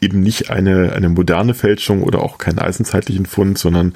eben 0.00 0.20
nicht 0.20 0.50
eine, 0.50 0.92
eine 0.92 1.08
moderne 1.08 1.54
Fälschung 1.54 2.02
oder 2.02 2.20
auch 2.20 2.38
keinen 2.38 2.58
eisenzeitlichen 2.58 3.26
Fund, 3.26 3.58
sondern 3.58 3.94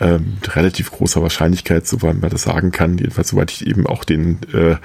ähm, 0.00 0.38
relativ 0.46 0.90
großer 0.90 1.22
Wahrscheinlichkeit, 1.22 1.86
soweit 1.86 2.20
man 2.20 2.30
das 2.30 2.42
sagen 2.42 2.72
kann, 2.72 2.98
jedenfalls 2.98 3.28
soweit 3.28 3.52
ich 3.52 3.66
eben 3.66 3.86
auch 3.86 4.04
den, 4.04 4.40
äh, 4.52 4.76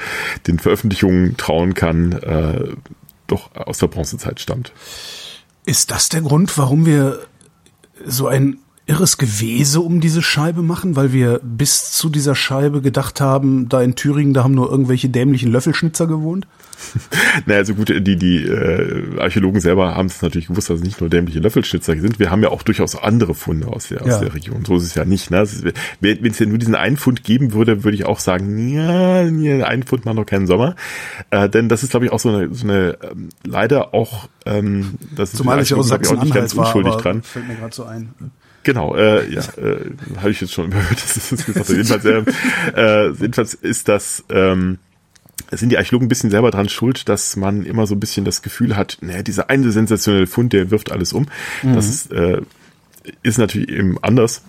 den 0.48 0.60
Veröffentlichungen 0.60 1.38
trauen 1.38 1.74
kann, 1.74 2.14
äh, 2.14 2.70
doch 3.28 3.56
aus 3.56 3.80
der 3.80 3.88
Bronzezeit 3.88 4.40
stammt. 4.40 4.72
Ist 5.66 5.92
das 5.92 6.10
der 6.10 6.22
Grund, 6.22 6.56
warum 6.58 6.86
wir 6.86 7.20
so 8.06 8.28
ein 8.28 8.60
irres 8.90 9.18
Gewese 9.18 9.82
um 9.82 10.02
diese 10.02 10.22
Scheibe 10.24 10.62
machen, 10.64 10.96
weil 10.96 11.14
wir 11.14 11.40
bis 11.44 11.92
zu 11.92 12.10
dieser 12.10 12.34
Scheibe 12.36 12.82
gedacht 12.82 13.22
haben, 13.22 13.70
da 13.70 13.82
in 13.82 13.96
Thüringen, 13.96 14.34
da 14.34 14.44
haben 14.44 14.56
nur 14.56 14.70
irgendwelche 14.72 15.10
dämlichen 15.10 15.52
Löffelschnitzer 15.52 16.08
gewohnt? 16.08 16.48
Naja, 17.46 17.60
also 17.60 17.76
gut, 17.76 17.90
die, 17.90 18.16
die 18.16 18.44
äh, 18.44 19.20
Archäologen 19.20 19.60
selber 19.62 19.96
haben 19.96 20.06
es 20.08 20.22
natürlich 20.22 20.48
gewusst, 20.48 20.70
dass 20.70 20.80
es 20.80 20.84
nicht 20.86 21.02
nur 21.02 21.10
dämliche 21.10 21.40
Löffelschnitzer 21.40 21.98
sind. 22.00 22.20
Wir 22.20 22.32
haben 22.32 22.42
ja 22.42 22.50
auch 22.50 22.64
durchaus 22.64 22.96
andere 22.96 23.36
Funde 23.36 23.68
aus 23.68 23.90
der, 23.90 24.02
aus 24.02 24.08
Ja. 24.08 24.20
der 24.20 24.34
Region. 24.34 24.64
So 24.66 24.78
ist 24.78 24.84
es 24.84 24.96
ja 24.96 25.06
nicht. 25.06 25.30
Ne? 25.30 25.46
Wenn 26.00 26.26
es 26.26 26.40
ja 26.40 26.46
nur 26.46 26.58
diesen 26.58 26.76
einen 26.76 26.98
Fund 26.98 27.24
geben 27.24 27.54
würde, 27.54 27.84
würde 27.84 27.96
ich 27.96 28.06
auch 28.06 28.20
sagen, 28.20 28.70
ja, 28.70 29.24
ja, 29.24 29.66
ein 29.66 29.84
Pfund 29.84 30.06
macht 30.06 30.16
noch 30.16 30.26
keinen 30.26 30.48
Sommer. 30.48 30.76
Äh, 31.32 31.50
denn 31.50 31.68
das 31.70 31.84
ist, 31.84 31.90
glaube 31.92 32.06
ich, 32.06 32.12
auch 32.12 32.20
so 32.20 32.30
eine, 32.30 32.54
so 32.54 32.66
eine 32.66 32.98
ähm, 33.12 33.30
leider 33.46 33.94
auch, 33.94 34.30
ähm, 34.46 34.96
das 35.16 35.32
ist 35.34 35.38
Zumal 35.38 35.60
aus 35.60 35.66
ich, 35.70 35.74
auch 35.76 36.24
nicht 36.24 36.34
ganz 36.34 36.54
unschuldig 36.54 36.96
dran. 36.96 37.24
fällt 37.24 37.48
mir 37.48 37.56
gerade 37.56 37.76
so 37.76 37.84
ein. 37.84 38.14
Genau, 38.64 38.96
äh, 38.96 39.32
ja, 39.32 39.42
äh, 39.58 39.92
habe 40.18 40.32
ich 40.32 40.42
jetzt 40.42 40.54
schon 40.54 40.68
überhört, 40.68 40.92
dass 40.92 41.14
das 41.30 41.32
ist 41.32 41.46
gesagt 41.46 41.66
hat. 41.66 41.70
Jedenfalls, 41.70 42.06
äh, 42.76 43.10
jedenfalls 43.22 43.54
ist 43.54 43.88
das, 43.88 44.24
ähm, 44.30 44.80
sind 45.52 45.70
die 45.70 45.78
Archäologen 45.78 46.06
ein 46.06 46.10
bisschen 46.10 46.30
selber 46.30 46.52
dran 46.52 46.70
schuld, 46.70 47.10
dass 47.10 47.36
man 47.36 47.66
immer 47.66 47.88
so 47.88 47.96
ein 47.96 48.00
bisschen 48.00 48.26
das 48.26 48.42
Gefühl 48.42 48.76
hat, 48.76 48.98
naja, 49.02 49.24
dieser 49.24 49.50
eine 49.50 49.72
sensationelle 49.72 50.28
Fund, 50.28 50.54
der 50.54 50.70
wirft 50.72 50.92
alles 50.92 51.14
um. 51.14 51.28
Das 51.64 51.88
ist, 51.88 52.12
äh, 52.12 52.42
ist 53.24 53.40
natürlich 53.40 53.70
eben 53.70 53.98
anders. 54.04 54.44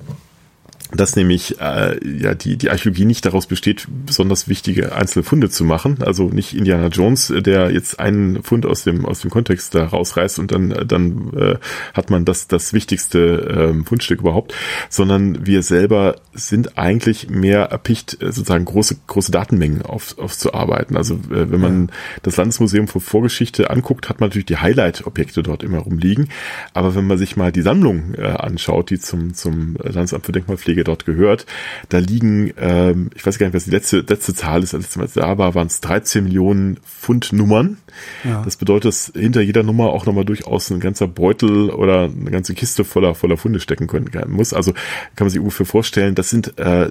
Dass 0.92 1.16
nämlich 1.16 1.60
äh, 1.60 1.98
ja 2.04 2.34
die 2.34 2.56
die 2.56 2.70
Archäologie 2.70 3.04
nicht 3.04 3.24
daraus 3.24 3.46
besteht, 3.46 3.86
besonders 4.06 4.48
wichtige 4.48 4.94
einzelne 4.94 5.22
Funde 5.22 5.48
zu 5.48 5.64
machen. 5.64 6.02
Also 6.02 6.28
nicht 6.28 6.54
Indiana 6.54 6.88
Jones, 6.88 7.30
äh, 7.30 7.42
der 7.42 7.70
jetzt 7.70 8.00
einen 8.00 8.42
Fund 8.42 8.66
aus 8.66 8.84
dem 8.84 9.06
aus 9.06 9.20
dem 9.20 9.30
Kontext 9.30 9.74
da 9.74 9.86
rausreißt 9.86 10.38
und 10.38 10.52
dann 10.52 10.70
äh, 10.72 10.86
dann 10.86 11.32
äh, 11.36 11.54
hat 11.94 12.10
man 12.10 12.24
das 12.24 12.48
das 12.48 12.72
wichtigste 12.72 13.70
ähm, 13.70 13.84
Fundstück 13.84 14.20
überhaupt, 14.20 14.54
sondern 14.88 15.46
wir 15.46 15.62
selber 15.62 16.16
sind 16.32 16.78
eigentlich 16.78 17.28
mehr 17.28 17.64
erpicht, 17.66 18.22
äh, 18.22 18.32
sozusagen 18.32 18.64
große 18.64 18.96
große 19.06 19.32
Datenmengen 19.32 19.82
auf, 19.82 20.18
aufzuarbeiten. 20.18 20.96
Also 20.96 21.14
äh, 21.14 21.50
wenn 21.50 21.60
man 21.60 21.92
das 22.22 22.36
Landesmuseum 22.36 22.88
für 22.88 23.00
Vorgeschichte 23.00 23.70
anguckt, 23.70 24.08
hat 24.08 24.20
man 24.20 24.28
natürlich 24.28 24.46
die 24.46 24.58
Highlight-Objekte 24.58 25.42
dort 25.42 25.62
immer 25.62 25.78
rumliegen. 25.78 26.28
Aber 26.74 26.94
wenn 26.94 27.06
man 27.06 27.18
sich 27.18 27.36
mal 27.36 27.52
die 27.52 27.62
Sammlung 27.62 28.14
äh, 28.14 28.22
anschaut, 28.22 28.90
die 28.90 28.98
zum 28.98 29.34
zum 29.34 29.76
Landesamt 29.82 30.26
für 30.26 30.32
Denkmalpflege 30.32 30.79
dort 30.84 31.04
gehört, 31.06 31.46
da 31.88 31.98
liegen, 31.98 32.52
ähm, 32.58 33.10
ich 33.14 33.24
weiß 33.24 33.38
gar 33.38 33.46
nicht, 33.46 33.54
was 33.54 33.64
die 33.64 33.70
letzte 33.70 34.00
letzte 34.00 34.34
Zahl 34.34 34.62
ist, 34.62 34.74
als 34.74 34.96
es 34.96 35.12
da 35.14 35.38
war, 35.38 35.54
waren 35.54 35.66
es 35.66 35.80
13 35.80 36.24
Millionen 36.24 36.78
Pfund 36.78 37.32
Nummern. 37.32 37.78
Ja. 38.24 38.42
Das 38.44 38.56
bedeutet, 38.56 38.86
dass 38.86 39.12
hinter 39.14 39.40
jeder 39.40 39.62
Nummer 39.62 39.90
auch 39.90 40.06
nochmal 40.06 40.24
durchaus 40.24 40.70
ein 40.70 40.80
ganzer 40.80 41.08
Beutel 41.08 41.70
oder 41.70 42.04
eine 42.04 42.30
ganze 42.30 42.54
Kiste 42.54 42.84
voller 42.84 43.14
voller 43.14 43.36
Funde 43.36 43.60
stecken 43.60 43.86
können 43.86 44.10
muss. 44.28 44.52
Also 44.52 44.72
kann 44.72 45.26
man 45.26 45.30
sich 45.30 45.40
ungefähr 45.40 45.66
vorstellen, 45.66 46.14
das 46.14 46.30
sind 46.30 46.58
äh, 46.58 46.90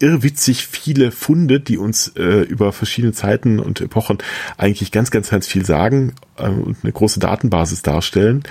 irrwitzig 0.00 0.66
viele 0.66 1.12
Funde, 1.12 1.60
die 1.60 1.78
uns 1.78 2.08
äh, 2.16 2.40
über 2.42 2.72
verschiedene 2.72 3.12
Zeiten 3.12 3.60
und 3.60 3.80
Epochen 3.80 4.18
eigentlich 4.56 4.90
ganz, 4.90 5.10
ganz, 5.10 5.30
ganz 5.30 5.46
viel 5.46 5.64
sagen 5.64 6.14
äh, 6.36 6.48
und 6.48 6.78
eine 6.82 6.92
große 6.92 7.20
Datenbasis 7.20 7.82
darstellen. 7.82 8.42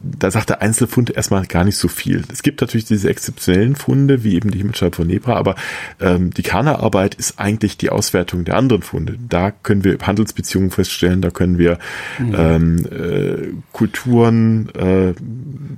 Da 0.00 0.30
sagt 0.30 0.50
der 0.50 0.62
Einzelfund 0.62 1.10
erstmal 1.10 1.46
gar 1.46 1.64
nicht 1.64 1.78
so 1.78 1.88
viel. 1.88 2.22
Es 2.32 2.42
gibt 2.42 2.60
natürlich 2.60 2.84
diese 2.84 3.08
exzeptionellen 3.08 3.74
Funde, 3.74 4.22
wie 4.22 4.34
eben 4.34 4.50
die 4.50 4.58
Himmelscheibe 4.58 4.96
von 4.96 5.06
Nebra, 5.08 5.34
aber 5.34 5.56
ähm, 6.00 6.32
die 6.32 6.42
Kana-Arbeit 6.42 7.16
ist 7.16 7.40
eigentlich 7.40 7.76
die 7.76 7.90
Auswertung 7.90 8.44
der 8.44 8.56
anderen 8.56 8.82
Funde. 8.82 9.18
Da 9.28 9.50
können 9.50 9.82
wir 9.82 9.98
Handelsbeziehungen 10.00 10.70
feststellen, 10.70 11.22
da 11.22 11.30
können 11.30 11.58
wir 11.58 11.78
ähm, 12.20 12.86
äh, 12.86 13.52
Kulturen 13.72 14.68
äh, 14.76 15.14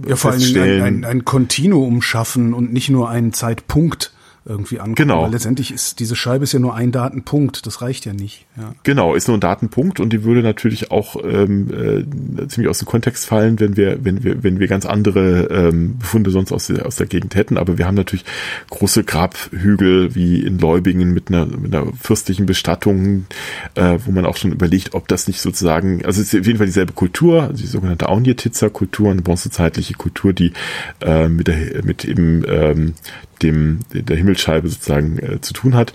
Ja, 0.08 0.16
vor 0.16 0.32
allem 0.32 0.40
feststellen. 0.40 0.82
ein, 0.82 0.94
ein, 0.96 1.04
ein 1.04 1.24
Kontinuum 1.24 2.02
schaffen 2.02 2.52
und 2.52 2.72
nicht 2.72 2.90
nur 2.90 3.08
einen 3.08 3.32
Zeitpunkt 3.32 4.12
irgendwie 4.46 4.78
angucken. 4.78 4.94
Genau. 4.94 5.22
Weil 5.24 5.32
letztendlich 5.32 5.72
ist 5.72 5.98
diese 5.98 6.14
Scheibe 6.14 6.44
ist 6.44 6.52
ja 6.52 6.58
nur 6.58 6.74
ein 6.74 6.92
Datenpunkt. 6.92 7.66
Das 7.66 7.82
reicht 7.82 8.06
ja 8.06 8.12
nicht. 8.12 8.46
Ja. 8.56 8.74
Genau, 8.84 9.14
ist 9.14 9.28
nur 9.28 9.36
ein 9.36 9.40
Datenpunkt 9.40 9.98
und 10.00 10.12
die 10.12 10.22
würde 10.24 10.42
natürlich 10.42 10.90
auch 10.90 11.16
ähm, 11.24 11.68
äh, 11.70 12.48
ziemlich 12.48 12.68
aus 12.70 12.78
dem 12.78 12.86
Kontext 12.86 13.26
fallen, 13.26 13.58
wenn 13.58 13.76
wir, 13.76 14.04
wenn 14.04 14.22
wir, 14.22 14.42
wenn 14.42 14.60
wir 14.60 14.68
ganz 14.68 14.86
andere 14.86 15.46
ähm, 15.46 15.98
Befunde 15.98 16.30
sonst 16.30 16.52
aus 16.52 16.68
der, 16.68 16.86
aus 16.86 16.96
der 16.96 17.06
Gegend 17.06 17.34
hätten. 17.34 17.58
Aber 17.58 17.76
wir 17.76 17.86
haben 17.86 17.96
natürlich 17.96 18.24
große 18.70 19.04
Grabhügel 19.04 20.14
wie 20.14 20.40
in 20.40 20.58
Leubingen 20.58 21.12
mit 21.12 21.28
einer, 21.28 21.46
mit 21.46 21.74
einer 21.74 21.92
fürstlichen 22.00 22.46
Bestattung, 22.46 23.26
äh, 23.74 23.98
wo 24.04 24.12
man 24.12 24.24
auch 24.26 24.36
schon 24.36 24.52
überlegt, 24.52 24.94
ob 24.94 25.08
das 25.08 25.26
nicht 25.26 25.40
sozusagen, 25.40 26.04
also 26.04 26.20
es 26.20 26.32
ist 26.32 26.40
auf 26.40 26.46
jeden 26.46 26.58
Fall 26.58 26.66
dieselbe 26.66 26.92
Kultur, 26.92 27.42
also 27.42 27.54
die 27.54 27.66
sogenannte 27.66 28.08
Aunjetitzer-Kultur, 28.08 29.10
eine 29.10 29.22
bronzezeitliche 29.22 29.94
Kultur, 29.94 30.32
die 30.32 30.52
äh, 31.00 31.28
mit 31.28 31.48
der, 31.48 31.84
mit 31.84 32.04
eben 32.04 32.44
ähm, 32.48 32.94
dem 33.42 33.80
der 33.92 34.16
Himmelsscheibe 34.16 34.68
sozusagen 34.68 35.18
äh, 35.18 35.40
zu 35.40 35.52
tun 35.52 35.74
hat. 35.74 35.92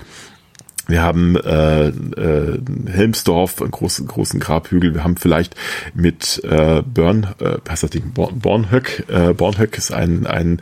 Wir 0.88 1.02
haben 1.02 1.36
äh, 1.38 1.88
äh, 1.88 2.60
Helmsdorf, 2.88 3.62
einen 3.62 3.72
großen, 3.72 4.08
großen 4.08 4.40
Grabhügel. 4.40 4.94
Wir 4.94 5.04
haben 5.04 5.16
vielleicht 5.16 5.56
mit 5.94 6.42
äh, 6.44 6.82
Börn, 6.82 7.28
äh, 7.40 7.58
heißt 7.70 7.84
das 7.84 7.92
Ding, 7.92 8.12
Born, 8.14 8.40
Bornhöck. 8.40 9.06
Äh, 9.08 9.34
Bornhöck 9.34 9.78
ist 9.78 9.94
ein, 9.94 10.26
ein, 10.28 10.62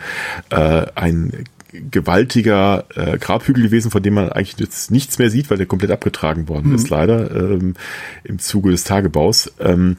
äh, 0.52 0.86
ein 0.94 1.46
gewaltiger 1.72 2.86
äh, 2.96 3.18
Grabhügel 3.18 3.64
gewesen, 3.64 3.92
von 3.92 4.04
dem 4.04 4.16
man 4.16 4.30
eigentlich 4.30 4.60
jetzt 4.60 4.92
nichts 4.92 5.20
mehr 5.20 5.30
sieht, 5.30 5.50
weil 5.50 5.58
der 5.58 5.68
komplett 5.68 5.92
abgetragen 5.92 6.48
worden 6.48 6.76
ist, 6.76 6.90
leider, 6.90 7.32
ähm, 7.32 7.76
im 8.24 8.40
Zuge 8.40 8.72
des 8.72 8.84
Tagebaus. 8.84 9.52
Ähm, 9.60 9.98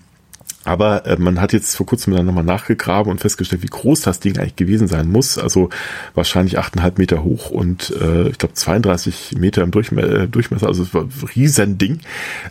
Aber 0.65 1.07
äh, 1.07 1.17
man 1.17 1.41
hat 1.41 1.53
jetzt 1.53 1.75
vor 1.75 1.87
kurzem 1.87 2.15
dann 2.15 2.27
nochmal 2.27 2.45
nachgegraben 2.45 3.11
und 3.11 3.21
festgestellt, 3.21 3.63
wie 3.63 3.69
groß 3.69 4.03
das 4.03 4.21
Ding 4.21 4.39
eigentlich 4.39 4.57
gewesen 4.57 4.89
sein 4.89 5.11
muss. 5.11 5.39
Also 5.39 5.71
wahrscheinlich 6.15 6.59
8,5 6.59 6.93
Meter 6.99 7.25
hoch 7.25 7.51
und 7.51 7.95
äh, 7.99 8.29
ich 8.29 8.39
glaube 8.39 8.55
32 8.55 9.37
Meter 9.39 9.63
im 9.63 9.71
Durchme 9.71 10.03
äh, 10.03 10.29
Durchmesser. 10.29 10.67
Also 10.67 10.83
es 10.83 10.93
war 10.93 11.03
ein 11.03 11.13
riesen 11.35 11.79
Ding. 11.79 12.01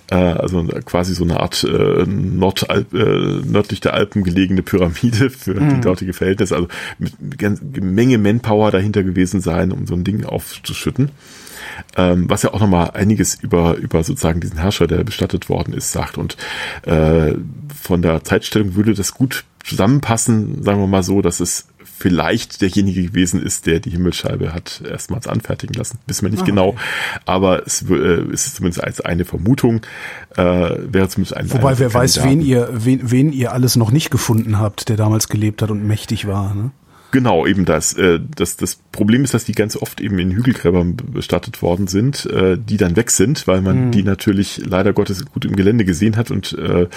Äh, 0.09 0.15
also 0.15 0.63
quasi 0.85 1.13
so 1.13 1.23
eine 1.23 1.39
Art 1.39 1.63
äh, 1.63 2.05
Nordalp, 2.05 2.93
äh, 2.93 3.41
nördlich 3.45 3.79
der 3.79 3.93
Alpen 3.93 4.23
gelegene 4.23 4.63
Pyramide 4.63 5.29
für 5.29 5.59
mhm. 5.59 5.75
die 5.75 5.81
dortige 5.81 6.13
Verhältnisse. 6.13 6.55
Also 6.55 6.67
mit, 6.97 7.13
mit 7.21 7.83
Menge 7.83 8.17
Manpower 8.17 8.71
dahinter 8.71 9.03
gewesen 9.03 9.39
sein, 9.39 9.71
um 9.71 9.85
so 9.85 9.93
ein 9.93 10.03
Ding 10.03 10.25
aufzuschütten 10.25 11.11
ähm, 11.97 12.29
was 12.29 12.43
ja 12.43 12.53
auch 12.53 12.59
nochmal 12.59 12.91
einiges 12.91 13.35
über, 13.35 13.75
über 13.75 14.03
sozusagen 14.03 14.39
diesen 14.39 14.59
Herrscher, 14.59 14.87
der 14.87 15.03
bestattet 15.03 15.49
worden 15.49 15.73
ist, 15.73 15.91
sagt. 15.91 16.17
Und 16.17 16.37
äh, 16.83 17.33
von 17.73 18.01
der 18.01 18.23
Zeitstellung 18.23 18.75
würde 18.75 18.93
das 18.93 19.13
gut 19.13 19.45
zusammenpassen, 19.63 20.63
sagen 20.63 20.79
wir 20.79 20.87
mal 20.87 21.03
so, 21.03 21.21
dass 21.21 21.39
es 21.39 21.67
vielleicht 21.99 22.61
derjenige 22.61 23.03
gewesen 23.03 23.43
ist, 23.43 23.65
der 23.65 23.79
die 23.79 23.89
Himmelsscheibe 23.89 24.53
hat 24.53 24.81
erstmals 24.89 25.27
anfertigen 25.27 25.73
lassen. 25.73 25.99
Wissen 26.07 26.23
wir 26.25 26.31
nicht 26.31 26.43
ah, 26.43 26.45
genau, 26.45 26.75
aber 27.25 27.65
es 27.65 27.83
äh, 27.89 28.23
ist 28.31 28.55
zumindest 28.55 28.83
als 28.83 29.01
eine 29.01 29.25
Vermutung, 29.25 29.81
äh, 30.37 30.43
wäre 30.43 31.09
zumindest 31.09 31.35
ein 31.35 31.51
Wobei 31.51 31.77
wer 31.77 31.93
weiß, 31.93 32.23
wen 32.23 32.41
ihr, 32.41 32.69
wen, 32.71 33.11
wen 33.11 33.33
ihr 33.33 33.51
alles 33.51 33.75
noch 33.75 33.91
nicht 33.91 34.11
gefunden 34.11 34.59
habt, 34.59 34.87
der 34.87 34.95
damals 34.95 35.27
gelebt 35.27 35.61
hat 35.61 35.71
und 35.71 35.85
mächtig 35.85 36.25
war. 36.25 36.55
Ne? 36.55 36.71
Genau, 37.11 37.47
eben 37.47 37.65
das. 37.65 37.93
Äh, 37.93 38.19
das. 38.35 38.57
Das 38.57 38.75
Problem 38.91 39.23
ist, 39.23 39.33
dass 39.33 39.45
die 39.45 39.53
ganz 39.53 39.75
oft 39.75 39.99
eben 40.01 40.19
in 40.19 40.31
Hügelgräbern 40.31 40.95
bestattet 40.95 41.61
worden 41.61 41.87
sind, 41.87 42.25
äh, 42.27 42.57
die 42.57 42.77
dann 42.77 42.95
weg 42.95 43.09
sind, 43.11 43.47
weil 43.47 43.61
man 43.61 43.87
mhm. 43.87 43.91
die 43.91 44.03
natürlich 44.03 44.61
leider 44.63 44.93
Gottes 44.93 45.25
gut 45.25 45.45
im 45.45 45.55
Gelände 45.55 45.85
gesehen 45.85 46.17
hat 46.17 46.29
und 46.29 46.53
äh, 46.53 46.87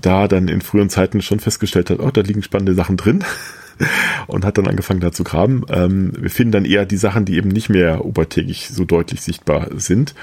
da 0.00 0.26
dann 0.26 0.48
in 0.48 0.60
früheren 0.60 0.90
Zeiten 0.90 1.22
schon 1.22 1.40
festgestellt 1.40 1.90
hat, 1.90 2.00
oh, 2.00 2.10
da 2.10 2.22
liegen 2.22 2.42
spannende 2.42 2.74
Sachen 2.74 2.96
drin. 2.96 3.24
und 4.28 4.44
hat 4.44 4.56
dann 4.56 4.68
angefangen 4.68 5.00
da 5.00 5.10
zu 5.10 5.24
graben. 5.24 5.64
Ähm, 5.68 6.12
wir 6.16 6.30
finden 6.30 6.52
dann 6.52 6.64
eher 6.64 6.86
die 6.86 6.96
Sachen, 6.96 7.24
die 7.24 7.36
eben 7.36 7.48
nicht 7.48 7.68
mehr 7.68 8.04
obertägig 8.04 8.68
so 8.68 8.84
deutlich 8.84 9.20
sichtbar 9.20 9.68
sind. 9.74 10.14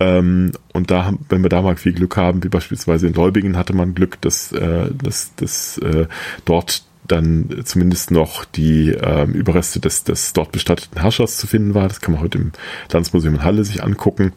Ähm, 0.00 0.52
und 0.72 0.90
da, 0.90 1.14
wenn 1.28 1.42
wir 1.42 1.48
da 1.48 1.62
mal 1.62 1.76
viel 1.76 1.92
Glück 1.92 2.16
haben, 2.16 2.42
wie 2.42 2.48
beispielsweise 2.48 3.06
in 3.06 3.14
Leubingen 3.14 3.56
hatte 3.56 3.74
man 3.74 3.94
Glück, 3.94 4.20
dass, 4.20 4.52
äh, 4.52 4.90
dass, 4.92 5.34
dass 5.36 5.78
äh, 5.78 6.06
dort 6.44 6.84
dann 7.06 7.62
zumindest 7.64 8.10
noch 8.10 8.44
die 8.44 8.90
ähm, 8.90 9.32
Überreste 9.32 9.80
des, 9.80 10.04
des 10.04 10.32
dort 10.32 10.52
bestatteten 10.52 11.00
Herrschers 11.00 11.36
zu 11.36 11.46
finden 11.46 11.74
war. 11.74 11.88
Das 11.88 12.00
kann 12.00 12.14
man 12.14 12.22
heute 12.22 12.38
im 12.38 12.52
Landesmuseum 12.90 13.34
in 13.34 13.44
Halle 13.44 13.64
sich 13.64 13.82
angucken, 13.82 14.32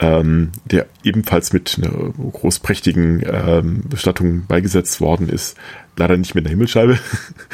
ähm, 0.00 0.52
der 0.64 0.86
ebenfalls 1.04 1.52
mit 1.52 1.78
einer 1.78 1.90
großprächtigen 1.90 3.22
ähm, 3.26 3.82
Bestattung 3.88 4.46
beigesetzt 4.46 5.00
worden 5.00 5.28
ist. 5.28 5.56
Leider 5.96 6.16
nicht 6.16 6.34
mit 6.34 6.44
einer 6.44 6.50
Himmelscheibe. 6.50 6.98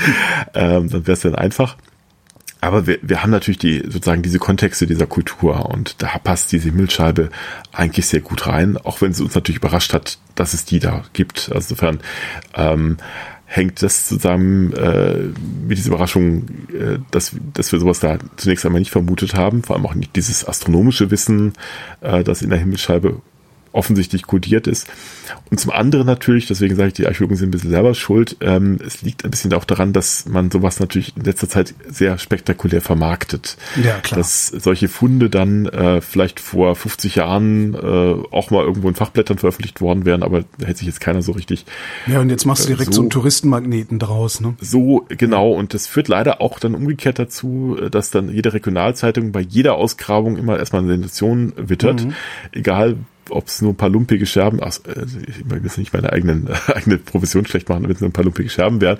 ähm, 0.54 0.88
dann 0.88 1.06
wäre 1.06 1.12
es 1.12 1.20
dann 1.20 1.34
einfach. 1.34 1.76
Aber 2.60 2.86
wir, 2.86 2.98
wir 3.02 3.22
haben 3.22 3.30
natürlich 3.30 3.58
die 3.58 3.82
sozusagen 3.84 4.22
diese 4.22 4.38
Kontexte 4.38 4.86
dieser 4.86 5.06
Kultur 5.06 5.68
und 5.70 6.02
da 6.02 6.18
passt 6.18 6.50
diese 6.52 6.70
Himmelscheibe 6.70 7.28
eigentlich 7.72 8.06
sehr 8.06 8.20
gut 8.20 8.46
rein, 8.46 8.76
auch 8.78 9.00
wenn 9.02 9.10
es 9.10 9.20
uns 9.20 9.34
natürlich 9.34 9.58
überrascht 9.58 9.92
hat, 9.92 10.18
dass 10.34 10.54
es 10.54 10.64
die 10.64 10.78
da 10.78 11.04
gibt. 11.12 11.50
Also 11.52 11.74
insofern 11.74 12.00
ähm, 12.54 12.96
hängt 13.46 13.80
das 13.82 14.06
zusammen 14.06 14.72
äh, 14.72 15.28
mit 15.66 15.78
dieser 15.78 15.88
Überraschung, 15.88 16.48
äh, 16.72 16.98
dass, 17.12 17.36
dass 17.54 17.72
wir 17.72 17.78
sowas 17.78 18.00
da 18.00 18.18
zunächst 18.36 18.66
einmal 18.66 18.80
nicht 18.80 18.90
vermutet 18.90 19.34
haben, 19.34 19.62
vor 19.62 19.76
allem 19.76 19.86
auch 19.86 19.94
nicht 19.94 20.16
dieses 20.16 20.46
astronomische 20.46 21.10
Wissen, 21.10 21.52
äh, 22.00 22.24
das 22.24 22.42
in 22.42 22.50
der 22.50 22.58
Himmelsscheibe 22.58 23.22
offensichtlich 23.76 24.26
kodiert 24.26 24.66
ist. 24.66 24.88
Und 25.50 25.60
zum 25.60 25.70
anderen 25.70 26.06
natürlich, 26.06 26.46
deswegen 26.46 26.76
sage 26.76 26.88
ich, 26.88 26.94
die 26.94 27.06
Archäologen 27.06 27.36
sind 27.36 27.48
ein 27.48 27.50
bisschen 27.52 27.70
selber 27.70 27.94
schuld, 27.94 28.36
ähm, 28.40 28.78
es 28.84 29.02
liegt 29.02 29.24
ein 29.24 29.30
bisschen 29.30 29.52
auch 29.52 29.64
daran, 29.64 29.92
dass 29.92 30.26
man 30.26 30.50
sowas 30.50 30.80
natürlich 30.80 31.16
in 31.16 31.24
letzter 31.24 31.48
Zeit 31.48 31.74
sehr 31.88 32.18
spektakulär 32.18 32.80
vermarktet. 32.80 33.56
Ja, 33.82 33.98
klar. 33.98 34.18
Dass 34.18 34.48
solche 34.48 34.88
Funde 34.88 35.30
dann 35.30 35.66
äh, 35.66 36.00
vielleicht 36.00 36.40
vor 36.40 36.74
50 36.74 37.16
Jahren 37.16 37.74
äh, 37.74 37.78
auch 38.30 38.50
mal 38.50 38.64
irgendwo 38.64 38.88
in 38.88 38.94
Fachblättern 38.94 39.38
veröffentlicht 39.38 39.80
worden 39.80 40.04
wären, 40.04 40.22
aber 40.22 40.44
da 40.58 40.66
hätte 40.66 40.78
sich 40.78 40.88
jetzt 40.88 41.00
keiner 41.00 41.22
so 41.22 41.32
richtig. 41.32 41.66
Ja, 42.06 42.20
und 42.20 42.30
jetzt 42.30 42.46
machst 42.46 42.64
du 42.64 42.68
direkt 42.68 42.90
äh, 42.90 42.92
so, 42.92 42.96
so 42.96 43.02
einen 43.02 43.10
Touristenmagneten 43.10 43.98
draus, 43.98 44.40
ne? 44.40 44.54
So, 44.60 45.06
genau. 45.08 45.52
Und 45.52 45.74
das 45.74 45.86
führt 45.86 46.08
leider 46.08 46.40
auch 46.40 46.58
dann 46.58 46.74
umgekehrt 46.74 47.18
dazu, 47.18 47.76
äh, 47.80 47.90
dass 47.90 48.10
dann 48.10 48.28
jede 48.28 48.52
Regionalzeitung 48.52 49.32
bei 49.32 49.40
jeder 49.40 49.74
Ausgrabung 49.74 50.36
immer 50.36 50.58
erstmal 50.58 50.82
eine 50.82 50.92
Sensation 50.92 51.52
wittert. 51.56 52.04
Mhm. 52.04 52.14
Egal 52.52 52.96
ob 53.30 53.46
es 53.46 53.62
nur 53.62 53.72
ein 53.72 53.76
paar 53.76 53.88
lumpige 53.88 54.26
Scherben, 54.26 54.60
äh, 54.60 54.68
ich 54.68 55.48
will 55.48 55.60
jetzt 55.62 55.78
nicht 55.78 55.92
meine 55.92 56.12
eigenen, 56.12 56.48
eigene 56.66 56.98
Profession 56.98 57.46
schlecht 57.46 57.68
machen, 57.68 57.84
wenn 57.84 57.92
es 57.92 58.00
nur 58.00 58.10
ein 58.10 58.12
paar 58.12 58.24
lumpige 58.24 58.48
Scherben 58.48 58.80
wären, 58.80 58.98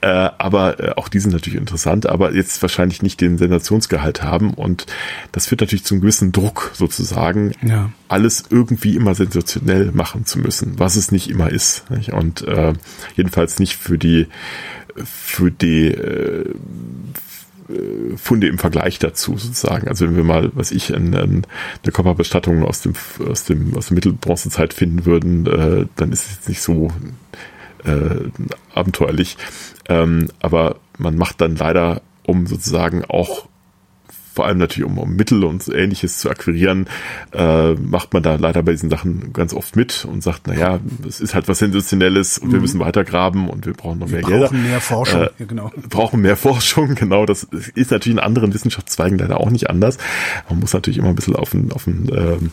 äh, 0.00 0.06
aber 0.06 0.80
äh, 0.80 0.92
auch 0.96 1.08
die 1.08 1.18
sind 1.18 1.32
natürlich 1.32 1.58
interessant, 1.58 2.06
aber 2.06 2.34
jetzt 2.34 2.60
wahrscheinlich 2.62 3.02
nicht 3.02 3.20
den 3.20 3.38
Sensationsgehalt 3.38 4.22
haben 4.22 4.54
und 4.54 4.86
das 5.32 5.46
führt 5.46 5.60
natürlich 5.60 5.84
zum 5.84 6.00
gewissen 6.00 6.32
Druck 6.32 6.70
sozusagen, 6.74 7.52
ja. 7.62 7.90
alles 8.08 8.44
irgendwie 8.50 8.96
immer 8.96 9.14
sensationell 9.14 9.92
machen 9.92 10.26
zu 10.26 10.38
müssen, 10.38 10.78
was 10.78 10.96
es 10.96 11.12
nicht 11.12 11.28
immer 11.30 11.50
ist 11.50 11.90
nicht? 11.90 12.12
und 12.12 12.42
äh, 12.42 12.72
jedenfalls 13.16 13.58
nicht 13.58 13.76
für 13.76 13.98
die 13.98 14.26
für 15.04 15.50
die 15.50 15.88
äh, 15.88 16.54
äh, 17.68 18.16
Funde 18.16 18.48
im 18.48 18.58
Vergleich 18.58 18.98
dazu 18.98 19.36
sozusagen. 19.36 19.88
Also 19.88 20.06
wenn 20.06 20.16
wir 20.16 20.24
mal, 20.24 20.50
was 20.54 20.70
ich, 20.70 20.90
in, 20.90 21.12
in 21.12 21.46
eine 21.82 21.92
Körperbestattung 21.92 22.64
aus 22.64 22.82
dem 22.82 22.94
aus 23.28 23.44
dem 23.44 23.76
aus 23.76 23.88
der 23.88 23.94
Mittelbronzezeit 23.94 24.74
finden 24.74 25.04
würden, 25.06 25.46
äh, 25.46 25.86
dann 25.96 26.12
ist 26.12 26.26
es 26.30 26.48
nicht 26.48 26.62
so 26.62 26.90
äh, 27.84 28.30
abenteuerlich. 28.74 29.36
Ähm, 29.88 30.28
aber 30.40 30.76
man 30.98 31.16
macht 31.16 31.40
dann 31.40 31.56
leider, 31.56 32.02
um 32.24 32.46
sozusagen 32.46 33.04
auch 33.04 33.48
vor 34.38 34.46
allem 34.46 34.58
natürlich 34.58 34.88
um, 34.88 34.98
um 34.98 35.16
Mittel 35.16 35.42
und 35.42 35.66
ähnliches 35.66 36.18
zu 36.18 36.30
akquirieren, 36.30 36.86
äh, 37.32 37.72
macht 37.72 38.14
man 38.14 38.22
da 38.22 38.36
leider 38.36 38.62
bei 38.62 38.70
diesen 38.70 38.88
Sachen 38.88 39.32
ganz 39.32 39.52
oft 39.52 39.74
mit 39.74 40.04
und 40.04 40.22
sagt, 40.22 40.46
naja, 40.46 40.78
es 41.08 41.20
ist 41.20 41.34
halt 41.34 41.48
was 41.48 41.58
Sensationelles 41.58 42.38
und 42.38 42.50
mhm. 42.50 42.52
wir 42.52 42.60
müssen 42.60 42.78
weiter 42.78 43.02
graben 43.02 43.50
und 43.50 43.66
wir 43.66 43.72
brauchen 43.72 43.98
noch 43.98 44.06
wir 44.06 44.20
mehr 44.20 44.22
Geld. 44.22 44.40
Wir 44.42 44.46
brauchen 44.46 44.62
mehr 44.62 44.80
Forschung, 44.80 45.22
äh, 45.22 45.30
ja, 45.40 45.46
genau. 45.46 45.72
brauchen 45.88 46.20
mehr 46.20 46.36
Forschung, 46.46 46.94
genau. 46.94 47.26
Das 47.26 47.48
ist 47.74 47.90
natürlich 47.90 48.16
in 48.16 48.22
anderen 48.22 48.54
Wissenschaftszweigen 48.54 49.18
leider 49.18 49.40
auch 49.40 49.50
nicht 49.50 49.68
anders. 49.68 49.98
Man 50.48 50.60
muss 50.60 50.72
natürlich 50.72 50.98
immer 50.98 51.08
ein 51.08 51.16
bisschen 51.16 51.34
auf 51.34 51.50
den, 51.50 51.72
auf 51.72 51.82
den 51.82 52.08
ähm, 52.14 52.50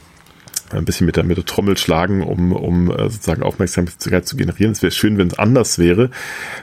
ein 0.77 0.85
bisschen 0.85 1.05
mit 1.05 1.15
der, 1.15 1.23
mit 1.23 1.37
der 1.37 1.45
Trommel 1.45 1.77
schlagen, 1.77 2.21
um, 2.21 2.51
um 2.51 2.91
äh, 2.91 3.09
sozusagen 3.09 3.43
Aufmerksamkeit 3.43 4.27
zu 4.27 4.37
generieren. 4.37 4.71
Es 4.71 4.81
wäre 4.81 4.91
schön, 4.91 5.17
wenn 5.17 5.27
es 5.27 5.39
anders 5.39 5.79
wäre, 5.79 6.09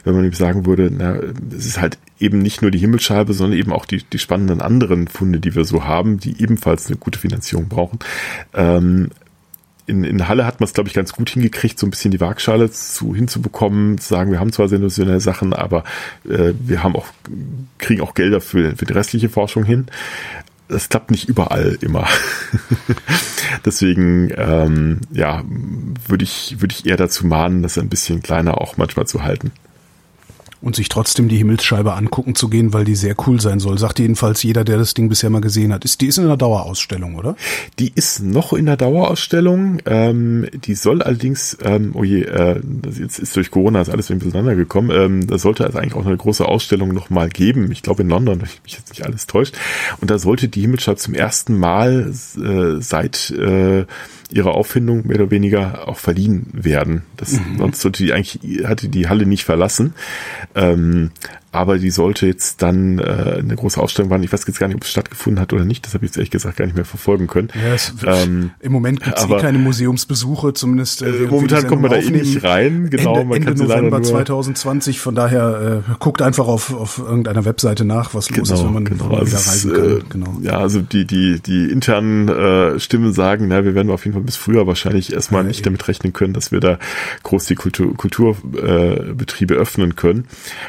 wenn 0.05 0.15
man 0.15 0.25
eben 0.25 0.35
sagen 0.35 0.67
würde, 0.67 0.91
na, 0.91 1.17
es 1.57 1.67
ist 1.67 1.81
halt 1.81 1.99
eben 2.19 2.39
nicht 2.39 2.63
nur 2.63 2.71
die 2.71 2.79
Himmelsscheibe, 2.79 3.33
sondern 3.33 3.59
eben 3.59 3.73
auch 3.73 3.87
die, 3.87 4.03
die 4.05 4.19
spannenden 4.19 4.61
anderen 4.61 5.09
Funde, 5.09 5.41
die 5.41 5.55
wir 5.55 5.65
so 5.65 5.85
haben, 5.85 6.19
die 6.19 6.41
ebenfalls 6.43 6.87
eine 6.87 6.97
gute 6.97 7.19
Finanzierung 7.19 7.69
brauchen. 7.69 7.99
Ähm, 8.55 9.11
in, 9.87 10.05
in 10.05 10.29
Halle 10.29 10.47
hat 10.47 10.61
man 10.61 10.67
es, 10.67 10.75
glaube 10.75 10.89
ich, 10.89 10.95
ganz 10.95 11.13
gut 11.13 11.31
hingekriegt, 11.31 11.79
so 11.79 11.87
ein 11.87 11.91
bisschen 11.91 12.13
die 12.13 12.21
Waagschale 12.21 12.71
zu, 12.71 13.15
hinzubekommen, 13.15 13.99
zu 13.99 14.09
sagen, 14.09 14.31
wir 14.31 14.39
haben 14.39 14.53
zwar 14.53 14.69
sensationelle 14.69 15.21
Sachen, 15.21 15.53
aber 15.53 15.85
äh, 16.29 16.53
wir 16.61 16.83
haben 16.83 16.95
auch, 16.95 17.07
kriegen 17.79 18.01
auch 18.01 18.15
Gelder 18.15 18.41
für, 18.41 18.77
für 18.77 18.85
die 18.85 18.93
restliche 18.93 19.29
Forschung 19.29 19.65
hin 19.65 19.87
das 20.69 20.89
klappt 20.89 21.11
nicht 21.11 21.29
überall 21.29 21.77
immer. 21.81 22.09
Deswegen, 23.65 24.33
ähm, 24.37 25.01
ja, 25.11 25.43
würde 26.07 26.25
ich, 26.25 26.57
würde 26.61 26.75
ich 26.75 26.87
eher 26.87 26.97
dazu 26.97 27.27
mahnen, 27.27 27.63
das 27.63 27.79
ein 27.79 27.89
bisschen 27.89 28.23
kleiner 28.23 28.61
auch 28.61 28.77
manchmal 28.77 29.07
zu 29.07 29.23
halten 29.23 29.53
und 30.63 30.77
sich 30.77 30.89
trotzdem 30.89 31.29
die 31.29 31.37
Himmelsscheibe 31.37 31.95
angucken 31.95 32.35
zu 32.35 32.49
gehen, 32.49 32.73
weil 32.73 32.85
die 32.85 32.95
sehr 32.95 33.17
cool 33.27 33.41
sein 33.41 33.59
soll. 33.59 33.79
Sagt 33.79 33.99
jedenfalls 33.99 34.43
jeder, 34.43 34.65
der 34.65 34.79
das 34.79 34.95
Ding 34.95 35.09
bisher 35.09 35.29
mal 35.29 35.41
gesehen 35.41 35.73
hat. 35.73 35.85
Ist, 35.85 36.01
die 36.01 36.07
ist 36.07 36.19
in 36.19 36.27
der 36.27 36.37
Dauerausstellung, 36.37 37.17
oder? 37.17 37.37
Die 37.79 37.93
ist 37.95 38.23
noch 38.23 38.53
in 38.53 38.67
der 38.67 38.77
Dauerausstellung. 38.77 39.79
Ähm, 39.87 40.47
die 40.53 40.75
soll 40.75 41.03
allerdings, 41.03 41.59
ähm, 41.63 41.91
oh 41.95 42.05
je, 42.05 42.23
äh, 42.23 42.61
jetzt 42.99 43.19
ist 43.19 43.35
durch 43.37 43.51
Corona 43.51 43.81
ist 43.81 43.91
alles 43.91 44.11
ein 44.11 44.21
bisschen 44.21 44.57
gekommen. 44.57 44.91
Ähm, 44.93 45.27
da 45.27 45.39
sollte 45.39 45.65
es 45.65 45.77
eigentlich 45.77 45.95
auch 45.95 46.07
eine 46.07 46.17
große 46.17 46.47
Ausstellung 46.47 46.95
noch 46.95 47.11
mal 47.11 47.29
geben. 47.29 47.71
Ich 47.73 47.83
glaube 47.83 48.03
in 48.03 48.09
London, 48.09 48.41
wenn 48.41 48.49
mich 48.63 48.75
jetzt 48.75 48.91
nicht 48.91 49.05
alles 49.05 49.27
täuscht. 49.27 49.57
Und 50.01 50.11
da 50.11 50.19
sollte 50.19 50.49
die 50.49 50.61
Himmelsscheibe 50.61 50.99
zum 50.99 51.15
ersten 51.15 51.59
Mal 51.59 52.13
äh, 52.37 52.81
seit 52.81 53.31
äh, 53.31 53.85
ihrer 54.33 54.55
Auffindung 54.55 55.07
mehr 55.07 55.17
oder 55.21 55.31
weniger 55.31 55.89
auch 55.89 55.99
verliehen 55.99 56.47
werden. 56.53 57.03
Das, 57.17 57.33
mhm. 57.33 57.59
Sonst 57.59 57.81
sollte 57.81 58.03
die 58.03 58.13
eigentlich, 58.13 58.67
hatte 58.67 58.89
die 58.89 59.09
Halle 59.09 59.27
nicht 59.27 59.45
verlassen. 59.45 59.95
Ähm, 60.55 61.11
aber 61.53 61.79
die 61.79 61.91
sollte 61.91 62.27
jetzt 62.27 62.63
dann 62.63 62.99
äh, 62.99 63.37
eine 63.39 63.55
große 63.55 63.79
Ausstellung 63.79 64.11
waren. 64.11 64.23
Ich 64.23 64.33
weiß 64.33 64.47
jetzt 64.47 64.59
gar 64.59 64.69
nicht, 64.69 64.77
ob 64.77 64.85
es 64.85 64.91
stattgefunden 64.91 65.39
hat 65.39 65.53
oder 65.53 65.67
nicht. 65.67 65.85
Das 65.85 65.93
habe 65.93 66.07
ich 66.07 66.11
jetzt 66.11 66.17
ehrlich 66.17 66.31
gesagt 66.31 66.57
gar 66.57 66.65
nicht 66.65 66.75
mehr 66.75 66.87
verfolgen 66.87 67.27
können. 67.27 67.49
Ja, 67.55 67.75
es, 67.75 67.93
ähm, 68.07 68.53
Im 68.61 68.73
Moment 68.73 69.03
gibt 69.03 69.19
es 69.19 69.29
eh 69.29 69.37
keine 69.37 69.59
Museumsbesuche, 69.59 70.55
zumindest. 70.55 71.03
Äh, 71.03 71.27
momentan 71.29 71.67
kommt 71.67 71.83
man 71.83 71.91
da 71.91 71.99
eh 71.99 72.11
nicht 72.11 72.43
rein. 72.43 72.89
Genau, 72.89 73.17
Ende, 73.17 73.27
man 73.27 73.37
Ende 73.37 73.55
kann 73.55 73.69
November 73.69 74.03
2020. 74.03 75.01
Von 75.01 75.15
daher 75.15 75.85
äh, 75.87 75.93
guckt 75.99 76.23
einfach 76.23 76.47
auf, 76.47 76.73
auf 76.75 76.99
irgendeiner 76.99 77.45
Webseite 77.45 77.85
nach, 77.85 78.15
was 78.15 78.31
los 78.31 78.49
genau, 78.49 78.59
ist, 78.59 78.65
wenn 78.65 78.73
man, 78.73 78.85
genau. 78.87 79.05
wenn 79.05 79.11
man 79.11 79.19
also 79.21 79.33
wieder 79.33 79.47
reisen 79.47 79.73
kann. 79.75 79.97
Äh, 79.99 80.01
genau. 80.09 80.37
Ja, 80.41 80.59
also 80.59 80.81
die 80.81 81.05
die 81.05 81.39
die 81.41 81.71
internen 81.71 82.29
äh, 82.29 82.81
Stimmen 82.81 83.13
sagen, 83.13 83.49
na, 83.49 83.65
wir 83.65 83.75
werden 83.75 83.91
auf 83.91 84.07
jeden 84.07 84.15
Fall 84.15 84.25
bis 84.25 84.37
früher 84.37 84.67
wahrscheinlich 84.67 85.13
erstmal 85.13 85.43
ja, 85.43 85.49
nicht 85.49 85.61
eben. 85.61 85.65
damit 85.65 85.87
rechnen 85.87 86.15
können, 86.15 86.33
dass 86.33 86.51
wir 86.51 86.61
da 86.61 86.79
groß 87.25 87.45
die 87.45 87.57
Kultur, 87.57 87.95
Kulturbetriebe 87.95 89.55
äh, 89.55 89.59
öffnen 89.59 89.97
können. 89.97 90.27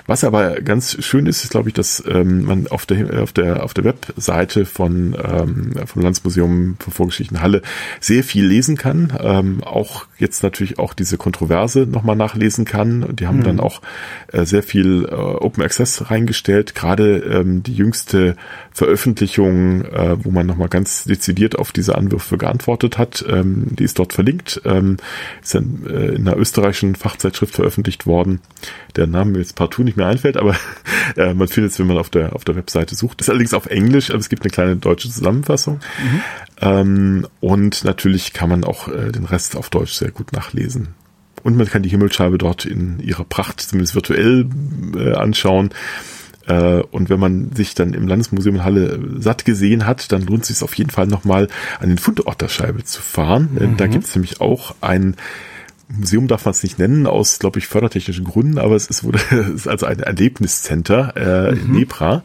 Was 0.08 0.26
aber 0.26 0.60
ganz 0.74 0.98
schön 1.06 1.28
ist, 1.28 1.44
ist 1.44 1.52
glaube 1.52 1.70
ich, 1.70 1.76
dass 1.76 2.04
ähm, 2.08 2.46
man 2.46 2.66
auf 2.66 2.88
der 2.88 3.22
auf 3.22 3.32
der 3.32 3.64
auf 3.64 3.76
der 3.76 3.84
Webseite 3.84 4.66
von 4.66 5.16
ähm, 5.24 5.74
vom 5.86 6.02
Landsmuseum 6.02 6.78
für 6.80 6.90
Vorgeschichten 6.90 7.42
Halle 7.42 7.62
sehr 8.00 8.24
viel 8.24 8.48
lesen 8.48 8.76
kann. 8.76 9.14
Ähm, 9.22 9.64
auch 9.64 10.08
jetzt 10.18 10.42
natürlich 10.42 10.80
auch 10.80 10.96
diese 10.96 11.18
Kontroverse 11.18 11.82
nochmal 11.82 12.16
nachlesen 12.16 12.66
kann. 12.66 13.16
Die 13.16 13.28
haben 13.28 13.42
mhm. 13.42 13.44
dann 13.44 13.60
auch 13.60 13.84
äh, 14.32 14.46
sehr 14.46 14.64
viel 14.64 15.06
äh, 15.06 15.14
Open 15.14 15.64
Access 15.64 16.10
reingestellt. 16.10 16.74
Gerade 16.74 17.18
ähm, 17.20 17.62
die 17.62 17.76
jüngste 17.76 18.36
Veröffentlichung, 18.72 19.86
äh, 19.86 20.26
wo 20.26 20.32
man 20.32 20.48
nochmal 20.48 20.70
ganz 20.70 21.04
dezidiert 21.04 21.60
auf 21.60 21.72
diese 21.72 21.96
Anwürfe 21.96 22.40
geantwortet 22.40 22.98
hat, 22.98 23.24
ähm, 23.30 23.68
die 23.70 23.84
ist 23.84 24.00
dort 24.00 24.14
verlinkt. 24.14 24.60
Ähm, 24.66 24.98
ist 25.44 25.54
dann 25.54 25.86
äh, 25.88 26.16
in 26.16 26.28
einer 26.28 26.38
österreichischen 26.38 26.96
Fachzeitschrift 26.96 27.54
veröffentlicht 27.54 28.08
worden. 28.08 28.40
Der 28.96 29.06
Name 29.06 29.34
mir 29.34 29.40
jetzt 29.40 29.56
partout 29.56 29.84
nicht 29.84 29.98
mehr 29.98 30.08
einfällt, 30.08 30.38
aber 30.38 30.56
äh, 31.18 31.34
man 31.34 31.48
findet 31.48 31.74
es, 31.74 31.80
wenn 31.80 31.88
man 31.88 31.98
auf 31.98 32.10
der 32.10 32.36
auf 32.36 32.44
der 32.44 32.56
Webseite 32.56 32.96
sucht. 32.96 33.22
Ist 33.22 33.30
allerdings 33.30 33.54
auf 33.54 33.68
Englisch, 33.68 34.10
aber 34.10 34.20
es 34.20 34.30
gibt 34.30 34.44
eine 34.44 34.52
kleine 34.52 34.76
deutsche 34.76 35.10
Zusammenfassung. 35.10 35.76
Mhm. 35.76 36.22
Ähm, 36.62 37.28
und 37.40 37.84
natürlich 37.84 38.34
kann 38.34 38.50
man 38.50 38.64
auch 38.64 38.88
äh, 38.88 39.12
den 39.12 39.26
Rest 39.26 39.56
auf 39.56 39.70
Deutsch 39.70 39.94
sehr 39.94 40.12
gut 40.12 40.34
nachlesen. 40.34 40.90
Und 41.44 41.58
man 41.58 41.68
kann 41.68 41.84
die 41.84 41.90
Himmelscheibe 41.90 42.38
dort 42.38 42.66
in 42.66 43.00
ihrer 43.00 43.26
Pracht, 43.26 43.60
zumindest 43.60 43.96
virtuell, 43.96 44.48
äh, 44.96 45.14
anschauen. 45.14 45.72
Äh, 46.48 46.82
und 46.92 47.10
wenn 47.10 47.20
man 47.20 47.52
sich 47.54 47.76
dann 47.76 47.94
im 47.94 48.08
Landesmuseum 48.08 48.56
in 48.56 48.64
Halle 48.64 49.00
satt 49.20 49.46
gesehen 49.46 49.86
hat, 49.86 50.12
dann 50.12 50.24
lohnt 50.24 50.44
es 50.44 50.50
sich 50.50 50.64
auf 50.64 50.74
jeden 50.76 50.90
Fall 50.90 51.08
nochmal 51.08 51.48
an 51.80 51.90
den 51.90 51.98
Fundort 51.98 52.42
der 52.42 52.50
Scheibe 52.50 52.84
zu 52.84 53.02
fahren. 53.02 53.50
Mhm. 53.54 53.78
Da 53.78 53.88
gibt 53.88 54.06
es 54.06 54.16
nämlich 54.16 54.42
auch 54.42 54.76
ein 54.82 55.16
Museum 55.98 56.28
darf 56.28 56.46
man 56.46 56.52
es 56.52 56.64
nicht 56.64 56.80
nennen, 56.80 57.08
aus, 57.08 57.40
glaube 57.40 57.60
ich, 57.60 57.68
fördertechnischen 57.68 58.26
Gründen, 58.26 58.58
aber 58.58 58.76
es 58.76 58.88
ist, 58.88 59.04
wurde, 59.04 59.20
es 59.32 59.50
ist 59.50 59.68
also 59.68 59.86
ein 59.86 60.00
Erlebniscenter 60.00 61.16
äh, 61.16 61.52
mhm. 61.52 61.62
in 61.62 61.72
Nebra. 61.72 62.24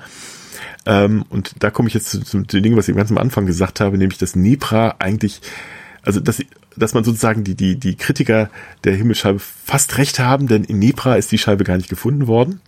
Ähm, 0.86 1.24
und 1.28 1.54
da 1.58 1.70
komme 1.70 1.88
ich 1.88 1.94
jetzt 1.94 2.08
zu, 2.08 2.20
zu 2.22 2.42
dem 2.42 2.62
Ding, 2.62 2.76
was 2.76 2.88
ich 2.88 2.96
ganz 2.96 3.10
am 3.10 3.18
Anfang 3.18 3.46
gesagt 3.46 3.80
habe, 3.80 3.98
nämlich, 3.98 4.18
dass 4.18 4.36
Nebra 4.36 4.96
eigentlich, 4.98 5.40
also 6.02 6.20
dass, 6.20 6.42
dass 6.76 6.94
man 6.94 7.04
sozusagen 7.04 7.44
die, 7.44 7.54
die, 7.54 7.78
die 7.78 7.96
Kritiker 7.96 8.50
der 8.84 8.94
Himmelscheibe 8.94 9.38
fast 9.38 9.98
recht 9.98 10.18
haben, 10.18 10.48
denn 10.48 10.64
in 10.64 10.78
Nebra 10.78 11.16
ist 11.16 11.30
die 11.30 11.38
Scheibe 11.38 11.64
gar 11.64 11.76
nicht 11.76 11.90
gefunden 11.90 12.26
worden. 12.26 12.60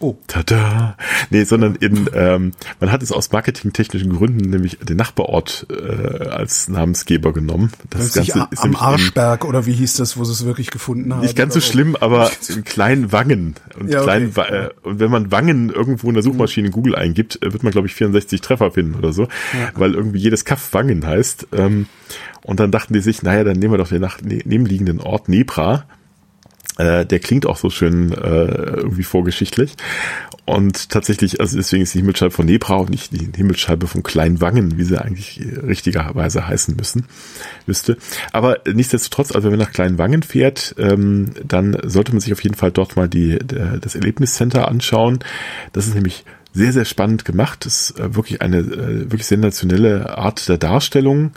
Oh. 0.00 0.16
Tada! 0.28 0.96
Nee, 1.30 1.44
sondern 1.44 1.74
in, 1.76 2.08
ähm, 2.14 2.52
man 2.80 2.92
hat 2.92 3.02
es 3.02 3.12
aus 3.12 3.30
marketingtechnischen 3.32 4.16
Gründen 4.16 4.50
nämlich 4.50 4.78
den 4.78 4.96
Nachbarort 4.96 5.66
äh, 5.70 6.28
als 6.28 6.68
Namensgeber 6.68 7.32
genommen. 7.32 7.72
Das, 7.90 8.12
das 8.12 8.14
Ganze 8.14 8.48
ist 8.50 8.62
am 8.62 8.76
Arschberg 8.76 9.44
in, 9.44 9.48
oder 9.48 9.66
wie 9.66 9.72
hieß 9.72 9.94
das, 9.94 10.16
wo 10.16 10.24
sie 10.24 10.32
es 10.32 10.44
wirklich 10.44 10.70
gefunden 10.70 11.12
haben? 11.12 11.22
Nicht 11.22 11.36
ganz 11.36 11.54
so 11.54 11.60
schlimm, 11.60 11.96
aber 11.96 12.30
in 12.48 12.64
kleinen 12.64 13.12
Wangen. 13.12 13.54
Und, 13.78 13.90
ja, 13.90 14.02
okay. 14.02 14.30
kleinen, 14.30 14.36
äh, 14.36 14.70
und 14.82 15.00
wenn 15.00 15.10
man 15.10 15.30
Wangen 15.30 15.70
irgendwo 15.70 16.08
in 16.08 16.14
der 16.14 16.22
Suchmaschine 16.22 16.68
in 16.68 16.72
Google 16.72 16.94
eingibt, 16.94 17.42
äh, 17.42 17.52
wird 17.52 17.62
man, 17.62 17.72
glaube 17.72 17.86
ich, 17.86 17.94
64 17.94 18.40
Treffer 18.40 18.70
finden 18.70 18.94
oder 18.94 19.12
so, 19.12 19.22
ja. 19.22 19.70
weil 19.74 19.94
irgendwie 19.94 20.18
jedes 20.18 20.44
Kaff 20.44 20.72
Wangen 20.72 21.06
heißt. 21.06 21.48
Ähm, 21.52 21.86
und 22.42 22.60
dann 22.60 22.70
dachten 22.70 22.94
die 22.94 23.00
sich, 23.00 23.22
naja, 23.22 23.44
dann 23.44 23.58
nehmen 23.58 23.74
wir 23.74 23.78
doch 23.78 23.88
den 23.88 24.00
nach, 24.00 24.20
ne, 24.22 24.40
nebenliegenden 24.44 25.00
Ort 25.00 25.28
Nebra 25.28 25.84
äh, 26.78 27.04
der 27.04 27.18
klingt 27.18 27.44
auch 27.46 27.56
so 27.56 27.70
schön 27.70 28.12
äh, 28.12 28.16
irgendwie 28.16 29.02
vorgeschichtlich. 29.02 29.74
Und 30.46 30.88
tatsächlich, 30.88 31.40
also 31.40 31.58
deswegen 31.58 31.82
ist 31.82 31.92
die 31.92 31.98
Himmelsscheibe 31.98 32.30
von 32.30 32.46
Nebra 32.46 32.76
und 32.76 32.88
nicht 32.88 33.12
die 33.12 33.28
Himmelsscheibe 33.36 33.86
von 33.86 34.02
Kleinwangen, 34.02 34.78
wie 34.78 34.84
sie 34.84 34.96
eigentlich 34.96 35.42
richtigerweise 35.62 36.48
heißen 36.48 36.74
müssen, 36.74 37.04
müsste. 37.66 37.98
Aber 38.32 38.60
nichtsdestotrotz, 38.66 39.32
also 39.32 39.44
wenn 39.50 39.58
man 39.58 39.66
nach 39.66 39.74
Kleinwangen 39.74 40.22
fährt, 40.22 40.74
ähm, 40.78 41.32
dann 41.44 41.76
sollte 41.84 42.12
man 42.12 42.20
sich 42.20 42.32
auf 42.32 42.42
jeden 42.42 42.56
Fall 42.56 42.70
dort 42.70 42.96
mal 42.96 43.08
die, 43.08 43.38
der, 43.38 43.76
das 43.76 43.94
Erlebniscenter 43.94 44.68
anschauen. 44.68 45.18
Das 45.74 45.86
ist 45.86 45.94
nämlich 45.94 46.24
sehr, 46.54 46.72
sehr 46.72 46.86
spannend 46.86 47.24
gemacht. 47.24 47.66
Das 47.66 47.90
ist 47.90 48.00
äh, 48.00 48.14
wirklich 48.14 48.40
eine 48.40 48.58
äh, 48.58 49.10
wirklich 49.10 49.26
sensationelle 49.26 50.16
Art 50.16 50.48
der 50.48 50.58
Darstellung. 50.58 51.32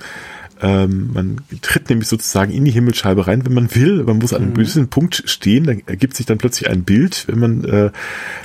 Ähm, 0.62 1.12
man 1.14 1.38
tritt 1.62 1.90
nämlich 1.90 2.08
sozusagen 2.08 2.52
in 2.52 2.66
die 2.66 2.72
Himmelsscheibe 2.72 3.28
rein, 3.28 3.46
wenn 3.46 3.54
man 3.54 3.74
will. 3.76 4.04
Man 4.04 4.20
muss 4.20 4.34
an 4.34 4.42
einem 4.42 4.52
mhm. 4.52 4.56
gewissen 4.56 4.90
Punkt 4.90 5.24
stehen, 5.26 5.66
dann 5.66 5.82
ergibt 5.86 6.16
sich 6.16 6.26
dann 6.26 6.38
plötzlich 6.38 6.70
ein 6.70 6.84
Bild, 6.84 7.26
wenn 7.28 7.40
man 7.40 7.64
äh, 7.64 7.92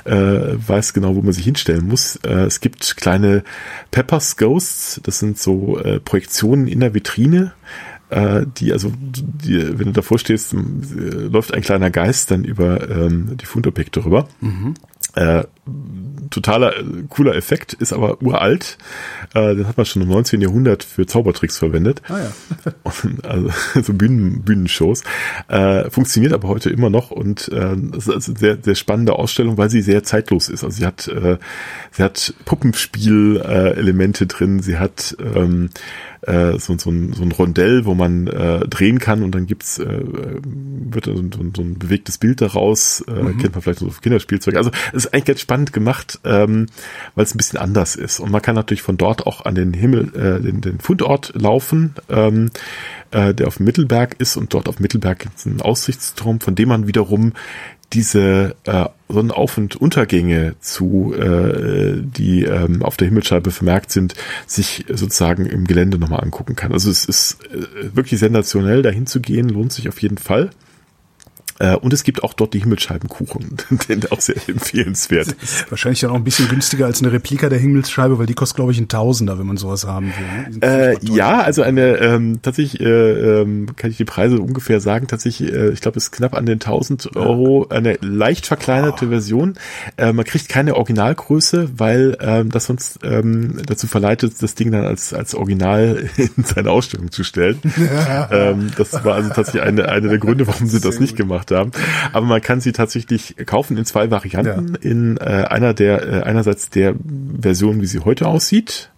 äh, 0.05 0.57
weiß 0.67 0.93
genau, 0.93 1.15
wo 1.15 1.21
man 1.21 1.33
sich 1.33 1.45
hinstellen 1.45 1.87
muss. 1.87 2.17
Äh, 2.17 2.45
es 2.45 2.59
gibt 2.59 2.97
kleine 2.97 3.43
Peppers 3.91 4.37
Ghosts, 4.37 4.99
das 5.03 5.19
sind 5.19 5.37
so 5.37 5.79
äh, 5.79 5.99
Projektionen 5.99 6.67
in 6.67 6.79
der 6.79 6.93
Vitrine 6.93 7.53
äh, 8.09 8.45
die, 8.57 8.71
also, 8.71 8.91
die, 8.95 9.79
wenn 9.79 9.87
du 9.87 9.91
davor 9.91 10.17
stehst, 10.17 10.53
äh, 10.53 10.57
läuft 10.57 11.53
ein 11.53 11.61
kleiner 11.61 11.89
Geist 11.89 12.31
dann 12.31 12.45
über 12.45 12.89
ähm, 12.89 13.35
die 13.35 13.45
Fundobjekte 13.45 14.05
rüber. 14.05 14.29
Mhm. 14.39 14.75
Äh, 15.15 15.43
totaler 16.29 16.77
äh, 16.77 16.83
cooler 17.09 17.35
Effekt, 17.35 17.73
ist 17.73 17.93
aber 17.93 18.21
uralt. 18.21 18.77
Äh, 19.33 19.55
den 19.55 19.67
hat 19.67 19.77
man 19.77 19.85
schon 19.85 20.01
im 20.01 20.09
19. 20.09 20.41
Jahrhundert 20.41 20.83
für 20.83 21.05
Zaubertricks 21.05 21.57
verwendet. 21.57 22.01
Ah 22.07 22.19
ja. 22.19 22.71
und, 23.03 23.25
also 23.25 23.49
so 23.81 23.93
Bühnen, 23.93 24.41
Bühnenshows. 24.43 25.03
Äh, 25.47 25.89
funktioniert 25.89 26.33
aber 26.33 26.47
heute 26.47 26.69
immer 26.69 26.89
noch 26.89 27.11
und 27.11 27.49
äh, 27.49 27.75
es 27.97 28.07
ist 28.07 28.29
eine 28.29 28.37
sehr, 28.37 28.57
sehr 28.61 28.75
spannende 28.75 29.13
Ausstellung, 29.13 29.57
weil 29.57 29.69
sie 29.69 29.81
sehr 29.81 30.03
zeitlos 30.03 30.49
ist. 30.49 30.63
Also 30.63 30.77
sie 30.77 30.85
hat, 30.85 31.07
äh, 31.07 31.37
sie 31.91 32.03
hat 32.03 32.33
Puppenspiel-Elemente 32.45 34.23
äh, 34.23 34.27
drin, 34.27 34.59
sie 34.61 34.77
hat 34.77 35.15
ähm, 35.19 35.69
äh, 36.21 36.57
so, 36.59 36.77
so, 36.77 36.89
ein, 36.89 37.13
so 37.13 37.23
ein 37.23 37.31
Rondell, 37.31 37.85
wo 37.85 37.93
man 37.93 38.27
äh, 38.27 38.67
drehen 38.67 38.99
kann 38.99 39.23
und 39.23 39.33
dann 39.33 39.45
gibt's 39.45 39.79
äh, 39.79 40.03
wird 40.03 41.05
so, 41.05 41.15
so, 41.15 41.43
so 41.55 41.61
ein 41.61 41.77
bewegtes 41.77 42.17
Bild 42.17 42.41
daraus, 42.41 43.01
äh, 43.07 43.11
mhm. 43.11 43.37
kennt 43.37 43.53
man 43.53 43.61
vielleicht 43.61 43.79
so 43.79 43.87
Kinderspielzeug. 43.87 44.55
Also 44.55 44.71
es 44.93 45.05
ist 45.05 45.13
eigentlich 45.13 45.25
ganz 45.25 45.41
spannend 45.41 45.56
gemacht, 45.65 46.19
ähm, 46.23 46.67
weil 47.15 47.25
es 47.25 47.33
ein 47.33 47.37
bisschen 47.37 47.59
anders 47.59 47.95
ist. 47.95 48.19
Und 48.19 48.31
man 48.31 48.41
kann 48.41 48.55
natürlich 48.55 48.81
von 48.81 48.97
dort 48.97 49.25
auch 49.25 49.45
an 49.45 49.55
den 49.55 49.73
Himmel, 49.73 50.13
äh, 50.15 50.41
den, 50.41 50.61
den 50.61 50.79
Fundort 50.79 51.33
laufen, 51.35 51.95
ähm, 52.09 52.51
äh, 53.11 53.33
der 53.33 53.47
auf 53.47 53.59
Mittelberg 53.59 54.15
ist 54.19 54.37
und 54.37 54.53
dort 54.53 54.69
auf 54.69 54.79
Mittelberg 54.79 55.19
gibt 55.19 55.37
es 55.37 55.45
einen 55.45 55.61
Aussichtsturm, 55.61 56.39
von 56.39 56.55
dem 56.55 56.69
man 56.69 56.87
wiederum 56.87 57.33
diese 57.93 58.55
äh, 58.65 58.85
Sonnenauf- 59.07 59.57
und 59.57 59.77
Untergänge 59.77 60.55
zu, 60.59 61.13
äh, 61.13 62.01
die 62.01 62.43
ähm, 62.43 62.83
auf 62.83 62.97
der 62.97 63.07
Himmelsscheibe 63.07 63.51
vermerkt 63.51 63.91
sind, 63.91 64.13
sich 64.45 64.85
sozusagen 64.89 65.45
im 65.45 65.65
Gelände 65.65 65.97
nochmal 65.97 66.21
angucken 66.21 66.55
kann. 66.55 66.73
Also 66.73 66.89
es 66.91 67.05
ist 67.05 67.37
äh, 67.45 67.95
wirklich 67.95 68.19
sensationell, 68.19 68.81
dahin 68.81 69.07
zu 69.07 69.21
gehen, 69.21 69.47
lohnt 69.47 69.71
sich 69.71 69.87
auf 69.87 70.01
jeden 70.01 70.17
Fall. 70.17 70.49
Äh, 71.59 71.75
und 71.75 71.93
es 71.93 72.03
gibt 72.03 72.23
auch 72.23 72.33
dort 72.33 72.53
die 72.53 72.59
Himmelsscheibenkuchen, 72.59 73.57
den 73.89 74.05
auch 74.11 74.21
sehr 74.21 74.35
empfehlenswert. 74.47 75.35
Wahrscheinlich 75.69 76.01
dann 76.01 76.11
auch 76.11 76.15
ein 76.15 76.23
bisschen 76.23 76.47
günstiger 76.47 76.85
als 76.85 77.01
eine 77.01 77.11
Replika 77.11 77.49
der 77.49 77.59
Himmelsscheibe, 77.59 78.19
weil 78.19 78.25
die 78.25 78.33
kostet, 78.33 78.57
glaube 78.57 78.71
ich, 78.71 78.79
ein 78.79 78.87
Tausender, 78.87 79.39
wenn 79.39 79.47
man 79.47 79.57
sowas 79.57 79.85
haben 79.85 80.07
will. 80.07 80.59
Ne? 80.59 80.93
Äh, 80.93 80.97
ja, 81.01 81.41
also 81.41 81.61
eine, 81.61 81.97
ähm, 81.97 82.39
tatsächlich 82.41 82.81
äh, 82.81 83.41
ähm, 83.41 83.67
kann 83.75 83.91
ich 83.91 83.97
die 83.97 84.05
Preise 84.05 84.39
ungefähr 84.39 84.79
sagen, 84.79 85.07
tatsächlich, 85.07 85.51
äh, 85.51 85.69
ich 85.69 85.81
glaube, 85.81 85.97
es 85.97 86.05
ist 86.05 86.11
knapp 86.11 86.35
an 86.35 86.45
den 86.45 86.59
1000 86.59 87.15
Euro, 87.15 87.67
eine 87.69 87.97
leicht 88.01 88.45
verkleinerte 88.45 89.07
oh. 89.07 89.09
Version. 89.09 89.55
Äh, 89.97 90.13
man 90.13 90.25
kriegt 90.25 90.49
keine 90.49 90.75
Originalgröße, 90.75 91.69
weil 91.77 92.17
ähm, 92.21 92.51
das 92.51 92.65
sonst 92.65 92.99
ähm, 93.03 93.61
dazu 93.65 93.87
verleitet, 93.87 94.41
das 94.41 94.55
Ding 94.55 94.71
dann 94.71 94.85
als, 94.85 95.13
als 95.13 95.35
Original 95.35 96.09
in 96.17 96.43
seine 96.43 96.71
Ausstellung 96.71 97.11
zu 97.11 97.23
stellen. 97.23 97.59
ähm, 98.31 98.71
das 98.77 98.93
war 99.03 99.15
also 99.15 99.29
tatsächlich 99.29 99.63
eine, 99.63 99.89
eine 99.89 100.07
der 100.07 100.17
Gründe, 100.17 100.47
warum 100.47 100.67
sie 100.67 100.79
das 100.79 100.99
nicht 100.99 101.15
gemacht 101.15 101.46
gemacht 101.47 101.51
haben. 101.51 101.71
Aber 102.13 102.25
man 102.25 102.41
kann 102.41 102.61
sie 102.61 102.71
tatsächlich 102.71 103.35
kaufen 103.45 103.77
in 103.77 103.85
zwei 103.85 104.11
Varianten. 104.11 104.73
Ja. 104.75 104.89
In 104.89 105.17
äh, 105.17 105.45
einer 105.49 105.73
der, 105.73 106.07
äh, 106.07 106.21
einerseits 106.23 106.69
der 106.69 106.95
Version, 107.41 107.81
wie 107.81 107.87
sie 107.87 107.99
heute 107.99 108.27
aussieht 108.27 108.89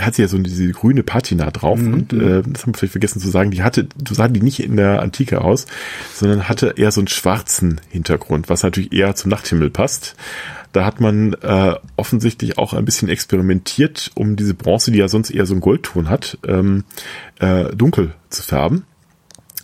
hat 0.00 0.14
sie 0.14 0.22
ja 0.22 0.28
so 0.28 0.36
diese 0.38 0.70
grüne 0.70 1.02
Patina 1.02 1.50
drauf 1.50 1.78
mhm. 1.78 1.94
und 1.94 2.12
äh, 2.12 2.42
das 2.42 2.62
haben 2.62 2.74
wir 2.74 2.78
vielleicht 2.78 2.92
vergessen 2.92 3.20
zu 3.20 3.30
sagen, 3.30 3.50
die 3.50 3.62
hatte, 3.62 3.88
du 3.96 4.12
sah 4.12 4.28
die 4.28 4.42
nicht 4.42 4.62
in 4.62 4.76
der 4.76 5.00
Antike 5.00 5.40
aus, 5.40 5.64
sondern 6.14 6.46
hatte 6.46 6.74
eher 6.76 6.92
so 6.92 7.00
einen 7.00 7.08
schwarzen 7.08 7.80
Hintergrund, 7.88 8.50
was 8.50 8.62
natürlich 8.62 8.92
eher 8.92 9.14
zum 9.14 9.30
Nachthimmel 9.30 9.70
passt. 9.70 10.14
Da 10.72 10.84
hat 10.84 11.00
man 11.00 11.32
äh, 11.40 11.74
offensichtlich 11.96 12.58
auch 12.58 12.74
ein 12.74 12.84
bisschen 12.84 13.08
experimentiert, 13.08 14.10
um 14.14 14.36
diese 14.36 14.52
Bronze, 14.52 14.90
die 14.90 14.98
ja 14.98 15.08
sonst 15.08 15.30
eher 15.30 15.46
so 15.46 15.54
einen 15.54 15.62
Goldton 15.62 16.10
hat, 16.10 16.36
ähm, 16.46 16.84
äh, 17.40 17.74
dunkel 17.74 18.12
zu 18.28 18.42
färben. 18.42 18.84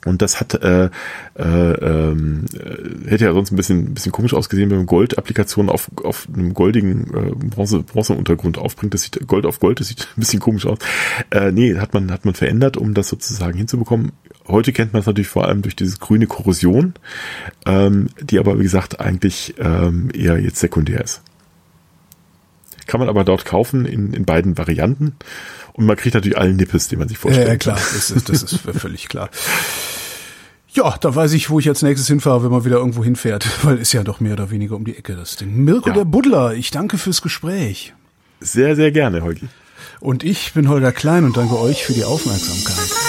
Und 0.05 0.23
das 0.23 0.41
hat 0.41 0.55
äh, 0.63 0.91
äh, 1.35 1.43
ähm, 1.43 2.45
äh, 2.55 3.11
hätte 3.11 3.25
ja 3.25 3.33
sonst 3.33 3.53
ein 3.53 3.57
bisschen 3.57 3.87
ein 3.87 3.95
bisschen 3.95 4.13
komisch 4.13 4.35
ausgesehen, 4.35 4.71
wenn 4.71 4.79
man 4.79 4.87
Gold-Applikationen 4.87 5.71
auf, 5.71 5.91
auf 6.03 6.29
einem 6.33 6.55
goldigen 6.55 7.15
äh, 7.15 7.31
Bronze 7.35 7.83
Bronze-Untergrund 7.83 8.59
aufbringt. 8.59 8.95
Das 8.95 9.03
sieht 9.03 9.27
Gold 9.27 9.47
auf 9.47 9.61
Gold, 9.61 9.81
das 9.81 9.89
sieht 9.89 10.09
ein 10.17 10.21
bisschen 10.21 10.41
komisch 10.41 10.67
aus. 10.67 10.79
Äh, 11.31 11.53
nee, 11.53 11.77
hat 11.77 11.95
man 11.95 12.11
hat 12.11 12.25
man 12.25 12.35
verändert, 12.35 12.77
um 12.77 12.95
das 12.95 13.09
sozusagen 13.09 13.57
hinzubekommen. 13.57 14.13
Heute 14.47 14.73
kennt 14.73 14.93
man 14.93 15.01
es 15.01 15.07
natürlich 15.07 15.29
vor 15.29 15.47
allem 15.47 15.63
durch 15.63 15.77
diese 15.77 15.99
grüne 15.99 16.27
Korrosion, 16.27 16.95
ähm, 17.67 18.09
die 18.21 18.39
aber 18.39 18.59
wie 18.59 18.65
gesagt 18.65 19.01
eigentlich 19.01 19.55
ähm, 19.59 20.11
eher 20.13 20.39
jetzt 20.39 20.59
sekundär 20.59 21.03
ist. 21.03 21.23
Kann 22.87 23.01
man 23.01 23.09
aber 23.09 23.25
dort 23.25 23.45
kaufen 23.45 23.87
in, 23.87 24.13
in 24.13 24.25
beiden 24.25 24.59
Varianten. 24.59 25.15
Und 25.75 25.87
man 25.87 25.97
kriegt 25.97 26.15
natürlich 26.15 26.39
allen 26.39 26.57
Nippes, 26.57 26.89
die 26.89 26.97
man 26.97 27.09
sich 27.09 27.19
vorstellt. 27.19 27.49
Ja, 27.49 27.57
klar, 27.57 27.77
das 27.77 28.11
ist, 28.11 28.29
das 28.29 28.43
ist 28.45 28.61
völlig 28.61 29.09
klar. 29.09 29.29
Ja, 30.73 30.97
da 31.01 31.15
weiß 31.15 31.33
ich, 31.33 31.51
wo 31.51 31.59
ich 31.59 31.69
als 31.69 31.83
nächstes 31.83 32.09
hinfahre, 32.09 32.45
wenn 32.45 32.51
man 32.51 32.65
wieder 32.65 32.77
irgendwo 32.77 33.05
hinfährt, 33.05 33.47
weil 33.65 33.79
ist 33.79 33.93
ja 33.93 34.05
doch 34.05 34.21
mehr 34.21 34.35
oder 34.35 34.51
weniger 34.51 34.77
um 34.77 34.85
die 34.85 34.97
Ecke 34.97 35.17
das 35.17 35.37
Ding. 35.37 35.65
Mirko 35.65 35.89
ja. 35.89 35.95
der 35.95 36.05
Buddler, 36.05 36.55
ich 36.55 36.71
danke 36.71 36.97
fürs 36.97 37.23
Gespräch. 37.23 37.93
Sehr, 38.41 38.77
sehr 38.77 38.93
gerne, 38.93 39.23
Holgi. 39.23 39.49
Und 40.01 40.23
ich 40.23 40.53
bin 40.53 40.69
Holger 40.69 40.93
Klein 40.93 41.25
und 41.25 41.37
danke 41.37 41.59
euch 41.59 41.85
für 41.85 41.93
die 41.93 42.05
Aufmerksamkeit. 42.05 43.04